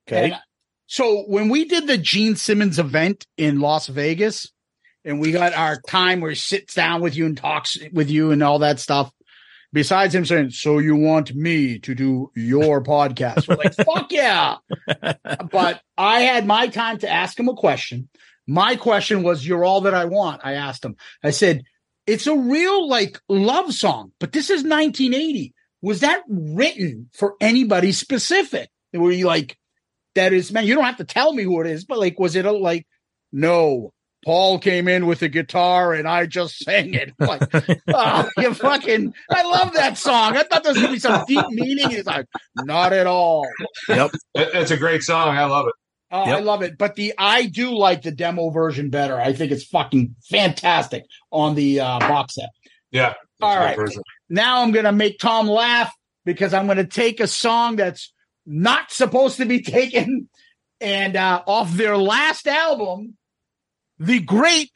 Okay. 0.08 0.32
And 0.32 0.40
so 0.88 1.24
when 1.28 1.50
we 1.50 1.66
did 1.66 1.88
the 1.88 1.98
Gene 1.98 2.36
Simmons 2.36 2.80
event 2.80 3.26
in 3.38 3.60
Las 3.60 3.88
Vegas, 3.88 4.52
and 5.06 5.20
we 5.20 5.32
got 5.32 5.54
our 5.54 5.82
time 5.88 6.22
where 6.22 6.32
he 6.32 6.36
sits 6.36 6.74
down 6.74 7.02
with 7.02 7.16
you 7.16 7.26
and 7.26 7.38
talks 7.38 7.78
with 7.92 8.10
you 8.10 8.32
and 8.32 8.42
all 8.42 8.60
that 8.60 8.80
stuff. 8.80 9.12
Besides 9.74 10.14
him 10.14 10.24
saying, 10.24 10.52
"So 10.52 10.78
you 10.78 10.96
want 10.96 11.34
me 11.34 11.80
to 11.80 11.96
do 11.96 12.32
your 12.36 12.84
podcast?" 12.84 13.48
We're 13.48 13.56
like, 13.56 13.74
"Fuck 13.74 14.12
yeah!" 14.12 14.58
but 15.52 15.82
I 15.98 16.22
had 16.22 16.46
my 16.46 16.68
time 16.68 17.00
to 17.00 17.10
ask 17.10 17.40
him 17.40 17.50
a 17.50 17.56
question. 17.56 18.08
My 18.48 18.76
question 18.76 19.24
was, 19.24 19.46
"You're 19.46 19.64
all 19.66 19.82
that 19.82 19.94
I 19.94 20.06
want." 20.06 20.42
I 20.44 20.54
asked 20.54 20.84
him. 20.84 20.96
I 21.24 21.32
said, 21.32 21.64
"It's 22.08 22.28
a 22.28 22.36
real 22.36 22.88
like 22.90 23.20
love 23.30 23.74
song, 23.74 24.12
but 24.20 24.32
this 24.32 24.50
is 24.50 24.64
1980. 24.64 25.54
Was 25.82 26.02
that 26.02 26.22
written 26.28 27.10
for 27.14 27.36
anybody 27.42 27.92
specific? 27.92 28.70
Were 28.94 29.12
you 29.12 29.28
like, 29.28 29.58
that 30.16 30.32
is 30.34 30.52
man? 30.52 30.66
You 30.66 30.76
don't 30.76 30.84
have 30.86 30.98
to 30.98 31.04
tell 31.04 31.34
me 31.34 31.44
who 31.44 31.60
it 31.62 31.68
is, 31.68 31.86
but 31.86 32.00
like, 32.00 32.20
was 32.20 32.36
it 32.36 32.46
a, 32.46 32.52
like, 32.52 32.86
no?" 33.32 33.92
Paul 34.26 34.58
came 34.60 34.88
in 34.88 35.06
with 35.06 35.22
a 35.22 35.28
guitar 35.28 35.94
and 35.94 36.08
I 36.08 36.28
just 36.28 36.58
sang 36.60 36.94
it. 36.94 37.12
Like, 37.20 37.42
oh, 37.90 38.30
you 38.38 38.54
fucking, 38.54 39.14
I 39.30 39.44
love 39.44 39.74
that 39.74 39.98
song. 39.98 40.38
I 40.38 40.44
thought 40.44 40.64
there 40.64 40.72
was 40.72 40.78
going 40.82 40.88
to 40.88 40.94
be 40.94 41.00
some 41.00 41.26
deep 41.28 41.46
meaning. 41.50 41.90
He's 41.90 42.06
like, 42.06 42.26
not 42.56 42.94
at 42.94 43.06
all. 43.06 43.46
It- 44.34 44.50
It's 44.54 44.72
a 44.72 44.78
great 44.78 45.04
song. 45.04 45.36
I 45.38 45.44
love 45.44 45.68
it. 45.68 45.74
Oh, 46.14 46.22
I 46.22 46.42
love 46.42 46.62
it. 46.62 46.78
But 46.78 46.96
the 46.96 47.16
I 47.18 47.48
do 47.48 47.76
like 47.76 48.04
the 48.04 48.12
demo 48.12 48.52
version 48.52 48.92
better. 48.92 49.20
I 49.20 49.34
think 49.34 49.52
it's 49.52 49.64
fucking 49.64 50.16
fantastic 50.30 51.06
on 51.32 51.56
the 51.56 51.80
uh, 51.80 51.98
box 51.98 52.36
set. 52.36 52.50
Yeah. 52.92 53.16
All 53.42 53.58
right. 53.58 53.76
version. 53.76 54.04
Now 54.30 54.62
I'm 54.62 54.72
going 54.72 54.86
to 54.86 54.92
make 54.92 55.18
Tom 55.18 55.48
laugh 55.48 55.92
because 56.24 56.54
I'm 56.54 56.68
going 56.68 56.78
to 56.78 56.86
take 56.86 57.20
a 57.20 57.26
song 57.26 57.78
that's 57.78 58.14
not 58.46 58.92
supposed 58.92 59.38
to 59.38 59.46
be 59.46 59.62
taken 59.64 60.30
and 60.80 61.16
uh, 61.16 61.42
off 61.48 61.72
their 61.72 61.98
last 61.98 62.48
album, 62.48 63.18
the 63.98 64.20
great 64.20 64.70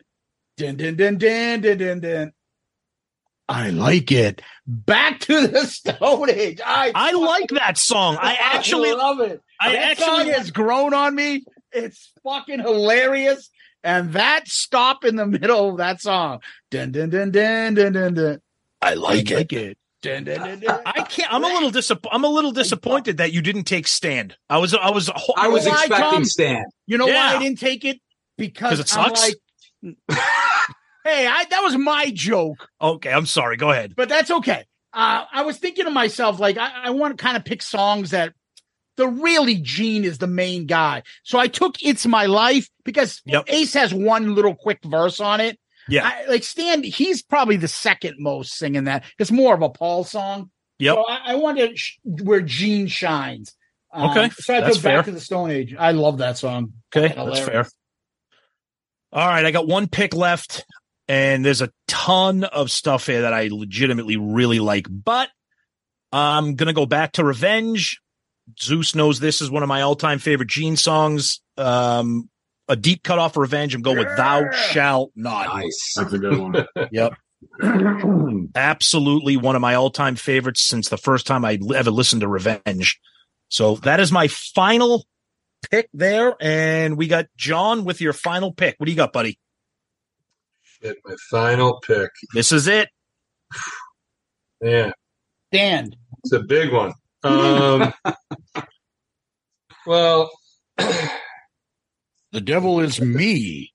din 0.57 0.75
din 0.75 0.95
din 0.95 1.19
din 1.19 1.61
din 1.61 1.77
din 1.77 1.99
din. 1.99 2.31
I 3.47 3.69
like 3.69 4.11
it. 4.11 4.41
Back 4.65 5.19
to 5.21 5.47
the 5.47 5.65
Stone 5.67 6.31
Age. 6.31 6.61
I 6.65 6.91
I 6.95 7.11
like 7.11 7.49
that 7.49 7.77
song. 7.77 8.17
I 8.19 8.33
actually 8.41 8.91
love 8.91 9.19
it. 9.19 9.41
I 9.59 9.71
that 9.73 9.91
actually 9.91 10.05
song 10.05 10.27
has 10.27 10.51
grown 10.51 10.93
on 10.93 11.15
me. 11.15 11.43
It's 11.71 12.11
fucking 12.23 12.59
hilarious. 12.59 13.49
And 13.83 14.13
that 14.13 14.47
stop 14.47 15.05
in 15.05 15.15
the 15.15 15.25
middle 15.25 15.69
of 15.71 15.77
that 15.77 16.01
song, 16.01 16.39
dun 16.71 16.91
dun 16.91 17.09
dun 17.09 17.31
dun 17.31 17.73
dun 17.75 17.93
dun 17.93 18.13
dun. 18.13 18.39
I 18.81 18.95
like 18.95 19.31
it. 19.31 19.51
it. 19.53 19.77
Dun, 20.01 20.23
dun, 20.25 20.39
dun, 20.39 20.59
dun. 20.59 20.81
I 20.85 21.01
can't. 21.03 21.33
I'm 21.33 21.43
a 21.43 21.47
little 21.47 21.71
disapp- 21.71 22.07
I'm 22.11 22.23
a 22.23 22.27
little 22.27 22.51
disappointed 22.51 23.17
that 23.17 23.33
you 23.33 23.41
didn't 23.41 23.63
take 23.63 23.87
stand. 23.87 24.35
I 24.49 24.57
was. 24.57 24.73
I 24.73 24.89
was. 24.89 25.09
I 25.37 25.47
was 25.47 25.65
Why, 25.65 25.71
expecting 25.71 26.09
Tom? 26.11 26.25
Stand. 26.25 26.65
You 26.85 26.97
know 26.97 27.07
why 27.07 27.35
I 27.35 27.39
didn't 27.39 27.59
take 27.59 27.85
it? 27.85 27.99
Because 28.37 28.79
it 28.79 28.97
I'm 28.97 29.15
sucks? 29.15 29.21
like, 29.21 29.35
hey, 31.03 31.27
I, 31.27 31.45
that 31.49 31.61
was 31.63 31.77
my 31.77 32.11
joke, 32.13 32.67
Okay, 32.81 33.11
I'm 33.11 33.25
sorry. 33.25 33.57
Go 33.57 33.71
ahead. 33.71 33.93
but 33.95 34.09
that's 34.09 34.29
okay. 34.29 34.65
Uh, 34.93 35.25
I 35.31 35.43
was 35.43 35.57
thinking 35.57 35.85
to 35.85 35.91
myself, 35.91 36.39
like, 36.39 36.57
I, 36.57 36.71
I 36.85 36.89
want 36.91 37.17
to 37.17 37.23
kind 37.23 37.37
of 37.37 37.45
pick 37.45 37.61
songs 37.61 38.11
that 38.11 38.33
the 38.97 39.07
really 39.07 39.55
Gene 39.55 40.03
is 40.03 40.17
the 40.17 40.27
main 40.27 40.65
guy. 40.65 41.03
So 41.23 41.39
I 41.39 41.47
took 41.47 41.81
It's 41.83 42.05
My 42.05 42.25
Life 42.25 42.67
because 42.83 43.21
Yep. 43.25 43.45
Ace 43.47 43.73
has 43.75 43.93
one 43.93 44.35
little 44.35 44.55
quick 44.55 44.79
verse 44.83 45.19
on 45.19 45.39
it. 45.39 45.57
Yeah. 45.89 46.05
I, 46.05 46.25
like 46.29 46.43
Stand, 46.43 46.83
he's 46.83 47.21
probably 47.23 47.55
the 47.55 47.67
second 47.69 48.15
most 48.19 48.53
singing 48.57 48.83
that. 48.85 49.05
It's 49.17 49.31
more 49.31 49.53
of 49.55 49.61
a 49.61 49.69
Paul 49.69 50.03
song. 50.03 50.49
Yep. 50.79 50.95
So 50.95 51.05
I, 51.07 51.19
I 51.27 51.35
wanted 51.35 51.79
sh- 51.79 51.97
where 52.03 52.41
Gene 52.41 52.87
shines. 52.87 53.55
Um, 53.93 54.09
Okay, 54.09 54.29
So 54.37 54.53
I 54.55 54.59
that's 54.61 54.75
took 54.75 54.83
Back 54.83 54.93
fair. 54.95 55.03
to 55.03 55.11
the 55.11 55.21
Stone 55.21 55.51
Age. 55.51 55.75
I 55.79 55.91
love 55.91 56.17
that 56.17 56.37
song. 56.37 56.73
Okay, 56.95 57.13
that's 57.15 57.39
fair. 57.39 57.65
All 59.13 59.25
right, 59.27 59.45
I 59.45 59.51
got 59.51 59.67
one 59.67 59.87
pick 59.87 60.13
left, 60.13 60.65
and 61.07 61.43
there's 61.45 61.61
a 61.61 61.71
ton 61.87 62.43
of 62.43 62.69
stuff 62.69 63.07
here 63.07 63.21
that 63.21 63.33
I 63.33 63.47
legitimately 63.49 64.17
really 64.17 64.59
like, 64.59 64.85
but 64.89 65.29
I'm 66.11 66.55
gonna 66.55 66.73
go 66.73 66.85
back 66.85 67.13
to 67.13 67.23
Revenge. 67.23 68.01
Zeus 68.59 68.95
knows 68.95 69.19
this 69.19 69.41
is 69.41 69.49
one 69.51 69.63
of 69.63 69.69
my 69.69 69.81
all-time 69.81 70.19
favorite 70.19 70.49
Gene 70.49 70.77
songs. 70.77 71.41
Um, 71.57 72.29
a 72.67 72.75
deep 72.75 73.03
cut 73.03 73.19
off 73.19 73.37
Revenge. 73.37 73.73
I'm 73.75 73.81
going 73.81 73.97
with 73.97 74.15
Thou 74.17 74.51
Shalt 74.51 75.11
Not. 75.15 75.47
Nice. 75.55 75.93
That's 75.95 76.13
a 76.13 76.19
good 76.19 76.37
one. 76.37 76.65
Yep. 76.91 77.13
Absolutely 78.55 79.37
one 79.37 79.55
of 79.55 79.61
my 79.61 79.75
all-time 79.75 80.15
favorites 80.15 80.61
since 80.61 80.89
the 80.89 80.97
first 80.97 81.27
time 81.27 81.45
I 81.45 81.59
ever 81.75 81.91
listened 81.91 82.21
to 82.21 82.27
Revenge. 82.27 82.99
So 83.49 83.75
that 83.77 83.99
is 83.99 84.11
my 84.11 84.27
final 84.27 85.05
pick 85.69 85.89
there, 85.93 86.35
and 86.41 86.97
we 86.97 87.07
got 87.07 87.27
John 87.37 87.85
with 87.85 88.01
your 88.01 88.13
final 88.13 88.51
pick. 88.51 88.75
What 88.77 88.85
do 88.85 88.91
you 88.91 88.97
got, 88.97 89.13
buddy? 89.13 89.39
Shit, 90.63 90.97
my 91.05 91.15
final 91.29 91.79
pick. 91.79 92.09
This 92.33 92.51
is 92.51 92.67
it. 92.67 92.89
Yeah, 94.61 94.91
Dan. 95.51 95.95
it's 96.23 96.33
a 96.33 96.39
big 96.39 96.73
one. 96.73 96.93
Um, 97.23 97.93
well, 99.85 100.29
The 102.31 102.41
devil 102.41 102.79
is 102.79 102.99
me. 103.01 103.73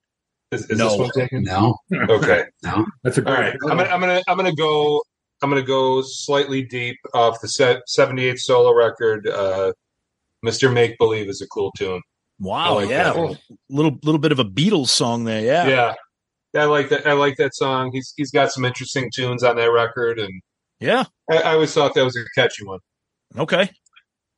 is, 0.51 0.69
is 0.71 0.79
No. 0.79 0.89
this 0.91 0.99
one 0.99 1.11
taken? 1.17 1.43
No, 1.45 1.77
Okay. 1.93 2.45
no. 2.63 2.85
That's 3.03 3.19
a 3.19 3.23
great. 3.23 3.35
right. 3.35 3.57
I'm 3.65 3.77
gonna, 3.79 3.85
I'm 3.91 4.01
gonna, 4.01 4.23
I'm 4.29 4.37
gonna 4.37 4.55
go. 4.55 5.03
I'm 5.43 5.51
gonna 5.51 5.63
go 5.63 6.03
slightly 6.05 6.63
deep 6.63 6.97
off 7.15 7.41
the 7.41 7.49
set 7.49 7.81
78 7.89 8.39
solo 8.39 8.73
record. 8.73 9.27
Uh, 9.27 9.73
Mr. 10.47 10.73
Make 10.73 10.97
Believe 10.99 11.29
is 11.29 11.41
a 11.41 11.49
cool 11.49 11.73
tune. 11.77 12.01
Wow, 12.39 12.77
like 12.77 12.91
yeah, 12.91 13.13
that 13.13 13.39
little 13.71 13.99
little 14.03 14.19
bit 14.21 14.31
of 14.33 14.39
a 14.39 14.45
Beatles 14.45 14.89
song 14.89 15.25
there. 15.25 15.41
Yeah, 15.41 15.67
Yeah. 16.55 16.63
I 16.63 16.65
like 16.67 16.91
that. 16.91 17.07
I 17.07 17.15
like 17.15 17.37
that 17.39 17.55
song. 17.55 17.91
He's 17.93 18.13
he's 18.17 18.31
got 18.31 18.53
some 18.53 18.65
interesting 18.65 19.11
tunes 19.15 19.43
on 19.43 19.57
that 19.57 19.71
record, 19.73 20.19
and 20.21 20.31
yeah. 20.81 21.05
I, 21.31 21.39
I 21.39 21.53
always 21.55 21.73
thought 21.73 21.95
that 21.95 22.05
was 22.05 22.17
a 22.17 22.25
catchy 22.41 22.65
one. 22.65 22.79
Okay, 23.37 23.71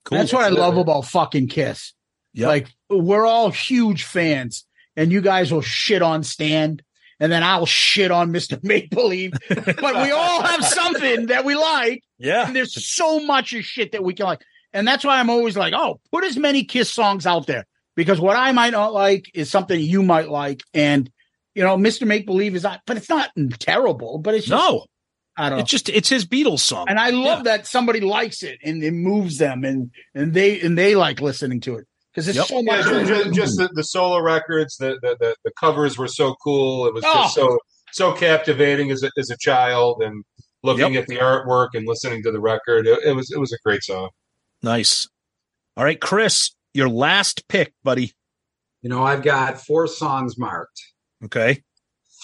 cool. 0.04 0.18
That's 0.18 0.32
what 0.32 0.44
I 0.44 0.48
love 0.48 0.76
about 0.76 1.06
fucking 1.06 1.48
Kiss. 1.48 1.92
Yep. 2.34 2.48
Like 2.48 2.68
we're 2.90 3.26
all 3.26 3.50
huge 3.50 4.04
fans, 4.04 4.64
and 4.96 5.12
you 5.12 5.20
guys 5.20 5.52
will 5.52 5.62
shit 5.62 6.02
on 6.02 6.22
Stand, 6.22 6.82
and 7.20 7.30
then 7.30 7.42
I'll 7.42 7.66
shit 7.66 8.10
on 8.10 8.32
Mister 8.32 8.58
Make 8.62 8.90
Believe. 8.90 9.32
but 9.48 9.78
we 9.78 10.10
all 10.10 10.42
have 10.42 10.64
something 10.64 11.26
that 11.26 11.44
we 11.44 11.54
like, 11.54 12.02
yeah, 12.18 12.46
and 12.46 12.54
there's 12.54 12.84
so 12.86 13.20
much 13.20 13.52
of 13.52 13.64
shit 13.64 13.92
that 13.92 14.02
we 14.02 14.14
can 14.14 14.26
like, 14.26 14.42
and 14.72 14.86
that's 14.86 15.04
why 15.04 15.20
I'm 15.20 15.30
always 15.30 15.56
like, 15.56 15.74
oh, 15.76 16.00
put 16.12 16.24
as 16.24 16.36
many 16.36 16.64
Kiss 16.64 16.92
songs 16.92 17.26
out 17.26 17.46
there 17.46 17.64
because 17.96 18.20
what 18.20 18.36
I 18.36 18.52
might 18.52 18.72
not 18.72 18.92
like 18.92 19.30
is 19.34 19.50
something 19.50 19.78
you 19.78 20.02
might 20.02 20.28
like, 20.28 20.62
and 20.72 21.10
you 21.54 21.62
know, 21.62 21.76
Mister 21.76 22.06
Make 22.06 22.26
Believe 22.26 22.54
is 22.54 22.64
not, 22.64 22.80
but 22.86 22.96
it's 22.96 23.08
not 23.08 23.30
terrible, 23.58 24.18
but 24.18 24.34
it's 24.34 24.46
just, 24.46 24.60
no, 24.60 24.86
I 25.36 25.48
don't 25.48 25.58
know. 25.58 25.62
it's 25.62 25.70
just 25.70 25.88
it's 25.88 26.08
his 26.08 26.24
Beatles 26.26 26.60
song. 26.60 26.86
and 26.88 26.98
I 26.98 27.10
love 27.10 27.44
that 27.44 27.66
somebody 27.66 28.00
likes 28.00 28.42
it 28.42 28.58
and 28.62 28.82
it 28.82 28.92
moves 28.92 29.38
them 29.38 29.64
and 29.64 29.90
and 30.14 30.32
they 30.32 30.60
and 30.60 30.78
they 30.78 30.94
like 30.94 31.20
listening 31.20 31.60
to 31.62 31.76
it 31.76 31.86
because 32.12 32.28
it's 32.28 32.36
Yep. 32.38 32.46
so 32.46 32.62
much. 32.62 32.84
ju- 32.86 33.04
ju- 33.24 33.30
just, 33.32 33.56
the, 33.58 33.68
the 33.74 33.82
solo 33.82 34.20
records, 34.20 34.76
the, 34.76 34.98
the 35.02 35.16
the 35.18 35.34
the 35.44 35.50
covers 35.58 35.98
were 35.98 36.06
so 36.08 36.34
cool. 36.44 36.86
It 36.86 36.94
was 36.94 37.02
Oh. 37.06 37.14
just 37.22 37.34
so 37.34 37.58
so 37.92 38.12
captivating 38.12 38.90
as 38.92 39.02
a 39.02 39.10
as 39.18 39.30
a 39.30 39.36
child, 39.36 40.02
and 40.02 40.24
looking 40.62 40.94
at 40.96 41.06
the 41.08 41.16
artwork 41.16 41.68
and 41.74 41.86
listening 41.86 42.22
to 42.22 42.30
the 42.32 42.40
record. 42.40 42.86
It, 42.86 43.00
it 43.04 43.12
was 43.16 43.30
it 43.32 43.38
was 43.40 43.52
a 43.52 43.58
great 43.64 43.82
song. 43.82 44.10
nice. 44.62 45.08
All 45.76 45.82
right, 45.84 46.00
Chris, 46.00 46.52
your 46.72 46.88
last 46.88 47.48
pick, 47.48 47.72
buddy. 47.82 48.12
You 48.82 48.90
know, 48.90 49.02
I've 49.02 49.22
got 49.22 49.60
four 49.60 49.88
songs 49.88 50.38
marked. 50.38 50.80
Okay, 51.24 51.62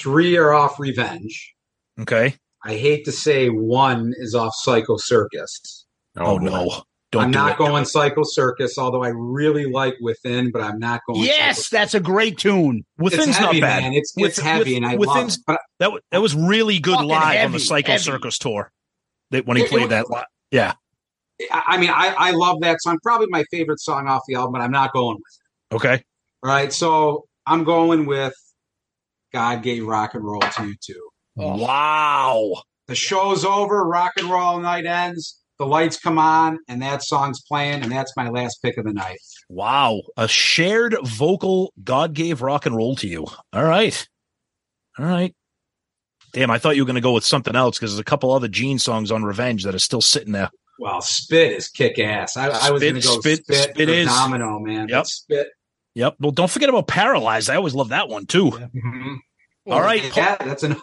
Three 0.01 0.37
are 0.37 0.53
off 0.53 0.79
Revenge. 0.79 1.55
okay. 2.01 2.37
I 2.65 2.75
hate 2.77 3.05
to 3.07 3.13
say 3.13 3.49
one 3.49 4.13
is 4.19 4.35
off 4.35 4.53
Psycho 4.55 4.97
Circus. 4.99 5.87
Oh, 6.19 6.25
oh 6.35 6.39
boy. 6.39 6.45
no, 6.45 6.83
don't 7.13 7.25
I'm 7.25 7.31
not 7.31 7.53
it. 7.53 7.59
going 7.59 7.85
Psycho 7.85 8.23
Circus, 8.25 8.77
although 8.79 9.03
I 9.03 9.09
really 9.15 9.65
like 9.71 9.95
Within, 10.01 10.51
but 10.53 10.61
I'm 10.63 10.79
not 10.79 11.01
going. 11.09 11.23
yes, 11.23 11.67
Psycho- 11.69 11.81
that's 11.81 11.95
a 11.95 12.01
great 12.01 12.37
tune. 12.39 12.85
Within's 12.99 13.29
it's 13.29 13.37
heavy, 13.39 13.61
not 13.61 13.67
bad. 13.67 13.83
man. 13.85 13.93
It's 13.95 14.13
With- 14.17 14.37
heavy, 14.39 14.75
with- 14.75 14.77
and 14.77 14.87
I 14.87 14.97
Within's- 14.97 15.07
love. 15.07 15.29
It. 15.29 15.39
But 15.47 15.61
That 15.79 16.01
that 16.13 16.21
was 16.23 16.35
really 16.35 16.79
good 16.81 16.95
Fucking 16.97 17.09
live 17.09 17.45
on 17.47 17.53
the 17.53 17.61
Psycho 17.61 17.93
heavy. 17.93 18.03
Circus 18.05 18.39
tour. 18.39 18.71
That 19.31 19.47
when 19.47 19.57
he 19.57 19.63
It- 19.63 19.67
it 19.67 19.71
played 19.71 19.83
was- 19.83 19.91
that. 19.91 20.11
Li- 20.11 20.25
yeah. 20.51 20.75
I 21.51 21.63
I 21.69 21.79
mean, 21.79 21.91
I, 21.91 22.15
I 22.19 22.31
love 22.33 22.59
that 22.61 22.83
song. 22.83 22.99
Probably 23.03 23.29
my 23.31 23.45
favorite 23.51 23.81
song 23.81 24.07
off 24.09 24.21
the 24.29 24.35
album, 24.35 24.53
but 24.53 24.61
I'm 24.61 24.71
not 24.73 24.93
going 24.93 25.17
with. 25.17 25.39
It. 25.71 25.75
Okay. 25.77 25.95
It. 25.95 26.05
All 26.43 26.51
right, 26.51 26.73
so 26.73 27.25
I'm 27.47 27.65
going 27.65 28.05
with 28.07 28.35
God 29.33 29.63
gave 29.63 29.87
rock 29.87 30.15
and 30.15 30.25
roll 30.25 30.41
to 30.41 30.67
you 30.67 30.75
too. 30.85 31.10
Oh. 31.39 31.57
Wow. 31.57 32.63
The 32.89 32.95
show's 32.95 33.45
over, 33.45 33.85
rock 33.85 34.13
and 34.17 34.29
roll 34.29 34.59
night 34.59 34.85
ends, 34.87 35.39
the 35.59 35.67
lights 35.67 35.99
come 35.99 36.19
on, 36.19 36.59
and 36.69 36.83
that 36.83 37.03
song's 37.05 37.41
playing, 37.43 37.83
and 37.83 37.93
that's 37.93 38.17
my 38.17 38.29
last 38.29 38.61
pick 38.63 38.77
of 38.79 38.85
the 38.85 38.93
night. 38.93 39.19
Wow. 39.49 40.01
A 40.17 40.27
shared 40.27 40.97
vocal 41.05 41.73
God 41.85 42.15
gave 42.15 42.43
rock 42.43 42.67
and 42.67 42.75
roll 42.75 42.97
to 42.97 43.07
you. 43.07 43.27
All 43.53 43.65
right. 43.65 44.09
All 44.99 45.07
right. 45.07 45.35
Damn, 46.33 46.51
I 46.51 46.59
thought 46.59 46.77
you 46.77 46.83
were 46.83 46.87
going 46.87 46.95
to 46.95 47.01
go 47.01 47.13
with 47.13 47.25
something 47.25 47.57
else 47.57 47.79
because 47.79 47.93
there's 47.93 48.01
a 48.01 48.05
couple 48.05 48.33
other 48.33 48.49
Gene 48.49 48.79
songs 48.79 49.11
on 49.11 49.25
Revenge 49.25 49.65
that 49.65 49.75
are 49.75 49.81
still 49.81 50.01
sitting 50.01 50.33
there. 50.33 50.51
Well, 50.79 51.01
Spit 51.01 51.53
is 51.53 51.69
kick 51.69 51.99
ass. 51.99 52.37
I, 52.37 52.49
I 52.49 52.71
was 52.71 52.81
going 52.83 52.95
to 52.95 53.01
go 53.01 53.21
Spit- 53.21 53.45
Spit, 53.45 53.71
Spit 53.75 53.89
is. 53.89 54.07
Domino, 54.09 54.59
man. 54.61 54.89
Yep. 54.89 54.99
But 55.01 55.07
Spit. 55.07 55.49
Yep. 55.95 56.17
Well, 56.21 56.31
don't 56.31 56.51
forget 56.51 56.69
about 56.69 56.87
Paralyzed. 56.87 57.51
I 57.51 57.57
always 57.57 57.75
love 57.75 57.89
that 57.91 58.09
one 58.09 58.27
too. 58.27 58.51
Mm-hmm. 58.51 59.15
All 59.67 59.81
right. 59.81 60.17
Yeah, 60.17 60.37
that's 60.37 60.63
an. 60.63 60.77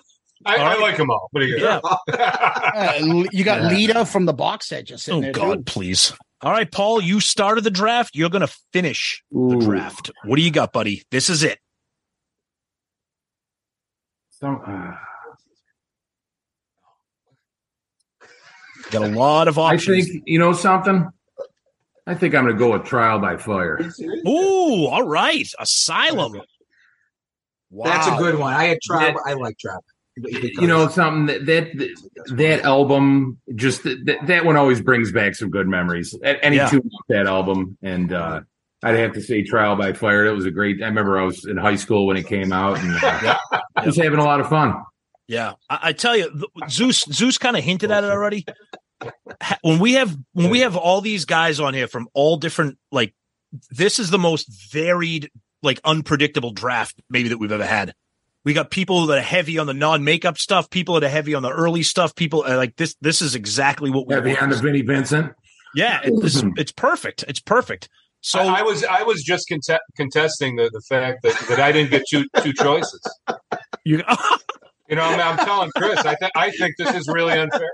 I, 0.45 0.57
All 0.57 0.65
right. 0.65 0.77
I 0.77 0.81
like 0.81 0.97
them 0.97 1.09
all. 1.09 1.27
What 1.31 1.41
do 1.41 1.47
you 1.47 1.57
Yeah. 1.57 1.79
Uh, 2.13 3.23
you 3.31 3.43
got 3.43 3.61
Yeah. 3.63 3.69
Lita 3.69 4.05
from 4.05 4.25
the 4.25 4.33
box 4.33 4.67
set 4.67 4.85
just 4.85 5.05
sitting 5.05 5.19
Oh 5.19 5.21
there. 5.23 5.31
God, 5.31 5.65
too. 5.65 5.71
please. 5.73 6.13
All 6.41 6.51
right, 6.51 6.71
Paul, 6.71 7.01
you 7.01 7.19
started 7.19 7.63
the 7.63 7.71
draft. 7.71 8.15
You're 8.15 8.29
going 8.29 8.45
to 8.45 8.53
finish 8.71 9.23
the 9.31 9.57
draft. 9.57 10.11
What 10.25 10.35
do 10.35 10.43
you 10.43 10.51
got, 10.51 10.71
buddy? 10.71 11.03
This 11.09 11.29
is 11.29 11.41
it. 11.43 11.57
Some, 14.29 14.61
uh, 14.65 14.91
Got 18.91 19.01
a 19.01 19.07
lot 19.07 19.47
of 19.47 19.57
I 19.57 19.73
options. 19.73 20.07
think 20.07 20.23
you 20.27 20.39
know 20.39 20.53
something. 20.53 21.09
I 22.05 22.13
think 22.15 22.33
I'm 22.35 22.45
going 22.45 22.55
to 22.55 22.59
go 22.59 22.71
with 22.71 22.85
Trial 22.85 23.19
by 23.19 23.35
Fire. 23.37 23.81
Ooh, 24.25 24.85
all 24.85 25.03
right. 25.05 25.45
Asylum. 25.59 26.39
Wow. 27.69 27.85
That's 27.89 28.07
a 28.07 28.15
good 28.17 28.35
one. 28.39 28.53
I 28.53 28.65
had 28.65 28.77
tried. 28.81 29.15
That- 29.15 29.23
I 29.25 29.33
like 29.33 29.57
Trap. 29.57 29.81
You 30.17 30.67
know 30.67 30.87
something 30.87 31.27
that 31.27 31.45
that, 31.45 32.35
that 32.35 32.61
album 32.63 33.39
just 33.55 33.83
that, 33.83 34.17
that 34.25 34.45
one 34.45 34.57
always 34.57 34.81
brings 34.81 35.11
back 35.11 35.35
some 35.35 35.49
good 35.49 35.67
memories. 35.67 36.17
Any 36.23 36.55
Yeah. 36.57 36.67
off 36.67 37.05
that 37.09 37.27
album, 37.27 37.77
and 37.81 38.11
uh, 38.11 38.41
I'd 38.83 38.95
have 38.95 39.13
to 39.13 39.21
say 39.21 39.43
Trial 39.43 39.75
by 39.75 39.93
Fire. 39.93 40.25
It 40.25 40.33
was 40.33 40.45
a 40.45 40.51
great. 40.51 40.81
I 40.81 40.87
remember 40.87 41.19
I 41.19 41.23
was 41.23 41.45
in 41.45 41.57
high 41.57 41.75
school 41.75 42.07
when 42.07 42.17
it 42.17 42.27
came 42.27 42.51
out, 42.51 42.79
and 42.79 42.95
uh, 43.03 43.37
I 43.75 43.85
was 43.85 43.95
having 43.97 44.19
a 44.19 44.23
lot 44.23 44.39
of 44.39 44.49
fun. 44.49 44.75
Yeah, 45.27 45.53
I, 45.69 45.79
I 45.83 45.93
tell 45.93 46.15
you, 46.15 46.45
Zeus 46.69 47.03
Zeus 47.11 47.37
kind 47.37 47.57
of 47.57 47.63
hinted 47.63 47.91
at 47.91 48.03
it 48.03 48.09
already. 48.09 48.45
When 49.61 49.77
we 49.79 49.93
have 49.93 50.17
when 50.33 50.49
we 50.49 50.61
have 50.61 50.75
all 50.75 51.01
these 51.01 51.25
guys 51.25 51.59
on 51.59 51.73
here 51.73 51.87
from 51.87 52.07
all 52.13 52.37
different 52.37 52.77
like, 52.91 53.13
this 53.69 53.99
is 53.99 54.09
the 54.09 54.17
most 54.17 54.47
varied, 54.71 55.29
like 55.61 55.79
unpredictable 55.83 56.51
draft 56.51 56.99
maybe 57.09 57.29
that 57.29 57.37
we've 57.37 57.51
ever 57.51 57.65
had. 57.65 57.93
We 58.47 58.53
got 58.53 58.71
people 58.71 59.07
that 59.07 59.17
are 59.17 59.21
heavy 59.21 59.57
on 59.57 59.67
the 59.67 59.73
non 59.73 60.05
makeup 60.05 60.37
stuff, 60.37 60.69
people 60.69 60.93
that 60.93 61.03
are 61.03 61.09
heavy 61.09 61.35
on 61.35 61.43
the 61.43 61.51
early 61.51 61.83
stuff. 61.83 62.15
People 62.15 62.45
are 62.47 62.55
like 62.55 62.77
this. 62.77 62.95
This 63.01 63.21
is 63.21 63.35
exactly 63.35 63.91
what 63.91 64.07
we 64.07 64.15
Heavy 64.15 64.29
want. 64.29 64.43
on 64.43 64.49
the 64.51 64.55
Vinnie 64.55 64.83
Vincent. 64.83 65.33
Yeah, 65.75 65.99
it- 66.01 66.13
it's, 66.23 66.37
mm-hmm. 66.37 66.51
it's 66.55 66.71
perfect. 66.71 67.25
It's 67.27 67.41
perfect. 67.41 67.89
So 68.21 68.39
I, 68.39 68.59
I 68.59 68.61
was 68.61 68.85
I 68.85 69.03
was 69.03 69.21
just 69.21 69.49
conte- 69.49 69.81
contesting 69.97 70.55
the, 70.55 70.69
the 70.71 70.81
fact 70.87 71.23
that, 71.23 71.37
that 71.49 71.59
I 71.59 71.73
didn't 71.73 71.91
get 71.91 72.03
two 72.09 72.23
two 72.41 72.53
choices. 72.53 73.01
you, 73.83 74.01
You 74.89 74.95
know, 74.95 75.01
I'm, 75.01 75.19
I'm 75.19 75.45
telling 75.45 75.69
Chris, 75.75 75.99
I 76.05 76.15
think 76.15 76.31
I 76.33 76.49
think 76.51 76.75
this 76.77 76.95
is 76.95 77.09
really 77.09 77.37
unfair. 77.37 77.69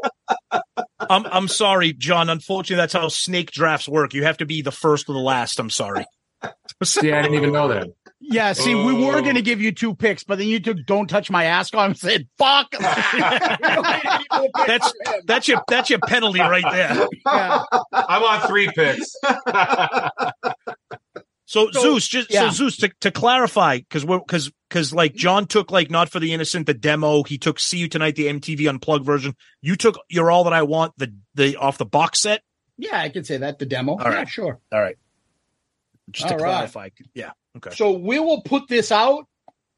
I'm 1.02 1.28
I'm 1.28 1.48
sorry, 1.50 1.94
John. 1.94 2.30
Unfortunately, 2.32 2.82
that's 2.82 2.94
how 2.94 3.10
snake 3.10 3.52
drafts 3.52 3.88
work. 3.88 4.16
You 4.16 4.24
have 4.24 4.38
to 4.38 4.48
be 4.48 4.64
the 4.64 4.72
first 4.72 5.08
or 5.08 5.14
the 5.14 5.20
last. 5.20 5.60
I'm 5.60 5.70
sorry. 5.70 6.04
See, 6.84 7.12
I 7.14 7.22
didn't 7.22 7.36
even 7.38 7.52
know 7.54 7.68
that. 7.70 7.88
Yeah, 8.26 8.54
see, 8.54 8.74
we 8.74 8.94
were 8.94 9.18
Oh. 9.18 9.22
going 9.22 9.36
to 9.36 9.42
give 9.42 9.60
you 9.60 9.74
two 9.74 9.94
picks, 9.96 10.24
but 10.24 10.38
then 10.38 10.48
you 10.48 10.62
took 10.62 10.78
"Don't 10.86 11.08
Touch 11.10 11.30
My 11.30 11.44
Ass" 11.44 11.70
and 11.74 11.98
said, 11.98 12.28
"Fuck." 12.38 12.72
That's 14.66 14.94
that's 15.26 15.48
your 15.50 15.62
that's 15.68 15.90
your 15.90 16.00
penalty 16.00 16.40
right 16.40 16.64
there. 16.72 17.08
Yeah. 17.26 17.64
I 17.94 18.20
want 18.22 18.44
three 18.46 18.70
picks. 18.74 19.14
So, 21.46 21.70
So, 21.72 21.82
Zeus, 21.82 22.08
just 22.08 22.32
yeah. 22.34 22.50
so 22.50 22.56
Zeus 22.70 22.78
to, 22.78 22.90
to 23.02 23.12
clarify, 23.12 23.78
because 23.80 24.06
we're 24.06 24.20
because 24.20 24.52
because 24.70 24.94
like 24.94 25.14
John 25.14 25.46
took 25.46 25.70
like 25.72 25.92
not 25.92 26.10
for 26.10 26.20
the 26.20 26.34
innocent 26.34 26.66
the 26.66 26.74
demo. 26.74 27.24
He 27.24 27.38
took 27.38 27.60
See 27.60 27.78
You 27.78 27.88
Tonight 27.90 28.16
the 28.16 28.28
MTV 28.28 28.68
Unplugged 28.70 29.06
version. 29.06 29.36
You 29.62 29.76
took 29.76 30.00
You're 30.10 30.32
All 30.32 30.46
That 30.46 30.54
I 30.54 30.64
Want 30.64 30.94
the 30.98 31.14
the 31.36 31.58
off 31.58 31.78
the 31.78 31.86
box 31.86 32.22
set. 32.22 32.42
yeah, 32.78 33.00
I 33.02 33.10
can 33.10 33.24
say 33.26 33.38
that 33.38 33.60
the 33.60 33.66
demo. 33.66 33.94
All 33.98 34.00
yeah, 34.10 34.14
right. 34.16 34.30
sure. 34.30 34.60
All 34.72 34.82
right. 34.82 34.96
Just 36.12 36.28
to 36.28 36.34
All 36.36 36.40
right. 36.40 36.52
clarify, 36.52 36.90
yeah, 37.14 37.32
okay. 37.58 37.72
So 37.76 37.92
we 37.94 38.20
will 38.20 38.42
put 38.42 38.68
this 38.68 38.92
out. 38.92 39.26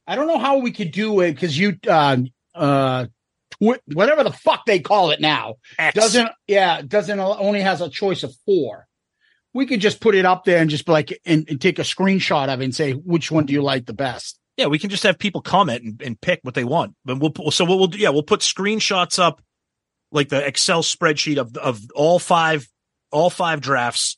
I 0.07 0.15
don't 0.15 0.27
know 0.27 0.39
how 0.39 0.57
we 0.57 0.71
could 0.71 0.91
do 0.91 1.21
it 1.21 1.33
because 1.33 1.57
you, 1.57 1.77
uh, 1.87 2.17
uh, 2.53 3.05
twi- 3.51 3.79
whatever 3.93 4.23
the 4.23 4.31
fuck 4.31 4.65
they 4.65 4.79
call 4.79 5.11
it 5.11 5.21
now, 5.21 5.55
X. 5.77 5.95
doesn't. 5.95 6.29
Yeah, 6.47 6.81
doesn't 6.81 7.19
only 7.19 7.61
has 7.61 7.81
a 7.81 7.89
choice 7.89 8.23
of 8.23 8.33
four. 8.45 8.87
We 9.53 9.65
could 9.65 9.79
just 9.79 10.01
put 10.01 10.15
it 10.15 10.25
up 10.25 10.43
there 10.43 10.57
and 10.59 10.69
just 10.69 10.85
be 10.85 10.91
like 10.91 11.19
and, 11.25 11.49
and 11.49 11.61
take 11.61 11.79
a 11.79 11.83
screenshot 11.83 12.49
of 12.49 12.59
it 12.59 12.65
and 12.65 12.75
say 12.75 12.91
which 12.91 13.31
one 13.31 13.45
do 13.45 13.53
you 13.53 13.61
like 13.61 13.85
the 13.85 13.93
best. 13.93 14.39
Yeah, 14.57 14.67
we 14.67 14.79
can 14.79 14.89
just 14.89 15.03
have 15.03 15.19
people 15.19 15.41
comment 15.41 15.83
and, 15.83 16.01
and 16.01 16.19
pick 16.19 16.39
what 16.43 16.55
they 16.55 16.63
want. 16.63 16.95
But 17.05 17.19
we'll 17.19 17.51
so 17.51 17.65
what 17.65 17.77
we'll 17.77 17.87
do, 17.87 17.97
yeah, 17.97 18.09
we'll 18.09 18.23
put 18.23 18.41
screenshots 18.41 19.19
up, 19.19 19.41
like 20.11 20.29
the 20.29 20.45
Excel 20.45 20.81
spreadsheet 20.83 21.37
of 21.37 21.55
of 21.57 21.81
all 21.93 22.19
five 22.19 22.67
all 23.11 23.29
five 23.29 23.61
drafts, 23.61 24.17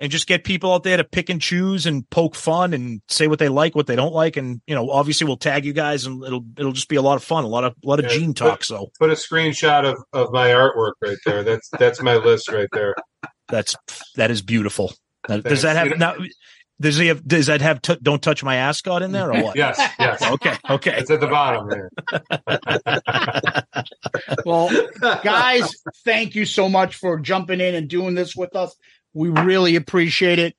and 0.00 0.10
just 0.10 0.26
get 0.26 0.42
people 0.44 0.72
out 0.72 0.82
there 0.82 0.96
to 0.96 1.04
pick 1.04 1.28
and 1.28 1.40
choose 1.40 1.84
and 1.86 2.08
poke 2.10 2.34
fun 2.34 2.72
and 2.74 3.02
say 3.06 3.26
what 3.28 3.38
they 3.38 3.48
like, 3.48 3.76
what 3.76 3.86
they 3.86 3.94
don't 3.94 4.14
like, 4.14 4.36
and 4.36 4.60
you 4.66 4.74
know, 4.74 4.90
obviously 4.90 5.26
we'll 5.26 5.36
tag 5.36 5.64
you 5.64 5.72
guys 5.74 6.06
and 6.06 6.24
it'll 6.24 6.44
it'll 6.58 6.72
just 6.72 6.88
be 6.88 6.96
a 6.96 7.02
lot 7.02 7.16
of 7.16 7.22
fun, 7.22 7.44
a 7.44 7.48
lot 7.48 7.62
of 7.64 7.74
a 7.84 7.86
lot 7.86 7.98
of 8.00 8.06
Yeah, 8.06 8.18
gene 8.18 8.34
talk. 8.34 8.64
So 8.64 8.90
Put 8.98 9.10
a 9.10 9.14
screenshot 9.14 9.84
of, 9.84 10.02
of 10.12 10.32
my 10.32 10.48
artwork 10.48 10.94
right 11.02 11.18
there. 11.24 11.44
That's 11.44 11.68
that's 11.78 12.02
my 12.02 12.16
list 12.16 12.50
right 12.50 12.68
there. 12.72 12.94
that's 13.48 13.76
that 14.16 14.30
is 14.30 14.42
beautiful. 14.42 14.92
That- 15.28 15.44
does 15.44 15.62
that 15.62 15.76
have 15.76 15.98
now? 15.98 16.14
Does 16.80 16.96
he 16.96 17.08
have? 17.08 17.22
Does 17.28 17.48
that 17.48 17.60
have? 17.60 17.82
T- 17.82 17.98
don't 18.00 18.22
touch 18.22 18.42
my 18.42 18.56
ascot 18.56 19.02
in 19.02 19.12
there 19.12 19.30
or 19.30 19.42
what? 19.42 19.54
Yes, 19.54 19.78
yes. 19.98 20.22
Okay. 20.32 20.56
Okay. 20.70 20.94
It's 20.96 21.10
at 21.10 21.20
the 21.20 21.26
bottom 21.26 21.68
there. 21.68 21.90
Well, 24.44 24.70
guys, 25.22 25.70
thank 26.04 26.34
you 26.34 26.44
so 26.44 26.68
much 26.68 26.96
for 26.96 27.18
jumping 27.20 27.60
in 27.60 27.74
and 27.74 27.88
doing 27.88 28.14
this 28.14 28.34
with 28.34 28.54
us. 28.56 28.74
We 29.12 29.28
really 29.28 29.76
appreciate 29.76 30.38
it. 30.38 30.56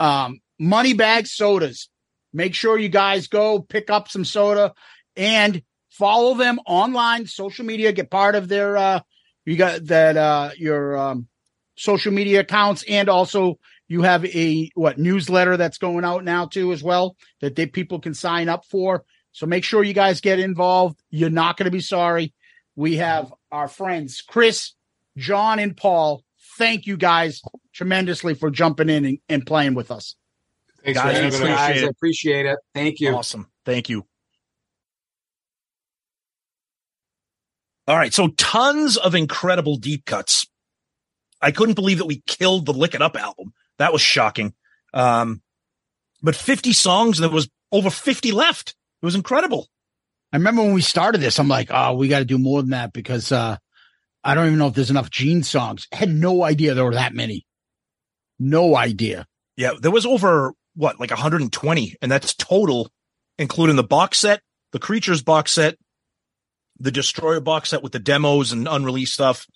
Um, 0.00 0.40
Moneybag 0.60 1.26
sodas. 1.26 1.88
Make 2.32 2.54
sure 2.54 2.78
you 2.78 2.88
guys 2.88 3.28
go 3.28 3.60
pick 3.60 3.90
up 3.90 4.08
some 4.08 4.24
soda 4.24 4.74
and 5.16 5.62
follow 5.90 6.34
them 6.34 6.58
online, 6.66 7.26
social 7.26 7.64
media, 7.64 7.92
get 7.92 8.10
part 8.10 8.34
of 8.34 8.48
their 8.48 8.76
uh 8.76 9.00
you 9.44 9.56
got 9.56 9.86
that 9.86 10.16
uh 10.16 10.50
your 10.56 10.96
um 10.96 11.28
social 11.76 12.12
media 12.12 12.40
accounts 12.40 12.84
and 12.88 13.08
also 13.08 13.58
you 13.88 14.02
have 14.02 14.24
a 14.24 14.70
what 14.74 14.98
newsletter 14.98 15.56
that's 15.56 15.78
going 15.78 16.04
out 16.04 16.24
now 16.24 16.46
too 16.46 16.72
as 16.72 16.82
well 16.82 17.16
that 17.40 17.54
they 17.54 17.66
people 17.66 18.00
can 18.00 18.14
sign 18.14 18.48
up 18.48 18.64
for. 18.64 19.04
So 19.32 19.46
make 19.46 19.64
sure 19.64 19.82
you 19.82 19.94
guys 19.94 20.20
get 20.20 20.38
involved. 20.38 21.00
You're 21.10 21.30
not 21.30 21.56
going 21.56 21.66
to 21.66 21.70
be 21.70 21.80
sorry. 21.80 22.32
We 22.76 22.96
have 22.96 23.32
our 23.52 23.68
friends 23.68 24.22
Chris, 24.26 24.72
John, 25.16 25.58
and 25.58 25.76
Paul. 25.76 26.24
Thank 26.56 26.86
you 26.86 26.96
guys 26.96 27.42
tremendously 27.74 28.34
for 28.34 28.50
jumping 28.50 28.88
in 28.88 29.04
and, 29.04 29.18
and 29.28 29.46
playing 29.46 29.74
with 29.74 29.90
us. 29.90 30.16
Thanks 30.84 31.00
Guys, 31.00 31.16
for 31.16 31.26
appreciate 31.26 31.50
us. 31.50 31.58
guys, 31.58 31.82
I 31.82 31.86
appreciate 31.86 32.46
it. 32.46 32.58
Thank 32.74 33.00
you. 33.00 33.14
Awesome. 33.14 33.50
Thank 33.64 33.88
you. 33.88 34.06
All 37.86 37.96
right. 37.96 38.14
So 38.14 38.28
tons 38.28 38.96
of 38.96 39.14
incredible 39.14 39.76
deep 39.76 40.04
cuts. 40.04 40.46
I 41.40 41.50
couldn't 41.50 41.74
believe 41.74 41.98
that 41.98 42.06
we 42.06 42.22
killed 42.26 42.66
the 42.66 42.72
Lick 42.72 42.94
It 42.94 43.02
Up 43.02 43.16
album. 43.16 43.52
That 43.78 43.92
was 43.92 44.00
shocking. 44.00 44.54
Um, 44.94 45.42
but 46.22 46.36
50 46.36 46.72
songs, 46.72 47.18
and 47.18 47.24
there 47.24 47.34
was 47.34 47.48
over 47.72 47.90
50 47.90 48.32
left. 48.32 48.70
It 49.02 49.04
was 49.04 49.14
incredible. 49.14 49.68
I 50.32 50.36
remember 50.36 50.62
when 50.62 50.72
we 50.72 50.80
started 50.80 51.20
this, 51.20 51.38
I'm 51.38 51.48
like, 51.48 51.68
oh, 51.70 51.94
we 51.94 52.08
got 52.08 52.20
to 52.20 52.24
do 52.24 52.38
more 52.38 52.62
than 52.62 52.70
that 52.70 52.92
because 52.92 53.30
uh, 53.30 53.56
I 54.22 54.34
don't 54.34 54.46
even 54.46 54.58
know 54.58 54.68
if 54.68 54.74
there's 54.74 54.90
enough 54.90 55.10
Gene 55.10 55.42
songs. 55.42 55.86
I 55.92 55.96
had 55.96 56.08
no 56.08 56.42
idea 56.42 56.74
there 56.74 56.84
were 56.84 56.94
that 56.94 57.14
many. 57.14 57.46
No 58.38 58.76
idea. 58.76 59.26
Yeah. 59.56 59.72
There 59.80 59.90
was 59.90 60.06
over 60.06 60.52
what, 60.74 60.98
like 61.00 61.10
120. 61.10 61.96
And 62.02 62.10
that's 62.10 62.34
total, 62.34 62.90
including 63.38 63.76
the 63.76 63.84
box 63.84 64.18
set, 64.18 64.40
the 64.72 64.78
Creatures 64.78 65.22
box 65.22 65.52
set, 65.52 65.76
the 66.78 66.90
Destroyer 66.90 67.40
box 67.40 67.70
set 67.70 67.82
with 67.82 67.92
the 67.92 67.98
demos 67.98 68.52
and 68.52 68.68
unreleased 68.68 69.14
stuff. 69.14 69.46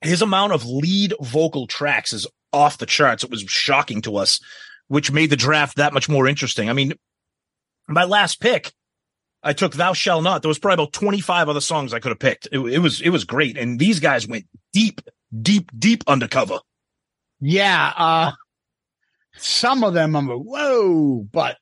His 0.00 0.22
amount 0.22 0.52
of 0.52 0.64
lead 0.64 1.14
vocal 1.20 1.66
tracks 1.66 2.12
is 2.12 2.26
off 2.52 2.78
the 2.78 2.86
charts. 2.86 3.24
It 3.24 3.30
was 3.30 3.42
shocking 3.42 4.00
to 4.02 4.16
us, 4.16 4.40
which 4.88 5.12
made 5.12 5.30
the 5.30 5.36
draft 5.36 5.76
that 5.76 5.92
much 5.92 6.08
more 6.08 6.26
interesting. 6.26 6.70
I 6.70 6.72
mean, 6.72 6.94
my 7.88 8.04
last 8.04 8.40
pick, 8.40 8.72
I 9.42 9.52
took 9.52 9.74
Thou 9.74 9.92
Shall 9.92 10.22
Not. 10.22 10.42
There 10.42 10.48
was 10.48 10.58
probably 10.58 10.84
about 10.84 10.92
25 10.92 11.48
other 11.48 11.60
songs 11.60 11.92
I 11.92 11.98
could 11.98 12.10
have 12.10 12.18
picked. 12.18 12.48
It, 12.52 12.58
it 12.60 12.78
was, 12.78 13.00
it 13.00 13.10
was 13.10 13.24
great. 13.24 13.58
And 13.58 13.78
these 13.78 14.00
guys 14.00 14.26
went 14.26 14.46
deep, 14.72 15.00
deep, 15.42 15.70
deep 15.78 16.04
undercover. 16.06 16.58
Yeah. 17.40 17.92
Uh, 17.96 18.32
some 19.36 19.84
of 19.84 19.94
them 19.94 20.14
I'm 20.16 20.28
like, 20.28 20.38
whoa, 20.38 21.26
but 21.32 21.56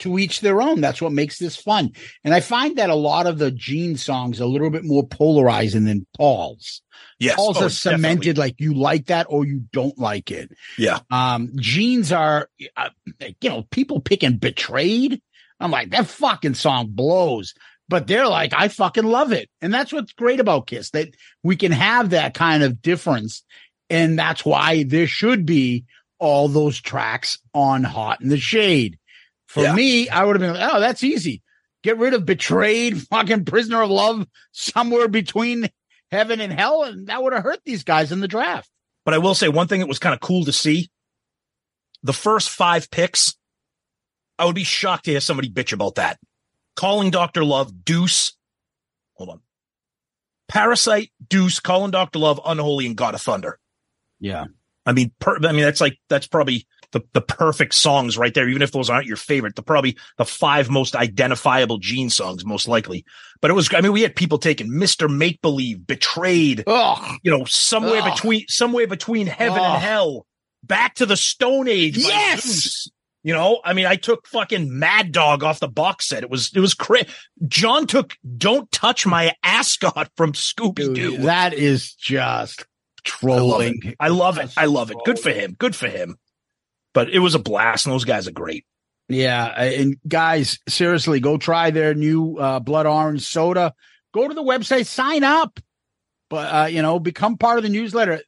to 0.00 0.18
each 0.18 0.40
their 0.40 0.60
own. 0.60 0.80
That's 0.80 1.00
what 1.00 1.12
makes 1.12 1.38
this 1.38 1.56
fun. 1.56 1.92
And 2.24 2.34
I 2.34 2.40
find 2.40 2.76
that 2.76 2.90
a 2.90 2.94
lot 2.94 3.26
of 3.26 3.38
the 3.38 3.50
Gene 3.50 3.96
songs 3.96 4.40
are 4.40 4.44
a 4.44 4.48
little 4.48 4.70
bit 4.70 4.84
more 4.84 5.06
polarizing 5.06 5.84
than 5.84 6.06
Paul's. 6.16 6.82
Yes. 7.18 7.36
Paul's 7.36 7.58
Oh, 7.58 7.66
are 7.66 7.70
cemented 7.70 8.36
like 8.36 8.56
you 8.58 8.74
like 8.74 9.06
that 9.06 9.26
or 9.30 9.46
you 9.46 9.64
don't 9.72 9.98
like 9.98 10.30
it. 10.30 10.50
Yeah. 10.76 10.98
Um, 11.10 11.52
Gene's 11.56 12.12
are, 12.12 12.48
uh, 12.76 12.90
you 13.40 13.48
know, 13.48 13.62
people 13.70 14.00
picking 14.00 14.36
Betrayed. 14.36 15.22
I'm 15.60 15.70
like, 15.70 15.90
that 15.90 16.06
fucking 16.06 16.54
song 16.54 16.88
blows. 16.90 17.54
But 17.88 18.06
they're 18.06 18.28
like, 18.28 18.52
I 18.54 18.68
fucking 18.68 19.04
love 19.04 19.32
it. 19.32 19.48
And 19.60 19.72
that's 19.72 19.92
what's 19.92 20.12
great 20.12 20.40
about 20.40 20.66
Kiss, 20.66 20.90
that 20.90 21.08
we 21.42 21.54
can 21.54 21.70
have 21.70 22.10
that 22.10 22.34
kind 22.34 22.62
of 22.62 22.80
difference. 22.80 23.44
And 23.94 24.18
that's 24.18 24.44
why 24.44 24.82
there 24.82 25.06
should 25.06 25.46
be 25.46 25.84
all 26.18 26.48
those 26.48 26.80
tracks 26.80 27.38
on 27.54 27.84
Hot 27.84 28.20
in 28.20 28.28
the 28.28 28.38
Shade. 28.38 28.98
For 29.46 29.62
Yeah. 29.62 29.72
me, 29.74 30.08
I 30.08 30.24
would 30.24 30.34
have 30.34 30.40
been 30.40 30.60
like, 30.60 30.74
oh, 30.74 30.80
that's 30.80 31.04
easy. 31.04 31.42
Get 31.84 31.98
rid 31.98 32.12
of 32.12 32.26
Betrayed, 32.26 33.00
fucking 33.10 33.44
Prisoner 33.44 33.82
of 33.82 33.90
Love, 33.90 34.26
somewhere 34.50 35.06
between 35.06 35.68
heaven 36.10 36.40
and 36.40 36.52
hell. 36.52 36.82
And 36.82 37.06
that 37.06 37.22
would 37.22 37.32
have 37.34 37.44
hurt 37.44 37.60
these 37.64 37.84
guys 37.84 38.10
in 38.10 38.18
the 38.20 38.26
draft. 38.26 38.68
But 39.04 39.14
I 39.14 39.18
will 39.18 39.34
say 39.34 39.48
one 39.48 39.68
thing 39.68 39.78
that 39.80 39.86
was 39.86 39.98
kind 40.00 40.14
of 40.14 40.20
cool 40.20 40.44
to 40.46 40.52
see. 40.52 40.90
The 42.02 42.12
first 42.12 42.50
five 42.50 42.90
picks, 42.90 43.36
I 44.40 44.44
would 44.46 44.54
be 44.56 44.64
shocked 44.64 45.04
to 45.04 45.12
hear 45.12 45.20
somebody 45.20 45.48
bitch 45.50 45.72
about 45.72 45.94
that. 45.94 46.18
Calling 46.74 47.10
Dr. 47.10 47.44
Love, 47.44 47.84
Deuce. 47.84 48.32
Hold 49.14 49.30
on. 49.30 49.40
Parasite, 50.48 51.12
Deuce, 51.28 51.60
Calling 51.60 51.90
Dr. 51.92 52.18
Love, 52.18 52.40
Unholy, 52.44 52.86
and 52.86 52.96
God 52.96 53.14
of 53.14 53.22
Thunder. 53.22 53.58
Yeah. 54.24 54.44
I 54.86 54.92
mean, 54.92 55.12
per, 55.18 55.36
I 55.36 55.52
mean, 55.52 55.62
that's 55.62 55.80
like, 55.80 55.98
that's 56.08 56.26
probably 56.26 56.66
the, 56.92 57.02
the 57.12 57.20
perfect 57.20 57.74
songs 57.74 58.16
right 58.16 58.32
there. 58.32 58.48
Even 58.48 58.62
if 58.62 58.72
those 58.72 58.88
aren't 58.88 59.06
your 59.06 59.16
favorite, 59.16 59.54
they're 59.54 59.62
probably 59.62 59.96
the 60.18 60.24
five 60.24 60.70
most 60.70 60.94
identifiable 60.96 61.78
Gene 61.78 62.08
songs, 62.10 62.44
most 62.44 62.68
likely. 62.68 63.04
But 63.40 63.50
it 63.50 63.54
was, 63.54 63.72
I 63.74 63.80
mean, 63.80 63.92
we 63.92 64.02
had 64.02 64.16
people 64.16 64.38
taking 64.38 64.68
Mr. 64.70 65.14
Make 65.14 65.42
Believe, 65.42 65.86
Betrayed, 65.86 66.64
Oh, 66.66 67.16
you 67.22 67.30
know, 67.30 67.44
somewhere 67.44 68.00
Ugh. 68.02 68.14
between 68.14 68.44
somewhere 68.48 68.86
between 68.86 69.26
heaven 69.26 69.58
Ugh. 69.58 69.74
and 69.74 69.82
hell, 69.82 70.26
back 70.62 70.94
to 70.96 71.06
the 71.06 71.16
Stone 71.16 71.68
Age. 71.68 71.98
Yes! 71.98 72.88
You 73.22 73.32
know, 73.32 73.60
I 73.64 73.72
mean, 73.72 73.86
I 73.86 73.96
took 73.96 74.26
fucking 74.26 74.78
Mad 74.78 75.10
Dog 75.10 75.42
off 75.42 75.58
the 75.58 75.68
box 75.68 76.06
set. 76.08 76.22
It 76.22 76.30
was 76.30 76.50
it 76.54 76.60
was 76.60 76.74
crazy. 76.74 77.08
John 77.48 77.86
took 77.86 78.16
"Don't 78.36 78.70
Touch 78.70 79.06
My 79.06 79.32
Ascot" 79.42 80.10
from 80.16 80.32
Scooby 80.34 80.94
Doo. 80.94 81.18
that 81.22 81.54
is 81.54 81.94
just 81.94 82.66
I 83.06 83.10
love 83.10 83.20
trolling. 83.20 83.80
it. 83.84 83.96
I 84.00 84.08
love 84.08 84.38
it. 84.38 84.52
I 84.56 84.66
love 84.66 84.90
it. 84.90 84.96
Good 85.04 85.18
for 85.18 85.30
him. 85.30 85.56
Good 85.58 85.76
for 85.76 85.88
him. 85.88 86.16
But 86.92 87.10
it 87.10 87.18
was 87.18 87.34
a 87.34 87.38
blast, 87.38 87.86
and 87.86 87.92
those 87.92 88.04
guys 88.04 88.28
are 88.28 88.32
great. 88.32 88.64
Yeah, 89.08 89.46
and 89.46 89.96
guys, 90.06 90.58
seriously, 90.68 91.20
go 91.20 91.36
try 91.36 91.70
their 91.70 91.94
new 91.94 92.38
uh, 92.38 92.60
blood 92.60 92.86
orange 92.86 93.22
soda. 93.22 93.74
Go 94.14 94.28
to 94.28 94.34
the 94.34 94.42
website, 94.42 94.86
sign 94.86 95.24
up, 95.24 95.60
but 96.30 96.54
uh, 96.54 96.66
you 96.66 96.80
know, 96.80 96.98
become 96.98 97.36
part 97.36 97.58
of 97.58 97.64
the 97.64 97.68
newsletter. 97.68 98.22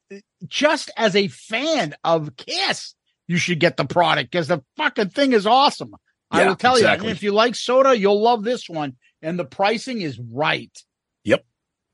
Just 0.47 0.91
as 0.97 1.17
a 1.17 1.29
fan 1.29 1.95
of 2.05 2.37
Kiss, 2.37 2.95
you 3.27 3.39
should 3.39 3.61
get 3.61 3.77
the 3.77 3.87
product 3.87 4.31
because 4.31 4.49
the 4.49 4.63
fucking 4.77 5.11
thing 5.11 5.33
is 5.33 5.47
awesome. 5.47 5.95
I 6.31 6.47
will 6.47 6.57
tell 6.57 6.75
exactly. 6.75 7.09
you, 7.09 7.13
if 7.13 7.23
you 7.23 7.33
like 7.33 7.55
soda, 7.55 7.97
you'll 7.97 8.21
love 8.21 8.43
this 8.43 8.69
one, 8.69 8.97
and 9.23 9.39
the 9.39 9.45
pricing 9.45 10.03
is 10.03 10.19
right. 10.19 10.77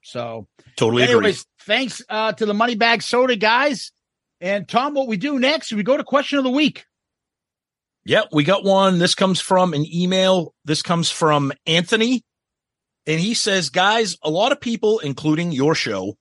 So, 0.02 0.46
Totally 0.76 1.04
agree. 1.04 1.14
anyways, 1.14 1.46
thanks 1.60 2.02
uh, 2.08 2.32
to 2.32 2.46
the 2.46 2.52
Moneybag 2.52 3.02
Soda 3.02 3.36
guys. 3.36 3.92
And 4.40 4.68
Tom, 4.68 4.94
what 4.94 5.06
we 5.06 5.16
do 5.16 5.38
next? 5.38 5.72
We 5.72 5.82
go 5.84 5.96
to 5.96 6.04
question 6.04 6.38
of 6.38 6.44
the 6.44 6.50
week. 6.50 6.84
Yeah, 8.04 8.22
we 8.32 8.42
got 8.42 8.64
one. 8.64 8.98
This 8.98 9.14
comes 9.14 9.40
from 9.40 9.74
an 9.74 9.86
email. 9.86 10.54
This 10.64 10.82
comes 10.82 11.10
from 11.10 11.52
Anthony. 11.66 12.24
And 13.06 13.20
he 13.20 13.34
says, 13.34 13.70
guys, 13.70 14.16
a 14.22 14.30
lot 14.30 14.52
of 14.52 14.60
people, 14.60 14.98
including 14.98 15.52
your 15.52 15.74
show, 15.74 16.16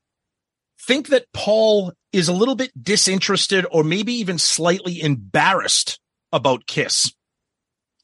think 0.80 1.08
that 1.10 1.26
Paul 1.34 1.94
is 2.12 2.28
a 2.28 2.34
little 2.34 2.56
bit 2.56 2.72
disinterested 2.82 3.66
or 3.72 3.84
maybe 3.84 4.14
even 4.14 4.38
slightly 4.38 5.02
embarrassed 5.02 6.00
about 6.32 6.68
Kiss. 6.68 7.14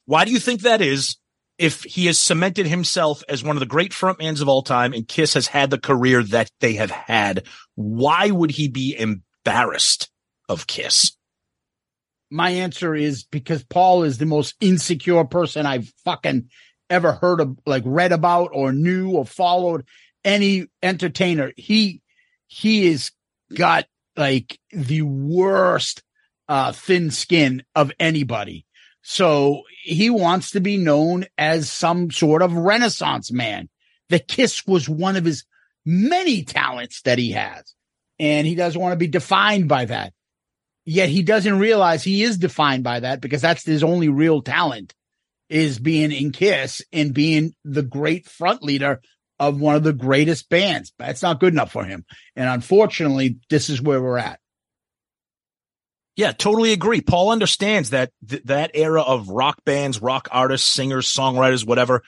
Why 0.06 0.24
do 0.24 0.32
you 0.32 0.38
think 0.38 0.62
that 0.62 0.80
is? 0.80 1.16
If 1.58 1.82
he 1.82 2.06
has 2.06 2.18
cemented 2.18 2.66
himself 2.66 3.24
as 3.28 3.42
one 3.42 3.56
of 3.56 3.60
the 3.60 3.66
great 3.66 3.90
frontmans 3.90 4.40
of 4.40 4.48
all 4.48 4.62
time 4.62 4.92
and 4.92 5.08
Kiss 5.08 5.34
has 5.34 5.48
had 5.48 5.70
the 5.70 5.78
career 5.78 6.22
that 6.22 6.50
they 6.60 6.74
have 6.74 6.92
had, 6.92 7.46
why 7.74 8.30
would 8.30 8.52
he 8.52 8.68
be 8.68 8.96
embarrassed 8.96 10.08
of 10.48 10.68
Kiss? 10.68 11.12
My 12.30 12.50
answer 12.50 12.94
is 12.94 13.24
because 13.24 13.64
Paul 13.64 14.04
is 14.04 14.18
the 14.18 14.26
most 14.26 14.54
insecure 14.60 15.24
person 15.24 15.66
I've 15.66 15.92
fucking 16.04 16.48
ever 16.90 17.12
heard 17.12 17.40
of, 17.40 17.58
like 17.66 17.82
read 17.86 18.12
about 18.12 18.50
or 18.52 18.72
knew 18.72 19.10
or 19.10 19.24
followed 19.24 19.84
any 20.24 20.66
entertainer. 20.82 21.52
He, 21.56 22.02
he 22.46 22.86
is 22.86 23.10
got 23.52 23.86
like 24.16 24.58
the 24.70 25.02
worst, 25.02 26.02
uh, 26.48 26.72
thin 26.72 27.10
skin 27.10 27.64
of 27.74 27.92
anybody. 27.98 28.66
So 29.10 29.62
he 29.84 30.10
wants 30.10 30.50
to 30.50 30.60
be 30.60 30.76
known 30.76 31.24
as 31.38 31.72
some 31.72 32.10
sort 32.10 32.42
of 32.42 32.52
renaissance 32.52 33.32
man. 33.32 33.70
The 34.10 34.18
Kiss 34.18 34.66
was 34.66 34.86
one 34.86 35.16
of 35.16 35.24
his 35.24 35.46
many 35.86 36.44
talents 36.44 37.00
that 37.02 37.16
he 37.16 37.32
has. 37.32 37.74
And 38.18 38.46
he 38.46 38.54
doesn't 38.54 38.78
want 38.78 38.92
to 38.92 38.98
be 38.98 39.06
defined 39.06 39.66
by 39.66 39.86
that. 39.86 40.12
Yet 40.84 41.08
he 41.08 41.22
doesn't 41.22 41.58
realize 41.58 42.04
he 42.04 42.22
is 42.22 42.36
defined 42.36 42.84
by 42.84 43.00
that 43.00 43.22
because 43.22 43.40
that's 43.40 43.64
his 43.64 43.82
only 43.82 44.10
real 44.10 44.42
talent 44.42 44.94
is 45.48 45.78
being 45.78 46.12
in 46.12 46.30
Kiss 46.30 46.82
and 46.92 47.14
being 47.14 47.54
the 47.64 47.82
great 47.82 48.28
front 48.28 48.62
leader 48.62 49.00
of 49.40 49.58
one 49.58 49.74
of 49.74 49.84
the 49.84 49.94
greatest 49.94 50.50
bands. 50.50 50.92
But 50.98 51.06
That's 51.06 51.22
not 51.22 51.40
good 51.40 51.54
enough 51.54 51.72
for 51.72 51.84
him. 51.84 52.04
And 52.36 52.46
unfortunately, 52.46 53.38
this 53.48 53.70
is 53.70 53.80
where 53.80 54.02
we're 54.02 54.18
at. 54.18 54.38
Yeah, 56.18 56.32
totally 56.32 56.72
agree. 56.72 57.00
Paul 57.00 57.30
understands 57.30 57.90
that 57.90 58.12
th- 58.28 58.42
that 58.44 58.72
era 58.74 59.00
of 59.00 59.30
rock 59.30 59.64
bands, 59.64 60.02
rock 60.02 60.28
artists, 60.30 60.68
singers, 60.68 61.06
songwriters, 61.06 61.66
whatever, 61.66 62.02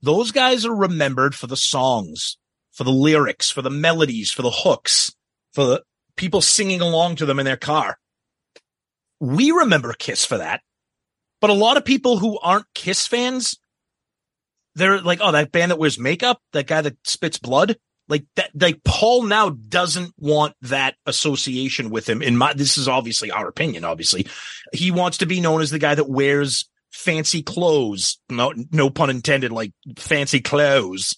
those 0.00 0.30
guys 0.30 0.64
are 0.64 0.74
remembered 0.74 1.34
for 1.34 1.48
the 1.48 1.56
songs, 1.56 2.38
for 2.72 2.84
the 2.84 2.90
lyrics, 2.92 3.50
for 3.50 3.60
the 3.60 3.70
melodies, 3.70 4.32
for 4.32 4.40
the 4.40 4.50
hooks, 4.50 5.14
for 5.52 5.66
the 5.66 5.82
people 6.16 6.40
singing 6.40 6.80
along 6.80 7.16
to 7.16 7.26
them 7.26 7.38
in 7.38 7.44
their 7.44 7.58
car 7.58 7.98
we 9.20 9.50
remember 9.50 9.92
Kiss 9.92 10.24
for 10.24 10.38
that. 10.38 10.62
But 11.40 11.50
a 11.50 11.54
lot 11.54 11.76
of 11.76 11.84
people 11.84 12.18
who 12.18 12.38
aren't 12.38 12.66
Kiss 12.74 13.06
fans, 13.06 13.58
they're 14.74 15.00
like, 15.00 15.20
oh, 15.22 15.32
that 15.32 15.52
band 15.52 15.70
that 15.70 15.78
wears 15.78 15.98
makeup, 15.98 16.40
that 16.52 16.66
guy 16.66 16.82
that 16.82 16.96
spits 17.06 17.38
blood, 17.38 17.76
like 18.08 18.24
that, 18.36 18.50
like 18.54 18.82
Paul 18.84 19.24
now 19.24 19.50
doesn't 19.50 20.12
want 20.18 20.54
that 20.62 20.94
association 21.06 21.90
with 21.90 22.08
him. 22.08 22.22
In 22.22 22.36
my, 22.36 22.52
this 22.52 22.78
is 22.78 22.88
obviously 22.88 23.30
our 23.30 23.48
opinion. 23.48 23.84
Obviously, 23.84 24.26
he 24.72 24.90
wants 24.90 25.18
to 25.18 25.26
be 25.26 25.40
known 25.40 25.60
as 25.60 25.70
the 25.70 25.78
guy 25.78 25.94
that 25.94 26.08
wears 26.08 26.68
fancy 26.92 27.42
clothes. 27.42 28.18
No, 28.30 28.52
no 28.70 28.90
pun 28.90 29.10
intended, 29.10 29.52
like 29.52 29.72
fancy 29.98 30.40
clothes 30.40 31.16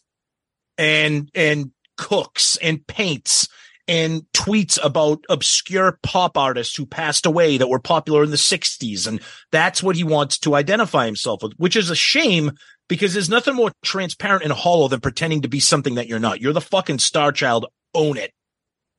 and, 0.77 1.31
and 1.35 1.73
cooks 1.97 2.57
and 2.63 2.87
paints 2.87 3.49
and 3.89 4.23
tweets 4.35 4.79
about 4.83 5.25
obscure 5.31 5.99
pop 6.03 6.37
artists 6.37 6.77
who 6.77 6.85
passed 6.85 7.25
away 7.25 7.57
that 7.57 7.69
were 7.69 7.81
popular 7.81 8.23
in 8.23 8.31
the 8.31 8.37
60s. 8.37 9.07
And 9.07 9.21
that's 9.51 9.83
what 9.83 9.97
he 9.97 10.05
wants 10.05 10.39
to 10.41 10.55
identify 10.55 11.07
himself 11.07 11.43
with, 11.43 11.55
which 11.57 11.75
is 11.75 11.89
a 11.89 11.97
shame 11.97 12.53
because 12.89 13.13
there's 13.13 13.31
nothing 13.31 13.55
more 13.55 13.73
transparent 13.85 14.45
and 14.45 14.53
hollow 14.53 14.89
than 14.89 15.01
pretending 15.01 15.43
to 15.43 15.49
be 15.49 15.61
something 15.61 15.95
that 15.97 16.09
you're 16.09 16.19
not. 16.19 16.41
You're 16.41 16.53
the 16.53 16.61
fucking 16.61 16.99
star 16.99 17.33
child. 17.33 17.67
Own 17.95 18.17
it. 18.17 18.33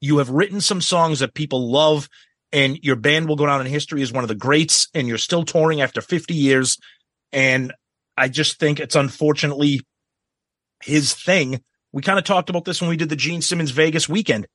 You 0.02 0.18
have 0.20 0.30
written 0.30 0.62
some 0.62 0.82
songs 0.82 1.20
that 1.20 1.34
people 1.34 1.72
love 1.72 2.08
and 2.52 2.80
your 2.82 2.96
band 2.96 3.28
will 3.28 3.36
go 3.36 3.46
down 3.46 3.62
in 3.62 3.68
history 3.68 4.02
as 4.02 4.12
one 4.12 4.24
of 4.24 4.28
the 4.28 4.36
greats 4.36 4.88
and 4.94 5.08
you're 5.08 5.18
still 5.18 5.44
touring 5.44 5.82
after 5.82 6.02
50 6.02 6.34
years. 6.34 6.78
And 7.32 7.74
I 8.18 8.28
just 8.30 8.60
think 8.60 8.80
it's 8.80 8.96
unfortunately 8.96 9.82
his 10.84 11.14
thing. 11.14 11.62
We 11.92 12.02
kind 12.02 12.18
of 12.18 12.26
talked 12.26 12.50
about 12.50 12.66
this 12.66 12.82
when 12.82 12.90
we 12.90 12.98
did 12.98 13.10
the 13.10 13.16
Gene 13.16 13.42
Simmons 13.42 13.72
Vegas 13.72 14.08
weekend 14.08 14.48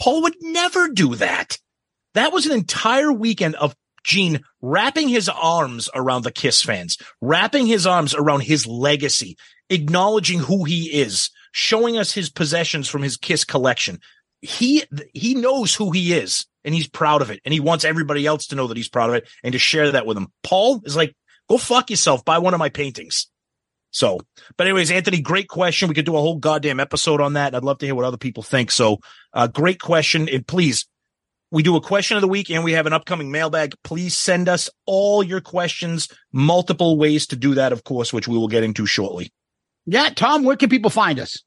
Paul 0.00 0.22
would 0.22 0.36
never 0.40 0.88
do 0.88 1.14
that. 1.16 1.58
That 2.14 2.32
was 2.32 2.46
an 2.46 2.52
entire 2.52 3.12
weekend 3.12 3.54
of 3.56 3.76
Gene 4.04 4.40
wrapping 4.60 5.08
his 5.08 5.28
arms 5.28 5.88
around 5.94 6.24
the 6.24 6.32
Kiss 6.32 6.62
fans, 6.62 6.98
wrapping 7.20 7.66
his 7.66 7.86
arms 7.86 8.14
around 8.14 8.40
his 8.40 8.66
legacy, 8.66 9.36
acknowledging 9.68 10.38
who 10.38 10.64
he 10.64 11.00
is, 11.00 11.30
showing 11.52 11.98
us 11.98 12.12
his 12.12 12.30
possessions 12.30 12.88
from 12.88 13.02
his 13.02 13.16
Kiss 13.16 13.44
collection. 13.44 14.00
He, 14.40 14.84
he 15.12 15.34
knows 15.34 15.74
who 15.74 15.90
he 15.90 16.14
is 16.14 16.46
and 16.64 16.74
he's 16.74 16.88
proud 16.88 17.22
of 17.22 17.30
it. 17.30 17.40
And 17.44 17.52
he 17.52 17.60
wants 17.60 17.84
everybody 17.84 18.26
else 18.26 18.48
to 18.48 18.56
know 18.56 18.66
that 18.68 18.76
he's 18.76 18.88
proud 18.88 19.10
of 19.10 19.16
it 19.16 19.28
and 19.42 19.52
to 19.52 19.58
share 19.58 19.92
that 19.92 20.06
with 20.06 20.16
them. 20.16 20.32
Paul 20.42 20.80
is 20.84 20.96
like, 20.96 21.14
go 21.48 21.58
fuck 21.58 21.90
yourself. 21.90 22.24
Buy 22.24 22.38
one 22.38 22.54
of 22.54 22.58
my 22.58 22.68
paintings. 22.68 23.28
So, 23.92 24.20
but 24.56 24.66
anyways, 24.66 24.90
Anthony, 24.90 25.20
great 25.20 25.48
question. 25.48 25.88
We 25.88 25.94
could 25.94 26.04
do 26.04 26.16
a 26.16 26.20
whole 26.20 26.36
goddamn 26.36 26.80
episode 26.80 27.20
on 27.20 27.32
that. 27.32 27.54
I'd 27.54 27.64
love 27.64 27.78
to 27.78 27.86
hear 27.86 27.94
what 27.94 28.04
other 28.04 28.16
people 28.16 28.42
think. 28.42 28.70
So, 28.70 28.98
uh, 29.32 29.48
great 29.48 29.80
question. 29.80 30.28
And 30.28 30.46
please, 30.46 30.86
we 31.50 31.62
do 31.62 31.76
a 31.76 31.80
question 31.80 32.16
of 32.16 32.20
the 32.20 32.28
week 32.28 32.50
and 32.50 32.64
we 32.64 32.72
have 32.72 32.86
an 32.86 32.92
upcoming 32.92 33.30
mailbag. 33.30 33.74
Please 33.82 34.16
send 34.16 34.48
us 34.48 34.70
all 34.86 35.22
your 35.22 35.40
questions, 35.40 36.08
multiple 36.32 36.96
ways 36.96 37.26
to 37.28 37.36
do 37.36 37.54
that, 37.54 37.72
of 37.72 37.84
course, 37.84 38.12
which 38.12 38.28
we 38.28 38.38
will 38.38 38.48
get 38.48 38.62
into 38.64 38.86
shortly. 38.86 39.32
Yeah. 39.86 40.10
Tom, 40.10 40.44
where 40.44 40.56
can 40.56 40.68
people 40.68 40.90
find 40.90 41.18
us? 41.18 41.42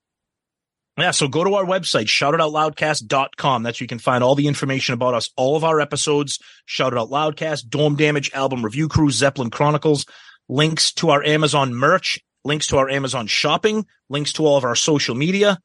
Yeah, 0.97 1.09
so 1.09 1.27
go 1.27 1.43
to 1.43 1.55
our 1.55 1.65
website, 1.65 2.05
shoutitoutloudcast.com. 2.05 3.63
That's 3.63 3.79
where 3.79 3.85
you 3.85 3.87
can 3.87 3.97
find 3.97 4.23
all 4.23 4.35
the 4.35 4.45
information 4.45 4.93
about 4.93 5.15
us, 5.15 5.31
all 5.35 5.55
of 5.55 5.63
our 5.63 5.79
episodes, 5.79 6.37
Shout 6.67 6.93
It 6.93 6.99
Out 6.99 7.09
Loudcast, 7.09 7.67
Dorm 7.67 7.95
Damage, 7.95 8.31
Album 8.33 8.63
Review 8.63 8.87
Crew, 8.87 9.09
Zeppelin 9.09 9.49
Chronicles, 9.49 10.05
links 10.47 10.93
to 10.93 11.09
our 11.09 11.23
Amazon 11.23 11.73
merch, 11.73 12.19
links 12.45 12.67
to 12.67 12.77
our 12.77 12.89
Amazon 12.89 13.25
shopping, 13.25 13.87
links 14.07 14.33
to 14.33 14.45
all 14.45 14.55
of 14.55 14.63
our 14.63 14.75
social 14.75 15.15
media, 15.15 15.57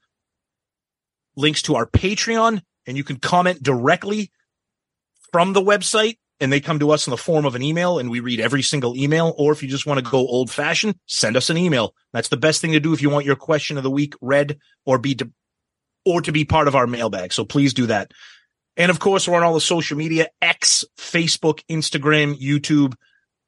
links 1.36 1.60
to 1.62 1.76
our 1.76 1.84
Patreon, 1.86 2.62
and 2.88 2.96
you 2.96 3.04
can 3.04 3.18
comment 3.18 3.62
directly 3.62 4.32
from 5.30 5.52
the 5.52 5.60
website 5.60 6.16
and 6.40 6.50
they 6.50 6.60
come 6.60 6.78
to 6.78 6.90
us 6.90 7.06
in 7.06 7.10
the 7.10 7.18
form 7.18 7.44
of 7.44 7.54
an 7.54 7.62
email 7.62 7.98
and 7.98 8.10
we 8.10 8.20
read 8.20 8.40
every 8.40 8.62
single 8.62 8.96
email. 8.96 9.34
Or 9.36 9.52
if 9.52 9.62
you 9.62 9.68
just 9.68 9.86
want 9.86 10.02
to 10.02 10.10
go 10.10 10.18
old 10.18 10.50
fashioned, 10.50 10.96
send 11.06 11.36
us 11.36 11.50
an 11.50 11.58
email. 11.58 11.94
That's 12.12 12.28
the 12.28 12.38
best 12.38 12.62
thing 12.62 12.72
to 12.72 12.80
do 12.80 12.94
if 12.94 13.02
you 13.02 13.10
want 13.10 13.26
your 13.26 13.36
question 13.36 13.76
of 13.76 13.82
the 13.82 13.90
week 13.90 14.14
read 14.22 14.58
or 14.86 14.98
be, 14.98 15.14
de- 15.14 15.30
or 16.06 16.22
to 16.22 16.32
be 16.32 16.46
part 16.46 16.66
of 16.66 16.74
our 16.74 16.86
mailbag. 16.86 17.32
So 17.34 17.44
please 17.44 17.74
do 17.74 17.86
that. 17.86 18.12
And 18.78 18.90
of 18.90 19.00
course, 19.00 19.28
we're 19.28 19.36
on 19.36 19.42
all 19.42 19.54
the 19.54 19.60
social 19.60 19.98
media, 19.98 20.28
X, 20.40 20.84
Facebook, 20.96 21.60
Instagram, 21.68 22.40
YouTube, 22.40 22.94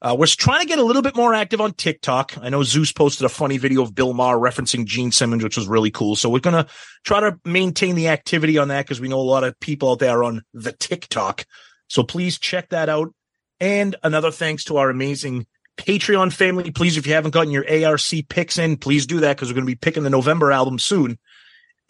uh, 0.03 0.17
we're 0.19 0.27
trying 0.27 0.63
to 0.63 0.67
get 0.67 0.79
a 0.79 0.85
little 0.85 1.03
bit 1.03 1.15
more 1.15 1.35
active 1.35 1.61
on 1.61 1.73
TikTok. 1.73 2.39
I 2.41 2.49
know 2.49 2.63
Zeus 2.63 2.91
posted 2.91 3.27
a 3.27 3.29
funny 3.29 3.59
video 3.59 3.83
of 3.83 3.95
Bill 3.95 4.15
Maher 4.15 4.39
referencing 4.39 4.87
Gene 4.87 5.13
Simmons, 5.13 5.45
which 5.45 5.59
was 5.59 5.69
really 5.69 5.91
cool. 5.91 6.17
So 6.17 6.31
we're 6.31 6.41
going 6.41 6.65
to 6.65 6.71
try 7.05 7.21
to 7.21 7.39
maintain 7.45 7.97
the 7.97 8.09
activity 8.09 8.57
on 8.57 8.69
that 8.69 8.87
because 8.87 9.01
we 9.01 9.09
know 9.09 9.21
a 9.21 9.23
lot 9.23 9.45
of 9.45 9.59
people 9.61 9.93
out 9.93 9.99
there 9.99 10.25
on 10.25 10.43
the 10.55 10.73
TikTok. 10.73 11.45
So 11.89 12.03
please 12.03 12.39
check 12.39 12.71
that 12.71 12.89
out. 12.89 13.13
And 13.61 13.95
another 14.03 14.31
thanks 14.31 14.65
to 14.65 14.79
our 14.79 14.89
amazing 14.89 15.47
Patreon 15.77 16.33
family. 16.33 16.71
Please, 16.71 16.97
if 16.97 17.07
you 17.07 17.13
haven't 17.13 17.33
gotten 17.33 17.53
your 17.53 17.67
ARC 17.69 18.01
picks 18.31 18.59
in, 18.59 18.79
please 18.79 19.07
do 19.07 19.21
that 19.21 19.37
because 19.37 19.49
we're 19.49 19.55
going 19.55 19.67
to 19.67 19.73
be 19.73 19.77
picking 19.77 20.03
the 20.03 20.11
November 20.11 20.51
album 20.51 20.79
soon. 20.79 21.19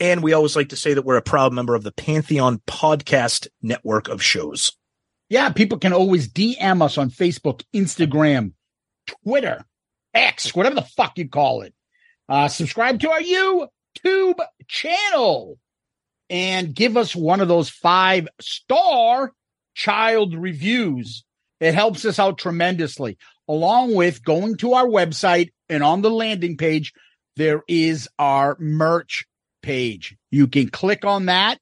And 0.01 0.23
we 0.23 0.32
always 0.32 0.57
like 0.57 0.70
to 0.70 0.77
say 0.77 0.95
that 0.95 1.05
we're 1.05 1.16
a 1.16 1.23
proud 1.23 1.53
member 1.53 1.77
of 1.77 1.85
the 1.85 1.93
Pantheon 1.93 2.61
podcast 2.66 3.47
network 3.62 4.09
of 4.09 4.23
shows. 4.23 4.73
Yeah, 5.31 5.51
people 5.51 5.78
can 5.78 5.93
always 5.93 6.28
DM 6.28 6.82
us 6.82 6.98
on 6.98 7.11
Facebook, 7.11 7.62
Instagram, 7.73 8.52
Twitter, 9.07 9.65
X, 10.12 10.55
whatever 10.55 10.74
the 10.74 10.82
fuck 10.82 11.16
you 11.16 11.28
call 11.28 11.62
it. 11.62 11.73
Uh, 12.28 12.48
subscribe 12.48 13.01
to 13.01 13.11
our 13.11 13.20
YouTube 13.20 14.39
channel 14.66 15.57
and 16.28 16.74
give 16.74 16.97
us 16.97 17.15
one 17.15 17.40
of 17.40 17.48
those 17.48 17.70
five 17.70 18.28
star 18.40 19.32
child 19.74 20.35
reviews. 20.35 21.24
It 21.61 21.74
helps 21.74 22.05
us 22.05 22.19
out 22.19 22.39
tremendously. 22.39 23.16
Along 23.48 23.94
with 23.94 24.24
going 24.24 24.57
to 24.59 24.74
our 24.74 24.86
website 24.86 25.51
and 25.69 25.82
on 25.82 26.02
the 26.02 26.11
landing 26.11 26.57
page, 26.57 26.93
there 27.36 27.62
is 27.69 28.09
our 28.19 28.57
merch 28.59 29.27
page. 29.62 30.16
You 30.31 30.48
can 30.48 30.70
click 30.70 31.05
on 31.05 31.27
that 31.27 31.59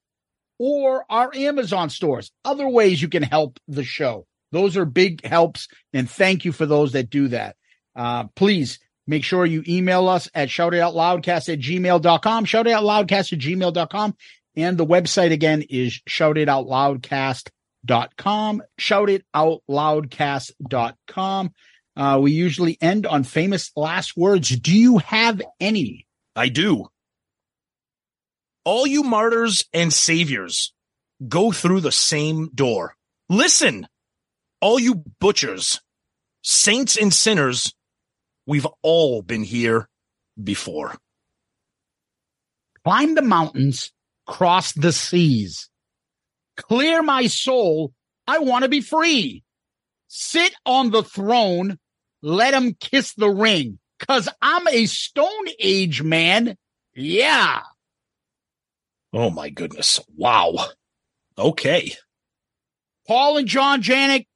or 0.59 1.05
our 1.09 1.31
Amazon 1.33 1.89
stores. 1.89 2.31
Other 2.45 2.67
ways 2.67 3.01
you 3.01 3.07
can 3.07 3.23
help 3.23 3.59
the 3.67 3.83
show. 3.83 4.27
Those 4.51 4.77
are 4.77 4.85
big 4.85 5.25
helps. 5.25 5.67
And 5.93 6.07
thank 6.09 6.45
you 6.45 6.51
for 6.51 6.65
those 6.65 6.91
that 6.91 7.09
do 7.09 7.29
that. 7.29 7.55
Uh, 7.95 8.25
please 8.35 8.79
make 9.07 9.23
sure 9.23 9.45
you 9.45 9.63
email 9.67 10.07
us 10.07 10.29
at 10.35 10.49
shoutitoutloudcast 10.49 11.51
at 11.51 11.59
gmail.com, 11.59 12.45
shoutitoutloudcast 12.45 13.33
at 13.33 13.39
gmail.com. 13.39 14.15
And 14.55 14.77
the 14.77 14.85
website 14.85 15.31
again 15.31 15.63
is 15.69 15.99
shoutitoutloudcast.com. 16.07 18.63
shoutitoutloudcast.com. 18.79 21.53
Uh, 21.95 22.19
we 22.21 22.31
usually 22.31 22.77
end 22.81 23.05
on 23.05 23.23
famous 23.23 23.71
last 23.75 24.15
words. 24.15 24.49
Do 24.49 24.77
you 24.77 24.99
have 24.99 25.41
any? 25.59 26.05
I 26.35 26.49
do. 26.49 26.87
All 28.63 28.85
you 28.85 29.03
martyrs 29.03 29.65
and 29.73 29.91
saviors 29.93 30.73
go 31.27 31.51
through 31.51 31.81
the 31.81 31.91
same 31.91 32.49
door. 32.53 32.95
Listen, 33.29 33.87
all 34.61 34.79
you 34.79 35.03
butchers, 35.19 35.79
saints 36.43 36.97
and 36.97 37.13
sinners, 37.13 37.73
we've 38.45 38.67
all 38.81 39.21
been 39.21 39.43
here 39.43 39.87
before. 40.41 40.97
Climb 42.83 43.15
the 43.15 43.21
mountains, 43.21 43.91
cross 44.25 44.71
the 44.73 44.91
seas. 44.91 45.69
Clear 46.57 47.01
my 47.01 47.27
soul. 47.27 47.93
I 48.27 48.39
want 48.39 48.63
to 48.63 48.69
be 48.69 48.81
free. 48.81 49.43
Sit 50.07 50.53
on 50.65 50.91
the 50.91 51.03
throne. 51.03 51.77
Let 52.21 52.53
him 52.53 52.75
kiss 52.79 53.13
the 53.13 53.29
ring. 53.29 53.79
Cause 54.07 54.29
I'm 54.41 54.67
a 54.67 54.85
stone 54.85 55.47
age 55.59 56.01
man. 56.01 56.57
Yeah. 56.95 57.61
Oh 59.13 59.29
my 59.29 59.49
goodness. 59.49 59.99
Wow. 60.15 60.55
Okay. 61.37 61.93
Paul 63.07 63.37
and 63.37 63.47
John 63.47 63.81
Janik, 63.81 64.27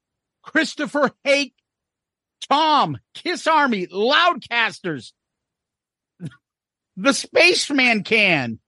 Christopher 0.42 1.12
Haick, 1.26 1.54
Tom, 2.50 2.98
Kiss 3.14 3.46
Army, 3.46 3.88
Loudcasters, 3.88 5.12
the 6.98 7.14
Spaceman 7.14 8.04
can. 8.04 8.60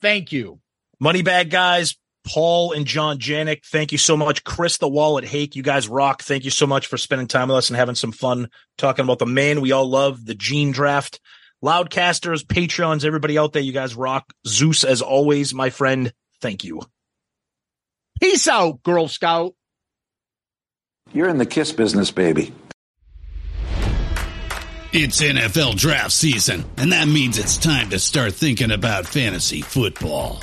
Thank 0.00 0.32
you. 0.32 0.60
Moneybag 1.02 1.50
guys, 1.50 1.96
Paul 2.24 2.72
and 2.72 2.86
John 2.86 3.18
Janik, 3.18 3.64
thank 3.64 3.92
you 3.92 3.98
so 3.98 4.16
much. 4.16 4.44
Chris 4.44 4.78
the 4.78 4.88
Wallet 4.88 5.24
Haick, 5.24 5.56
you 5.56 5.62
guys 5.62 5.88
rock. 5.88 6.22
Thank 6.22 6.44
you 6.44 6.50
so 6.50 6.66
much 6.66 6.86
for 6.86 6.96
spending 6.96 7.26
time 7.26 7.48
with 7.48 7.58
us 7.58 7.70
and 7.70 7.76
having 7.76 7.94
some 7.94 8.12
fun 8.12 8.48
talking 8.78 9.04
about 9.04 9.18
the 9.18 9.26
man 9.26 9.60
we 9.60 9.72
all 9.72 9.88
love, 9.88 10.24
the 10.24 10.34
gene 10.34 10.72
draft. 10.72 11.20
Loudcasters, 11.64 12.44
Patreons, 12.44 13.06
everybody 13.06 13.38
out 13.38 13.54
there, 13.54 13.62
you 13.62 13.72
guys 13.72 13.94
rock. 13.94 14.30
Zeus, 14.46 14.84
as 14.84 15.00
always, 15.00 15.54
my 15.54 15.70
friend, 15.70 16.12
thank 16.42 16.62
you. 16.62 16.82
Peace 18.20 18.46
out, 18.48 18.82
Girl 18.82 19.08
Scout. 19.08 19.54
You're 21.14 21.30
in 21.30 21.38
the 21.38 21.46
kiss 21.46 21.72
business, 21.72 22.10
baby. 22.10 22.52
It's 24.92 25.22
NFL 25.22 25.76
draft 25.76 26.12
season, 26.12 26.64
and 26.76 26.92
that 26.92 27.08
means 27.08 27.38
it's 27.38 27.56
time 27.56 27.88
to 27.90 27.98
start 27.98 28.34
thinking 28.34 28.70
about 28.70 29.06
fantasy 29.06 29.62
football. 29.62 30.42